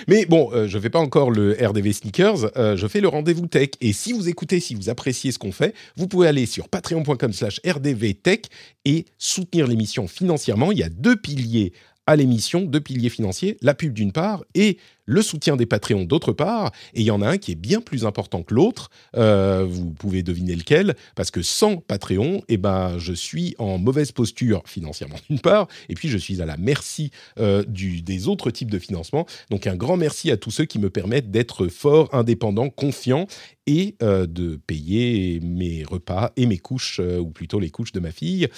Mais 0.09 0.26
bon, 0.26 0.51
euh, 0.53 0.66
je 0.66 0.78
fais 0.78 0.90
pas 0.90 0.99
encore 0.99 1.30
le 1.30 1.57
RDV 1.61 1.92
Sneakers, 1.92 2.57
euh, 2.57 2.76
je 2.76 2.86
fais 2.86 3.01
le 3.01 3.09
rendez-vous 3.09 3.47
tech. 3.47 3.70
Et 3.80 3.92
si 3.92 4.12
vous 4.12 4.28
écoutez, 4.28 4.61
si 4.61 4.74
vous 4.74 4.88
appréciez 4.88 5.32
ce 5.32 5.38
qu'on 5.38 5.53
fait, 5.53 5.74
vous 5.97 6.09
pouvez 6.09 6.26
aller 6.28 6.47
sur 6.47 6.68
patreon.com 6.68 7.32
slash 7.32 7.61
rdvtech 7.66 8.47
et 8.84 9.07
soutenir 9.18 9.66
l'émission 9.66 10.07
financièrement. 10.09 10.72
Il 10.72 10.78
y 10.78 10.82
a 10.82 10.88
deux 10.88 11.16
piliers 11.16 11.72
à 12.07 12.17
l'émission, 12.17 12.63
deux 12.63 12.81
piliers 12.81 13.09
financiers, 13.09 13.57
la 13.63 13.75
pub 13.75 13.93
d'une 13.93 14.13
part 14.13 14.45
et 14.55 14.79
le 15.07 15.23
soutien 15.23 15.57
des 15.57 15.67
Patreons 15.67 16.05
d'autre 16.05 16.33
part. 16.33 16.73
Et 16.95 17.01
il 17.01 17.07
y 17.07 17.11
en 17.11 17.23
a 17.23 17.29
un 17.29 17.39
qui 17.39 17.53
est 17.53 17.57
bien 17.57 17.81
plus 17.81 18.05
important 18.05 18.43
que 18.43 18.55
l'autre. 18.55 18.91
Euh, 19.17 19.67
vous 19.69 19.91
pouvez 19.91 20.23
deviner 20.23 20.55
lequel, 20.55 20.95
parce 21.15 21.31
que 21.31 21.43
sans 21.43 21.77
Patreon, 21.77 22.43
eh 22.49 22.57
ben, 22.57 22.99
je 22.99 23.13
suis 23.13 23.55
en 23.59 23.79
mauvaise 23.79 24.13
posture 24.13 24.63
financièrement 24.67 25.17
d'une 25.29 25.41
part, 25.41 25.69
et 25.89 25.95
puis 25.95 26.09
je 26.09 26.19
suis 26.19 26.43
à 26.43 26.47
la 26.47 26.57
merci 26.57 27.11
euh, 27.39 27.65
des 27.67 28.29
autres 28.29 28.51
types 28.51 28.71
de 28.71 28.79
financement. 28.79 29.27
Donc 29.51 29.67
un 29.67 29.77
grand 29.77 29.97
merci 29.97 30.31
à 30.31 30.37
tous 30.37 30.51
ceux 30.51 30.65
qui 30.65 30.79
me 30.79 30.91
permettent 30.91 31.31
d'être 31.31 31.69
fort, 31.69 32.09
indépendant, 32.15 32.71
confiant 32.71 33.27
et 33.67 33.97
euh, 34.03 34.27
de 34.27 34.57
payer 34.57 35.41
mes 35.41 35.85
repas 35.85 36.33
et 36.37 36.47
mes 36.47 36.59
couches, 36.59 37.01
ou 37.01 37.31
plutôt 37.31 37.61
les 37.61 37.71
couches 37.71 37.93
de 37.93 38.01
ma 38.01 38.11
fille. 38.11 38.49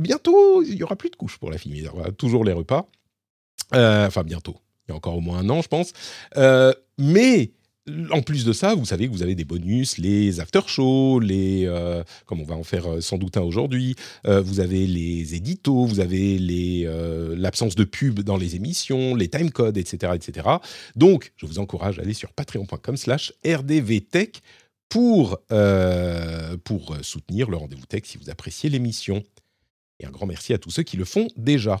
Bientôt, 0.00 0.62
il 0.62 0.74
y 0.74 0.82
aura 0.82 0.96
plus 0.96 1.10
de 1.10 1.16
couches 1.16 1.38
pour 1.38 1.50
la 1.50 1.58
fille, 1.58 1.74
il 1.76 1.88
aura 1.88 2.10
toujours 2.12 2.44
les 2.44 2.52
repas. 2.52 2.88
Enfin, 3.72 4.22
bientôt. 4.24 4.56
Il 4.86 4.90
y 4.90 4.92
a 4.92 4.96
encore 4.96 5.16
au 5.16 5.20
moins 5.20 5.38
un 5.38 5.50
an, 5.50 5.62
je 5.62 5.68
pense. 5.68 5.92
Euh, 6.36 6.72
mais 6.98 7.52
en 8.10 8.22
plus 8.22 8.44
de 8.44 8.52
ça, 8.52 8.74
vous 8.74 8.86
savez 8.86 9.06
que 9.06 9.12
vous 9.12 9.22
avez 9.22 9.34
des 9.34 9.44
bonus, 9.44 9.98
les 9.98 10.40
after-shows, 10.40 11.20
les, 11.20 11.66
euh, 11.66 12.02
comme 12.24 12.40
on 12.40 12.44
va 12.44 12.54
en 12.54 12.62
faire 12.62 12.90
euh, 12.90 13.00
sans 13.02 13.18
doute 13.18 13.36
un 13.36 13.42
aujourd'hui, 13.42 13.94
vous 14.24 14.60
avez 14.60 14.86
les 14.86 15.34
éditos, 15.34 15.84
vous 15.84 16.00
avez 16.00 16.38
l'absence 17.36 17.74
de 17.74 17.84
pub 17.84 18.20
dans 18.20 18.36
les 18.36 18.56
émissions, 18.56 19.14
les 19.14 19.28
timecodes, 19.28 19.76
etc., 19.76 20.12
etc. 20.14 20.48
Donc, 20.96 21.32
je 21.36 21.46
vous 21.46 21.58
encourage 21.58 21.98
à 21.98 22.02
aller 22.02 22.14
sur 22.14 22.32
patreon.com 22.32 22.96
slash 22.96 23.32
rdvtech 23.44 24.40
pour, 24.88 25.38
pour 26.64 26.96
soutenir 27.02 27.50
le 27.50 27.56
rendez-vous 27.56 27.86
tech 27.86 28.02
si 28.04 28.16
vous 28.16 28.30
appréciez 28.30 28.70
l'émission. 28.70 29.22
Et 30.00 30.06
un 30.06 30.10
grand 30.10 30.26
merci 30.26 30.54
à 30.54 30.58
tous 30.58 30.70
ceux 30.70 30.82
qui 30.82 30.96
le 30.96 31.04
font 31.04 31.28
déjà. 31.36 31.80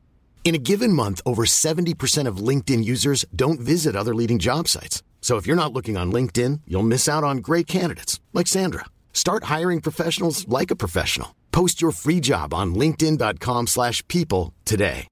In 0.43 0.53
a 0.53 0.57
given 0.57 0.91
month, 0.91 1.21
over 1.25 1.45
70% 1.45 2.27
of 2.27 2.45
LinkedIn 2.47 2.83
users 2.83 3.25
don't 3.33 3.61
visit 3.61 3.95
other 3.95 4.13
leading 4.13 4.37
job 4.37 4.67
sites. 4.67 5.01
So 5.21 5.37
if 5.37 5.47
you're 5.47 5.55
not 5.55 5.71
looking 5.71 5.95
on 5.95 6.11
LinkedIn, 6.11 6.61
you'll 6.67 6.83
miss 6.83 7.07
out 7.07 7.23
on 7.23 7.37
great 7.37 7.67
candidates 7.67 8.19
like 8.33 8.47
Sandra. 8.47 8.85
Start 9.13 9.45
hiring 9.45 9.79
professionals 9.81 10.45
like 10.49 10.71
a 10.71 10.75
professional. 10.75 11.35
Post 11.53 11.81
your 11.81 11.93
free 11.93 12.19
job 12.19 12.53
on 12.53 12.75
linkedin.com/people 12.75 14.51
today. 14.65 15.07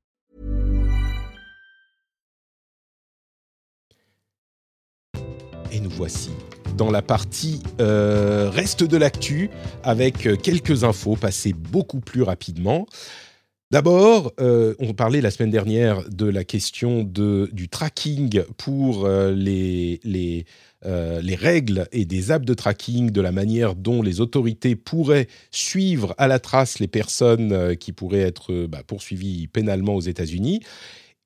Et 5.72 5.80
nous 5.80 5.92
voici 5.92 6.32
dans 6.76 6.90
la 6.90 7.04
partie 7.04 7.62
euh, 7.80 8.50
reste 8.50 8.84
de 8.84 8.98
l'actu 8.98 9.52
avec 9.84 10.26
euh, 10.26 10.36
quelques 10.36 10.84
infos 10.84 11.16
passées 11.16 11.54
beaucoup 11.54 12.00
plus 12.00 12.24
rapidement. 12.24 12.88
D'abord, 13.72 14.34
euh, 14.40 14.74
on 14.80 14.96
parlait 14.96 15.22
la 15.22 15.30
semaine 15.30 15.52
dernière 15.52 16.10
de 16.10 16.26
la 16.26 16.44
question 16.44 17.04
du 17.04 17.70
tracking 17.70 18.42
pour 18.58 19.06
euh, 19.06 19.36
euh, 20.86 21.22
les 21.22 21.36
règles 21.36 21.88
et 21.92 22.06
des 22.06 22.32
apps 22.32 22.48
de 22.48 22.56
tracking, 22.56 23.12
de 23.12 23.22
la 23.22 23.32
manière 23.32 23.76
dont 23.76 24.02
les 24.02 24.22
autorités 24.22 24.76
pourraient 24.76 25.28
suivre 25.52 26.16
à 26.18 26.28
la 26.28 26.40
trace 26.40 26.80
les 26.80 26.88
personnes 26.88 27.78
qui 27.78 27.92
pourraient 27.92 28.22
être 28.22 28.66
bah, 28.66 28.82
poursuivies 28.82 29.46
pénalement 29.46 29.94
aux 29.94 30.02
États-Unis. 30.02 30.62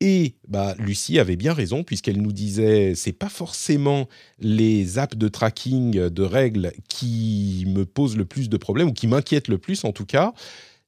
Et 0.01 0.35
bah, 0.49 0.75
Lucie 0.79 1.19
avait 1.19 1.37
bien 1.37 1.53
raison 1.53 1.85
puisqu'elle 1.85 2.21
nous 2.21 2.33
disait 2.33 2.93
c'est 2.93 3.13
pas 3.13 3.29
forcément 3.29 4.09
les 4.39 4.99
apps 4.99 5.15
de 5.15 5.29
tracking 5.29 6.09
de 6.09 6.23
règles 6.23 6.73
qui 6.89 7.63
me 7.69 7.85
posent 7.85 8.17
le 8.17 8.25
plus 8.25 8.49
de 8.49 8.57
problèmes 8.57 8.89
ou 8.89 8.93
qui 8.93 9.07
m'inquiètent 9.07 9.47
le 9.47 9.59
plus 9.59 9.85
en 9.85 9.93
tout 9.93 10.05
cas. 10.05 10.33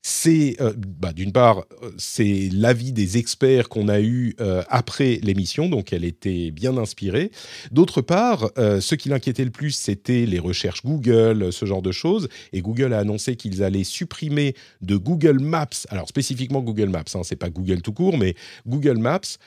C'est 0.08 0.58
euh, 0.62 0.72
bah, 0.78 1.14
d'une 1.14 1.32
part 1.32 1.66
euh, 1.82 1.90
c'est 1.98 2.50
l'avis 2.54 2.92
des 2.92 3.18
experts 3.18 3.70
qu'on 3.70 3.88
a 3.88 4.02
eu 4.02 4.36
euh, 4.40 4.62
après 4.70 5.20
l'émission, 5.24 5.68
donc 5.68 5.94
elle 5.94 6.06
était 6.06 6.52
bien 6.52 6.78
inspirée. 6.78 7.32
D'autre 7.72 8.02
part, 8.02 8.52
ce 8.56 8.94
qui 8.94 9.10
l'inquiétait 9.10 9.44
le 9.44 9.50
plus, 9.50 9.72
c'était 9.72 10.28
les 10.28 10.38
recherches 10.38 10.84
Google, 10.86 11.52
ce 11.52 11.66
genre 11.66 11.82
de 11.82 11.92
choses. 11.92 12.30
Et 12.54 12.62
Google 12.62 12.94
a 12.94 13.00
annoncé 13.00 13.36
qu'ils 13.36 13.64
allaient 13.64 13.84
supprimer 13.84 14.54
de 14.82 14.96
Google 14.96 15.40
Maps, 15.40 15.88
alors 15.90 16.08
spécifiquement 16.08 16.62
Google 16.62 16.90
Maps, 16.90 17.04
hein, 17.16 17.22
c'est 17.24 17.36
pas 17.36 17.50
Google 17.50 17.82
tout 17.82 17.94
court, 17.94 18.16
mais 18.16 18.36
Google 18.68 19.00
Maps 19.00 19.40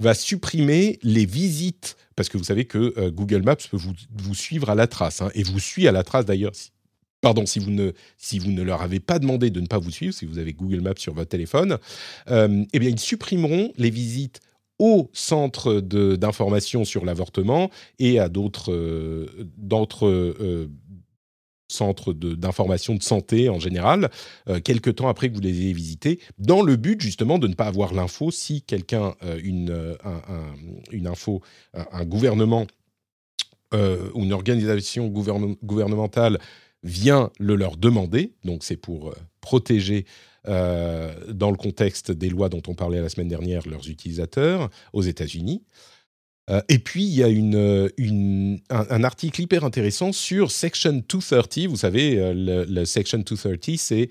va 0.00 0.14
supprimer 0.14 1.00
les 1.02 1.26
visites, 1.26 1.98
parce 2.16 2.30
que 2.30 2.38
vous 2.38 2.44
savez 2.44 2.64
que 2.64 3.10
Google 3.10 3.42
Maps 3.42 3.56
peut 3.70 3.76
vous, 3.76 4.34
suivre 4.34 4.70
à 4.70 4.74
la 4.74 4.86
trace, 4.86 5.20
hein, 5.20 5.30
et 5.34 5.42
vous 5.42 5.60
suit 5.60 5.86
à 5.86 5.92
la 5.92 6.02
trace 6.02 6.24
d'ailleurs. 6.24 6.52
Pardon, 7.22 7.46
si 7.46 7.58
vous, 7.58 7.70
ne, 7.70 7.92
si 8.18 8.38
vous 8.38 8.50
ne 8.50 8.62
leur 8.62 8.82
avez 8.82 9.00
pas 9.00 9.18
demandé 9.18 9.48
de 9.48 9.60
ne 9.62 9.66
pas 9.66 9.78
vous 9.78 9.90
suivre, 9.90 10.12
si 10.12 10.26
vous 10.26 10.38
avez 10.38 10.52
Google 10.52 10.82
Maps 10.82 10.92
sur 10.98 11.14
votre 11.14 11.30
téléphone, 11.30 11.78
euh, 12.28 12.64
eh 12.74 12.78
bien, 12.78 12.90
ils 12.90 13.00
supprimeront 13.00 13.72
les 13.78 13.90
visites 13.90 14.40
au 14.82 15.08
centre 15.12 15.80
d'information 15.80 16.84
sur 16.84 17.04
l'avortement 17.04 17.70
et 18.00 18.18
à 18.18 18.28
d'autres 18.28 18.72
euh, 18.72 19.48
euh, 20.02 20.66
centres 21.68 22.12
d'information 22.12 22.96
de, 22.96 23.02
santé 23.02 23.48
en 23.48 23.60
général, 23.60 24.10
euh, 24.48 24.58
quelques 24.58 24.96
temps 24.96 25.06
après 25.06 25.30
que 25.30 25.34
vous 25.36 25.40
les 25.40 25.60
ayez 25.60 25.72
visités, 25.72 26.18
dans 26.38 26.62
le 26.62 26.74
but 26.74 27.00
justement 27.00 27.38
de 27.38 27.46
ne 27.46 27.54
pas 27.54 27.66
avoir 27.66 27.94
l'info. 27.94 28.32
Si 28.32 28.62
quelqu'un, 28.62 29.14
une, 29.44 29.96
une 30.90 31.06
info, 31.06 31.42
un, 31.72 32.04
gouvernement 32.04 32.66
ou 33.72 34.24
une 34.24 34.32
organisation 34.32 35.06
gouvernementale 35.06 36.38
vient 36.82 37.30
le 37.38 37.54
leur 37.54 37.76
demander, 37.76 38.32
donc 38.44 38.64
c'est 38.64 38.76
pour 38.76 39.14
protéger 39.40 40.06
euh, 40.48 41.12
dans 41.32 41.52
le 41.52 41.56
contexte 41.56 42.10
des 42.10 42.28
lois 42.28 42.48
dont 42.48 42.62
on 42.66 42.74
parlait 42.74 43.00
la 43.00 43.08
semaine 43.08 43.28
dernière, 43.28 43.68
leurs 43.68 43.88
utilisateurs 43.88 44.70
aux 44.92 45.02
États-Unis. 45.02 45.62
Euh, 46.50 46.60
et 46.68 46.80
puis, 46.80 47.04
il 47.04 47.14
y 47.14 47.22
a 47.22 47.28
une, 47.28 48.58
un, 48.68 49.04
article 49.04 49.40
hyper 49.40 49.62
intéressant 49.62 50.10
sur 50.10 50.50
Section 50.50 51.04
230. 51.08 51.66
Vous 51.68 51.76
savez, 51.76 52.18
euh, 52.18 52.66
le, 52.68 52.84
Section 52.84 53.18
230, 53.18 53.76
c'est 53.78 54.08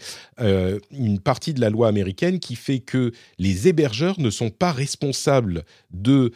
une 0.91 1.19
partie 1.19 1.53
de 1.53 1.59
la 1.59 1.69
loi 1.69 1.89
américaine 1.89 2.39
qui 2.39 2.55
fait 2.55 2.79
que 2.79 3.11
les 3.37 3.67
hébergeurs 3.67 4.17
ne 4.21 4.29
sont 4.29 4.51
pas 4.51 4.71
responsables 4.71 5.65
de, 5.91 6.31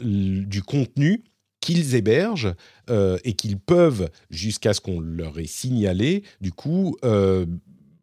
du 0.00 0.62
contenu 0.62 1.22
qu'ils 1.64 1.94
hébergent 1.94 2.54
et 2.88 3.32
qu'ils 3.32 3.58
peuvent, 3.58 4.10
jusqu'à 4.28 4.74
ce 4.74 4.80
qu'on 4.80 5.00
leur 5.00 5.38
ait 5.38 5.46
signalé, 5.46 6.22
du 6.40 6.52
coup, 6.52 6.96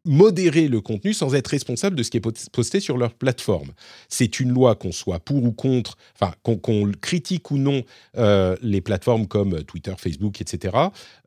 modérer 0.06 0.68
le 0.68 0.82
contenu 0.82 1.14
sans 1.14 1.36
être 1.36 1.48
responsable 1.48 1.96
de 1.96 2.04
ce 2.04 2.10
qui 2.10 2.18
est 2.18 2.50
posté 2.52 2.80
sur 2.80 2.98
leur 2.98 3.14
plateforme. 3.14 3.72
C'est 4.10 4.40
une 4.40 4.52
loi 4.52 4.76
qu'on 4.76 4.92
soit 4.92 5.20
pour 5.20 5.44
ou 5.44 5.52
contre, 5.52 5.98
enfin 6.20 6.34
qu'on 6.42 6.92
critique 7.00 7.52
ou 7.52 7.58
non 7.58 7.84
euh, 8.18 8.56
les 8.62 8.82
plateformes 8.82 9.28
comme 9.28 9.64
Twitter, 9.64 9.94
Facebook, 9.98 10.42
etc. 10.42 10.76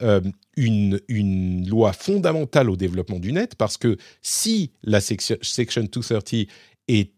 Euh, 0.03 0.20
une, 0.57 1.01
une, 1.09 1.68
loi 1.68 1.93
fondamentale 1.93 2.68
au 2.68 2.76
développement 2.76 3.18
du 3.18 3.32
net 3.32 3.55
parce 3.55 3.76
que 3.76 3.97
si 4.22 4.72
la 4.82 5.01
section, 5.01 5.37
230 5.41 6.49
est 6.89 7.12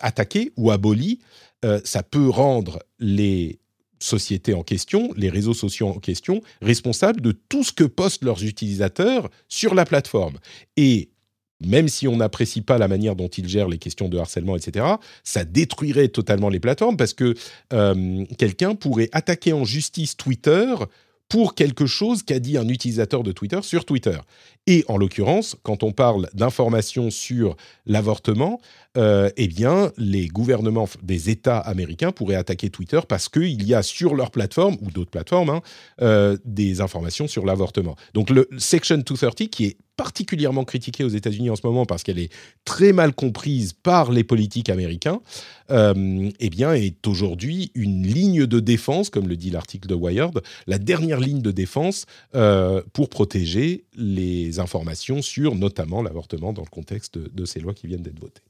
attaquée 0.00 0.52
ou 0.56 0.70
abolie, 0.70 1.20
euh, 1.64 1.80
ça 1.84 2.02
peut 2.02 2.28
rendre 2.28 2.78
les 2.98 3.58
sociétés 4.00 4.54
en 4.54 4.62
question, 4.62 5.12
les 5.16 5.28
réseaux 5.28 5.54
sociaux 5.54 5.88
en 5.88 5.98
question, 5.98 6.42
responsables 6.62 7.20
de 7.20 7.32
tout 7.32 7.62
ce 7.62 7.72
que 7.72 7.84
postent 7.84 8.24
leurs 8.24 8.42
utilisateurs 8.42 9.30
sur 9.48 9.74
la 9.74 9.84
plateforme. 9.84 10.38
Et 10.76 11.10
même 11.64 11.88
si 11.88 12.08
on 12.08 12.16
n'apprécie 12.16 12.62
pas 12.62 12.78
la 12.78 12.88
manière 12.88 13.14
dont 13.14 13.28
ils 13.28 13.48
gèrent 13.48 13.68
les 13.68 13.78
questions 13.78 14.08
de 14.08 14.18
harcèlement, 14.18 14.56
etc., 14.56 14.86
ça 15.22 15.44
détruirait 15.44 16.08
totalement 16.08 16.48
les 16.48 16.60
plateformes 16.60 16.96
parce 16.96 17.14
que 17.14 17.34
euh, 17.72 18.24
quelqu'un 18.38 18.74
pourrait 18.74 19.10
attaquer 19.12 19.52
en 19.52 19.64
justice 19.64 20.16
Twitter 20.16 20.74
pour 21.30 21.54
quelque 21.54 21.86
chose 21.86 22.24
qu'a 22.24 22.40
dit 22.40 22.58
un 22.58 22.68
utilisateur 22.68 23.22
de 23.22 23.30
Twitter 23.32 23.60
sur 23.62 23.86
Twitter. 23.86 24.18
Et 24.66 24.84
en 24.88 24.98
l'occurrence, 24.98 25.56
quand 25.62 25.84
on 25.84 25.92
parle 25.92 26.28
d'informations 26.34 27.08
sur 27.10 27.56
l'avortement, 27.86 28.60
euh, 28.96 29.30
eh 29.36 29.46
bien, 29.46 29.92
les 29.96 30.26
gouvernements 30.26 30.88
des 31.02 31.30
États 31.30 31.58
américains 31.58 32.10
pourraient 32.10 32.34
attaquer 32.34 32.68
Twitter 32.68 33.00
parce 33.08 33.28
qu'il 33.28 33.62
y 33.62 33.74
a 33.74 33.82
sur 33.82 34.14
leur 34.16 34.32
plateforme, 34.32 34.76
ou 34.82 34.90
d'autres 34.90 35.12
plateformes, 35.12 35.50
hein, 35.50 35.62
euh, 36.02 36.36
des 36.44 36.80
informations 36.80 37.28
sur 37.28 37.46
l'avortement. 37.46 37.94
Donc 38.12 38.28
le 38.28 38.48
Section 38.58 38.98
230, 38.98 39.48
qui 39.48 39.66
est 39.66 39.76
particulièrement 40.00 40.64
critiquée 40.64 41.04
aux 41.04 41.10
États-Unis 41.10 41.50
en 41.50 41.56
ce 41.56 41.66
moment 41.66 41.84
parce 41.84 42.02
qu'elle 42.02 42.18
est 42.18 42.32
très 42.64 42.94
mal 42.94 43.12
comprise 43.12 43.74
par 43.74 44.10
les 44.10 44.24
politiques 44.24 44.70
américains, 44.70 45.20
euh, 45.70 46.30
eh 46.40 46.48
bien, 46.48 46.72
est 46.72 47.06
aujourd'hui 47.06 47.70
une 47.74 48.06
ligne 48.06 48.46
de 48.46 48.60
défense, 48.60 49.10
comme 49.10 49.28
le 49.28 49.36
dit 49.36 49.50
l'article 49.50 49.86
de 49.86 49.94
Wired, 49.94 50.40
la 50.66 50.78
dernière 50.78 51.20
ligne 51.20 51.42
de 51.42 51.50
défense 51.50 52.06
euh, 52.34 52.82
pour 52.94 53.10
protéger 53.10 53.84
les 53.94 54.58
informations 54.58 55.20
sur 55.20 55.54
notamment 55.54 56.00
l'avortement 56.00 56.54
dans 56.54 56.62
le 56.62 56.70
contexte 56.70 57.18
de, 57.18 57.44
ces 57.44 57.60
lois 57.60 57.74
qui 57.74 57.86
viennent 57.86 58.00
d'être 58.00 58.20
votées. 58.20 58.40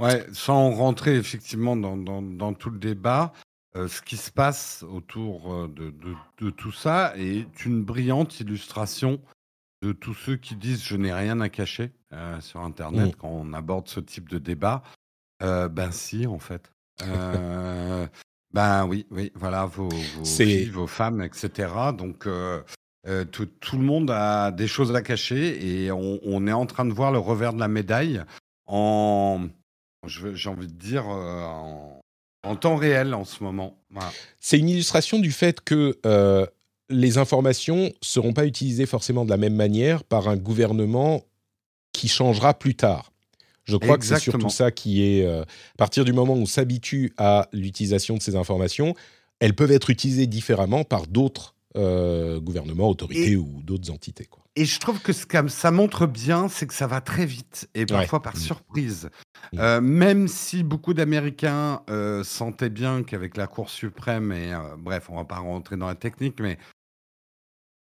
Ouais, 0.00 0.24
sans 0.32 0.70
rentrer 0.70 1.16
effectivement 1.16 1.76
dans, 1.76 2.54
tout 2.54 2.70
le 2.70 2.78
débat, 2.78 3.34
euh, 3.76 3.86
ce 3.86 4.00
qui 4.00 4.16
se 4.16 4.30
passe 4.30 4.82
autour 4.90 5.68
de, 5.68 5.92
de, 6.40 6.50
tout 6.50 6.72
ça 6.72 7.12
est 7.18 7.66
une 7.66 7.82
brillante 7.82 8.40
illustration 8.40 9.20
de 9.82 9.92
tous 9.92 10.14
ceux 10.14 10.36
qui 10.36 10.54
disent 10.54 10.84
je 10.84 10.96
n'ai 10.96 11.12
rien 11.12 11.40
à 11.40 11.48
cacher 11.48 11.90
euh, 12.12 12.40
sur 12.40 12.60
Internet 12.60 13.08
mmh. 13.08 13.18
quand 13.18 13.28
on 13.28 13.52
aborde 13.52 13.88
ce 13.88 14.00
type 14.00 14.28
de 14.28 14.38
débat. 14.38 14.82
Euh, 15.42 15.68
ben 15.68 15.90
si, 15.90 16.26
en 16.26 16.38
fait. 16.38 16.72
Euh, 17.02 18.06
ben 18.54 18.86
oui, 18.86 19.06
oui, 19.10 19.32
voilà, 19.34 19.66
vos, 19.66 19.90
filles, 20.24 20.66
vos 20.66 20.86
femmes, 20.86 21.20
etc. 21.20 21.68
Donc 21.98 22.28
tout, 23.32 23.46
tout, 23.46 23.76
le 23.76 23.82
monde 23.82 24.10
a 24.10 24.52
des 24.52 24.68
choses 24.68 24.94
à 24.94 25.02
cacher 25.02 25.84
et 25.84 25.90
on, 25.90 26.46
est 26.46 26.52
en 26.52 26.66
train 26.66 26.84
de 26.84 26.92
voir 26.92 27.10
le 27.10 27.18
revers 27.18 27.52
de 27.52 27.58
la 27.58 27.68
médaille 27.68 28.22
en, 28.66 29.48
j'ai 30.06 30.48
envie 30.48 30.68
de 30.68 30.78
dire, 30.78 31.08
en, 31.08 32.00
en, 32.44 32.56
temps 32.56 32.76
réel 32.76 33.14
en 33.14 33.24
ce 33.24 33.42
moment. 33.42 33.82
C'est 34.38 34.60
une 34.60 34.68
illustration 34.68 35.18
du 35.18 35.32
fait 35.32 35.60
que 35.60 35.98
les 36.92 37.18
informations 37.18 37.92
seront 38.00 38.32
pas 38.32 38.46
utilisées 38.46 38.86
forcément 38.86 39.24
de 39.24 39.30
la 39.30 39.36
même 39.36 39.56
manière 39.56 40.04
par 40.04 40.28
un 40.28 40.36
gouvernement 40.36 41.24
qui 41.92 42.08
changera 42.08 42.54
plus 42.54 42.74
tard. 42.74 43.12
Je 43.64 43.76
crois 43.76 43.96
que 43.96 44.04
c'est 44.04 44.18
surtout 44.18 44.50
ça 44.50 44.70
qui 44.70 45.02
est, 45.02 45.24
euh, 45.24 45.42
à 45.42 45.76
partir 45.78 46.04
du 46.04 46.12
moment 46.12 46.34
où 46.34 46.38
on 46.38 46.46
s'habitue 46.46 47.12
à 47.16 47.48
l'utilisation 47.52 48.16
de 48.16 48.22
ces 48.22 48.34
informations, 48.34 48.94
elles 49.40 49.54
peuvent 49.54 49.70
être 49.70 49.90
utilisées 49.90 50.26
différemment 50.26 50.84
par 50.84 51.06
d'autres 51.06 51.54
euh, 51.76 52.40
gouvernements, 52.40 52.88
autorités 52.88 53.36
ou 53.36 53.62
d'autres 53.62 53.90
entités. 53.90 54.24
Quoi. 54.24 54.42
Et 54.56 54.64
je 54.64 54.78
trouve 54.78 55.00
que 55.00 55.12
ce 55.12 55.24
que 55.24 55.48
ça 55.48 55.70
montre 55.70 56.06
bien, 56.06 56.48
c'est 56.48 56.66
que 56.66 56.74
ça 56.74 56.86
va 56.86 57.00
très 57.00 57.24
vite 57.24 57.68
et 57.74 57.86
parfois 57.86 58.20
par 58.20 58.36
mmh. 58.36 58.40
surprise. 58.40 59.10
Mmh. 59.52 59.58
Euh, 59.58 59.80
même 59.80 60.28
si 60.28 60.64
beaucoup 60.64 60.92
d'Américains 60.92 61.82
sentaient 62.24 62.68
bien 62.68 63.04
qu'avec 63.04 63.36
la 63.36 63.46
Cour 63.46 63.70
suprême, 63.70 64.32
et 64.32 64.52
bref, 64.78 65.06
on 65.08 65.16
va 65.16 65.24
pas 65.24 65.38
rentrer 65.38 65.76
dans 65.76 65.86
la 65.86 65.94
technique, 65.94 66.40
mais 66.40 66.58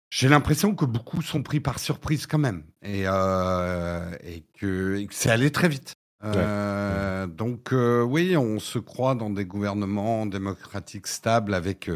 j'ai 0.09 0.27
l'impression 0.27 0.73
que 0.73 0.85
beaucoup 0.85 1.21
sont 1.21 1.43
pris 1.43 1.59
par 1.59 1.79
surprise 1.79 2.25
quand 2.25 2.39
même 2.39 2.63
et, 2.83 3.03
euh, 3.05 4.11
et, 4.23 4.43
que, 4.59 5.05
c'est 5.11 5.29
allé 5.29 5.51
très 5.51 5.69
vite. 5.69 5.93
Euh, 6.25 7.27
donc 7.27 7.71
euh, 7.71 8.01
oui, 8.01 8.35
on 8.35 8.59
se 8.59 8.79
croit 8.79 9.15
dans 9.15 9.29
des 9.29 9.45
gouvernements 9.45 10.25
démocratiques 10.25 11.07
stables 11.07 11.53
avec 11.53 11.89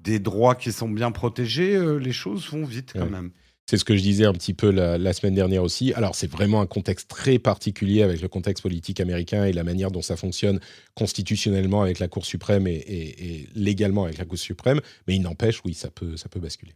des 0.00 0.18
droits 0.18 0.54
qui 0.54 0.72
sont 0.72 0.90
bien 0.90 1.10
protégés. 1.12 1.80
les 1.98 2.12
choses 2.12 2.50
vont 2.50 2.64
vite 2.64 2.92
quand 2.94 3.08
même. 3.08 3.30
C'est 3.70 3.76
ce 3.78 3.84
que 3.84 3.96
je 3.96 4.02
disais 4.02 4.26
un 4.26 4.32
petit 4.32 4.52
peu 4.52 4.70
la, 4.70 5.12
semaine 5.14 5.36
dernière 5.36 5.62
aussi. 5.62 5.94
Alors 5.94 6.16
c'est 6.16 6.30
vraiment 6.30 6.60
un 6.60 6.66
contexte 6.66 7.08
très 7.08 7.38
particulier 7.38 8.02
avec 8.02 8.20
le 8.20 8.28
contexte 8.28 8.62
politique 8.62 9.00
américain 9.00 9.44
et 9.44 9.52
la 9.52 9.62
manière 9.62 9.92
dont 9.92 10.02
ça 10.02 10.16
fonctionne 10.16 10.60
constitutionnellement 10.94 11.80
avec 11.80 12.00
la 12.00 12.08
Cour 12.08 12.26
suprême 12.26 12.66
et, 12.66 12.74
et 12.74 13.48
légalement 13.54 14.04
avec 14.04 14.18
la 14.18 14.24
Cour 14.24 14.36
suprême. 14.36 14.80
Mais 15.06 15.14
il 15.14 15.22
n'empêche, 15.22 15.62
oui, 15.64 15.74
ça 15.74 15.90
peut, 15.90 16.16
ça 16.16 16.28
peut 16.28 16.40
basculer. 16.40 16.74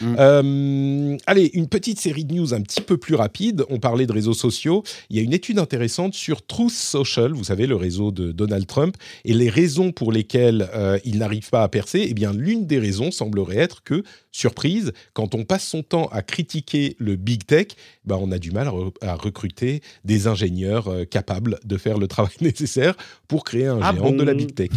Mm. 0.00 0.16
Euh, 0.18 1.16
allez, 1.26 1.50
une 1.54 1.68
petite 1.68 2.00
série 2.00 2.24
de 2.24 2.34
news 2.34 2.54
un 2.54 2.60
petit 2.60 2.80
peu 2.80 2.96
plus 2.96 3.14
rapide. 3.14 3.64
On 3.70 3.78
parlait 3.78 4.06
de 4.06 4.12
réseaux 4.12 4.34
sociaux. 4.34 4.82
Il 5.10 5.16
y 5.16 5.20
a 5.20 5.22
une 5.22 5.32
étude 5.32 5.58
intéressante 5.58 6.14
sur 6.14 6.44
Truth 6.46 6.70
Social, 6.70 7.32
vous 7.32 7.44
savez, 7.44 7.66
le 7.66 7.76
réseau 7.76 8.10
de 8.10 8.32
Donald 8.32 8.66
Trump, 8.66 8.96
et 9.24 9.34
les 9.34 9.48
raisons 9.48 9.92
pour 9.92 10.12
lesquelles 10.12 10.68
euh, 10.74 10.98
il 11.04 11.18
n'arrive 11.18 11.48
pas 11.50 11.62
à 11.62 11.68
percer. 11.68 12.06
Eh 12.08 12.14
bien, 12.14 12.32
l'une 12.32 12.66
des 12.66 12.78
raisons 12.78 13.10
semblerait 13.10 13.56
être 13.56 13.82
que, 13.82 14.02
surprise, 14.32 14.92
quand 15.14 15.34
on 15.34 15.44
passe 15.44 15.66
son 15.66 15.82
temps 15.82 16.08
à 16.08 16.22
critiquer 16.22 16.96
le 16.98 17.16
big 17.16 17.44
tech, 17.46 17.68
ben, 18.04 18.18
on 18.20 18.30
a 18.32 18.38
du 18.38 18.50
mal 18.50 18.70
à, 19.00 19.14
recruter 19.14 19.82
des 20.04 20.26
ingénieurs 20.26 20.88
euh, 20.88 21.04
capables 21.04 21.58
de 21.64 21.76
faire 21.78 21.98
le 21.98 22.06
travail 22.06 22.34
nécessaire 22.40 22.94
pour 23.28 23.44
créer 23.44 23.66
un 23.66 23.80
ah 23.82 23.94
géant 23.94 24.12
de 24.12 24.22
la 24.22 24.34
big 24.34 24.54
tech. 24.54 24.70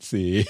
C'est 0.00 0.44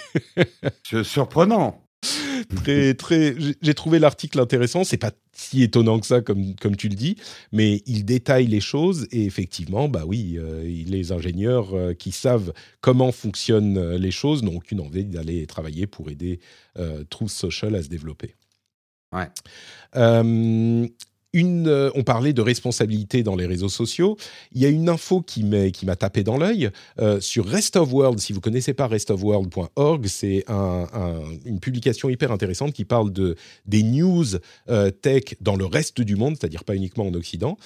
surprenant 1.04 1.83
très, 2.56 2.94
très. 2.94 3.34
J'ai 3.62 3.74
trouvé 3.74 3.98
l'article 3.98 4.40
intéressant. 4.40 4.84
C'est 4.84 4.96
pas 4.96 5.12
si 5.32 5.62
étonnant 5.62 5.98
que 5.98 6.06
ça, 6.06 6.20
comme, 6.20 6.54
comme 6.56 6.76
tu 6.76 6.88
le 6.88 6.94
dis, 6.94 7.16
mais 7.52 7.82
il 7.86 8.04
détaille 8.04 8.46
les 8.46 8.60
choses 8.60 9.06
et 9.10 9.24
effectivement, 9.24 9.88
bah 9.88 10.04
oui, 10.06 10.36
euh, 10.38 10.62
les 10.62 11.12
ingénieurs 11.12 11.74
euh, 11.74 11.94
qui 11.94 12.12
savent 12.12 12.52
comment 12.80 13.12
fonctionnent 13.12 13.78
euh, 13.78 13.98
les 13.98 14.10
choses 14.10 14.42
n'ont 14.42 14.56
aucune 14.56 14.80
envie 14.80 15.04
d'aller 15.04 15.46
travailler 15.46 15.86
pour 15.86 16.10
aider 16.10 16.40
Truth 17.10 17.30
Social 17.30 17.74
à 17.74 17.82
se 17.82 17.88
développer. 17.88 18.34
Ouais. 19.12 19.28
Euh, 21.34 21.90
on 21.94 22.02
parlait 22.02 22.32
de 22.32 22.42
responsabilité 22.42 23.22
dans 23.22 23.36
les 23.36 23.46
réseaux 23.46 23.68
sociaux. 23.68 24.16
Il 24.52 24.60
y 24.60 24.66
a 24.66 24.68
une 24.68 24.88
info 24.88 25.20
qui 25.20 25.44
m'a 25.44 25.96
tapé 25.96 26.22
dans 26.22 26.36
l'œil 26.36 26.70
euh, 27.00 27.20
sur 27.20 27.46
Rest 27.46 27.76
of 27.76 27.92
World. 27.92 28.18
Si 28.18 28.32
vous 28.32 28.40
connaissez 28.40 28.74
pas 28.74 28.86
restofworld.org, 28.86 30.06
c'est 30.06 30.44
un, 30.48 30.86
une 31.44 31.60
publication 31.60 32.08
hyper 32.08 32.30
intéressante 32.30 32.72
qui 32.72 32.84
parle 32.84 33.12
de 33.12 33.36
des 33.66 33.82
news 33.82 34.24
euh, 34.68 34.90
tech 34.90 35.34
dans 35.40 35.56
le 35.56 35.64
reste 35.64 36.00
du 36.00 36.16
monde, 36.16 36.36
c'est-à-dire 36.38 36.64
pas 36.64 36.74
uniquement 36.74 37.06
en 37.06 37.14
Occident. 37.14 37.56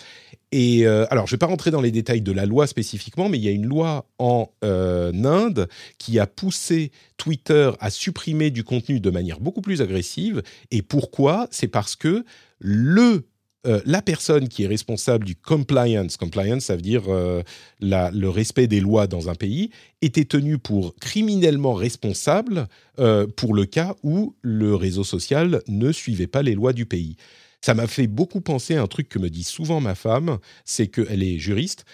Et 0.51 0.87
alors, 0.87 1.27
je 1.27 1.33
vais 1.33 1.39
pas 1.39 1.47
rentrer 1.47 1.71
dans 1.71 1.83
les 1.83 1.91
détails 1.91 2.23
de 2.23 2.33
la 2.33 2.47
loi 2.47 2.67
spécifiquement, 2.67 3.29
mais 3.29 3.37
il 3.37 3.45
y 3.45 3.49
a 3.49 3.51
une 3.51 3.67
loi 3.67 4.07
en 4.19 4.51
Inde 4.63 5.69
qui 5.99 6.19
a 6.19 6.27
poussé 6.27 6.91
Twitter 7.19 7.71
à 7.81 7.91
supprimer 7.91 8.51
du 8.51 8.65
contenu 8.65 8.99
de 8.99 9.11
manière 9.11 9.41
beaucoup 9.41 9.61
plus 9.61 9.83
agressive. 9.83 10.43
Et 10.71 10.81
pourquoi? 10.81 11.49
C'est 11.51 11.69
parce 11.69 11.97
que 11.97 12.25
le 12.61 13.27
euh, 13.67 13.81
la 13.85 14.03
personne 14.03 14.49
qui 14.49 14.63
est 14.63 14.69
responsable 14.69 15.25
du 15.25 15.35
compliance, 15.35 16.17
compliance 16.17 16.67
ça 16.67 16.77
veut 16.77 16.83
dire 16.83 17.03
euh, 17.09 17.43
le 17.81 18.29
respect 18.29 18.69
des 18.69 18.81
lois 18.81 19.09
dans 19.09 19.29
un 19.29 19.35
pays, 19.35 19.71
était 20.01 20.25
tenue 20.25 20.59
pour 20.59 20.95
criminellement 20.97 21.75
responsable 21.75 22.69
euh, 23.01 23.27
pour 23.27 23.55
le 23.55 23.65
cas 23.65 23.97
où 24.05 24.37
le 24.43 24.77
réseau 24.77 25.03
social 25.03 25.61
ne 25.67 25.91
suivait 25.91 26.29
pas 26.29 26.43
les 26.43 26.55
lois 26.55 26.73
du 26.73 26.87
pays. 26.87 27.17
Ça 27.61 27.75
m'a 27.75 27.89
fait 27.89 28.07
beaucoup 28.07 28.41
penser 28.41 28.77
à 28.77 28.83
un 28.83 28.87
truc 28.87 29.09
que 29.09 29.19
me 29.19 29.29
dit 29.29 29.43
souvent 29.43 29.81
ma 29.81 29.97
femme, 29.97 30.39
c'est 30.65 30.87
qu'elle 30.87 31.25
est 31.25 31.39
juriste, 31.39 31.85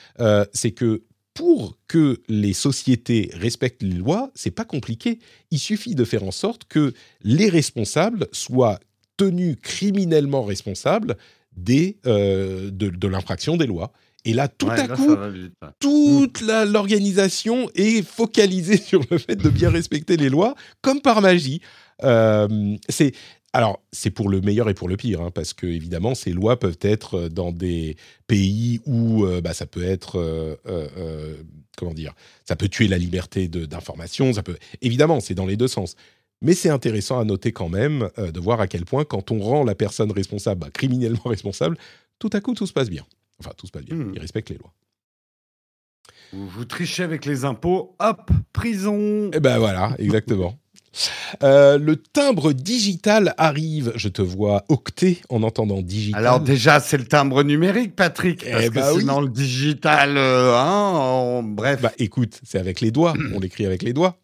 c'est 0.53 0.73
que 0.73 1.05
pour 1.33 1.79
que 1.89 2.23
les 2.29 2.53
sociétés 2.53 3.31
respectent 3.33 3.83
les 3.83 3.97
lois, 3.97 4.31
c'est 4.35 4.51
pas 4.51 4.67
compliqué. 4.67 5.19
Il 5.51 5.59
suffit 5.59 5.95
de 5.95 6.05
faire 6.05 6.23
en 6.23 6.31
sorte 6.31 6.65
que 6.65 6.93
les 7.23 7.49
responsables 7.49 8.29
soient 8.31 8.79
tenus 9.17 9.57
criminellement 9.63 10.45
responsables 10.45 11.17
des, 11.57 11.99
euh, 12.07 12.71
de, 12.71 13.09
l'infraction 13.09 13.57
des 13.57 13.67
lois. 13.67 13.93
Et 14.25 14.33
là, 14.33 14.49
tout 14.49 14.71
à 14.71 14.89
coup, 14.89 15.17
toute 15.81 16.41
l'organisation 16.41 17.71
est 17.75 18.07
focalisée 18.07 18.77
sur 18.83 19.01
le 19.11 19.19
fait 19.19 19.37
de 19.37 19.49
bien 19.51 19.71
respecter 19.71 20.17
les 20.17 20.31
lois, 20.31 20.55
comme 20.81 21.01
par 21.01 21.21
magie. 21.21 21.61
Euh, 22.03 22.77
c'est 22.89 23.13
alors, 23.53 23.81
c'est 23.93 24.11
pour 24.11 24.29
le 24.29 24.41
meilleur 24.41 24.69
et 24.69 24.75
pour 24.75 24.89
le 24.89 24.97
pire, 24.97 25.21
hein, 25.21 25.31
parce 25.33 25.53
que 25.53 25.69
évidemment, 25.69 26.17
ces 26.17 26.33
lois 26.33 26.59
peuvent 26.59 26.79
être 26.81 27.29
dans 27.29 27.53
des 27.53 27.95
pays 28.27 28.81
où 28.85 29.25
euh, 29.25 29.41
bah, 29.41 29.55
ça 29.55 29.65
peut 29.65 29.85
être, 29.85 30.59
comment 31.77 31.95
dire, 31.95 32.15
ça 32.45 32.57
peut 32.57 32.69
tuer 32.69 32.89
la 32.89 32.99
liberté 32.99 33.47
d'information. 33.47 34.33
Ça 34.33 34.43
peut, 34.43 34.57
évidemment, 34.83 35.21
c'est 35.21 35.35
dans 35.35 35.47
les 35.47 35.57
deux 35.57 35.69
sens. 35.69 35.95
Mais 36.45 36.55
c'est 36.55 36.69
intéressant 36.69 37.19
à 37.19 37.25
noter 37.25 37.53
quand 37.53 37.71
même 37.71 38.11
euh, 38.19 38.31
de 38.31 38.39
voir 38.39 38.61
à 38.61 38.67
quel 38.67 38.85
point, 38.85 39.05
quand 39.05 39.31
on 39.33 39.41
rend 39.41 39.65
la 39.65 39.75
personne 39.75 40.13
responsable, 40.13 40.61
bah, 40.61 40.69
criminellement 40.71 41.23
responsable, 41.25 41.77
tout 42.19 42.31
à 42.35 42.41
coup, 42.41 42.55
tout 42.55 42.67
se 42.67 42.73
passe 42.73 42.91
bien. 42.91 43.05
Enfin, 43.41 43.51
tout 43.57 43.67
se 43.67 43.73
passe 43.73 43.85
bien. 43.85 43.97
Hmm. 43.97 44.13
Il 44.15 44.21
respecte 44.21 44.51
les 44.51 44.59
lois. 44.59 44.73
Vous, 46.33 46.65
trichez 46.67 47.03
avec 47.03 47.25
les 47.25 47.45
impôts, 47.45 47.97
hop, 47.99 48.31
prison. 48.53 49.27
Et 49.27 49.37
eh 49.37 49.41
ben 49.41 49.59
voilà, 49.59 49.95
exactement. 49.99 50.59
Euh, 51.43 51.79
le 51.79 51.97
timbre 51.97 52.53
digital 52.53 53.35
arrive. 53.37 53.93
Je 53.97 54.09
te 54.09 54.23
vois 54.23 54.65
octet 54.69 55.19
en 55.29 55.43
entendant 55.43 55.83
digital. 55.83 56.21
Alors 56.21 56.41
déjà, 56.41 56.81
c'est 56.81 56.97
le 56.97 57.05
timbre 57.05 57.43
numérique, 57.43 57.95
Patrick. 57.97 58.45
Parce 58.51 58.65
eh 58.65 58.69
que 58.69 58.75
bah 58.75 58.93
sinon, 58.99 59.21
le 59.21 59.29
digital, 59.29 60.17
euh, 60.17 60.55
hein, 60.57 61.43
bref. 61.45 61.81
Bah 61.81 61.93
écoute, 61.99 62.41
c'est 62.45 62.59
avec 62.59 62.81
les 62.81 62.91
doigts. 62.91 63.15
on 63.35 63.41
l'écrit 63.41 63.67
avec 63.67 63.83
les 63.83 63.93
doigts. 63.93 64.19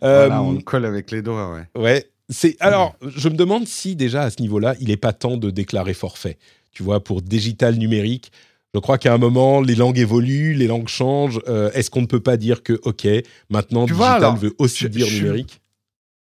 Voilà, 0.00 0.42
on 0.42 0.56
euh, 0.56 0.60
colle 0.60 0.84
avec 0.84 1.10
les 1.10 1.22
doigts, 1.22 1.52
ouais. 1.54 1.80
Ouais. 1.80 2.06
C'est 2.30 2.56
alors, 2.60 2.96
je 3.04 3.28
me 3.28 3.36
demande 3.36 3.66
si 3.66 3.96
déjà 3.96 4.22
à 4.22 4.30
ce 4.30 4.40
niveau-là, 4.40 4.74
il 4.80 4.88
n'est 4.88 4.96
pas 4.96 5.12
temps 5.12 5.36
de 5.36 5.50
déclarer 5.50 5.92
forfait. 5.92 6.38
Tu 6.72 6.82
vois, 6.82 7.04
pour 7.04 7.20
digital 7.20 7.76
numérique, 7.76 8.32
je 8.74 8.80
crois 8.80 8.96
qu'à 8.96 9.12
un 9.12 9.18
moment, 9.18 9.60
les 9.60 9.74
langues 9.74 9.98
évoluent, 9.98 10.54
les 10.54 10.66
langues 10.66 10.88
changent. 10.88 11.40
Est-ce 11.74 11.90
qu'on 11.90 12.00
ne 12.00 12.06
peut 12.06 12.20
pas 12.20 12.38
dire 12.38 12.62
que, 12.62 12.80
OK, 12.84 13.06
maintenant, 13.50 13.84
digital 13.84 14.36
veut 14.36 14.54
aussi 14.58 14.88
dire 14.88 15.06
numérique? 15.06 15.60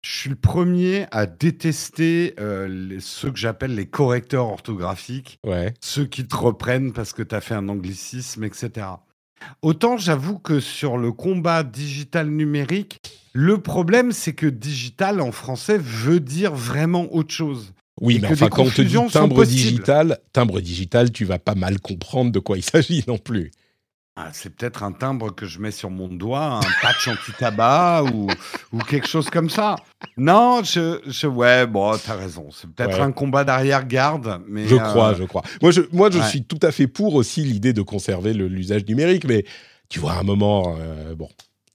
Je 0.01 0.17
suis 0.17 0.29
le 0.29 0.35
premier 0.35 1.05
à 1.11 1.25
détester 1.25 2.33
euh, 2.39 2.97
ceux 2.99 3.31
que 3.31 3.37
j'appelle 3.37 3.75
les 3.75 3.85
correcteurs 3.85 4.47
orthographiques, 4.47 5.39
ouais. 5.45 5.73
ceux 5.79 6.05
qui 6.05 6.25
te 6.25 6.35
reprennent 6.35 6.91
parce 6.91 7.13
que 7.13 7.21
tu 7.21 7.35
as 7.35 7.41
fait 7.41 7.53
un 7.53 7.69
anglicisme, 7.69 8.43
etc. 8.43 8.87
Autant 9.61 9.97
j'avoue 9.97 10.39
que 10.39 10.59
sur 10.59 10.97
le 10.97 11.11
combat 11.11 11.63
digital 11.63 12.29
numérique, 12.29 12.99
le 13.33 13.59
problème 13.59 14.11
c'est 14.11 14.33
que 14.33 14.47
digital 14.47 15.21
en 15.21 15.31
français 15.31 15.77
veut 15.77 16.19
dire 16.19 16.53
vraiment 16.53 17.13
autre 17.13 17.33
chose. 17.33 17.73
Oui, 17.99 18.17
mais 18.19 18.31
enfin, 18.31 18.49
quand 18.49 18.63
on 18.63 18.69
te 18.69 18.81
dit 18.81 18.97
timbre 19.11 19.45
digital, 19.45 20.17
timbre 20.33 20.59
digital, 20.59 21.11
tu 21.11 21.23
vas 21.25 21.37
pas 21.37 21.53
mal 21.53 21.79
comprendre 21.79 22.31
de 22.31 22.39
quoi 22.39 22.57
il 22.57 22.63
s'agit 22.63 23.03
non 23.07 23.19
plus. 23.19 23.51
Ah, 24.17 24.29
c'est 24.33 24.53
peut-être 24.53 24.83
un 24.83 24.91
timbre 24.91 25.33
que 25.33 25.45
je 25.45 25.59
mets 25.59 25.71
sur 25.71 25.89
mon 25.89 26.09
doigt, 26.09 26.59
un 26.59 26.71
patch 26.81 27.07
anti-tabac 27.07 28.03
ou, 28.13 28.27
ou 28.73 28.79
quelque 28.79 29.07
chose 29.07 29.29
comme 29.29 29.49
ça. 29.49 29.77
Non, 30.17 30.61
je, 30.63 30.99
je 31.07 31.27
ouais, 31.27 31.65
bon, 31.65 31.97
t'as 31.97 32.15
raison. 32.15 32.49
C'est 32.51 32.69
peut-être 32.69 32.99
un 32.99 33.13
combat 33.13 33.45
d'arrière-garde, 33.45 34.41
mais 34.47 34.67
je 34.67 34.75
crois, 34.75 35.11
euh, 35.11 35.15
je 35.15 35.23
crois. 35.23 35.43
Moi, 35.61 35.71
je, 35.71 35.81
moi, 35.93 36.09
je 36.11 36.19
suis 36.23 36.43
tout 36.43 36.59
à 36.61 36.71
fait 36.71 36.87
pour 36.87 37.15
aussi 37.15 37.43
l'idée 37.43 37.71
de 37.71 37.81
conserver 37.81 38.33
l'usage 38.33 38.85
numérique, 38.85 39.23
mais 39.23 39.45
tu 39.87 39.99
vois, 39.99 40.13
à 40.13 40.19
un 40.19 40.23
moment, 40.23 40.75
euh, 40.77 41.15
bon, 41.15 41.29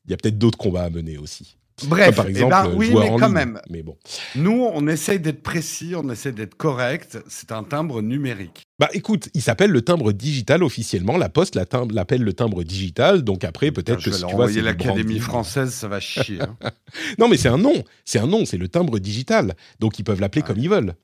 il 0.04 0.10
y 0.10 0.14
a 0.14 0.18
peut-être 0.18 0.38
d'autres 0.38 0.58
combats 0.58 0.84
à 0.84 0.90
mener 0.90 1.16
aussi. 1.16 1.56
Bref, 1.84 2.16
par 2.16 2.26
eh 2.26 2.30
exemple, 2.30 2.50
ben, 2.50 2.72
oui, 2.74 2.90
mais 2.94 3.10
quand 3.18 3.28
même. 3.28 3.60
Mais 3.68 3.82
bon. 3.82 3.96
Nous, 4.34 4.66
on 4.72 4.86
essaye 4.86 5.20
d'être 5.20 5.42
précis, 5.42 5.92
on 5.94 6.08
essaie 6.08 6.32
d'être 6.32 6.54
correct. 6.54 7.18
C'est 7.28 7.52
un 7.52 7.64
timbre 7.64 8.00
numérique. 8.00 8.62
Bah 8.78 8.88
écoute, 8.94 9.28
il 9.34 9.42
s'appelle 9.42 9.70
le 9.70 9.82
timbre 9.82 10.12
digital 10.12 10.62
officiellement. 10.62 11.18
La 11.18 11.28
Poste 11.28 11.54
l'appelle 11.54 12.22
le 12.22 12.32
timbre 12.32 12.62
digital. 12.62 13.22
Donc 13.22 13.44
après, 13.44 13.72
peut-être 13.72 14.02
que 14.02 14.10
si 14.10 14.24
tu 14.24 14.34
vois, 14.34 14.50
l'Académie 14.50 15.18
française, 15.18 15.72
ça 15.72 15.88
va 15.88 16.00
chier. 16.00 16.40
Hein. 16.40 16.56
non, 17.18 17.28
mais 17.28 17.36
c'est 17.36 17.48
un 17.48 17.58
nom. 17.58 17.84
C'est 18.04 18.18
un 18.18 18.26
nom. 18.26 18.46
C'est 18.46 18.58
le 18.58 18.68
timbre 18.68 18.98
digital. 18.98 19.54
Donc 19.78 19.98
ils 19.98 20.04
peuvent 20.04 20.20
l'appeler 20.20 20.42
comme 20.42 20.58
ils 20.58 20.70
veulent. 20.70 20.94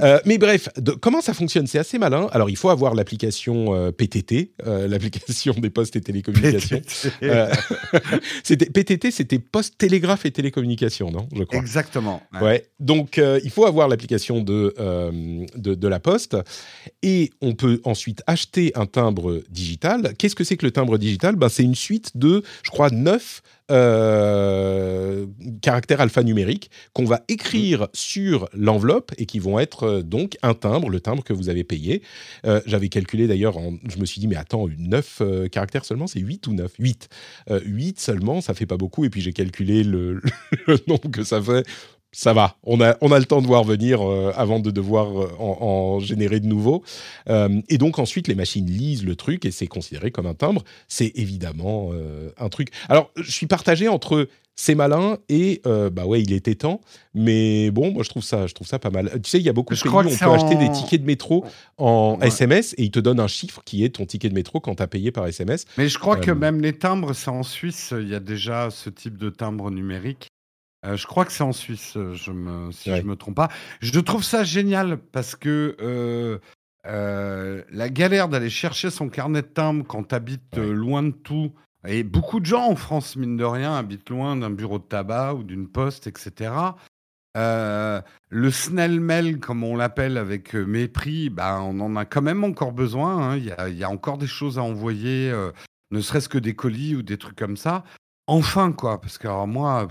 Euh, 0.00 0.18
mais 0.24 0.38
bref, 0.38 0.68
comment 1.00 1.20
ça 1.20 1.34
fonctionne? 1.34 1.66
C'est 1.66 1.78
assez 1.78 1.98
malin. 1.98 2.28
Alors, 2.32 2.50
il 2.50 2.56
faut 2.56 2.70
avoir 2.70 2.94
l'application 2.94 3.74
euh, 3.74 3.92
PTT, 3.92 4.52
euh, 4.66 4.88
l'application 4.88 5.54
des 5.54 5.70
postes 5.70 5.96
et 5.96 6.00
télécommunications. 6.00 6.80
c'était 8.44 8.66
PTT, 8.66 9.10
c'était 9.10 9.38
Poste 9.38 9.78
Télégraphe 9.78 10.26
et 10.26 10.30
Télécommunications, 10.30 11.10
non? 11.10 11.28
Je 11.34 11.44
crois. 11.44 11.58
Exactement. 11.60 12.22
Ouais. 12.40 12.66
Donc, 12.80 13.18
il 13.18 13.50
faut 13.50 13.66
avoir 13.66 13.88
l'application 13.88 14.40
de, 14.40 14.74
de, 15.56 15.74
de 15.74 15.88
la 15.88 16.00
Poste 16.00 16.36
et 17.02 17.30
on 17.40 17.54
peut 17.54 17.80
ensuite 17.84 18.22
acheter 18.26 18.72
un 18.74 18.86
timbre 18.86 19.42
digital. 19.50 20.14
Qu'est-ce 20.18 20.34
que 20.34 20.44
c'est 20.44 20.56
que 20.56 20.66
le 20.66 20.72
timbre 20.72 20.98
digital? 20.98 21.36
Ben, 21.36 21.48
c'est 21.48 21.64
une 21.64 21.74
suite 21.74 22.16
de, 22.16 22.42
je 22.62 22.70
crois, 22.70 22.90
neuf 22.90 23.42
euh, 23.70 25.26
caractères 25.60 26.00
alphanumériques 26.00 26.70
qu'on 26.92 27.04
va 27.04 27.22
écrire 27.28 27.88
sur 27.92 28.48
l'enveloppe 28.54 29.12
et 29.18 29.26
qui 29.26 29.38
vont 29.38 29.58
être 29.58 29.84
euh, 29.84 30.02
donc 30.02 30.36
un 30.42 30.54
timbre, 30.54 30.90
le 30.90 31.00
timbre 31.00 31.22
que 31.22 31.32
vous 31.32 31.48
avez 31.48 31.64
payé. 31.64 32.02
Euh, 32.44 32.60
j'avais 32.66 32.88
calculé 32.88 33.26
d'ailleurs, 33.26 33.58
je 33.88 33.98
me 33.98 34.04
suis 34.04 34.20
dit, 34.20 34.28
mais 34.28 34.36
attends, 34.36 34.66
9 34.76 35.22
caractères 35.50 35.84
seulement, 35.84 36.06
c'est 36.06 36.20
8 36.20 36.46
ou 36.48 36.54
9 36.54 36.72
8. 36.78 37.08
8 37.64 38.00
seulement, 38.00 38.40
ça 38.40 38.54
fait 38.54 38.66
pas 38.66 38.76
beaucoup. 38.76 39.04
Et 39.04 39.10
puis 39.10 39.20
j'ai 39.20 39.32
calculé 39.32 39.84
le, 39.84 40.20
le 40.66 40.78
nombre 40.88 41.10
que 41.10 41.22
ça 41.22 41.40
fait 41.40 41.66
ça 42.12 42.34
va. 42.34 42.56
On 42.62 42.80
a, 42.82 42.96
on 43.00 43.10
a 43.10 43.18
le 43.18 43.24
temps 43.24 43.40
de 43.40 43.46
voir 43.46 43.64
venir 43.64 44.02
euh, 44.02 44.32
avant 44.36 44.60
de 44.60 44.70
devoir 44.70 45.18
euh, 45.18 45.30
en, 45.38 45.98
générer 45.98 46.40
de 46.40 46.46
nouveaux. 46.46 46.82
Euh, 47.28 47.60
et 47.70 47.78
donc 47.78 47.98
ensuite, 47.98 48.28
les 48.28 48.34
machines 48.34 48.66
lisent 48.66 49.04
le 49.04 49.16
truc 49.16 49.46
et 49.46 49.50
c'est 49.50 49.66
considéré 49.66 50.10
comme 50.10 50.26
un 50.26 50.34
timbre. 50.34 50.62
C'est 50.88 51.12
évidemment 51.14 51.90
un 52.38 52.48
truc. 52.48 52.68
Alors, 52.88 53.10
je 53.16 53.30
suis 53.30 53.46
partagé 53.46 53.88
entre 53.88 54.28
c'est 54.54 54.74
malin 54.74 55.16
et 55.28 55.62
bah 55.64 56.04
ouais, 56.04 56.22
il 56.22 56.32
était 56.32 56.54
temps. 56.54 56.80
Mais 57.14 57.70
bon, 57.70 57.92
moi 57.92 58.02
je 58.02 58.10
trouve 58.10 58.22
ça, 58.22 58.46
je 58.46 58.54
trouve 58.54 58.66
ça 58.66 58.78
pas 58.78 58.90
mal. 58.90 59.10
Tu 59.22 59.30
sais, 59.30 59.38
il 59.38 59.44
y 59.44 59.48
a 59.48 59.52
beaucoup 59.52 59.74
de 59.74 59.80
pays 59.80 59.90
où 59.90 59.96
on 59.96 60.02
peut 60.02 60.30
acheter 60.30 60.56
des 60.56 60.70
tickets 60.70 61.00
de 61.00 61.06
métro 61.06 61.44
en 61.78 62.18
SMS 62.20 62.74
et 62.76 62.84
ils 62.84 62.90
te 62.90 63.00
donnent 63.00 63.20
un 63.20 63.28
chiffre 63.28 63.62
qui 63.64 63.84
est 63.84 63.96
ton 63.96 64.06
ticket 64.06 64.28
de 64.28 64.34
métro 64.34 64.60
quand 64.60 64.74
tu 64.74 64.82
as 64.82 64.86
payé 64.86 65.12
par 65.12 65.26
SMS. 65.26 65.64
Mais 65.78 65.88
je 65.88 65.98
crois 65.98 66.16
que 66.16 66.30
même 66.30 66.60
les 66.60 66.74
timbres, 66.74 67.14
c'est 67.14 67.30
en 67.30 67.42
Suisse, 67.42 67.94
il 67.98 68.08
y 68.08 68.14
a 68.14 68.20
déjà 68.20 68.70
ce 68.70 68.90
type 68.90 69.16
de 69.16 69.30
timbre 69.30 69.70
numérique. 69.70 70.31
Euh, 70.84 70.96
je 70.96 71.06
crois 71.06 71.24
que 71.24 71.32
c'est 71.32 71.44
en 71.44 71.52
Suisse, 71.52 71.96
euh, 71.96 72.14
je 72.14 72.32
me, 72.32 72.72
si 72.72 72.90
je 72.90 73.02
ne 73.02 73.06
me 73.06 73.16
trompe 73.16 73.36
pas. 73.36 73.48
Je 73.80 73.98
trouve 74.00 74.24
ça 74.24 74.42
génial 74.42 74.98
parce 74.98 75.36
que 75.36 75.76
euh, 75.80 77.62
la 77.70 77.88
galère 77.88 78.28
d'aller 78.28 78.50
chercher 78.50 78.90
son 78.90 79.08
carnet 79.08 79.42
de 79.42 79.46
timbre 79.46 79.84
quand 79.86 80.08
tu 80.08 80.14
habites 80.14 80.56
loin 80.56 81.04
de 81.04 81.12
tout, 81.12 81.52
et 81.86 82.02
beaucoup 82.02 82.40
de 82.40 82.46
gens 82.46 82.68
en 82.68 82.76
France, 82.76 83.16
mine 83.16 83.36
de 83.36 83.44
rien, 83.44 83.74
habitent 83.74 84.10
loin 84.10 84.36
d'un 84.36 84.50
bureau 84.50 84.78
de 84.78 84.84
tabac 84.84 85.34
ou 85.34 85.42
d'une 85.44 85.68
poste, 85.68 86.06
etc. 86.06 86.52
le 87.36 88.50
snail 88.50 88.98
mail, 88.98 89.38
comme 89.38 89.62
on 89.62 89.76
l'appelle 89.76 90.16
avec 90.16 90.54
mépris, 90.54 91.30
bah, 91.30 91.60
on 91.62 91.78
en 91.80 91.94
a 91.94 92.04
quand 92.04 92.22
même 92.22 92.42
encore 92.42 92.72
besoin. 92.72 93.30
Hein. 93.30 93.36
Il 93.36 93.44
y, 93.44 93.78
y, 93.78 93.84
a 93.84 93.90
encore 93.90 94.18
des 94.18 94.26
choses 94.26 94.58
à 94.58 94.62
envoyer, 94.62 95.32
ne 95.92 96.00
serait-ce 96.00 96.28
que 96.28 96.38
des 96.38 96.54
colis 96.54 96.96
ou 96.96 97.02
des 97.02 97.18
trucs 97.18 97.38
comme 97.38 97.56
ça. 97.56 97.84
Enfin, 98.26 98.72
quoi, 98.72 99.00
parce 99.00 99.18
que 99.18 99.26
alors, 99.26 99.48
moi, 99.48 99.88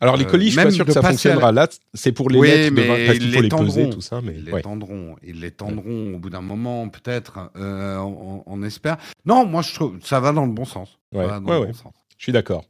Alors 0.00 0.16
les 0.16 0.24
Euh, 0.24 0.28
colis, 0.28 0.46
je 0.46 0.50
suis 0.58 0.62
pas 0.64 0.70
sûr 0.70 0.84
que 0.84 0.92
ça 0.92 1.02
fonctionnera. 1.02 1.48
à 1.48 1.52
Là, 1.52 1.68
c'est 1.94 2.12
pour 2.12 2.30
les 2.30 2.38
Oui, 2.38 2.48
lettres, 2.48 2.72
mais 2.74 2.86
parce 3.06 3.18
qu'il 3.18 3.32
faut 3.32 3.42
les 3.42 3.48
peser, 3.48 3.90
tout 3.90 4.00
ça. 4.00 4.20
Mais 4.22 4.34
Ils 4.36 4.44
les 4.44 4.62
tendront, 4.62 5.16
ils 5.22 5.40
les 5.40 5.50
tendront 5.50 6.14
au 6.14 6.18
bout 6.18 6.30
d'un 6.30 6.40
moment, 6.40 6.88
peut-être, 6.88 7.50
euh, 7.56 7.96
on, 7.98 8.42
on 8.46 8.62
espère. 8.62 8.96
Non, 9.24 9.46
moi 9.46 9.62
je 9.62 9.74
trouve 9.74 9.98
ça 10.04 10.20
va 10.20 10.32
dans 10.32 10.44
le 10.46 10.52
bon 10.52 10.64
sens. 10.64 10.98
Ça 11.12 11.18
Ouais, 11.18 11.26
va 11.26 11.40
dans 11.40 11.46
ouais, 11.46 11.54
le 11.54 11.60
ouais. 11.60 11.66
bon 11.68 11.74
sens. 11.74 11.92
Je 12.16 12.24
suis 12.24 12.32
d'accord. 12.32 12.64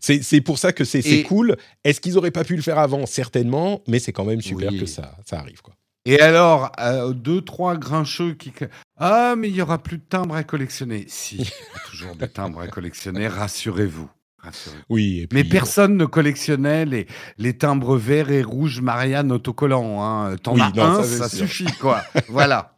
C'est 0.00 0.40
pour 0.40 0.58
ça 0.58 0.72
que 0.72 0.84
c'est 0.84 1.02
c'est 1.02 1.18
Et- 1.18 1.22
cool. 1.24 1.56
Est-ce 1.84 2.00
qu'ils 2.00 2.16
auraient 2.16 2.30
pas 2.30 2.44
pu 2.44 2.56
le 2.56 2.62
faire 2.62 2.78
avant? 2.78 3.04
Certainement, 3.06 3.82
mais 3.86 3.98
c'est 3.98 4.12
quand 4.12 4.24
même 4.24 4.40
super 4.40 4.70
Oui. 4.72 4.80
que 4.80 4.86
ça, 4.86 5.14
ça 5.26 5.38
arrive. 5.38 5.60
Quoi. 5.60 5.74
Et 6.06 6.20
alors, 6.20 6.72
euh, 6.80 7.12
deux, 7.12 7.40
trois 7.42 7.76
grincheux 7.76 8.34
qui. 8.34 8.52
Ah, 8.98 9.34
mais 9.36 9.48
il 9.50 9.56
y 9.56 9.62
aura 9.62 9.82
plus 9.82 9.98
de 9.98 10.02
timbres 10.08 10.34
à 10.34 10.42
collectionner. 10.44 11.04
Si, 11.08 11.36
il 11.36 11.40
y 11.42 11.46
a 11.48 11.88
toujours 11.90 12.14
des 12.16 12.28
timbres 12.28 12.60
à 12.60 12.68
collectionner, 12.68 13.26
rassurez-vous. 13.28 14.08
Oui, 14.88 15.26
puis, 15.28 15.38
Mais 15.38 15.44
personne 15.44 15.96
ne 15.96 16.04
collectionnait 16.06 16.84
les, 16.84 17.06
les 17.38 17.56
timbres 17.56 17.96
verts 17.96 18.30
et 18.30 18.42
rouges 18.42 18.80
Marianne 18.80 19.32
autocollants. 19.32 20.02
Hein. 20.02 20.36
T'en 20.42 20.54
Oui, 20.54 20.60
as 20.60 20.70
non, 20.76 20.82
un, 21.00 21.02
ça, 21.04 21.28
suffit, 21.28 21.66
quoi. 21.80 22.02
voilà. 22.28 22.76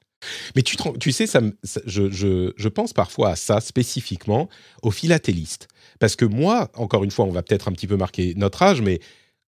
Mais 0.56 0.62
tu, 0.62 0.76
te 0.76 0.96
tu 0.98 1.12
sais, 1.12 1.26
ça, 1.26 1.40
je, 1.84 2.10
je- 2.10 2.52
je 2.56 2.68
pense 2.68 2.92
parfois 2.92 3.30
à 3.30 3.36
ça 3.36 3.60
spécifiquement 3.60 4.48
aux 4.82 4.90
philatélistes. 4.90 5.68
Parce 6.00 6.16
que 6.16 6.24
moi, 6.24 6.70
encore 6.74 7.04
une 7.04 7.10
fois, 7.10 7.24
on 7.26 7.30
va 7.30 7.42
peut-être 7.42 7.68
un 7.68 7.72
petit 7.72 7.86
peu 7.86 7.96
marquer 7.96 8.34
notre 8.36 8.62
âge, 8.62 8.80
mais 8.82 9.00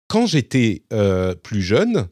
quand 0.09 0.27
j'étais 0.27 0.83
euh, 0.93 1.35
plus 1.35 1.62
jeune, 1.62 2.09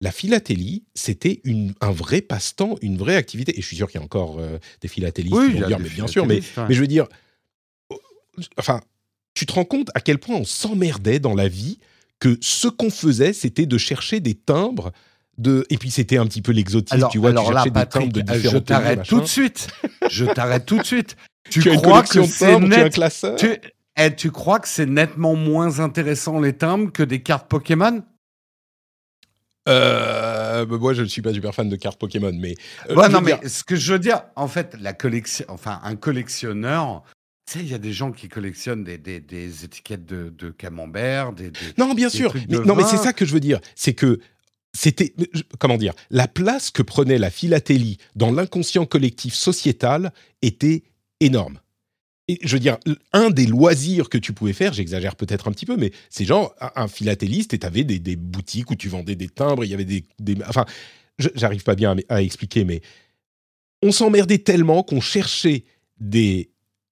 la 0.00 0.12
philatélie, 0.12 0.84
c'était 0.94 1.40
une- 1.44 1.74
un 1.80 1.90
vrai 1.90 2.20
passe-temps, 2.20 2.76
une 2.82 2.96
vraie 2.96 3.16
activité. 3.16 3.58
Et 3.58 3.62
je 3.62 3.66
suis 3.66 3.76
sûr 3.76 3.88
qu'il 3.90 3.98
y 4.00 4.02
a 4.02 4.04
encore 4.04 4.38
euh, 4.38 4.58
des 4.80 4.88
philatélistes 4.88 5.36
Oui, 5.36 5.52
qui 5.54 5.60
vont 5.60 5.66
dire, 5.66 5.78
mais 5.80 5.88
bien 5.88 6.06
sûr, 6.06 6.24
mais, 6.24 6.36
ouais. 6.36 6.64
mais 6.68 6.74
je 6.74 6.80
veux 6.80 6.86
dire, 6.86 7.06
oh, 7.90 8.00
enfin, 8.56 8.80
tu 9.38 9.46
te 9.46 9.52
rends 9.52 9.64
compte 9.64 9.88
à 9.94 10.00
quel 10.00 10.18
point 10.18 10.34
on 10.34 10.44
s'emmerdait 10.44 11.20
dans 11.20 11.36
la 11.36 11.46
vie 11.46 11.78
que 12.18 12.36
ce 12.40 12.66
qu'on 12.66 12.90
faisait, 12.90 13.32
c'était 13.32 13.66
de 13.66 13.78
chercher 13.78 14.18
des 14.18 14.34
timbres. 14.34 14.90
De... 15.36 15.64
Et 15.70 15.78
puis 15.78 15.92
c'était 15.92 16.16
un 16.16 16.26
petit 16.26 16.42
peu 16.42 16.50
l'exotisme, 16.50 17.06
tu 17.12 17.18
vois, 17.18 17.30
alors 17.30 17.46
tu 17.46 17.52
là, 17.52 17.62
cherchais 17.62 17.70
des 17.70 17.86
timbres 17.86 18.12
Patrick, 18.12 18.26
de 18.26 18.32
euh, 18.48 18.50
je 18.50 18.58
t'arrête 18.58 19.04
tout 19.04 19.20
de 19.20 19.26
suite. 19.26 19.68
Je 20.10 20.24
t'arrête 20.24 20.66
tout 20.66 20.78
de 20.78 20.84
suite. 20.84 21.16
Tu, 21.50 21.62
crois 21.62 22.02
que 22.02 22.08
c'est 22.26 22.46
timbres, 22.46 22.68
tu 22.68 22.74
as 22.74 22.82
un 22.82 22.88
net 22.90 23.38
Tu, 23.38 23.56
eh, 23.96 24.14
tu 24.14 24.30
crois 24.30 24.58
que 24.58 24.68
c'est 24.68 24.84
nettement 24.84 25.34
moins 25.34 25.80
intéressant 25.80 26.40
les 26.40 26.52
timbres 26.52 26.92
que 26.92 27.02
des 27.02 27.22
cartes 27.22 27.48
Pokémon? 27.48 28.02
Euh, 29.66 30.66
bah, 30.66 30.76
moi, 30.76 30.92
je 30.92 31.00
ne 31.00 31.06
suis 31.06 31.22
pas 31.22 31.32
super 31.32 31.54
fan 31.54 31.70
de 31.70 31.76
cartes 31.76 31.98
Pokémon, 31.98 32.32
mais. 32.34 32.54
euh, 32.90 32.96
Ouais, 32.96 33.08
non, 33.08 33.22
mais 33.22 33.38
ce 33.48 33.64
que 33.64 33.76
je 33.76 33.94
veux 33.94 33.98
dire, 33.98 34.24
en 34.36 34.46
fait, 34.46 34.76
la 34.78 34.92
collection, 34.92 35.46
enfin, 35.48 35.80
un 35.84 35.96
collectionneur, 35.96 37.02
tu 37.50 37.58
sais, 37.58 37.64
il 37.64 37.70
y 37.70 37.74
a 37.74 37.78
des 37.78 37.92
gens 37.92 38.12
qui 38.12 38.28
collectionnent 38.28 38.84
des, 38.84 38.98
des, 38.98 39.20
des 39.20 39.64
étiquettes 39.64 40.04
de, 40.04 40.28
de 40.36 40.50
camembert, 40.50 41.32
des, 41.32 41.50
des- 41.50 41.58
Non, 41.78 41.94
bien 41.94 42.08
sûr. 42.08 42.34
Mais, 42.48 42.58
non, 42.60 42.76
mais 42.76 42.84
c'est 42.84 42.96
ça 42.98 43.12
que 43.12 43.24
je 43.24 43.32
veux 43.32 43.40
dire. 43.40 43.60
C'est 43.74 43.94
que 43.94 44.20
c'était. 44.74 45.14
Comment 45.58 45.78
dire 45.78 45.94
La 46.10 46.28
place 46.28 46.70
que 46.70 46.82
prenait 46.82 47.18
la 47.18 47.30
philatélie 47.30 47.96
dans 48.16 48.30
l'inconscient 48.32 48.84
collectif 48.86 49.34
sociétal 49.34 50.12
était 50.42 50.82
énorme. 51.20 51.60
Et 52.30 52.38
je 52.42 52.54
veux 52.56 52.60
dire, 52.60 52.76
un 53.14 53.30
des 53.30 53.46
loisirs 53.46 54.10
que 54.10 54.18
tu 54.18 54.34
pouvais 54.34 54.52
faire, 54.52 54.74
j'exagère 54.74 55.16
peut-être 55.16 55.48
un 55.48 55.52
petit 55.52 55.64
peu, 55.64 55.78
mais 55.78 55.92
c'est 56.10 56.26
genre 56.26 56.54
un, 56.76 56.86
philatéliste 56.86 57.54
et 57.54 57.58
tu 57.58 57.66
avais 57.66 57.84
des, 57.84 57.98
des 57.98 58.16
boutiques 58.16 58.70
où 58.70 58.74
tu 58.74 58.90
vendais 58.90 59.14
des 59.16 59.30
timbres, 59.30 59.64
il 59.64 59.70
y 59.70 59.74
avait 59.74 59.86
des. 59.86 60.04
des- 60.18 60.36
enfin, 60.46 60.66
j'arrive 61.34 61.62
pas 61.62 61.74
bien 61.74 61.96
à, 62.10 62.16
à 62.16 62.22
expliquer, 62.22 62.64
mais 62.64 62.82
on 63.82 63.92
s'emmerdait 63.92 64.38
tellement 64.38 64.82
qu'on 64.82 65.00
cherchait 65.00 65.64
des 65.98 66.50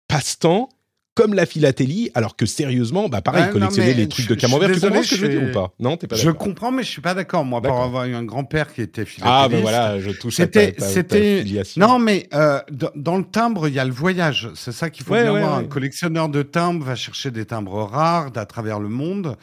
passe-temps 0.09 0.67
comme 1.15 1.33
la 1.33 1.45
philatélie, 1.45 2.11
alors 2.13 2.37
que 2.37 2.45
sérieusement, 2.45 3.09
bah 3.09 3.21
pareil, 3.21 3.43
Ouais, 3.45 3.49
collectionner 3.51 3.93
les 3.93 4.07
trucs 4.07 4.25
je- 4.27 4.29
de 4.29 4.35
camembert, 4.39 4.71
tu 4.71 4.79
comprends 4.79 5.03
ce 5.03 5.09
que 5.09 5.15
je 5.17 5.21
veux 5.25 5.27
dire 5.29 5.43
ou 5.43 5.51
pas? 5.51 5.73
Non, 5.77 5.97
t'es 5.97 6.07
pas 6.07 6.15
Je 6.15 6.29
comprends, 6.29 6.71
mais 6.71 6.81
je 6.83 6.87
suis 6.87 7.01
pas 7.01 7.13
d'accord. 7.13 7.43
Moi, 7.43 7.61
pour 7.61 7.81
avoir 7.81 8.05
eu 8.05 8.15
un 8.15 8.23
grand-père 8.23 8.73
qui 8.73 8.81
était 8.81 9.03
philatéliste. 9.03 9.43
Ah, 9.43 9.49
ben 9.49 9.59
voilà, 9.59 9.99
je 9.99 10.11
touche 10.11 10.39
à 10.39 10.47
ta, 10.47 10.61
C'était, 10.61 10.71
ta- 10.71 10.85
ta 10.85 10.87
c'était. 10.87 11.45
Non, 11.75 11.99
mais 11.99 12.29
euh, 12.33 12.61
dans, 12.95 13.17
le 13.17 13.25
timbre, 13.25 13.67
il 13.67 13.73
y 13.73 13.79
a 13.79 13.85
le 13.85 13.91
voyage. 13.91 14.49
C'est 14.55 14.71
ça 14.71 14.89
qu'il 14.89 15.05
faut 15.05 15.11
Ouais, 15.11 15.23
bien 15.23 15.33
ouais, 15.33 15.41
voir. 15.41 15.55
Un 15.57 15.65
collectionneur 15.65 16.29
de 16.29 16.41
timbres 16.41 16.85
va 16.85 16.95
chercher 16.95 17.31
des 17.31 17.45
timbres 17.45 17.83
rares 17.83 18.31
d'à 18.31 18.45
travers 18.45 18.79
le 18.79 18.87
monde. 18.87 19.35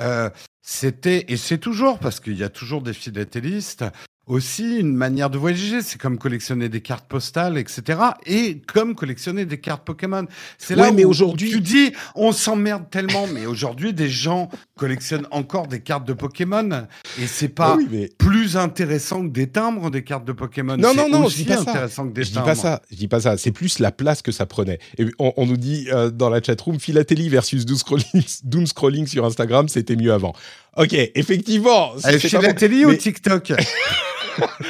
Euh, 0.00 0.30
c'était 0.62 1.26
et 1.28 1.36
c'est 1.36 1.58
toujours 1.58 2.00
parce 2.00 2.18
qu'il 2.18 2.36
y 2.36 2.42
a 2.42 2.48
toujours 2.48 2.82
des 2.82 2.92
philatélistes. 2.92 3.84
Aussi 4.30 4.76
une 4.76 4.94
manière 4.94 5.28
de 5.28 5.38
voyager, 5.38 5.82
c'est 5.82 6.00
comme 6.00 6.16
collectionner 6.16 6.68
des 6.68 6.80
cartes 6.80 7.06
postales, 7.08 7.58
etc. 7.58 7.98
Et 8.26 8.62
comme 8.72 8.94
collectionner 8.94 9.44
des 9.44 9.58
cartes 9.58 9.84
Pokémon. 9.84 10.24
C'est 10.56 10.76
là 10.76 10.84
Ouais, 10.84 10.90
où, 10.90 10.94
mais 10.94 11.04
aujourd'hui- 11.04 11.50
tu 11.50 11.60
dis, 11.60 11.92
on 12.14 12.30
s'emmerde 12.30 12.84
tellement, 12.90 13.26
mais 13.26 13.46
aujourd'hui 13.46 13.92
des 13.92 14.08
gens 14.08 14.48
collectionnent 14.76 15.26
encore 15.32 15.66
des 15.66 15.80
cartes 15.80 16.06
de 16.06 16.12
Pokémon 16.12 16.86
et 17.20 17.26
c'est 17.26 17.48
pas 17.48 17.72
Ah 17.72 17.76
oui, 17.76 17.88
mais 17.90 18.08
plus 18.18 18.56
intéressant 18.56 19.22
que 19.22 19.32
des 19.32 19.48
timbres 19.48 19.90
des 19.90 20.04
cartes 20.04 20.24
de 20.24 20.32
Pokémon. 20.32 20.76
Non, 20.76 20.94
non, 20.94 21.08
non, 21.08 21.22
je 21.22 21.26
aussi 21.26 21.38
dis 21.38 21.48
pas 21.48 21.56
ça. 21.64 21.70
intéressant 21.72 22.06
que 22.08 22.12
des 22.14 22.22
je 22.22 22.28
dis 22.28 22.34
timbres. 22.34 22.46
pas 22.46 22.54
ça. 22.54 22.82
Je 22.90 22.96
dis 22.96 23.08
pas 23.08 23.20
ça. 23.20 23.36
C'est 23.36 23.50
plus 23.50 23.80
la 23.80 23.90
place 23.90 24.22
que 24.22 24.30
ça 24.30 24.46
prenait. 24.46 24.78
Et 24.96 25.06
on, 25.18 25.32
on 25.38 25.46
nous 25.46 25.56
dit 25.56 25.88
euh, 25.92 26.08
dans 26.10 26.30
la 26.30 26.40
chatroom, 26.40 26.78
philatélie 26.78 27.28
versus 27.28 27.66
doom 27.66 27.76
scrolling, 27.78 28.22
doom 28.44 28.66
scrolling 28.66 29.08
sur 29.08 29.24
Instagram, 29.24 29.68
c'était 29.68 29.96
mieux 29.96 30.12
avant. 30.12 30.34
Ok, 30.76 30.92
effectivement. 31.16 31.94
pas 32.00 32.12
philatélie 32.18 32.84
ou 32.84 32.90
Mais- 32.90 32.96
TikTok? 32.96 33.52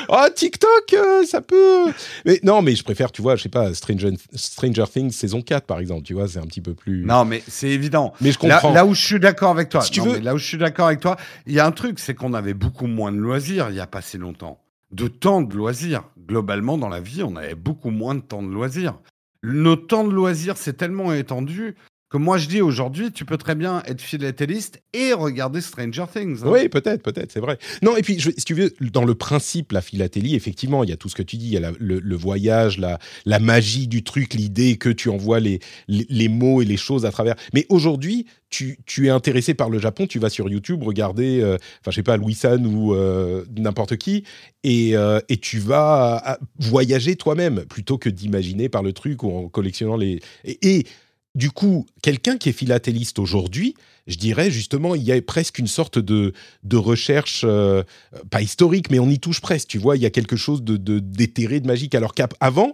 Oh, 0.09 0.27
TikTok, 0.35 0.95
euh, 0.95 1.25
ça 1.25 1.41
peut. 1.41 1.87
Mais 2.25 2.41
non, 2.43 2.63
mais 2.63 2.75
je 2.77 2.83
préfère, 2.85 3.13
tu 3.13 3.23
vois, 3.23 3.37
je 3.37 3.43
sais 3.43 3.49
pas, 3.49 3.73
Stranger, 3.75 4.11
Stranger 4.35 4.85
Things 4.93 5.11
saison 5.13 5.43
4, 5.43 5.67
par 5.67 5.79
exemple. 5.79 6.03
Tu 6.03 6.15
vois, 6.15 6.29
c'est 6.29 6.39
un 6.39 6.47
petit 6.47 6.61
peu 6.61 6.75
plus. 6.75 7.05
Non, 7.05 7.25
mais 7.25 7.43
c'est 7.49 7.69
évident. 7.69 8.13
Mais 8.21 8.33
je 8.33 8.39
Là, 8.47 8.57
comprends. 8.57 8.73
là 8.73 8.85
où 8.87 8.95
je 8.95 9.05
suis 9.05 9.21
d'accord 9.21 9.51
avec 9.51 9.69
toi, 9.69 9.81
Si 9.83 9.91
tu 9.91 10.01
non, 10.01 10.07
veux- 10.07 10.13
mais 10.15 10.21
là 10.21 10.35
où 10.35 10.39
je 10.39 10.47
suis 10.47 10.59
d'accord 10.59 10.87
avec 10.87 11.01
toi, 11.01 11.17
il 11.47 11.53
y 11.53 11.61
a 11.61 11.67
un 11.67 11.73
truc, 11.73 11.99
c'est 11.99 12.15
qu'on 12.15 12.35
avait 12.35 12.55
beaucoup 12.55 12.87
moins 12.87 13.13
de 13.13 13.19
loisirs 13.19 13.69
il 13.71 13.77
y 13.77 13.81
a 13.81 13.87
pas 13.87 14.03
si 14.03 14.19
longtemps. 14.19 14.61
De 14.93 15.07
temps 15.09 15.41
de 15.43 15.55
loisirs. 15.55 16.03
Globalement, 16.27 16.79
dans 16.79 16.89
la 16.89 17.01
vie, 17.01 17.23
on 17.23 17.37
avait 17.37 17.55
beaucoup 17.55 17.91
moins 17.91 18.15
de 18.15 18.21
temps 18.21 18.43
de 18.43 18.49
loisirs. 18.53 18.95
Nos 19.43 19.77
temps 19.77 20.05
de 20.05 20.13
loisirs, 20.13 20.57
c'est 20.57 20.75
tellement 20.77 21.13
étendu 21.15 21.75
que 22.11 22.17
moi, 22.17 22.39
je 22.39 22.49
dis 22.49 22.61
aujourd'hui, 22.61 23.13
tu 23.13 23.25
peux 23.25 23.37
très 23.37 23.55
bien 23.55 23.85
être 23.87 24.01
philatéliste 24.01 24.83
et 24.93 25.13
regarder 25.13 25.61
Stranger 25.61 26.07
Things. 26.13 26.41
hein. 26.43 26.51
Oui, 26.51 26.69
peut-être, 26.69 27.03
peut-être, 27.03 27.31
c'est 27.31 27.39
vrai. 27.39 27.57
Non, 27.83 27.97
et 27.97 28.03
puis, 28.03 28.19
je- 28.19 28.33
si 28.37 28.45
tu 28.45 28.55
veux, 28.55 28.75
dans 28.93 29.05
le 29.05 29.15
principe, 29.15 29.71
la 29.71 29.81
philatélie, 29.81 30.35
effectivement, 30.35 30.83
il 30.83 30.91
y 30.91 30.93
a 30.93 30.97
tout 30.97 31.09
ce 31.09 31.15
que 31.15 31.23
tu 31.23 31.37
dis, 31.37 31.47
il 31.47 31.53
y 31.53 31.65
a 31.65 31.73
le, 31.79 32.17
voyage, 32.17 32.79
la, 32.79 33.39
magie 33.39 33.87
du 33.87 34.03
truc, 34.03 34.35
l'idée 34.35 34.77
que 34.77 34.89
tu 34.89 35.09
envoies 35.09 35.39
les, 35.39 35.61
mots 36.29 36.61
et 36.61 36.65
les 36.65 36.77
choses 36.77 37.07
à 37.07 37.13
travers. 37.13 37.37
Mais 37.55 37.65
aujourd'hui, 37.69 38.27
tu, 38.49 38.77
es 39.05 39.09
intéressé 39.09 39.55
par 39.55 39.71
le 39.71 39.79
Japon, 39.79 40.09
tu 40.09 40.19
vas 40.19 40.31
sur 40.31 40.49
YouTube 40.49 40.83
regarder, 40.83 41.41
euh, 41.41 41.55
enfin, 41.81 41.93
je 41.93 41.97
sais 41.97 42.03
pas, 42.03 42.17
Louis 42.17 42.35
San 42.35 42.67
ou 42.67 42.93
euh, 42.93 43.45
n'importe 43.57 43.97
qui, 43.97 44.25
et, 44.65 44.97
euh, 44.97 45.21
tu 45.41 45.61
vas 45.61 46.39
voyager 46.59 47.15
toi-même, 47.15 47.65
plutôt 47.67 47.99
que 47.99 48.09
d'imaginer 48.09 48.69
par 48.69 48.83
le 48.83 48.93
truc 48.93 49.23
ou 49.23 49.31
en 49.31 49.49
collectionnant 49.49 49.97
les... 49.97 50.21
et 50.45 50.85
du 51.35 51.51
coup, 51.51 51.87
quelqu'un 52.03 52.39
qui 52.39 52.49
est 52.49 52.53
philatéliste 52.53 53.19
aujourd'hui, 53.19 53.75
je 54.07 54.17
dirais 54.17 54.51
justement, 54.51 54.95
il 54.95 55.03
y 55.03 55.13
a 55.13 55.23
presque 55.23 55.59
une 55.59 55.69
sorte 55.69 55.99
de, 55.99 56.33
de 56.65 56.77
recherche, 56.77 57.43
euh, 57.45 57.85
pas 58.31 58.43
historique, 58.43 58.91
mais 58.91 58.99
on 58.99 59.09
y 59.09 59.19
touche 59.19 59.41
presque. 59.41 59.69
Tu 59.69 59.79
vois, 59.79 59.97
il 59.97 60.03
y 60.03 60.07
a 60.07 60.11
quelque 60.11 60.37
chose 60.37 60.63
de 60.63 60.77
de- 60.77 60.99
d'éthéré, 60.99 61.61
de, 61.61 61.67
magique. 61.67 61.95
Alors 61.95 62.15
qu'avant, 62.15 62.73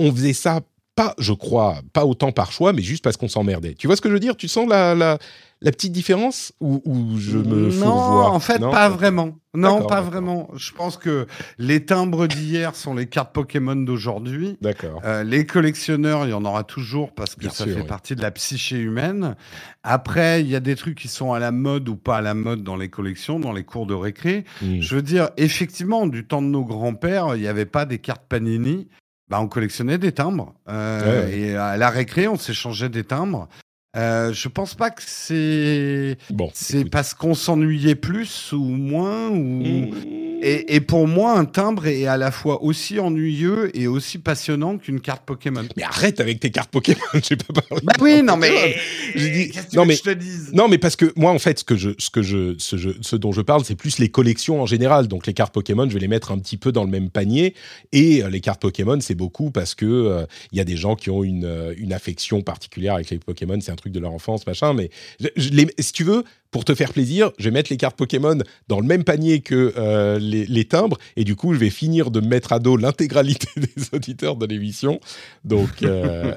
on 0.00 0.12
faisait 0.12 0.32
ça 0.32 0.62
pas, 0.94 1.14
je 1.18 1.32
crois, 1.32 1.82
pas 1.92 2.06
autant 2.06 2.32
par 2.32 2.52
choix, 2.52 2.72
mais 2.72 2.82
juste 2.82 3.02
parce 3.02 3.16
qu'on 3.16 3.28
s'emmerdait. 3.28 3.74
Tu 3.74 3.86
vois 3.86 3.96
ce 3.96 4.00
que 4.00 4.08
je 4.08 4.14
veux 4.14 4.20
dire? 4.20 4.36
Tu 4.36 4.48
sens 4.48 4.68
la, 4.68 4.94
la, 4.94 5.18
la 5.64 5.72
petite 5.72 5.92
différence 5.92 6.52
ou, 6.60 6.82
ou 6.84 7.18
je 7.18 7.38
me 7.38 7.70
Non, 7.70 7.88
en 7.88 8.38
fait, 8.38 8.58
Non 8.58 8.70
pas 8.70 8.88
vraiment. 8.90 9.38
Non, 9.54 9.86
pas 9.86 10.00
vraiment. 10.00 10.50
Je 10.56 10.72
pense 10.72 10.96
que 10.96 11.26
les 11.58 11.86
timbres 11.86 12.26
d'hier 12.26 12.74
sont 12.74 12.94
les 12.94 13.06
cartes 13.06 13.32
Pokémon 13.32 13.76
d'aujourd'hui. 13.76 14.58
D'accord. 14.60 15.00
Euh, 15.04 15.22
les 15.22 15.46
collectionneurs, 15.46 16.26
il 16.26 16.30
y 16.30 16.32
en 16.34 16.44
aura 16.44 16.64
toujours 16.64 17.14
parce 17.14 17.34
que 17.34 17.40
Bien 17.40 17.50
ça 17.50 17.64
sûr, 17.64 17.74
fait 17.74 17.80
oui. 17.82 17.86
partie 17.86 18.14
de 18.14 18.20
la 18.20 18.30
psyché 18.30 18.76
humaine. 18.78 19.36
Après, 19.82 20.42
il 20.42 20.48
y 20.48 20.56
a 20.56 20.60
des 20.60 20.76
trucs 20.76 20.98
qui 20.98 21.08
sont 21.08 21.32
à 21.32 21.38
la 21.38 21.50
mode 21.50 21.88
ou 21.88 21.96
pas 21.96 22.18
à 22.18 22.20
la 22.20 22.34
mode 22.34 22.62
dans 22.62 22.76
les 22.76 22.88
collections, 22.90 23.40
dans 23.40 23.52
les 23.52 23.64
cours 23.64 23.86
de 23.86 23.94
récré. 23.94 24.44
Hmm. 24.60 24.80
Je 24.80 24.96
veux 24.96 25.02
dire, 25.02 25.30
effectivement, 25.36 26.06
du 26.06 26.26
temps 26.26 26.42
de 26.42 26.48
nos 26.48 26.64
grands-pères, 26.64 27.36
il 27.36 27.40
n'y 27.40 27.48
avait 27.48 27.64
pas 27.64 27.86
des 27.86 27.98
cartes 27.98 28.24
Panini. 28.28 28.88
Bah, 29.30 29.40
on 29.40 29.48
collectionnait 29.48 29.96
des 29.98 30.12
timbres. 30.12 30.52
Euh, 30.68 31.26
ouais. 31.26 31.38
Et 31.38 31.56
à 31.56 31.76
la 31.78 31.88
récré, 31.88 32.28
on 32.28 32.36
s'échangeait 32.36 32.90
des 32.90 33.04
timbres. 33.04 33.48
Euh, 33.96 34.32
je 34.32 34.48
pense 34.48 34.74
pas 34.74 34.90
que 34.90 35.02
c'est 35.04 36.16
Bon, 36.30 36.50
c'est 36.52 36.84
parce 36.84 37.14
qu'on 37.14 37.34
s'ennuyait 37.34 37.94
plus 37.94 38.52
ou 38.52 38.64
moins 38.64 39.28
ou 39.30 39.62
Hmm. 39.62 40.33
Et, 40.44 40.74
et 40.76 40.80
pour 40.80 41.06
moi 41.08 41.38
un 41.38 41.44
timbre 41.44 41.86
est 41.86 42.06
à 42.06 42.16
la 42.16 42.30
fois 42.30 42.62
aussi 42.62 42.98
ennuyeux 43.00 43.70
et 43.76 43.86
aussi 43.86 44.18
passionnant 44.18 44.78
qu'une 44.78 45.00
carte 45.00 45.22
Pokémon. 45.24 45.64
Mais 45.76 45.82
arrête 45.82 46.20
avec 46.20 46.40
tes 46.40 46.50
cartes 46.50 46.70
Pokémon, 46.70 47.00
j'ai 47.22 47.36
pas 47.36 47.52
parlé. 47.62 47.82
Bah 47.84 47.94
oui, 48.00 48.22
non 48.22 48.36
mais 48.36 48.76
dit- 49.16 49.52
non, 49.74 49.84
mais- 49.84 49.96
je 49.96 50.02
te 50.02 50.10
dise? 50.10 50.50
Non, 50.52 50.68
mais 50.68 50.78
parce 50.78 50.96
que 50.96 51.12
moi, 51.16 51.30
en 51.32 51.38
fait, 51.38 51.58
ce 51.60 51.64
que 51.64 51.76
je, 51.76 51.90
ce 51.98 52.10
que 52.10 52.22
je, 52.22 52.54
ce, 52.58 52.76
je- 52.76 52.90
ce 53.00 53.16
dont 53.16 53.32
je 53.32 53.40
parle, 53.40 53.64
c'est 53.64 53.74
plus 53.74 53.98
les 53.98 54.08
collections 54.08 54.60
en 54.62 54.66
général. 54.66 55.08
Donc, 55.08 55.26
les 55.26 55.34
cartes 55.34 55.52
Pokémon, 55.54 55.88
je 55.88 55.94
vais 55.94 56.00
les 56.00 56.08
mettre 56.08 56.32
un 56.32 56.38
petit 56.38 56.56
peu 56.56 56.72
dans 56.72 56.84
le 56.84 56.90
même 56.90 57.10
panier. 57.10 57.54
Et 57.92 58.22
euh, 58.22 58.28
les 58.28 58.40
cartes 58.40 58.60
Pokémon, 58.60 58.98
c'est 59.00 59.14
beaucoup 59.14 59.50
parce 59.50 59.74
que 59.74 59.86
euh, 59.86 60.26
il 60.52 60.58
y 60.58 60.60
a 60.60 60.64
des 60.64 60.76
gens 60.76 60.96
qui 60.96 61.10
ont 61.10 61.24
une, 61.24 61.44
euh, 61.44 61.74
une 61.78 61.92
affection 61.92 62.42
particulière 62.42 62.94
avec 62.94 63.10
les 63.10 63.18
Pokémon. 63.18 63.58
C'est 63.60 63.72
un 63.72 63.76
truc 63.76 63.92
de 63.92 64.00
leur 64.00 64.12
enfance, 64.12 64.46
machin. 64.46 64.74
Mais 64.74 64.90
je 65.36 65.50
les- 65.50 65.68
si 65.78 65.92
tu 65.92 66.04
veux, 66.04 66.24
pour 66.54 66.64
te 66.64 66.76
faire 66.76 66.92
plaisir, 66.92 67.32
je 67.36 67.46
vais 67.46 67.50
mettre 67.50 67.72
les 67.72 67.76
cartes 67.76 67.96
Pokémon 67.96 68.38
dans 68.68 68.78
le 68.78 68.86
même 68.86 69.02
panier 69.02 69.40
que 69.40 69.74
euh, 69.76 70.20
les, 70.20 70.46
les 70.46 70.64
timbres, 70.64 70.98
et 71.16 71.24
du 71.24 71.34
coup, 71.34 71.52
je 71.52 71.58
vais 71.58 71.68
finir 71.68 72.12
de 72.12 72.20
mettre 72.20 72.52
à 72.52 72.60
dos 72.60 72.76
l'intégralité 72.76 73.48
des 73.56 73.68
auditeurs 73.92 74.36
de 74.36 74.46
l'émission. 74.46 75.00
Donc, 75.42 75.82
euh, 75.82 76.32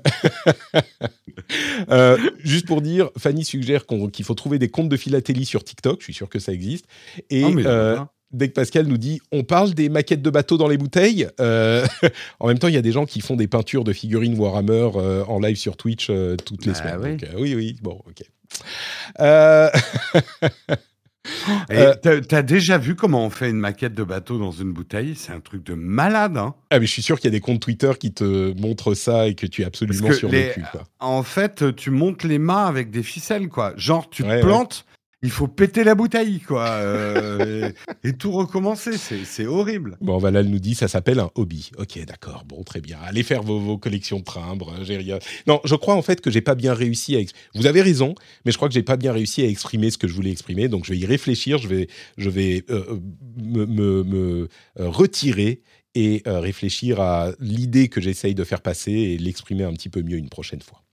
euh, 1.91 2.17
juste 2.43 2.65
pour 2.65 2.81
dire, 2.81 3.11
Fanny 3.15 3.45
suggère 3.45 3.85
qu'il 3.85 4.25
faut 4.25 4.33
trouver 4.33 4.57
des 4.57 4.69
comptes 4.69 4.89
de 4.89 4.97
philatélie 4.97 5.45
sur 5.45 5.63
TikTok. 5.63 5.99
Je 5.99 6.05
suis 6.05 6.15
sûr 6.15 6.29
que 6.29 6.39
ça 6.39 6.51
existe. 6.51 6.85
Et 7.29 7.43
dès 8.31 8.49
que 8.49 8.53
Pascal 8.53 8.87
nous 8.87 8.97
dit 8.97 9.21
on 9.31 9.43
parle 9.43 9.73
des 9.73 9.89
maquettes 9.89 10.21
de 10.21 10.29
bateaux 10.29 10.57
dans 10.57 10.67
les 10.67 10.77
bouteilles, 10.77 11.27
euh, 11.39 11.85
en 12.39 12.47
même 12.47 12.59
temps, 12.59 12.67
il 12.67 12.73
y 12.73 12.77
a 12.77 12.81
des 12.81 12.91
gens 12.91 13.05
qui 13.05 13.21
font 13.21 13.35
des 13.35 13.47
peintures 13.47 13.83
de 13.83 13.93
figurines 13.93 14.37
Warhammer 14.37 14.89
euh, 14.95 15.23
en 15.25 15.39
live 15.39 15.57
sur 15.57 15.77
Twitch 15.77 16.07
euh, 16.09 16.35
toutes 16.35 16.65
les 16.65 16.73
Bah 16.73 16.77
semaines. 16.79 17.17
oui. 17.21 17.27
Donc, 17.27 17.39
oui, 17.39 17.55
oui, 17.55 17.75
bon, 17.81 18.01
ok. 18.07 18.23
Euh, 19.19 19.69
Et 21.69 21.75
Euh, 21.77 21.93
t'as- 22.21 22.41
déjà 22.41 22.77
vu 22.77 22.95
comment 22.95 23.25
on 23.25 23.29
fait 23.29 23.49
une 23.49 23.57
maquette 23.59 23.93
de 23.93 24.03
bateau 24.05 24.37
dans 24.39 24.51
une 24.51 24.71
bouteille? 24.71 25.13
C'est 25.17 25.33
un 25.33 25.41
truc 25.41 25.61
de 25.65 25.73
malade, 25.73 26.37
hein 26.37 26.55
ah, 26.69 26.79
mais 26.79 26.85
je 26.85 26.91
suis 26.93 27.01
sûr 27.01 27.17
qu'il 27.19 27.25
y 27.25 27.27
a 27.27 27.37
des 27.37 27.41
comptes 27.41 27.59
Twitter 27.59 27.91
qui 27.99 28.13
te 28.13 28.57
montrent 28.57 28.93
ça 28.93 29.27
et 29.27 29.35
que 29.35 29.45
tu 29.45 29.61
es 29.61 29.65
absolument 29.65 30.13
survécu. 30.13 30.61
les- 30.61 30.65
quoi. 30.71 30.83
En 31.01 31.23
fait, 31.23 31.75
tu 31.75 31.91
montes 31.91 32.23
les 32.23 32.39
mâts 32.39 32.65
avec 32.67 32.91
des 32.91 33.03
ficelles, 33.03 33.49
quoi. 33.49 33.73
Genre, 33.75 34.09
tu 34.09 34.23
Ouais, 34.23 34.39
te 34.39 34.45
plantes, 34.45 34.85
il 35.23 35.31
faut 35.31 35.47
péter 35.47 35.83
la 35.83 35.95
bouteille, 35.95 36.39
quoi. 36.39 36.67
euh, 36.69 37.71
et, 38.03 38.09
et 38.09 38.13
tout 38.13 38.31
recommencer. 38.31 38.97
C'est 38.97 39.45
horrible. 39.47 39.97
Bon, 40.01 40.17
Valal 40.19 40.45
nous 40.47 40.59
dit 40.59 40.75
ça 40.75 40.87
s'appelle 40.87 41.19
un 41.19 41.31
hobby. 41.35 41.71
Ok, 41.77 41.97
d'accord, 42.05 42.43
bon, 42.45 42.63
très 42.63 42.81
bien. 42.81 42.99
Allez 43.03 43.23
faire 43.23 43.41
vos, 43.43 43.59
vos 43.59 43.77
collections 43.77 44.19
de 44.19 44.23
timbres. 44.23 44.73
euh, 44.79 44.83
j'ai 44.83 44.97
rien. 44.97 45.17
Non, 45.47 45.59
je 45.63 45.75
crois 45.75 45.95
en 45.95 46.01
fait 46.01 46.21
que 46.21 46.29
j'ai 46.29 46.41
pas 46.41 46.55
bien 46.55 46.73
réussi 46.73 47.15
à. 47.15 47.19
Vous 47.55 47.65
avez 47.65 47.81
raison, 47.81 48.13
mais 48.45 48.51
je 48.51 48.57
crois 48.57 48.67
que 48.67 48.73
j'ai 48.75 48.83
pas 48.83 48.97
bien 48.97 49.11
réussi 49.11 49.41
à 49.41 49.47
exprimer 49.47 49.89
ce 49.91 49.97
que 49.97 50.07
je 50.07 50.13
voulais 50.13 50.31
exprimer. 50.31 50.67
Donc 50.67 50.85
je 50.85 50.91
vais 50.93 50.99
y 50.99 51.05
réfléchir. 51.05 51.57
Je 51.57 51.67
vais, 51.67 51.87
je 52.17 52.29
vais 52.29 52.63
euh, 52.69 52.99
me, 53.37 53.65
me- 53.65 54.03
me, 54.03 54.49
euh, 54.79 54.89
retirer 54.89 55.63
et 55.95 56.21
euh, 56.27 56.39
réfléchir 56.39 57.01
à 57.01 57.31
l'idée 57.39 57.87
que 57.89 57.99
j'essaye 58.01 58.35
de 58.35 58.43
faire 58.43 58.61
passer 58.61 58.91
et 58.91 59.17
l'exprimer 59.17 59.63
un 59.63 59.73
petit 59.73 59.89
peu 59.89 60.03
mieux 60.03 60.17
une 60.17 60.29
prochaine 60.29 60.61
fois. 60.61 60.83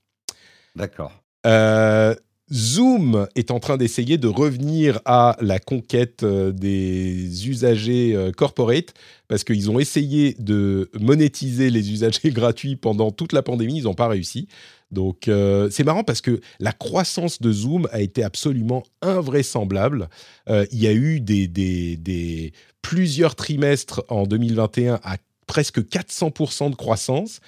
D'accord. 0.75 1.11
Euh, 1.45 2.15
Zoom 2.53 3.27
est 3.35 3.49
en 3.49 3.59
train 3.59 3.75
d'essayer 3.77 4.17
de 4.19 4.27
revenir 4.27 4.99
à 5.05 5.35
la 5.41 5.57
conquête 5.57 6.21
euh, 6.23 6.51
des 6.51 7.47
usagers 7.49 8.15
euh, 8.15 8.31
corporate 8.31 8.93
parce 9.27 9.43
qu'ils 9.43 9.71
ont 9.71 9.79
essayé 9.79 10.35
de 10.37 10.91
monétiser 10.99 11.71
les 11.71 11.91
usagers 11.91 12.29
gratuits 12.31 12.75
pendant 12.75 13.09
toute 13.11 13.33
la 13.33 13.41
pandémie, 13.41 13.77
ils 13.79 13.83
n'ont 13.85 13.95
pas 13.95 14.07
réussi. 14.07 14.47
Donc 14.91 15.27
euh, 15.27 15.69
c'est 15.71 15.83
marrant 15.83 16.03
parce 16.03 16.21
que 16.21 16.39
la 16.59 16.71
croissance 16.71 17.41
de 17.41 17.51
Zoom 17.51 17.87
a 17.91 18.01
été 18.01 18.23
absolument 18.23 18.83
invraisemblable. 19.01 20.07
Il 20.47 20.79
y 20.79 20.85
a 20.87 20.93
eu 20.93 21.19
des- 21.19 22.53
plusieurs 22.83 23.33
trimestres 23.33 24.03
en 24.09 24.27
2021 24.27 24.99
à 25.03 25.17
presque 25.47 25.79
400% 25.79 26.69
de 26.69 26.75
croissance. 26.75 27.39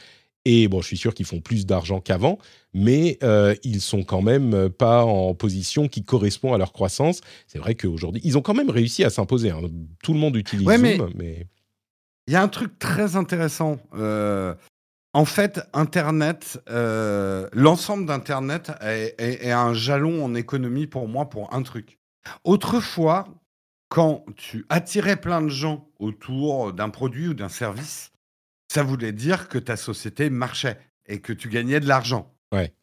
Et 0.49 0.69
bon, 0.69 0.79
je 0.81 0.87
suis 0.87 0.97
sûr 0.97 1.13
qu'ils 1.13 1.25
font 1.25 1.41
plus 1.41 1.65
d'argent 1.65 1.99
qu'avant, 1.99 2.37
mais 2.73 3.17
euh, 3.21 3.53
ils 3.63 3.81
sont 3.81 4.03
quand 4.03 4.21
même 4.21 4.69
pas 4.69 5.03
en 5.03 5.33
position 5.33 5.89
qui 5.89 6.03
correspond 6.05 6.53
à 6.53 6.57
leur 6.57 6.71
croissance. 6.71 7.19
C'est 7.47 7.59
vrai 7.59 7.75
qu'aujourd'hui, 7.75 8.21
ils 8.23 8.37
ont 8.37 8.41
quand 8.41 8.53
même 8.53 8.69
réussi 8.69 9.03
à 9.03 9.09
s'imposer. 9.09 9.51
hein. 9.51 9.59
Tout 10.01 10.13
le 10.13 10.19
monde 10.19 10.37
utilise 10.37 10.65
Ouais, 10.65 10.77
mais- 10.77 10.95
Zoom, 10.95 11.11
mais... 11.15 11.47
Il 12.27 12.33
y 12.33 12.37
a 12.37 12.41
un 12.41 12.47
truc 12.47 12.79
très 12.79 13.17
intéressant. 13.17 13.77
Euh, 13.95 14.55
en 15.13 15.25
fait, 15.25 15.59
Internet, 15.73 16.61
euh, 16.69 17.49
l'ensemble 17.51 18.05
d'Internet 18.05 18.71
est, 18.81 19.15
est- 19.17 19.47
est 19.47 19.51
un 19.51 19.73
jalon 19.73 20.23
en 20.23 20.33
économie 20.35 20.87
pour 20.87 21.07
moi 21.09 21.29
pour 21.29 21.53
un 21.53 21.61
truc. 21.63 21.97
Autrefois, 22.45 23.27
quand 23.89 24.23
tu 24.35 24.65
attirais 24.69 25.17
plein 25.19 25.41
de 25.41 25.49
gens 25.49 25.89
autour 25.99 26.71
d'un 26.73 26.89
produit 26.89 27.29
ou 27.29 27.33
d'un 27.33 27.49
service, 27.49 28.11
ça 28.72 28.84
voulait 28.84 29.11
dire 29.13 29.47
que 29.49 29.57
ta 29.57 29.78
société 29.78 30.30
marchait 30.30 30.78
et 31.07 31.22
que 31.22 31.34
tu 31.34 31.49
gagnais 31.49 31.80
de 31.80 31.88
l'argent. 31.88 32.34
Ouais. 32.53 32.74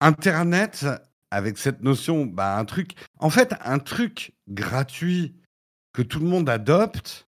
Internet, 0.00 0.84
avec 1.30 1.58
cette 1.58 1.82
notion, 1.82 2.26
bah, 2.26 2.56
un 2.58 2.64
truc, 2.64 2.92
en 3.18 3.30
fait, 3.30 3.54
un 3.64 3.78
truc 3.78 4.32
gratuit 4.48 5.34
que 5.92 6.02
tout 6.02 6.18
le 6.18 6.26
monde 6.26 6.48
adopte, 6.48 7.28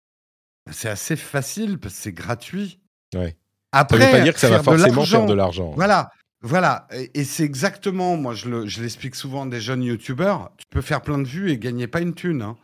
c'est 0.72 0.90
assez 0.90 1.16
facile 1.16 1.80
parce 1.80 1.96
que 1.96 2.02
c'est 2.02 2.12
gratuit. 2.14 2.80
Ouais. 3.16 3.36
Après, 3.72 4.00
Ça 4.00 4.06
veut 4.06 4.12
pas 4.18 4.22
dire 4.24 4.34
que 4.34 4.40
ça 4.40 4.50
va 4.50 4.58
de 4.60 4.64
forcément 4.64 4.96
l'argent, 4.98 5.18
faire 5.20 5.26
de 5.26 5.34
l'argent. 5.34 5.72
Voilà, 5.76 6.12
voilà. 6.42 6.88
Et, 6.94 7.22
et 7.22 7.24
c'est 7.24 7.44
exactement, 7.44 8.18
moi 8.18 8.34
je 8.36 8.50
le- 8.50 8.66
je 8.68 8.82
l'explique 8.82 9.16
souvent 9.16 9.46
à 9.46 9.50
des 9.50 9.62
jeunes 9.62 9.84
youtubeurs, 9.84 10.52
tu 10.58 10.66
peux 10.70 10.82
faire 10.82 11.02
plein 11.02 11.18
de 11.20 11.28
vues 11.28 11.52
et 11.52 11.58
gagner 11.58 11.88
pas 11.88 12.02
une 12.02 12.14
thune. 12.14 12.42
hein. 12.42 12.58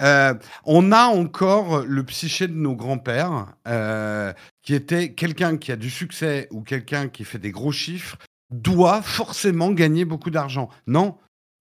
Euh, 0.00 0.34
on 0.64 0.92
a 0.92 1.04
encore 1.04 1.84
le 1.86 2.02
psyché 2.04 2.48
de 2.48 2.54
nos 2.54 2.74
grands-pères, 2.74 3.54
euh, 3.68 4.32
qui 4.62 4.74
était 4.74 5.12
quelqu'un 5.12 5.56
qui 5.56 5.72
a 5.72 5.76
du 5.76 5.90
succès 5.90 6.48
ou 6.50 6.62
quelqu'un 6.62 7.08
qui 7.08 7.24
fait 7.24 7.38
des 7.38 7.52
gros 7.52 7.72
chiffres, 7.72 8.18
doit 8.52 9.00
forcément 9.02 9.70
gagner 9.70 10.04
beaucoup 10.04 10.30
d'argent. 10.30 10.68
Non, 10.86 11.16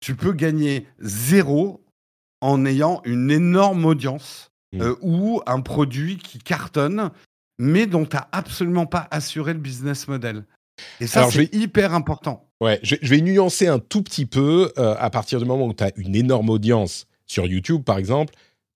tu 0.02 0.16
peux 0.16 0.34
gagner 0.34 0.86
zéro 1.00 1.86
en 2.42 2.66
ayant 2.66 3.02
une 3.06 3.32
énorme 3.32 3.86
audience 3.86 4.52
euh, 4.76 4.96
ou 5.02 5.42
un 5.46 5.62
produit 5.62 6.18
qui 6.18 6.40
cartonne, 6.40 7.12
mais 7.58 7.88
dont 7.88 8.06
tu 8.06 8.18
n'as 8.18 8.28
absolument 8.34 8.86
pas 8.86 9.08
assuré 9.12 9.54
le 9.54 9.60
business 9.60 10.10
model. 10.10 10.44
Et 11.00 11.08
ça, 11.08 11.30
c'est 11.32 11.54
hyper 11.54 11.94
important. 11.94 12.50
Ouais, 12.60 12.80
je, 12.84 12.96
je 13.02 13.10
vais 13.10 13.22
nuancer 13.22 13.68
un 13.68 13.80
tout 13.80 14.02
petit 14.02 14.26
peu. 14.26 14.74
à 14.76 15.10
partir 15.10 15.40
du 15.40 15.46
moment 15.46 15.68
où 15.68 15.74
tu 15.74 15.84
as 15.84 15.92
une 15.96 16.16
énorme 16.16 16.50
audience 16.50 17.08
sur 17.26 17.46
YouTube, 17.46 17.84
par 17.84 17.98
exemple, 17.98 18.34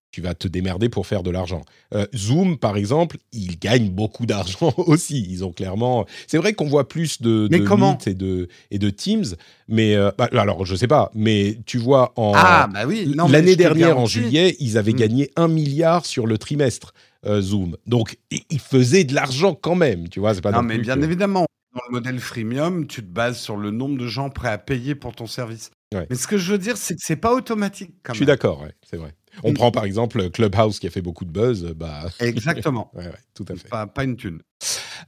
tu 0.10 0.22
vas 0.22 0.34
te 0.34 0.48
démerder 0.48 0.88
pour 0.90 1.06
faire 1.06 1.22
de 1.22 1.30
l'argent. 1.30 1.62
Euh, 1.94 2.08
Zoom, 2.16 2.58
par 2.58 2.78
exemple, 2.78 3.18
ils 3.34 3.60
gagnent 3.60 3.90
beaucoup 3.92 4.26
d'argent 4.26 4.74
aussi. 4.78 5.28
Ils 5.30 5.44
ont 5.46 5.52
clairement. 5.52 6.06
C'est 6.28 6.38
vrai 6.38 6.54
qu'on 6.54 6.66
voit 6.68 6.88
plus 6.88 7.22
de, 7.22 7.48
Mais 7.52 7.60
de 7.60 7.66
comment 7.68 7.92
Meet 7.92 8.08
et 8.08 8.14
de, 8.14 8.48
et 8.72 8.80
de 8.80 8.90
Teams, 8.90 9.26
mais 9.68 9.96
euh, 9.96 10.10
bah, 10.18 10.30
alors 10.32 10.66
je 10.66 10.76
sais 10.76 10.88
pas. 10.88 11.12
Mais 11.14 11.60
tu 11.66 11.78
vois 11.78 12.14
en 12.16 12.32
ah, 12.36 12.68
bah 12.74 12.86
oui. 12.88 13.14
L'année 13.30 13.56
dernière, 13.58 14.00
en 14.00 14.06
juillet, 14.06 14.56
ils 14.60 14.78
avaient 14.78 14.94
Mm. 14.94 14.98
gagné 14.98 15.32
un 15.36 15.50
milliard 15.50 16.06
sur 16.06 16.26
le 16.26 16.38
trimestre 16.38 16.94
euh, 17.26 17.42
Zoom. 17.42 17.76
Donc, 17.86 18.18
ils 18.32 18.60
faisaient 18.62 19.04
de 19.04 19.14
l'argent 19.14 19.54
quand 19.56 19.76
même, 19.76 20.08
tu 20.08 20.20
vois. 20.22 20.34
C'est 20.34 20.42
pas 20.42 20.52
Non, 20.52 20.60
non 20.62 20.64
mais 20.64 20.78
bien 20.78 20.96
que- 20.98 21.04
évidemment, 21.04 21.46
dans 21.76 21.82
le 21.90 21.92
modèle 21.94 22.20
freemium, 22.20 22.88
tu 22.88 23.02
te 23.04 23.08
bases 23.12 23.40
sur 23.40 23.58
le 23.58 23.70
nombre 23.72 23.98
de 24.00 24.08
gens 24.08 24.30
prêts 24.30 24.50
à 24.50 24.58
payer 24.58 24.96
pour 24.96 25.14
ton 25.14 25.28
service. 25.28 25.70
Ouais. 25.94 26.06
Mais 26.10 26.16
ce 26.18 26.28
que 26.28 26.38
je 26.38 26.52
veux 26.52 26.58
dire, 26.58 26.76
c'est 26.78 26.96
que 26.96 27.02
c'est 27.04 27.16
pas 27.16 27.34
automatique. 27.34 27.94
Quand 28.04 28.14
Je 28.14 28.18
suis 28.18 28.26
d'accord, 28.26 28.62
ouais, 28.62 28.74
c'est 28.90 28.98
vrai. 28.98 29.14
On 29.44 29.52
Mm. 29.52 29.56
prend 29.56 29.72
par 29.72 29.86
exemple 29.86 30.30
Clubhouse 30.32 30.80
qui 30.80 30.88
a 30.88 30.90
fait 30.90 31.02
beaucoup 31.02 31.24
de 31.26 31.32
buzz, 31.32 31.64
bah, 31.76 32.10
Exactement. 32.20 32.92
ouais, 32.96 33.12
tout 33.34 33.46
à 33.50 33.56
fait. 33.56 33.70
pas, 33.70 33.88
pas 33.88 34.04
une 34.04 34.18
thune. 34.18 34.42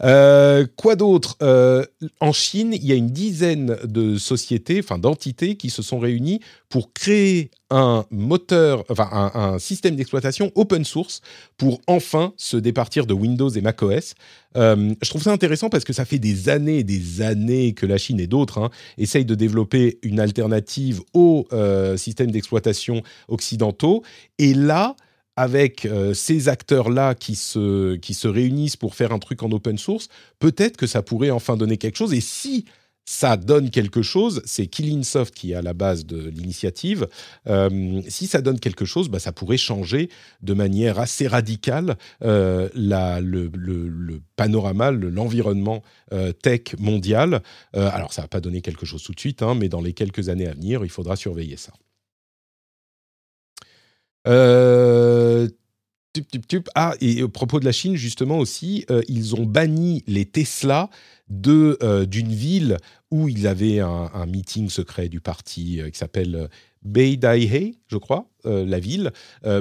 Euh, 0.04 0.66
quoi 0.76 0.96
d'autre? 0.96 1.38
Euh, 1.42 1.86
En 2.20 2.32
Chine, 2.32 2.74
il 2.74 2.86
y 2.86 2.92
a 2.92 2.96
une 2.96 3.10
dizaine 3.10 3.78
de 3.84 4.18
sociétés, 4.18 4.80
enfin 4.84 4.98
d'entités, 4.98 5.56
qui 5.56 5.70
se 5.70 5.82
sont 5.82 6.00
réunies 6.00 6.40
pour 6.70 6.94
créer 6.94 7.52
un 7.72 8.06
moteur, 8.10 8.84
enfin 8.90 9.32
un, 9.34 9.60
système 9.60 9.96
d'exploitation 9.96 10.52
open 10.56 10.86
source 10.86 11.22
pour 11.58 11.82
enfin 11.88 12.34
se 12.38 12.58
départir 12.58 13.06
de 13.06 13.14
Windows 13.14 13.50
et 13.50 13.62
macOS. 13.62 14.16
Euh, 14.58 14.94
je 15.02 15.10
trouve 15.10 15.22
ça 15.22 15.32
intéressant 15.32 15.70
parce 15.70 15.84
que 15.84 15.94
ça 15.94 16.06
fait 16.06 16.20
des 16.20 16.50
années 16.50 16.80
et 16.80 16.84
des 16.84 17.22
années 17.22 17.74
que 17.74 17.86
la 17.86 17.98
Chine 17.98 18.20
et 18.20 18.28
d'autres 18.28 18.60
hein, 18.60 18.70
essayent 18.98 19.26
de 19.26 19.36
développer 19.36 20.00
une 20.02 20.20
alternative 20.20 21.02
aux 21.14 21.48
euh, 21.54 21.98
systèmes 21.98 22.32
d'exploitation 22.32 23.04
occidentaux. 23.28 24.04
Et 24.40 24.54
là, 24.54 24.96
avec 25.40 25.86
euh, 25.86 26.14
ces 26.14 26.50
acteurs-là 26.50 27.16
qui 27.16 27.36
se, 27.36 27.96
qui 27.96 28.14
se 28.14 28.28
réunissent 28.28 28.76
pour 28.76 28.94
faire 28.94 29.14
un 29.14 29.20
truc 29.20 29.42
en 29.42 29.52
open 29.52 29.78
source, 29.78 30.10
peut-être 30.40 30.76
que 30.76 30.86
ça 30.86 31.02
pourrait 31.02 31.32
enfin 31.32 31.56
donner 31.56 31.78
quelque 31.78 31.98
chose. 31.98 32.14
Et 32.14 32.20
si 32.22 32.66
ça 33.06 33.38
donne 33.38 33.70
quelque 33.72 34.02
chose, 34.04 34.42
c'est 34.46 34.68
Killinsoft 34.68 35.34
qui 35.34 35.54
est 35.54 35.56
à 35.56 35.62
la 35.64 35.74
base 35.74 36.06
de 36.06 36.30
l'initiative. 36.30 37.08
Euh, 37.48 38.02
si 38.10 38.28
ça 38.28 38.42
donne 38.42 38.60
quelque 38.60 38.84
chose, 38.86 39.08
bah, 39.10 39.18
ça 39.20 39.32
pourrait 39.32 39.58
changer 39.58 40.10
de 40.42 40.54
manière 40.54 41.00
assez 41.00 41.26
radicale 41.26 41.98
euh, 42.22 42.68
la, 42.76 43.22
le, 43.22 43.50
le- 43.56 43.88
le 43.88 44.22
panorama, 44.36 44.92
le- 44.92 45.10
l'environnement 45.10 45.82
tech 46.42 46.76
mondial. 46.80 47.42
Alors, 47.74 48.14
ça 48.14 48.24
va 48.24 48.28
pas 48.28 48.42
donner 48.42 48.62
quelque 48.62 48.86
chose 48.86 49.04
tout 49.04 49.14
de 49.14 49.20
suite, 49.20 49.42
hein, 49.42 49.56
mais 49.56 49.70
dans 49.70 49.82
les 49.82 49.94
quelques 49.94 50.28
années 50.30 50.48
à 50.48 50.54
venir, 50.54 50.84
il 50.84 50.90
faudra 50.90 51.16
surveiller 51.16 51.56
ça. 51.58 51.72
Euh. 54.28 55.48
Ah, 56.76 56.96
et 57.02 57.22
au 57.22 57.30
propos 57.30 57.60
de 57.60 57.66
la 57.66 57.72
Chine, 57.72 57.96
justement 57.96 58.40
aussi, 58.40 58.84
euh, 58.90 59.02
ils 59.08 59.36
ont 59.36 59.46
banni 59.46 60.04
les 60.08 60.26
Tesla 60.26 60.90
euh, 61.48 62.06
d'une 62.06 62.34
ville 62.34 62.78
où 63.12 63.30
ils 63.30 63.46
avaient 63.46 63.80
un, 63.80 64.10
un 64.14 64.26
meeting 64.26 64.70
secret 64.70 65.08
du 65.08 65.22
parti 65.22 65.80
qui 65.94 65.98
s'appelle 65.98 66.50
Beidaihe, 66.82 67.76
je 67.88 67.98
crois, 67.98 68.28
la 68.44 68.80
ville, 68.80 69.12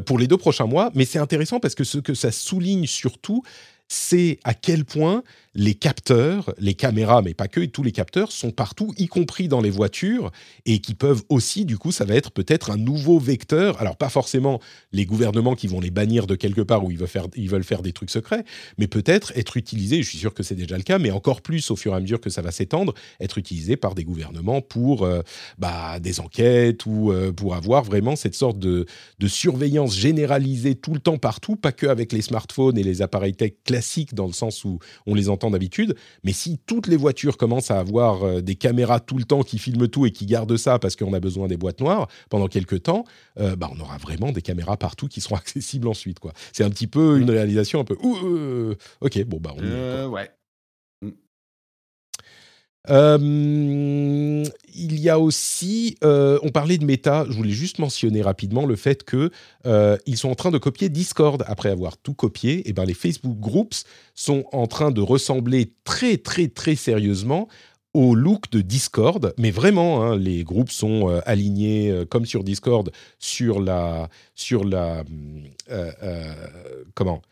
pour 0.07 0.19
les 0.19 0.27
deux 0.27 0.39
prochains 0.39 0.67
mois. 0.67 0.91
Mais 0.95 1.05
c'est 1.05 1.19
intéressant 1.19 1.61
parce 1.61 1.75
que 1.75 1.85
ce 1.85 1.99
que 1.99 2.15
ça 2.15 2.33
souligne 2.33 2.87
surtout, 2.87 3.43
c'est 3.89 4.39
à 4.45 4.55
quel 4.55 4.85
point 4.85 5.23
les 5.59 5.75
capteurs, 5.75 6.55
les 6.59 6.75
caméras, 6.75 7.21
mais 7.21 7.35
pas 7.35 7.49
que, 7.49 7.59
et 7.59 7.69
tous 7.69 7.83
les 7.83 7.91
capteurs 7.91 8.31
sont 8.31 8.53
partout, 8.53 8.95
y 8.97 9.09
compris 9.09 9.49
dans 9.49 9.61
les 9.61 9.71
voitures, 9.71 10.31
et 10.67 10.79
qui 10.79 10.95
peuvent 10.95 11.25
aussi, 11.29 11.65
du 11.65 11.77
coup, 11.77 11.91
ça 11.91 12.05
va 12.05 12.15
être 12.15 12.31
peut-être 12.31 12.71
un 12.71 12.77
nouveau 12.77 13.19
vecteur. 13.19 13.81
Alors, 13.81 13.97
pas 13.97 14.09
forcément 14.09 14.61
les 14.93 15.05
gouvernements 15.05 15.57
qui 15.57 15.67
vont 15.67 15.81
les 15.81 15.91
bannir 15.91 16.29
de 16.29 16.37
quelque 16.37 16.61
part 16.61 16.85
où 16.85 16.93
ils 16.93 16.97
veulent 16.97 17.65
faire, 17.65 17.83
des 17.83 17.93
trucs 17.93 18.11
secrets, 18.11 18.45
mais 18.79 18.87
peut-être 18.87 19.33
être 19.35 19.57
utilisé, 19.57 20.01
je 20.01 20.09
suis 20.09 20.19
sûr 20.19 20.33
que 20.33 20.45
c'est 20.45 20.55
déjà 20.55 20.77
le 20.77 20.85
cas, 20.85 21.01
mais 21.01 21.11
encore 21.11 21.43
plus 21.43 21.73
au 21.73 21.77
fur 21.77 21.93
et 21.93 21.97
à 21.97 22.01
mesure 22.01 22.21
que 22.21 22.31
ça 22.31 22.41
va 22.41 22.53
s'étendre, 22.53 22.95
être 23.19 23.37
utilisé 23.37 23.77
par 23.77 23.97
des 23.97 24.05
gouvernements 24.05 24.61
pour 24.61 25.03
euh, 25.03 25.23
bah, 25.59 25.99
des 25.99 26.21
enquêtes 26.21 26.87
ou 26.87 27.11
euh, 27.11 27.33
pour 27.33 27.57
avoir 27.57 27.83
vraiment 27.83 28.15
cette 28.15 28.37
sorte 28.37 28.61
de, 28.61 28.87
de 29.19 29.27
surveillance 29.27 29.97
généralisée 29.97 30.77
tout 30.77 30.95
le 30.95 31.01
temps 31.01 31.19
partout, 31.19 31.57
pas 31.57 31.73
que 31.73 31.87
avec 31.87 32.13
les 32.13 32.23
smartphones 32.23 32.79
et 32.79 32.85
les 32.85 33.03
appareils 33.03 33.35
tech 33.35 33.55
classiques 33.65 34.15
dans 34.15 34.27
le 34.27 34.33
sens 34.33 34.65
où 34.65 34.79
on 35.07 35.15
les 35.15 35.29
entend 35.29 35.48
d'habitude, 35.51 35.95
mais 36.25 36.33
si 36.33 36.59
toutes 36.67 36.87
les 36.87 36.97
voitures 36.97 37.37
commencent 37.37 37.71
à 37.71 37.79
avoir 37.79 38.25
euh, 38.25 38.41
des 38.41 38.55
caméras 38.55 39.01
tout 39.01 39.19
le 39.19 39.25
temps 39.25 39.43
qui 39.43 39.59
filment 39.59 39.89
tout 39.89 40.07
et 40.07 40.11
qui 40.11 40.27
gardent 40.27 40.57
ça 40.57 40.79
parce 40.79 40.97
qu'on 40.97 41.13
a 41.13 41.21
besoin 41.21 41.49
des 41.49 41.57
boîtes 41.57 41.81
noires 41.81 42.09
pendant 42.31 42.49
quelques 42.49 42.83
temps, 42.83 43.05
euh, 43.39 43.57
bah 43.57 43.71
on 43.75 43.81
aura 43.81 43.99
vraiment 43.99 44.33
des 44.33 44.43
caméras 44.43 44.77
partout 44.77 45.09
qui 45.09 45.21
seront 45.21 45.37
accessibles 45.37 45.89
ensuite. 45.89 46.19
Quoi. 46.19 46.33
C'est 46.53 46.65
un 46.65 46.71
petit 46.71 46.87
peu 46.87 47.19
une 47.21 47.31
réalisation 47.31 47.81
un 47.81 47.85
peu. 47.85 47.97
Euh, 48.05 48.75
ok, 49.01 49.25
bon 49.25 49.39
bah 49.41 49.53
on. 49.57 50.09
ouais. 50.09 50.31
Euh, 52.91 54.45
il 54.75 55.01
y 55.01 55.09
a 55.09 55.19
aussi, 55.19 55.97
euh, 56.05 56.39
on 56.43 56.51
parlait 56.51 56.79
de 56.79 56.85
méta, 56.85 57.27
je 57.29 57.35
voulais 57.35 57.51
juste 57.51 57.79
mentionner 57.79 58.23
rapidement 58.23 58.67
le 58.67 58.77
fait 58.77 59.05
que 59.05 59.31
euh, 59.67 59.97
ils 60.07 60.17
sont 60.17 60.31
en 60.31 60.35
train 60.35 60.51
de 60.51 60.59
copier 60.59 60.89
Discord 60.89 61.45
après 61.47 61.71
avoir 61.71 61.97
tout 61.99 62.15
copié. 62.15 62.59
Et 62.59 62.71
eh 62.71 62.73
ben 62.73 62.85
les 62.85 62.95
Facebook 62.95 63.39
Groups 63.39 63.85
sont 64.15 64.45
en 64.53 64.67
train 64.67 64.91
de 64.91 65.01
ressembler 65.01 65.73
très 65.85 66.17
très 66.17 66.49
très 66.49 66.77
sérieusement 66.77 67.49
au 67.95 68.15
look 68.15 68.51
de 68.51 68.61
Discord, 68.61 69.35
mais 69.39 69.51
vraiment, 69.51 70.03
hein, 70.03 70.17
les 70.17 70.45
groupes 70.45 70.71
sont 70.71 71.09
alignés 71.25 72.05
comme 72.11 72.27
sur 72.27 72.45
Discord 72.45 72.93
sur 73.19 73.61
la 73.61 74.09
sur 74.35 74.65
la 74.65 75.05
comment 76.95 77.23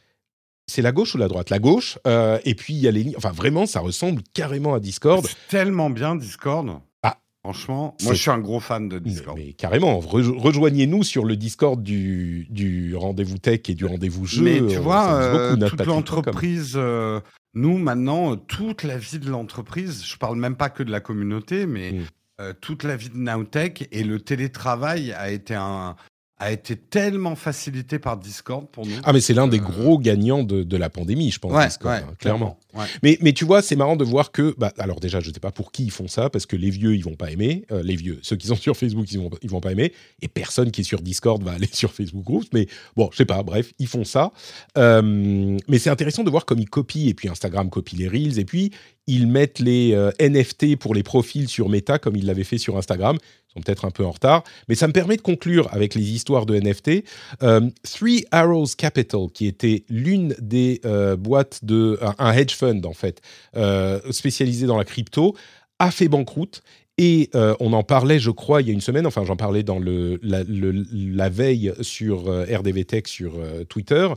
c'est 0.66 0.82
la 0.82 0.92
gauche 0.92 1.14
ou 1.14 1.18
la 1.18 1.28
droite? 1.28 1.50
La 1.50 1.58
gauche. 1.58 1.98
Euh, 2.06 2.38
et 2.44 2.54
puis 2.54 2.74
il 2.74 2.80
y 2.80 2.88
a 2.88 2.90
les 2.90 3.02
lignes. 3.04 3.14
Enfin, 3.16 3.30
vraiment, 3.30 3.66
ça 3.66 3.80
ressemble 3.80 4.22
carrément 4.34 4.74
à 4.74 4.80
Discord. 4.80 5.24
C'est 5.26 5.48
tellement 5.48 5.90
bien 5.90 6.16
Discord. 6.16 6.80
Ah, 7.02 7.18
franchement, 7.44 7.96
moi 8.02 8.14
je 8.14 8.20
suis 8.20 8.30
un 8.30 8.38
gros 8.38 8.60
fan 8.60 8.88
de 8.88 8.98
Discord. 8.98 9.38
Mais, 9.38 9.52
carrément, 9.52 10.00
rejoignez-nous 10.00 11.04
sur 11.04 11.24
le 11.24 11.36
Discord 11.36 11.82
du, 11.82 12.46
du 12.50 12.96
rendez-vous 12.96 13.38
tech 13.38 13.60
et 13.68 13.74
du 13.74 13.84
rendez-vous 13.84 14.26
jeu. 14.26 14.42
Mais 14.42 14.66
tu 14.66 14.78
vois, 14.78 15.14
euh, 15.14 15.56
toute 15.56 15.86
l'entreprise. 15.86 16.72
Euh, 16.74 17.20
nous 17.54 17.78
maintenant, 17.78 18.36
toute 18.36 18.82
la 18.82 18.98
vie 18.98 19.18
de 19.18 19.30
l'entreprise. 19.30 20.04
Je 20.04 20.16
parle 20.16 20.36
même 20.36 20.56
pas 20.56 20.68
que 20.68 20.82
de 20.82 20.90
la 20.90 21.00
communauté, 21.00 21.64
mais 21.64 21.92
mm. 21.92 22.52
toute 22.60 22.82
la 22.82 22.96
vie 22.96 23.08
de 23.08 23.16
Nowtech 23.16 23.88
et 23.92 24.02
le 24.02 24.20
télétravail 24.20 25.12
a 25.12 25.30
été 25.30 25.54
un, 25.54 25.96
a 26.38 26.52
été 26.52 26.76
tellement 26.76 27.34
facilité 27.34 27.98
par 27.98 28.18
Discord 28.18 28.66
pour 28.68 28.84
nous. 28.84 28.96
Ah, 29.04 29.14
mais 29.14 29.20
c'est 29.20 29.32
l'un 29.32 29.48
des 29.48 29.58
gros 29.58 29.98
gagnants 29.98 30.42
de, 30.42 30.64
de, 30.64 30.76
la 30.76 30.90
pandémie, 30.90 31.30
je 31.30 31.38
pense, 31.38 31.52
Discord, 31.64 31.94
hein, 31.94 32.14
clairement. 32.18 32.58
Mais, 33.02 33.16
mais 33.22 33.32
tu 33.32 33.46
vois, 33.46 33.62
c'est 33.62 33.76
marrant 33.76 33.96
de 33.96 34.04
voir 34.04 34.32
que, 34.32 34.54
bah, 34.58 34.70
alors 34.76 35.00
déjà, 35.00 35.20
je 35.20 35.30
ne 35.30 35.34
sais 35.34 35.40
pas 35.40 35.50
pour 35.50 35.72
qui 35.72 35.84
ils 35.84 35.90
font 35.90 36.08
ça, 36.08 36.28
parce 36.28 36.44
que 36.44 36.54
les 36.54 36.68
vieux, 36.68 36.94
ils 36.94 37.02
vont 37.02 37.14
pas 37.14 37.30
aimer. 37.30 37.64
Euh, 37.72 37.82
les 37.82 37.96
vieux, 37.96 38.18
ceux 38.20 38.36
qui 38.36 38.48
sont 38.48 38.56
sur 38.56 38.76
Facebook, 38.76 39.10
ils 39.10 39.18
vont, 39.18 39.30
ils 39.40 39.48
vont 39.48 39.60
pas 39.60 39.72
aimer. 39.72 39.94
Et 40.20 40.28
personne 40.28 40.70
qui 40.70 40.82
est 40.82 40.84
sur 40.84 41.00
Discord 41.00 41.42
va 41.42 41.52
aller 41.54 41.70
sur 41.72 41.92
Facebook 41.94 42.24
Groups. 42.24 42.48
Mais 42.52 42.66
bon, 42.96 43.08
je 43.12 43.16
sais 43.16 43.24
pas, 43.24 43.42
bref, 43.42 43.72
ils 43.78 43.88
font 43.88 44.04
ça. 44.04 44.32
Euh, 44.76 45.56
mais 45.68 45.78
c'est 45.78 45.90
intéressant 45.90 46.22
de 46.22 46.30
voir 46.30 46.44
comme 46.44 46.58
ils 46.58 46.68
copient, 46.68 47.08
et 47.08 47.14
puis 47.14 47.30
Instagram 47.30 47.70
copie 47.70 47.96
les 47.96 48.08
Reels, 48.08 48.38
et 48.38 48.44
puis 48.44 48.72
ils 49.06 49.26
mettent 49.26 49.60
les 49.60 49.94
euh, 49.94 50.10
NFT 50.20 50.76
pour 50.76 50.94
les 50.94 51.02
profils 51.02 51.48
sur 51.48 51.70
Meta, 51.70 51.98
comme 51.98 52.16
ils 52.16 52.26
l'avaient 52.26 52.44
fait 52.44 52.58
sur 52.58 52.76
Instagram 52.76 53.16
peut-être 53.60 53.84
un 53.84 53.90
peu 53.90 54.04
en 54.04 54.10
retard, 54.10 54.44
mais 54.68 54.74
ça 54.74 54.86
me 54.86 54.92
permet 54.92 55.16
de 55.16 55.22
conclure 55.22 55.68
avec 55.72 55.94
les 55.94 56.10
histoires 56.10 56.46
de 56.46 56.58
NFT. 56.58 57.04
Euh, 57.42 57.60
Three 57.82 58.24
Arrows 58.30 58.68
Capital, 58.76 59.28
qui 59.32 59.46
était 59.46 59.84
l'une 59.88 60.34
des 60.40 60.80
euh, 60.84 61.16
boîtes 61.16 61.64
de 61.64 61.98
un, 62.18 62.32
hedge 62.32 62.54
fund 62.54 62.84
en 62.84 62.92
fait, 62.92 63.20
euh, 63.56 64.00
spécialisé 64.10 64.66
dans 64.66 64.78
la 64.78 64.84
crypto, 64.84 65.36
a 65.78 65.90
fait 65.90 66.08
banqueroute 66.08 66.62
et 66.98 67.28
on 67.60 67.74
en 67.74 67.82
parlait, 67.82 68.18
je 68.18 68.30
crois, 68.30 68.62
il 68.62 68.68
y 68.68 68.70
a 68.70 68.72
une 68.72 68.80
semaine, 68.80 69.06
enfin 69.06 69.22
j'en 69.26 69.36
parlais 69.36 69.62
dans 69.62 69.78
le, 69.78 70.18
la, 70.22 71.28
veille 71.28 71.74
sur 71.82 72.20
RDV 72.24 72.86
Tech 72.86 73.02
sur 73.04 73.32
Twitter. 73.68 74.08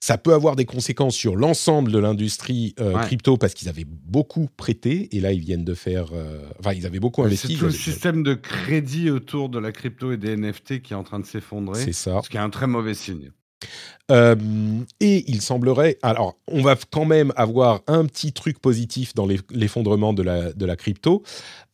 Ça 0.00 0.18
peut 0.18 0.34
avoir 0.34 0.54
des 0.54 0.66
conséquences 0.66 1.14
sur 1.14 1.34
l'ensemble 1.34 1.90
de 1.90 1.98
l'industrie 1.98 2.74
euh, 2.78 2.98
crypto 2.98 3.38
parce 3.38 3.54
qu'ils 3.54 3.70
avaient 3.70 3.86
beaucoup 3.86 4.48
prêté 4.56 5.08
et 5.16 5.20
là 5.20 5.32
ils 5.32 5.40
viennent 5.40 5.64
de 5.64 5.74
faire. 5.74 6.06
Euh, 6.12 6.46
enfin, 6.60 6.74
ils 6.74 6.84
avaient 6.84 7.00
beaucoup 7.00 7.22
investi. 7.22 7.54
C'est 7.54 7.58
tout 7.58 7.64
le 7.64 7.70
système 7.70 8.22
de 8.22 8.34
crédit 8.34 9.10
autour 9.10 9.48
de 9.48 9.58
la 9.58 9.72
crypto 9.72 10.12
et 10.12 10.18
des 10.18 10.36
NFT 10.36 10.82
qui 10.82 10.92
est 10.92 10.96
en 10.96 11.04
train 11.04 11.20
de 11.20 11.26
s'effondrer. 11.26 11.80
C'est 11.82 11.94
ça. 11.94 12.20
Ce 12.22 12.28
qui 12.28 12.36
est 12.36 12.40
un 12.40 12.50
très 12.50 12.66
mauvais 12.66 12.94
signe. 12.94 13.30
Euh, 14.10 14.36
et 15.00 15.24
il 15.28 15.40
semblerait, 15.40 15.98
alors 16.02 16.36
on 16.46 16.62
va 16.62 16.76
quand 16.90 17.06
même 17.06 17.32
avoir 17.36 17.80
un 17.86 18.04
petit 18.04 18.32
truc 18.32 18.58
positif 18.58 19.14
dans 19.14 19.26
l'effondrement 19.50 20.12
de 20.12 20.22
la, 20.22 20.52
de 20.52 20.66
la 20.66 20.76
crypto. 20.76 21.22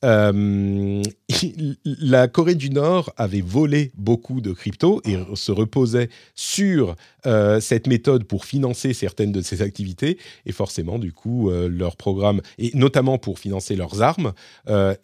Euh, 0.04 1.02
la 1.84 2.28
Corée 2.28 2.54
du 2.54 2.70
Nord 2.70 3.12
avait 3.16 3.40
volé 3.40 3.92
beaucoup 3.96 4.40
de 4.40 4.52
crypto 4.52 5.02
et 5.04 5.16
se 5.34 5.52
reposait 5.52 6.08
sur 6.34 6.96
euh, 7.26 7.60
cette 7.60 7.86
méthode 7.86 8.24
pour 8.24 8.44
financer 8.44 8.92
certaines 8.94 9.32
de 9.32 9.42
ses 9.42 9.62
activités. 9.62 10.18
Et 10.46 10.52
forcément, 10.52 10.98
du 10.98 11.12
coup, 11.12 11.50
leur 11.50 11.96
programme, 11.96 12.40
et 12.58 12.70
notamment 12.74 13.18
pour 13.18 13.38
financer 13.38 13.76
leurs 13.76 14.02
armes, 14.02 14.32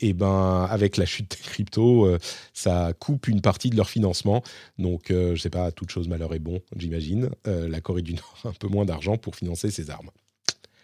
et 0.00 0.12
ben 0.12 0.66
avec 0.70 0.96
la 0.96 1.06
chute 1.06 1.30
des 1.30 1.48
cryptos, 1.48 2.08
ça 2.52 2.92
coupe 2.98 3.28
une 3.28 3.40
partie 3.40 3.70
de 3.70 3.76
leur 3.76 3.88
financement. 3.88 4.42
Donc, 4.78 5.06
je 5.10 5.36
sais 5.36 5.50
pas, 5.50 5.70
toute 5.72 5.90
chose 5.90 6.08
malheur 6.08 6.34
est 6.34 6.38
bon, 6.38 6.60
j'imagine. 6.76 7.30
Euh, 7.46 7.68
la 7.68 7.80
Corée 7.80 8.02
du 8.02 8.14
Nord 8.14 8.38
un 8.44 8.52
peu 8.52 8.68
moins 8.68 8.84
d'argent 8.84 9.16
pour 9.16 9.36
financer 9.36 9.70
ses 9.70 9.90
armes. 9.90 10.10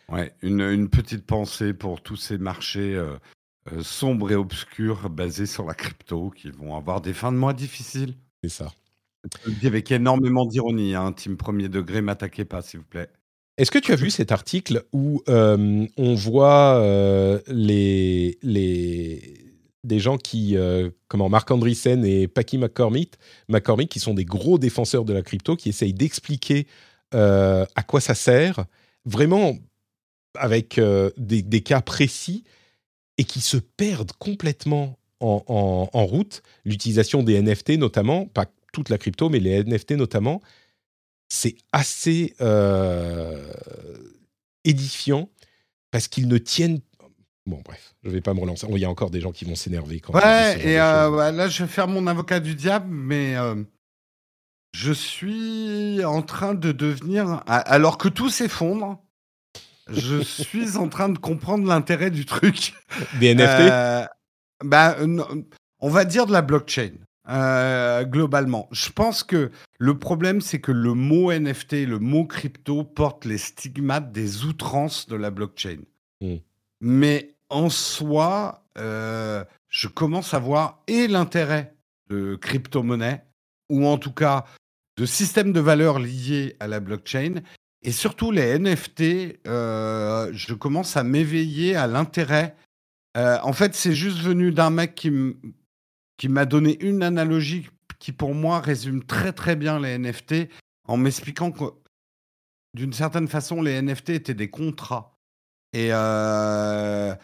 Ouais, 0.08 0.32
une, 0.42 0.88
petite 0.88 1.24
pensée 1.24 1.72
pour 1.72 2.02
tous 2.02 2.16
ces 2.16 2.38
marchés 2.38 2.94
euh, 2.94 3.16
euh, 3.70 3.82
sombres 3.82 4.32
et 4.32 4.34
obscurs 4.34 5.10
basés 5.10 5.46
sur 5.46 5.64
la 5.66 5.74
crypto 5.74 6.30
qui 6.30 6.50
vont 6.50 6.74
avoir 6.76 7.00
des 7.00 7.12
fins 7.12 7.32
de 7.32 7.36
mois 7.36 7.52
difficiles. 7.52 8.14
C'est 8.42 8.50
ça. 8.50 8.72
avec 9.64 9.92
énormément 9.92 10.46
d'ironie, 10.46 10.94
hein, 10.94 11.12
team 11.12 11.36
premier 11.36 11.68
degré, 11.68 12.00
m'attaquez 12.00 12.44
pas 12.44 12.62
s'il 12.62 12.80
vous 12.80 12.86
plaît. 12.86 13.08
Est-ce 13.58 13.70
que 13.70 13.78
tu 13.78 13.92
as 13.92 13.96
vu 13.96 14.10
cet 14.10 14.32
article 14.32 14.84
où 14.92 15.22
on 15.28 16.14
voit 16.14 16.82
les, 17.46 18.38
les, 18.42 19.52
des 19.84 19.98
gens 19.98 20.16
qui, 20.16 20.56
euh, 20.56 20.90
comment, 21.08 21.28
Marc 21.28 21.50
Andreessen 21.50 22.04
et 22.04 22.28
Paki 22.28 22.58
McCormick, 22.58 23.14
McCormick, 23.48 23.88
qui 23.90 24.00
sont 24.00 24.14
des 24.14 24.24
gros 24.24 24.58
défenseurs 24.58 25.04
de 25.04 25.12
la 25.12 25.22
crypto, 25.22 25.56
qui 25.56 25.68
essayent 25.68 25.94
d'expliquer 25.94 26.66
euh, 27.14 27.66
à 27.74 27.82
quoi 27.82 28.00
ça 28.00 28.14
sert, 28.14 28.64
vraiment 29.04 29.56
avec 30.36 30.78
euh, 30.78 31.10
des, 31.16 31.60
cas 31.60 31.80
précis, 31.80 32.44
et 33.18 33.24
qui 33.24 33.40
se 33.40 33.56
perdent 33.56 34.12
complètement 34.18 34.98
en, 35.20 35.88
en 35.92 36.06
route. 36.06 36.42
L'utilisation 36.64 37.22
des 37.22 37.40
NFT 37.40 37.78
notamment, 37.78 38.26
pas 38.26 38.46
toute 38.72 38.88
la 38.88 38.98
crypto, 38.98 39.28
mais 39.28 39.38
les 39.38 39.62
NFT 39.62 39.92
notamment, 39.92 40.40
c'est 41.28 41.56
assez 41.72 42.34
édifiant 44.64 45.28
parce 45.90 46.08
qu'ils 46.08 46.28
ne 46.28 46.38
tiennent 46.38 46.80
Bon, 47.46 47.60
bref, 47.64 47.94
je 48.04 48.10
vais 48.10 48.20
pas 48.20 48.34
me 48.34 48.40
relancer. 48.40 48.66
Il 48.70 48.78
y 48.78 48.84
a 48.84 48.90
encore 48.90 49.10
des 49.10 49.20
gens 49.20 49.32
qui 49.32 49.44
vont 49.44 49.56
s'énerver 49.56 49.98
quand 49.98 50.14
Ouais, 50.14 50.64
et 50.64 50.80
euh, 50.80 51.32
là, 51.32 51.48
je 51.48 51.64
vais 51.64 51.68
faire 51.68 51.88
mon 51.88 52.06
avocat 52.06 52.38
du 52.38 52.54
diable, 52.54 52.86
mais 52.88 53.36
euh, 53.36 53.56
je 54.72 54.92
suis 54.92 56.04
en 56.04 56.22
train 56.22 56.54
de 56.54 56.70
devenir. 56.70 57.42
Alors 57.46 57.98
que 57.98 58.08
tout 58.08 58.30
s'effondre, 58.30 59.02
je 59.88 60.20
suis 60.22 60.76
en 60.76 60.88
train 60.88 61.08
de 61.08 61.18
comprendre 61.18 61.66
l'intérêt 61.66 62.10
du 62.10 62.24
truc. 62.24 62.74
Des 63.20 63.34
NFT 63.34 63.60
euh, 63.60 64.06
bah, 64.64 64.96
On 65.80 65.88
va 65.88 66.04
dire 66.04 66.26
de 66.26 66.32
la 66.32 66.42
blockchain. 66.42 66.92
globalement, 68.04 68.68
je 68.72 68.90
pense 68.90 69.22
que 69.22 69.50
le 69.78 69.98
problème, 69.98 70.40
c'est 70.40 70.60
que 70.60 70.72
le 70.72 70.94
mot 70.94 71.32
NFT, 71.32 71.86
le 71.86 71.98
mot 71.98 72.24
crypto 72.24 72.84
porte 72.84 73.24
les 73.24 73.38
stigmates 73.38 74.12
des 74.12 74.44
outrances 74.44 75.08
de 75.08 75.16
la 75.16 75.30
blockchain. 75.30 75.78
Hmm. 76.20 76.36
Mais 76.80 77.34
en 77.52 77.68
soi, 77.68 78.64
euh, 78.78 79.44
je 79.68 79.88
commence 79.88 80.34
à 80.34 80.38
voir 80.38 80.82
et 80.86 81.06
l'intérêt 81.06 81.74
de 82.08 82.36
crypto-monnaie, 82.36 83.24
ou 83.68 83.86
en 83.86 83.98
tout 83.98 84.12
cas 84.12 84.44
de 84.96 85.06
systèmes 85.06 85.52
de 85.52 85.60
valeurs 85.60 85.98
liés 85.98 86.56
à 86.60 86.66
la 86.66 86.80
blockchain, 86.80 87.42
et 87.82 87.92
surtout 87.92 88.30
les 88.30 88.58
NFT, 88.58 89.40
euh, 89.46 90.30
je 90.32 90.54
commence 90.54 90.96
à 90.96 91.02
m'éveiller 91.02 91.74
à 91.74 91.86
l'intérêt. 91.86 92.56
Euh, 93.16 93.38
en 93.42 93.52
fait, 93.52 93.74
c'est 93.74 93.94
juste 93.94 94.18
venu 94.18 94.52
d'un 94.52 94.70
mec 94.70 94.94
qui 94.94 96.28
m'a 96.28 96.44
donné 96.44 96.82
une 96.84 97.02
analogie 97.02 97.68
qui, 97.98 98.12
pour 98.12 98.34
moi, 98.34 98.60
résume 98.60 99.04
très 99.04 99.32
très 99.32 99.56
bien 99.56 99.80
les 99.80 99.98
NFT, 99.98 100.48
en 100.86 100.96
m'expliquant 100.96 101.50
que, 101.50 101.64
d'une 102.74 102.92
certaine 102.92 103.28
façon, 103.28 103.62
les 103.62 103.80
NFT 103.80 104.10
étaient 104.10 104.34
des 104.34 104.50
contrats 104.50 105.18
Et, 105.72 105.88
euh, 105.92 107.14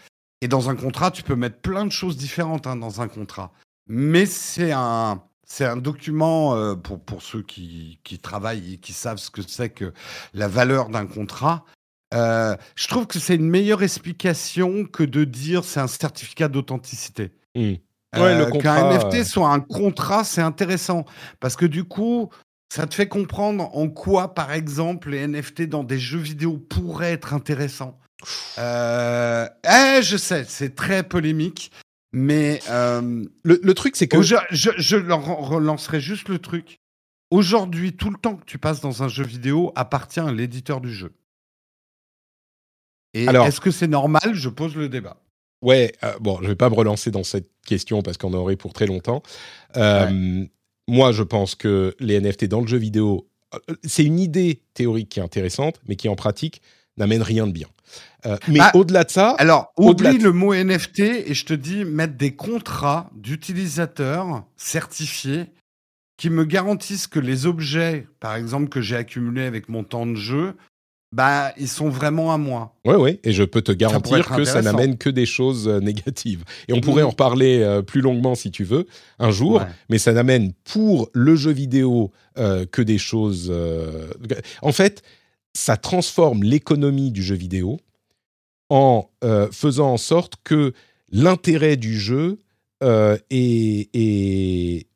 et 0.41 0.49
dans 0.49 0.71
un 0.71 0.77
contrat, 0.77 1.11
tu 1.11 1.23
peux 1.23 1.37
mettre 1.37 1.61
plein 1.61 1.85
de 1.87 1.93
choses 1.93 2.17
différentes 2.17 2.67
hein, 2.67 2.77
dans 2.77 3.01
un 3.01 3.09
contrat. 3.09 3.53
Mais 3.89 4.27
c'est 4.27 4.73
un, 4.73 5.23
c'est 5.49 5.65
un 5.65 5.77
document 5.77 6.55
euh, 6.55 6.75
pour, 6.75 7.01
pour 7.01 7.23
ceux 7.23 7.43
qui, 7.43 7.99
qui 8.05 8.19
travaillent 8.19 8.75
et 8.75 8.77
qui 8.77 8.93
savent 8.93 9.19
ce 9.19 9.31
que 9.31 9.43
c'est 9.43 9.71
que 9.71 9.93
la 10.35 10.47
valeur 10.47 10.91
d'un 10.91 11.07
contrat. 11.07 11.65
Euh, 12.15 12.57
je 12.75 12.89
trouve 12.89 13.07
que 13.07 13.19
c'est 13.19 13.35
une 13.35 13.49
meilleure 13.49 13.83
explication 13.83 14.85
que 14.85 15.03
de 15.03 15.25
dire 15.25 15.65
c'est 15.65 15.81
un 15.81 15.89
certificat 15.89 16.49
d'authenticité. 16.49 17.33
Ouais, 17.55 17.81
contrat, 18.51 18.59
Qu'un 18.61 18.99
NFT 18.99 19.25
soit 19.25 19.49
un 19.49 19.61
contrat, 19.61 20.25
c'est 20.25 20.41
intéressant 20.41 21.05
parce 21.41 21.57
que 21.57 21.67
du 21.67 21.85
coup, 21.85 22.31
ça 22.73 22.87
te 22.87 22.95
fait 22.95 23.09
comprendre 23.09 23.75
en 23.77 23.89
quoi, 23.89 24.35
par 24.35 24.53
exemple, 24.53 25.11
les 25.11 25.27
NFT 25.27 25.63
dans 25.63 25.85
des 25.85 25.99
jeux 25.99 26.19
vidéo 26.19 26.59
pourraient 26.59 27.13
être 27.13 27.35
intéressants. 27.35 27.99
Euh, 28.59 29.47
eh, 29.65 30.03
je 30.03 30.17
sais, 30.17 30.45
c'est 30.49 30.75
très 30.75 31.03
polémique, 31.03 31.71
mais 32.13 32.61
euh, 32.71 33.25
Le, 33.43 33.61
le 33.63 33.75
truc, 33.75 33.97
c'est 33.97 34.09
que. 34.09 34.23
je, 34.23 34.37
je, 34.51 34.71
je 34.77 34.97
relancerai 34.97 36.01
juste 36.01 36.29
le 36.29 36.39
truc. 36.39 36.81
Aujourd'hui, 37.31 37.95
tout 37.95 38.11
le 38.11 38.17
temps 38.19 38.37
que 38.37 38.45
tu 38.45 38.59
passes 38.59 38.81
dans 38.81 39.03
un 39.03 39.09
jeu 39.09 39.25
vidéo 39.25 39.73
appartient 39.77 40.21
à 40.21 40.33
l'éditeur 40.33 40.81
du 40.81 40.93
jeu. 40.93 41.13
Et 43.15 43.29
Alors- 43.29 43.47
est-ce 43.47 43.61
que 43.61 43.71
c'est 43.71 43.89
normal? 43.89 44.35
Je 44.35 44.49
pose 44.49 44.75
le 44.77 44.89
débat. 44.89 45.17
Ouais, 45.61 45.93
euh, 46.05 46.17
bon, 46.21 46.39
je 46.41 46.47
vais 46.47 46.55
pas 46.57 46.71
me 46.71 46.75
relancer 46.75 47.11
dans 47.11 47.25
cette 47.25 47.51
question 47.67 48.01
parce 48.03 48.17
qu'on 48.17 48.29
en 48.33 48.35
aurait 48.39 48.57
pour 48.57 48.73
très 48.73 48.87
longtemps. 48.87 49.23
Euh, 49.77 50.45
Moi, 50.87 51.13
je 51.13 51.23
pense 51.23 51.55
que 51.55 51.95
les 51.99 52.19
NFT 52.21 52.45
dans 52.47 52.61
le 52.61 52.67
jeu 52.69 52.79
vidéo, 52.79 53.29
c'est 53.83 54.05
une 54.05 54.21
idée 54.21 54.63
théorique 54.75 55.09
qui 55.11 55.19
est 55.21 55.23
intéressante, 55.23 55.81
mais 55.89 55.97
qui 55.97 56.09
en 56.09 56.15
pratique 56.17 56.63
n'amène 56.99 57.23
rien 57.23 57.47
de 57.47 57.53
bien. 57.53 57.69
Euh, 58.27 58.37
mais 58.49 58.59
Bah, 58.59 58.71
au-delà 58.75 59.05
de 59.05 59.11
ça, 59.11 59.31
Alors, 59.39 59.73
oublie 59.79 60.19
de- 60.19 60.25
le 60.25 60.33
mot 60.33 60.53
NFT 60.53 61.01
et 61.27 61.35
je 61.35 61.45
te 61.47 61.55
dis 61.55 61.85
mettre 61.85 62.17
des 62.17 62.35
contrats 62.35 63.11
d'utilisateurs 63.15 64.45
certifiés 64.57 65.47
qui 66.17 66.31
me 66.31 66.45
garantissent 66.45 67.07
que 67.07 67.21
les 67.21 67.47
objets, 67.47 68.07
par 68.21 68.35
exemple, 68.35 68.69
que 68.69 68.81
j'ai 68.81 68.97
accumulés 68.97 69.45
avec 69.45 69.69
mon 69.69 69.85
temps 69.85 70.05
de 70.07 70.17
jeu, 70.17 70.55
bah, 71.15 71.53
ils 71.59 71.69
sont 71.69 71.89
vraiment 71.89 72.35
à 72.35 72.39
moi. 72.39 72.75
ouais, 72.85 72.97
ouais, 72.97 73.21
et 73.25 73.33
je 73.33 73.43
peux 73.45 73.63
te 73.63 73.73
pourrait 73.73 73.77
garantir 73.79 74.29
que 74.37 74.45
ça 74.45 74.61
n'amène 74.61 74.99
que 74.99 75.09
des 75.09 75.25
choses 75.25 75.67
euh, 75.69 75.81
négatives. 75.81 76.45
Et 76.69 76.75
on 76.75 76.81
pourrait 76.81 77.03
Mhm. 77.03 77.07
en 77.07 77.11
reparler 77.13 77.61
euh, 77.63 77.81
plus 77.83 78.01
longuement 78.03 78.35
si 78.35 78.51
tu 78.51 78.65
veux 78.65 78.87
un 79.19 79.31
jour, 79.31 79.55
Ouais. 79.61 79.67
mais 79.89 79.97
ça 79.99 80.13
n'amène 80.13 80.53
pour 80.65 81.09
le 81.15 81.35
jeu 81.37 81.53
vidéo 81.53 82.11
euh, 82.37 82.67
que 82.67 82.83
des 82.83 82.99
choses. 82.99 83.49
euh, 83.51 84.09
En 84.61 84.73
fait, 84.73 85.03
ça 85.59 85.77
transforme 85.77 86.45
l'économie 86.45 87.11
du 87.11 87.23
jeu 87.23 87.35
vidéo 87.35 87.79
en 88.71 89.11
euh, 89.25 89.51
faisant 89.51 89.93
en 89.93 89.97
sorte 89.97 90.35
que 90.45 90.73
l'intérêt 91.11 91.77
du 91.77 91.99
jeu 91.99 92.39
euh, 92.83 93.19
est, 93.31 93.91
est- 93.93 94.87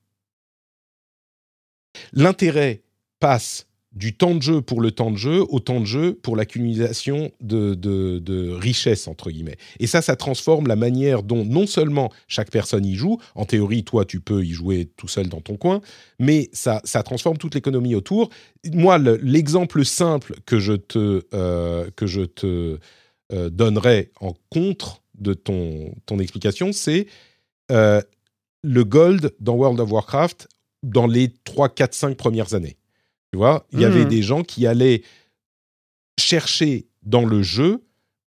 l'intérêt 2.12 2.82
passe 3.18 3.66
du 3.94 4.16
temps 4.16 4.35
de 4.35 4.40
jeu 4.43 4.62
pour 4.62 4.81
le 4.81 4.90
temps 4.90 5.10
de 5.10 5.16
jeu 5.16 5.44
au 5.48 5.60
temps 5.60 5.81
de 5.81 5.85
jeu 5.85 6.14
pour 6.14 6.35
l'accumulation 6.36 7.31
de, 7.40 7.74
de, 7.74 8.19
de 8.19 8.51
richesses, 8.51 9.06
entre 9.06 9.31
guillemets. 9.31 9.56
Et 9.81 9.86
ça, 9.86 10.01
ça 10.02 10.16
transforme 10.16 10.66
la 10.66 10.77
manière 10.77 11.23
dont 11.23 11.44
non 11.44 11.66
seulement 11.66 12.10
chaque 12.28 12.51
personne 12.51 12.86
y 12.86 12.94
joue, 12.94 13.19
en 13.35 13.44
théorie, 13.44 13.85
toi, 13.85 14.05
tu 14.05 14.20
peux 14.20 14.44
y 14.44 14.52
jouer 14.52 14.90
tout 14.97 15.09
seul 15.09 15.28
dans 15.28 15.40
ton 15.40 15.56
coin, 15.56 15.81
mais 16.19 16.48
ça, 16.52 16.81
ça 16.85 17.02
transforme 17.02 17.36
toute 17.36 17.55
l'économie 17.55 17.94
autour. 17.94 18.31
Moi, 18.73 18.98
le- 18.98 19.19
l'exemple 19.23 19.85
simple 19.85 20.36
que 20.47 20.59
je 20.59 20.73
te, 20.73 21.23
euh, 21.35 21.90
que 21.94 22.06
je 22.06 22.23
te 22.23 22.78
euh, 23.32 23.51
donnerais 23.51 24.10
en 24.20 24.35
contre 24.51 25.02
de 25.19 25.35
ton, 25.35 25.94
ton 26.06 26.19
explication, 26.19 26.73
c'est 26.73 27.06
euh, 27.70 28.01
le 28.62 28.85
gold 28.85 29.32
dans 29.40 29.55
World 29.55 29.81
of 29.81 29.90
Warcraft 29.93 30.48
dans 30.82 31.06
les 31.06 31.32
3, 31.44 31.69
4, 31.69 31.94
5 31.94 32.16
premières 32.16 32.55
années. 32.55 32.77
Tu 33.33 33.39
vois, 33.39 33.67
il 33.73 33.81
y 33.81 33.85
avait 33.85 34.03
Mhm. 34.05 34.09
des 34.09 34.23
gens 34.23 34.43
qui 34.43 34.67
allaient 34.67 35.03
chercher 36.19 36.87
dans 37.03 37.25
le 37.25 37.43
jeu 37.43 37.83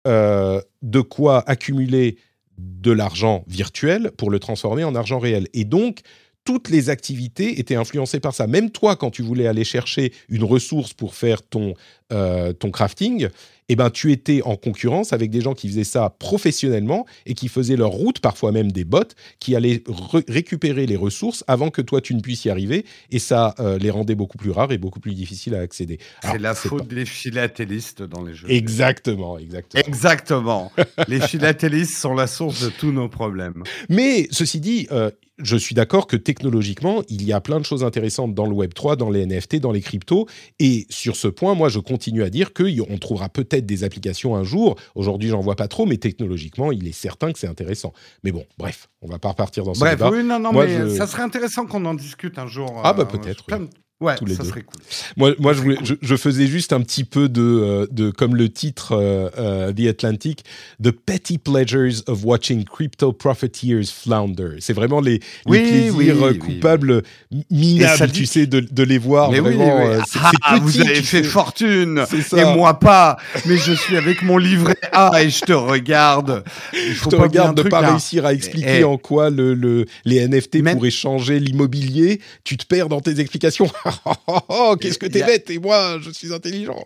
euh, 0.08 0.62
de 0.84 1.02
quoi 1.02 1.44
accumuler 1.50 2.18
de 2.58 2.92
l'argent 2.92 3.44
virtuel 3.48 4.12
pour 4.18 4.30
le 4.30 4.40
transformer 4.40 4.84
en 4.84 4.94
argent 4.96 5.18
réel. 5.20 5.48
Et 5.54 5.64
donc, 5.66 6.02
toutes 6.44 6.70
les 6.70 6.90
activités 6.92 7.60
étaient 7.60 7.76
influencées 7.76 8.20
par 8.20 8.34
ça. 8.36 8.46
Même 8.46 8.70
toi, 8.70 8.96
quand 8.96 9.10
tu 9.10 9.24
voulais 9.24 9.48
aller 9.48 9.64
chercher 9.64 10.14
une 10.30 10.44
ressource 10.44 10.94
pour 10.94 11.16
faire 11.16 11.42
ton, 11.42 11.74
euh, 12.14 12.54
ton 12.54 12.72
crafting, 12.72 13.30
eh 13.68 13.76
ben, 13.76 13.90
tu 13.90 14.12
étais 14.12 14.42
en 14.44 14.56
concurrence 14.56 15.12
avec 15.12 15.32
des 15.32 15.42
gens 15.42 15.54
qui 15.56 15.68
faisaient 15.68 15.84
ça 15.84 16.16
professionnellement 16.20 17.06
et 17.26 17.34
qui 17.34 17.48
faisaient 17.48 17.76
leur 17.76 17.90
route, 17.90 18.20
parfois 18.20 18.52
même 18.52 18.72
des 18.72 18.84
bots, 18.84 19.00
qui 19.40 19.56
allaient 19.56 19.82
re- 19.88 20.24
récupérer 20.28 20.86
les 20.86 20.96
ressources 20.96 21.44
avant 21.48 21.72
que 21.72 21.82
toi, 21.82 22.00
tu 22.02 22.14
ne 22.14 22.22
puisses 22.22 22.46
y 22.46 22.52
arriver. 22.52 22.86
Et 23.10 23.18
ça 23.18 23.56
euh, 23.60 23.80
les 23.80 23.90
rendait 23.90 24.14
beaucoup 24.14 24.38
plus 24.38 24.52
rares 24.52 24.72
et 24.72 24.78
beaucoup 24.78 25.00
plus 25.00 25.16
difficiles 25.16 25.56
à 25.56 25.62
accéder. 25.62 25.98
C'est 26.22 26.38
la 26.38 26.54
faute 26.54 26.88
des 26.88 27.06
philatélistes 27.06 28.04
dans 28.04 28.24
les 28.24 28.36
jeux. 28.36 28.52
Exactement, 28.52 29.40
exactement. 29.40 29.84
Exactement. 29.88 30.72
les 31.08 31.20
philatélistes 31.20 31.98
sont 31.98 32.14
la 32.14 32.28
source 32.28 32.62
de 32.64 32.70
tous 32.70 32.92
nos 32.92 33.10
problèmes. 33.10 33.64
Mais 33.90 34.28
ceci 34.30 34.60
dit, 34.60 34.88
euh, 34.92 35.10
je 35.38 35.58
suis 35.58 35.76
d'accord 35.76 36.08
que 36.08 36.16
technologiquement, 36.16 37.04
il 37.10 37.24
y 37.24 37.34
a 37.34 37.42
plein 37.42 37.60
de 37.60 37.66
choses 37.66 37.84
intéressantes 37.84 38.34
dans 38.34 38.46
le 38.46 38.54
Web 38.54 38.74
3, 38.74 38.96
dans 38.96 39.10
les 39.10 39.26
NFT, 39.26 39.58
dans 39.58 39.72
les 39.72 39.82
cryptos. 39.82 40.28
Et 40.60 40.86
sur 40.90 41.16
ce 41.16 41.28
point, 41.28 41.56
moi, 41.56 41.70
je 41.70 41.80
continue 41.96 42.24
à 42.24 42.30
dire 42.30 42.52
qu'on 42.54 42.98
trouvera 43.00 43.30
peut-être 43.30 43.66
des 43.66 43.86
applications 43.86 44.36
un 44.36 44.44
jour. 44.44 44.76
Aujourd'hui, 44.96 45.30
j'en 45.30 45.40
vois 45.40 45.56
pas 45.56 45.70
trop, 45.70 45.86
mais 45.86 45.96
technologiquement, 45.96 46.74
il 46.74 46.86
est 46.90 46.92
certain 46.92 47.32
que 47.32 47.40
c'est 47.40 47.48
intéressant. 47.48 47.94
Mais 48.26 48.34
bon, 48.34 48.44
bref, 48.58 48.90
on 49.02 49.08
va 49.08 49.18
pas 49.18 49.30
repartir 49.30 49.64
dans 49.64 49.74
ce 49.74 49.80
Bref, 49.80 49.94
débat. 49.96 50.10
oui, 50.12 50.22
non, 50.26 50.38
non, 50.40 50.52
Moi, 50.52 50.66
mais 50.66 50.90
je- 50.90 50.96
ça 50.98 51.08
serait 51.08 51.24
intéressant 51.24 51.66
qu'on 51.66 51.86
en 51.86 51.94
discute 51.94 52.38
un 52.38 52.48
jour. 52.48 52.82
Ah, 52.84 52.92
bah, 52.92 53.04
euh, 53.04 53.06
peut-être, 53.18 53.46
oui. 53.50 53.68
Ouais, 54.02 54.16
Tous 54.18 54.26
les 54.26 54.36
ça 54.36 54.44
deux. 54.44 54.50
serait 54.50 54.62
cool. 54.62 54.82
Moi, 55.16 55.32
moi 55.40 55.54
je, 55.54 55.62
voulais, 55.62 55.78
cool. 55.78 55.86
je, 55.88 55.94
je 56.02 56.16
faisais 56.18 56.48
juste 56.48 56.74
un 56.74 56.82
petit 56.82 57.06
peu 57.06 57.30
de, 57.30 57.42
euh, 57.42 57.88
de 57.92 58.10
comme 58.10 58.36
le 58.36 58.50
titre 58.50 58.92
euh, 58.92 59.30
euh, 59.40 59.72
The 59.72 59.88
Atlantic, 59.88 60.44
The 60.84 60.92
Petty 60.92 61.38
Pleasures 61.38 62.02
of 62.08 62.26
Watching 62.26 62.66
Crypto 62.66 63.14
Profiteers 63.14 63.86
Flounder. 63.86 64.58
C'est 64.60 64.74
vraiment 64.74 65.00
les, 65.00 65.14
les 65.14 65.22
Oui, 65.46 65.60
plaisirs 65.62 65.94
oui, 65.96 66.10
euh, 66.10 66.32
oui, 66.34 66.38
coupables 66.40 67.04
minables, 67.50 67.98
sadiques. 67.98 68.16
tu 68.18 68.26
sais, 68.26 68.46
de, 68.48 68.60
de 68.60 68.84
les 68.84 68.98
voir. 68.98 69.32
Mais 69.32 69.40
oui, 69.40 69.56
vraiment, 69.56 69.78
oui. 69.78 69.86
euh, 69.94 70.02
c'est- 70.06 70.20
Ah, 70.22 70.32
c'est 70.56 70.60
vous 70.60 70.68
petit, 70.72 70.82
avez 70.82 70.94
tu 70.96 71.04
fait 71.04 71.24
sais. 71.24 71.30
fortune 71.30 72.04
C'est 72.10 72.38
et 72.38 72.44
moi 72.54 72.78
pas. 72.80 73.16
Mais 73.46 73.56
je 73.56 73.72
suis 73.72 73.96
avec 73.96 74.24
mon 74.24 74.38
livret 74.38 74.76
A 74.92 75.24
et 75.24 75.30
je 75.30 75.40
te 75.40 75.54
regarde. 75.54 76.44
Il 76.74 76.80
Je 76.90 76.94
faut 76.96 77.10
te 77.12 77.16
pas 77.16 77.24
regarde 77.24 77.56
de 77.56 77.62
truc, 77.62 77.72
pas 77.72 77.80
là. 77.82 77.92
réussir 77.92 78.26
à 78.26 78.34
expliquer 78.34 78.80
Eh. 78.80 78.84
en 78.84 78.98
quoi 78.98 79.30
le, 79.30 79.54
le- 79.54 79.86
les 80.04 80.20
NFT 80.28 80.56
Même- 80.62 80.76
pourraient 80.76 80.90
changer 80.92 81.40
l'immobilier. 81.40 82.20
Tu 82.44 82.58
te 82.58 82.66
perds 82.66 82.90
dans 82.90 83.00
tes 83.00 83.22
explications. 83.22 83.72
Oh, 83.86 84.12
oh, 84.28 84.40
oh, 84.50 84.76
Qu'est-ce 84.80 84.98
que 84.98 85.06
t'es 85.06 85.22
a- 85.22 85.26
bête 85.28 85.50
et 85.50 85.60
moi, 85.60 85.98
je 86.02 86.10
suis 86.12 86.34
intelligent. 86.34 86.86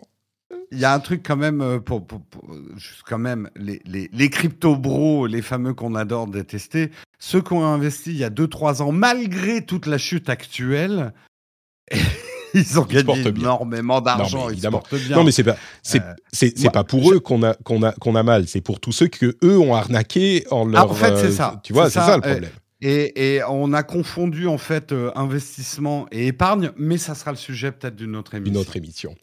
Il 0.72 0.78
y 0.78 0.84
a 0.84 0.92
un 0.94 1.00
truc 1.00 1.22
quand 1.26 1.36
même 1.36 1.60
euh, 1.62 1.78
pour, 1.80 2.06
pour- 2.06 2.20
pour- 2.22 2.44
juste 2.76 3.02
quand 3.06 3.18
même 3.18 3.48
les, 3.56 3.80
les, 3.86 4.08
les 4.12 4.30
crypto 4.30 4.76
bros, 4.76 5.26
les 5.26 5.42
fameux 5.42 5.74
qu'on 5.74 5.94
adore 5.94 6.26
détester, 6.26 6.90
ceux 7.18 7.40
qui 7.40 7.52
ont 7.54 7.64
investi 7.64 8.10
il 8.10 8.16
y 8.18 8.24
a 8.24 8.30
2-3 8.30 8.82
ans, 8.82 8.92
malgré 8.92 9.64
toute 9.64 9.86
la 9.86 9.98
chute 9.98 10.28
actuelle, 10.28 11.12
ils 12.54 12.78
ont 12.78 12.86
Ils 12.90 13.02
gagné 13.04 13.28
énormément 13.28 14.00
d'argent. 14.00 14.44
ils 14.44 14.48
se 14.48 14.52
évidemment. 14.54 14.78
portent 14.80 14.94
bien. 15.02 15.16
Non, 15.16 15.24
mais 15.24 15.32
c'est 15.32 15.44
pas, 15.44 15.56
c'est, 15.82 16.00
Euh, 16.02 16.14
c'est, 16.32 16.56
c'est 16.56 16.64
moi, 16.64 16.72
pas 16.72 16.84
pour 16.84 17.12
eux 17.12 17.20
qu'on 17.20 17.42
a, 17.42 17.54
qu'on 17.54 17.82
a, 17.82 17.92
qu'on 17.92 18.14
a 18.16 18.22
mal. 18.22 18.46
C'est 18.48 18.60
pour 18.60 18.80
tous 18.80 18.92
ceux 18.92 19.08
que 19.08 19.36
eux 19.42 19.58
ont 19.58 19.74
arnaqué 19.74 20.44
en 20.50 20.64
leur. 20.64 20.82
Ah, 20.82 20.86
en 20.88 20.94
fait, 20.94 21.16
c'est 21.16 21.26
euh, 21.26 21.32
ça. 21.32 21.60
Tu 21.64 21.72
vois, 21.72 21.84
C'est 21.86 21.94
c'est 21.94 21.98
ça, 22.00 22.06
ça, 22.06 22.16
le 22.16 22.24
euh, 22.26 22.30
problème. 22.30 22.50
Et, 22.82 23.34
et 23.36 23.42
on 23.44 23.72
a 23.72 23.82
confondu 23.82 24.46
en 24.46 24.56
fait 24.56 24.92
euh, 24.92 25.10
investissement 25.14 26.06
et 26.10 26.28
épargne, 26.28 26.70
mais 26.76 26.96
ça 26.96 27.14
sera 27.14 27.30
le 27.30 27.36
sujet 27.36 27.72
peut-être 27.72 27.96
d'une 27.96 28.16
autre 28.16 28.34
émission. 28.34 28.54
Une 28.54 28.60
autre 28.60 28.76
émission. 28.76 29.14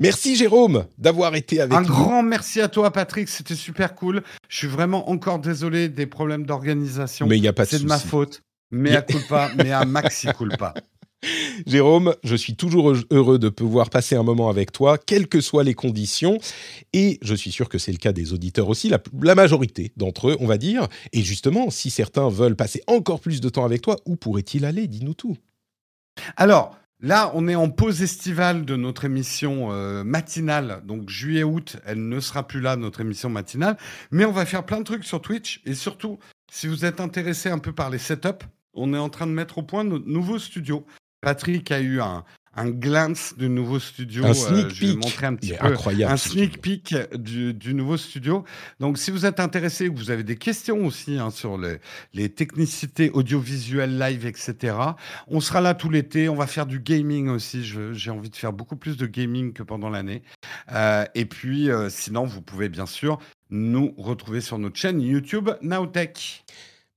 Merci 0.00 0.36
Jérôme 0.36 0.84
d'avoir 0.98 1.34
été 1.34 1.60
avec 1.60 1.76
Un 1.76 1.80
nous. 1.82 1.88
grand 1.88 2.22
merci 2.22 2.60
à 2.60 2.68
toi, 2.68 2.90
Patrick. 2.92 3.28
C'était 3.28 3.54
super 3.54 3.94
cool. 3.94 4.22
Je 4.48 4.56
suis 4.58 4.66
vraiment 4.66 5.08
encore 5.10 5.38
désolé 5.38 5.88
des 5.88 6.06
problèmes 6.06 6.44
d'organisation. 6.44 7.26
Mais 7.26 7.38
il 7.38 7.44
y 7.44 7.48
a 7.48 7.52
pas 7.52 7.64
de 7.64 7.70
C'est 7.70 7.78
de 7.82 7.86
ma 7.86 7.98
faute. 7.98 8.42
Mais 8.70 8.96
à 8.96 9.02
culpa, 9.02 9.50
mais 9.56 9.70
à 9.70 9.84
maxi 9.84 10.26
culpa. 10.36 10.74
Jérôme, 11.66 12.14
je 12.24 12.36
suis 12.36 12.56
toujours 12.56 12.94
heureux 13.10 13.38
de 13.38 13.48
pouvoir 13.48 13.90
passer 13.90 14.16
un 14.16 14.22
moment 14.22 14.48
avec 14.48 14.72
toi, 14.72 14.98
quelles 14.98 15.28
que 15.28 15.40
soient 15.40 15.64
les 15.64 15.74
conditions. 15.74 16.38
Et 16.92 17.18
je 17.22 17.34
suis 17.34 17.52
sûr 17.52 17.68
que 17.68 17.78
c'est 17.78 17.92
le 17.92 17.98
cas 17.98 18.12
des 18.12 18.32
auditeurs 18.32 18.68
aussi, 18.68 18.88
la, 18.88 19.34
majorité 19.34 19.92
d'entre 19.96 20.30
eux, 20.30 20.36
on 20.40 20.46
va 20.46 20.58
dire. 20.58 20.88
Et 21.12 21.22
justement, 21.22 21.70
si 21.70 21.90
certains 21.90 22.28
veulent 22.28 22.56
passer 22.56 22.82
encore 22.86 23.20
plus 23.20 23.40
de 23.40 23.48
temps 23.48 23.64
avec 23.64 23.82
toi, 23.82 23.96
où 24.06 24.16
pourraient-ils 24.16 24.64
aller? 24.64 24.86
Dis-nous 24.86 25.14
tout. 25.14 25.36
Alors, 26.36 26.78
là, 27.00 27.30
on 27.34 27.48
est 27.48 27.54
en 27.54 27.68
pause 27.68 28.02
estivale 28.02 28.64
de 28.64 28.76
notre 28.76 29.04
émission 29.04 29.72
euh, 29.72 30.04
matinale. 30.04 30.82
Donc, 30.86 31.10
juillet-août, 31.10 31.76
elle 31.84 32.08
ne 32.08 32.20
sera 32.20 32.46
plus 32.46 32.60
là, 32.60 32.76
notre 32.76 33.00
émission 33.00 33.28
matinale. 33.28 33.76
Mais 34.10 34.24
on 34.24 34.32
va 34.32 34.46
faire 34.46 34.64
plein 34.64 34.78
de 34.78 34.84
trucs 34.84 35.04
sur 35.04 35.20
Twitch. 35.20 35.60
Et 35.66 35.74
surtout, 35.74 36.18
si 36.50 36.66
vous 36.66 36.84
êtes 36.84 37.00
intéressé 37.00 37.50
un 37.50 37.58
peu 37.58 37.72
par 37.72 37.90
les 37.90 37.98
setups, 37.98 38.46
on 38.72 38.94
est 38.94 38.98
en 38.98 39.08
train 39.08 39.26
de 39.26 39.32
mettre 39.32 39.58
au 39.58 39.62
point 39.62 39.84
notre 39.84 40.06
nouveau 40.06 40.38
studio. 40.38 40.86
Patrick 41.20 41.70
a 41.72 41.80
eu 41.80 42.00
un, 42.00 42.24
un 42.54 42.70
glance 42.70 43.34
du 43.36 43.48
nouveau 43.48 43.78
studio. 43.78 44.24
Un 44.24 44.32
sneak 44.34 44.66
Euh, 44.66 44.68
je 44.70 44.80
vais 44.80 44.92
peek. 44.92 44.96
montrer 45.04 45.26
un 45.26 45.34
petit 45.34 45.52
peu 45.52 45.66
incroyable, 45.66 46.12
un 46.12 46.16
sneak 46.16 46.60
peek 46.62 46.94
du, 47.14 47.52
du 47.52 47.74
nouveau 47.74 47.96
studio. 47.96 48.44
Donc, 48.80 48.96
si 48.98 49.10
vous 49.10 49.26
êtes 49.26 49.40
intéressé, 49.40 49.88
vous 49.88 50.10
avez 50.10 50.24
des 50.24 50.36
questions 50.36 50.86
aussi 50.86 51.18
hein, 51.18 51.30
sur 51.30 51.58
les, 51.58 51.78
les 52.14 52.28
technicités 52.30 53.10
audiovisuelles, 53.10 53.98
live, 53.98 54.24
etc. 54.26 54.74
On 55.28 55.40
sera 55.40 55.60
là 55.60 55.74
tout 55.74 55.90
l'été. 55.90 56.28
On 56.28 56.34
va 56.34 56.46
faire 56.46 56.66
du 56.66 56.80
gaming 56.80 57.28
aussi. 57.28 57.62
J'ai 57.92 58.10
envie 58.10 58.30
de 58.30 58.36
faire 58.36 58.52
beaucoup 58.52 58.76
plus 58.76 58.96
de 58.96 59.06
gaming 59.06 59.52
que 59.52 59.62
pendant 59.62 59.90
l'année. 59.90 60.22
Euh, 60.72 61.04
et 61.14 61.26
puis, 61.26 61.70
euh, 61.70 61.90
sinon, 61.90 62.24
vous 62.24 62.40
pouvez 62.40 62.68
bien 62.70 62.86
sûr 62.86 63.18
nous 63.50 63.94
retrouver 63.98 64.40
sur 64.40 64.58
notre 64.58 64.76
chaîne 64.76 65.00
YouTube 65.00 65.50
Nowtech. 65.60 66.44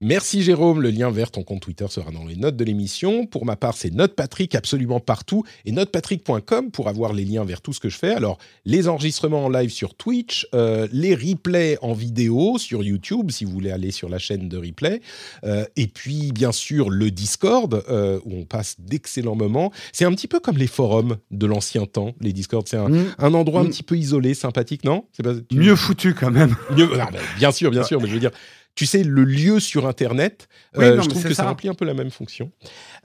Merci 0.01 0.43
Jérôme, 0.43 0.81
le 0.81 0.91
lien 0.91 1.11
vers 1.11 1.30
ton 1.30 1.43
compte 1.43 1.59
Twitter 1.59 1.85
sera 1.89 2.09
dans 2.11 2.23
les 2.23 2.38
notes 2.38 2.55
de 2.55 2.63
l'émission. 2.63 3.26
Pour 3.26 3.45
ma 3.45 3.57
part, 3.57 3.76
c'est 3.76 3.93
NotePatrick 3.93 4.55
absolument 4.55 5.01
partout 5.01 5.43
et 5.65 5.73
notepatrick.com 5.73 6.71
pour 6.71 6.88
avoir 6.88 7.11
les 7.11 7.26
liens 7.26 7.43
vers 7.43 7.59
tout 7.59 7.73
ce 7.73 7.81
que 7.81 7.89
je 7.89 7.97
fais. 7.97 8.11
Alors, 8.13 8.38
les 8.63 8.88
enregistrements 8.88 9.43
en 9.43 9.49
live 9.49 9.71
sur 9.71 9.95
Twitch, 9.95 10.47
euh, 10.53 10.88
les 10.93 11.15
replays 11.15 11.77
en 11.81 11.91
vidéo 11.91 12.57
sur 12.57 12.81
YouTube 12.81 13.30
si 13.30 13.43
vous 13.43 13.51
voulez 13.51 13.71
aller 13.71 13.91
sur 13.91 14.07
la 14.07 14.19
chaîne 14.19 14.47
de 14.47 14.55
replay, 14.57 15.01
euh, 15.43 15.65
et 15.76 15.88
puis 15.88 16.31
bien 16.31 16.53
sûr 16.53 16.89
le 16.89 17.11
Discord 17.11 17.84
euh, 17.89 18.21
où 18.23 18.35
on 18.38 18.45
passe 18.45 18.77
d'excellents 18.80 19.35
moments. 19.35 19.73
C'est 19.91 20.05
un 20.05 20.13
petit 20.13 20.30
peu 20.30 20.39
comme 20.39 20.57
les 20.57 20.67
forums 20.67 21.17
de 21.31 21.45
l'ancien 21.45 21.85
temps, 21.85 22.13
les 22.21 22.31
Discord. 22.31 22.65
C'est 22.69 22.77
un, 22.77 22.89
un 23.17 23.34
endroit 23.34 23.59
un 23.59 23.63
Mm. 23.65 23.69
petit 23.71 23.84
peu 23.84 23.97
isolé, 23.97 24.34
sympathique, 24.34 24.85
non? 24.85 25.03
C'est 25.11 25.23
pas- 25.23 25.34
Mieux 25.51 25.76
foutu 25.76 26.13
quand 26.13 26.31
même. 26.31 26.55
Mieux- 26.77 26.89
ah, 27.01 27.09
bah, 27.11 27.19
bien 27.38 27.51
sûr, 27.51 27.69
bien 27.69 27.84
sûr, 27.84 27.99
mais 28.01 28.07
je 28.07 28.13
veux 28.13 28.19
dire, 28.21 28.31
tu 28.75 28.85
sais, 28.85 29.03
le 29.03 29.23
lieu 29.23 29.59
sur 29.59 29.87
Internet, 29.87 30.47
Oui, 30.75 30.85
euh, 30.85 30.95
non, 30.95 31.01
je 31.03 31.09
trouve 31.09 31.23
que 31.23 31.29
ça. 31.29 31.43
ça. 31.43 31.49
remplit 31.49 31.69
un 31.69 31.73
peu 31.73 31.85
la 31.85 31.93
même 31.93 32.11
fonction. 32.11 32.51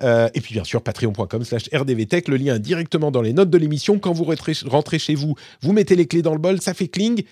Euh, 0.03 0.29
et 0.35 0.41
puis, 0.41 0.55
bien 0.55 0.65
sûr, 0.65 0.83
patreon.com 0.83 1.45
slash 1.45 1.69
rdvtech, 1.73 2.29
le 2.29 2.37
lien 2.37 2.57
est 2.57 2.61
directement 2.61 3.11
dans 3.11 3.23
les 3.23 3.33
notes 3.33 3.51
de 3.51 3.59
l'émission. 3.59 3.99
Quand 3.99 4.13
vous 4.13 4.25
rentrez, 4.25 4.53
rentrez 4.67 4.99
chez 4.99 5.15
vous, 5.15 5.35
vous 5.63 5.73
mettez 5.73 5.97
les 5.97 6.07
clés 6.07 6.23
dans 6.23 6.33
le 6.33 6.39
bol, 6.39 6.61
ça 6.61 6.75
fait 6.75 6.89
cling, 6.89 7.25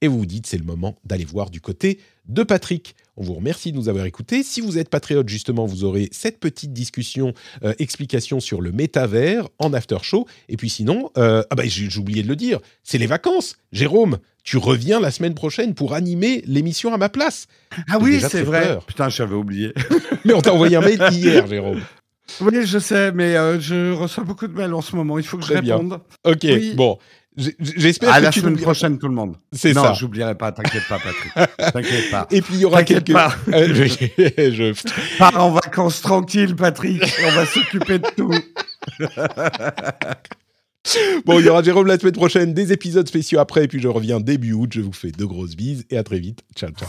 et 0.00 0.08
vous 0.08 0.18
vous 0.18 0.26
dites, 0.26 0.46
c'est 0.46 0.58
le 0.58 0.64
moment 0.64 0.96
d'aller 1.04 1.24
voir 1.24 1.50
du 1.50 1.60
côté 1.60 1.98
de 2.26 2.42
Patrick. 2.42 2.94
On 3.20 3.22
vous 3.22 3.34
remercie 3.34 3.70
de 3.70 3.76
nous 3.76 3.90
avoir 3.90 4.06
écoutés. 4.06 4.42
Si 4.42 4.62
vous 4.62 4.78
êtes 4.78 4.88
patriote, 4.88 5.28
justement, 5.28 5.66
vous 5.66 5.84
aurez 5.84 6.08
cette 6.10 6.40
petite 6.40 6.72
discussion, 6.72 7.34
euh, 7.62 7.74
explication 7.78 8.40
sur 8.40 8.62
le 8.62 8.72
métavers 8.72 9.46
en 9.58 9.74
after 9.74 9.98
show. 10.00 10.26
Et 10.48 10.56
puis 10.56 10.70
sinon, 10.70 11.10
euh, 11.18 11.42
ah 11.50 11.54
bah, 11.54 11.64
j'ai 11.66 11.98
oublié 11.98 12.22
de 12.22 12.28
le 12.28 12.34
dire, 12.36 12.60
c'est 12.82 12.96
les 12.96 13.06
vacances. 13.06 13.56
Jérôme, 13.72 14.16
tu 14.42 14.56
reviens 14.56 15.00
la 15.00 15.10
semaine 15.10 15.34
prochaine 15.34 15.74
pour 15.74 15.92
animer 15.92 16.42
l'émission 16.46 16.94
à 16.94 16.96
ma 16.96 17.10
place. 17.10 17.46
Ah 17.90 17.98
oui, 18.00 18.22
c'est 18.26 18.40
vrai. 18.40 18.62
peur. 18.68 18.86
Putain, 18.86 19.10
j'avais 19.10 19.34
oublié. 19.34 19.74
Mais 20.24 20.32
on 20.32 20.40
t'a 20.40 20.54
envoyé 20.54 20.76
un 20.76 20.80
mail 20.80 21.02
hier, 21.12 21.46
Jérôme. 21.46 21.82
oui, 22.40 22.64
je 22.64 22.78
sais, 22.78 23.12
mais 23.12 23.36
euh, 23.36 23.60
je 23.60 23.92
reçois 23.92 24.24
beaucoup 24.24 24.46
de 24.46 24.54
mails 24.54 24.72
en 24.72 24.80
ce 24.80 24.96
moment. 24.96 25.18
Il 25.18 25.24
faut 25.26 25.36
que 25.36 25.44
je 25.44 25.58
bien. 25.58 25.76
réponde. 25.76 26.00
Ok, 26.24 26.38
Oui. 26.44 26.72
bon. 26.74 26.96
J'espère 27.58 28.12
À 28.12 28.18
que 28.18 28.24
la 28.24 28.30
tu 28.30 28.40
semaine 28.40 28.56
prochaine, 28.58 28.98
tout 28.98 29.08
le 29.08 29.14
monde. 29.14 29.36
C'est 29.52 29.72
non, 29.72 29.82
ça. 29.82 29.92
j'oublierai 29.94 30.34
pas. 30.34 30.52
T'inquiète 30.52 30.82
pas, 30.88 30.98
Patrick. 30.98 31.32
T'inquiète 31.72 32.10
pas. 32.10 32.26
Et 32.30 32.42
puis 32.42 32.54
il 32.54 32.60
y 32.60 32.64
aura 32.64 32.82
quelques. 32.84 33.12
pas. 33.12 33.34
Euh, 33.52 33.74
je- 33.74 34.52
je- 34.74 34.82
Pars 35.18 35.36
en 35.44 35.50
vacances 35.52 36.00
tranquille, 36.02 36.54
Patrick. 36.56 37.02
On 37.26 37.30
va 37.32 37.46
s'occuper 37.46 37.98
de 37.98 38.06
tout. 38.16 38.34
Bon, 41.24 41.38
il 41.38 41.46
y 41.46 41.48
aura 41.48 41.62
Jérôme 41.62 41.86
la 41.86 41.98
semaine 41.98 42.14
prochaine, 42.14 42.54
des 42.54 42.72
épisodes 42.72 43.06
spéciaux 43.06 43.38
après, 43.38 43.64
et 43.64 43.68
puis 43.68 43.80
je 43.80 43.88
reviens 43.88 44.18
début 44.20 44.52
août. 44.54 44.70
Je 44.74 44.80
vous 44.80 44.92
fais 44.92 45.10
de 45.12 45.24
grosses 45.24 45.54
bises 45.56 45.84
et 45.90 45.96
à 45.98 46.02
très 46.02 46.18
vite. 46.18 46.40
Ciao, 46.56 46.70
ciao. 46.70 46.88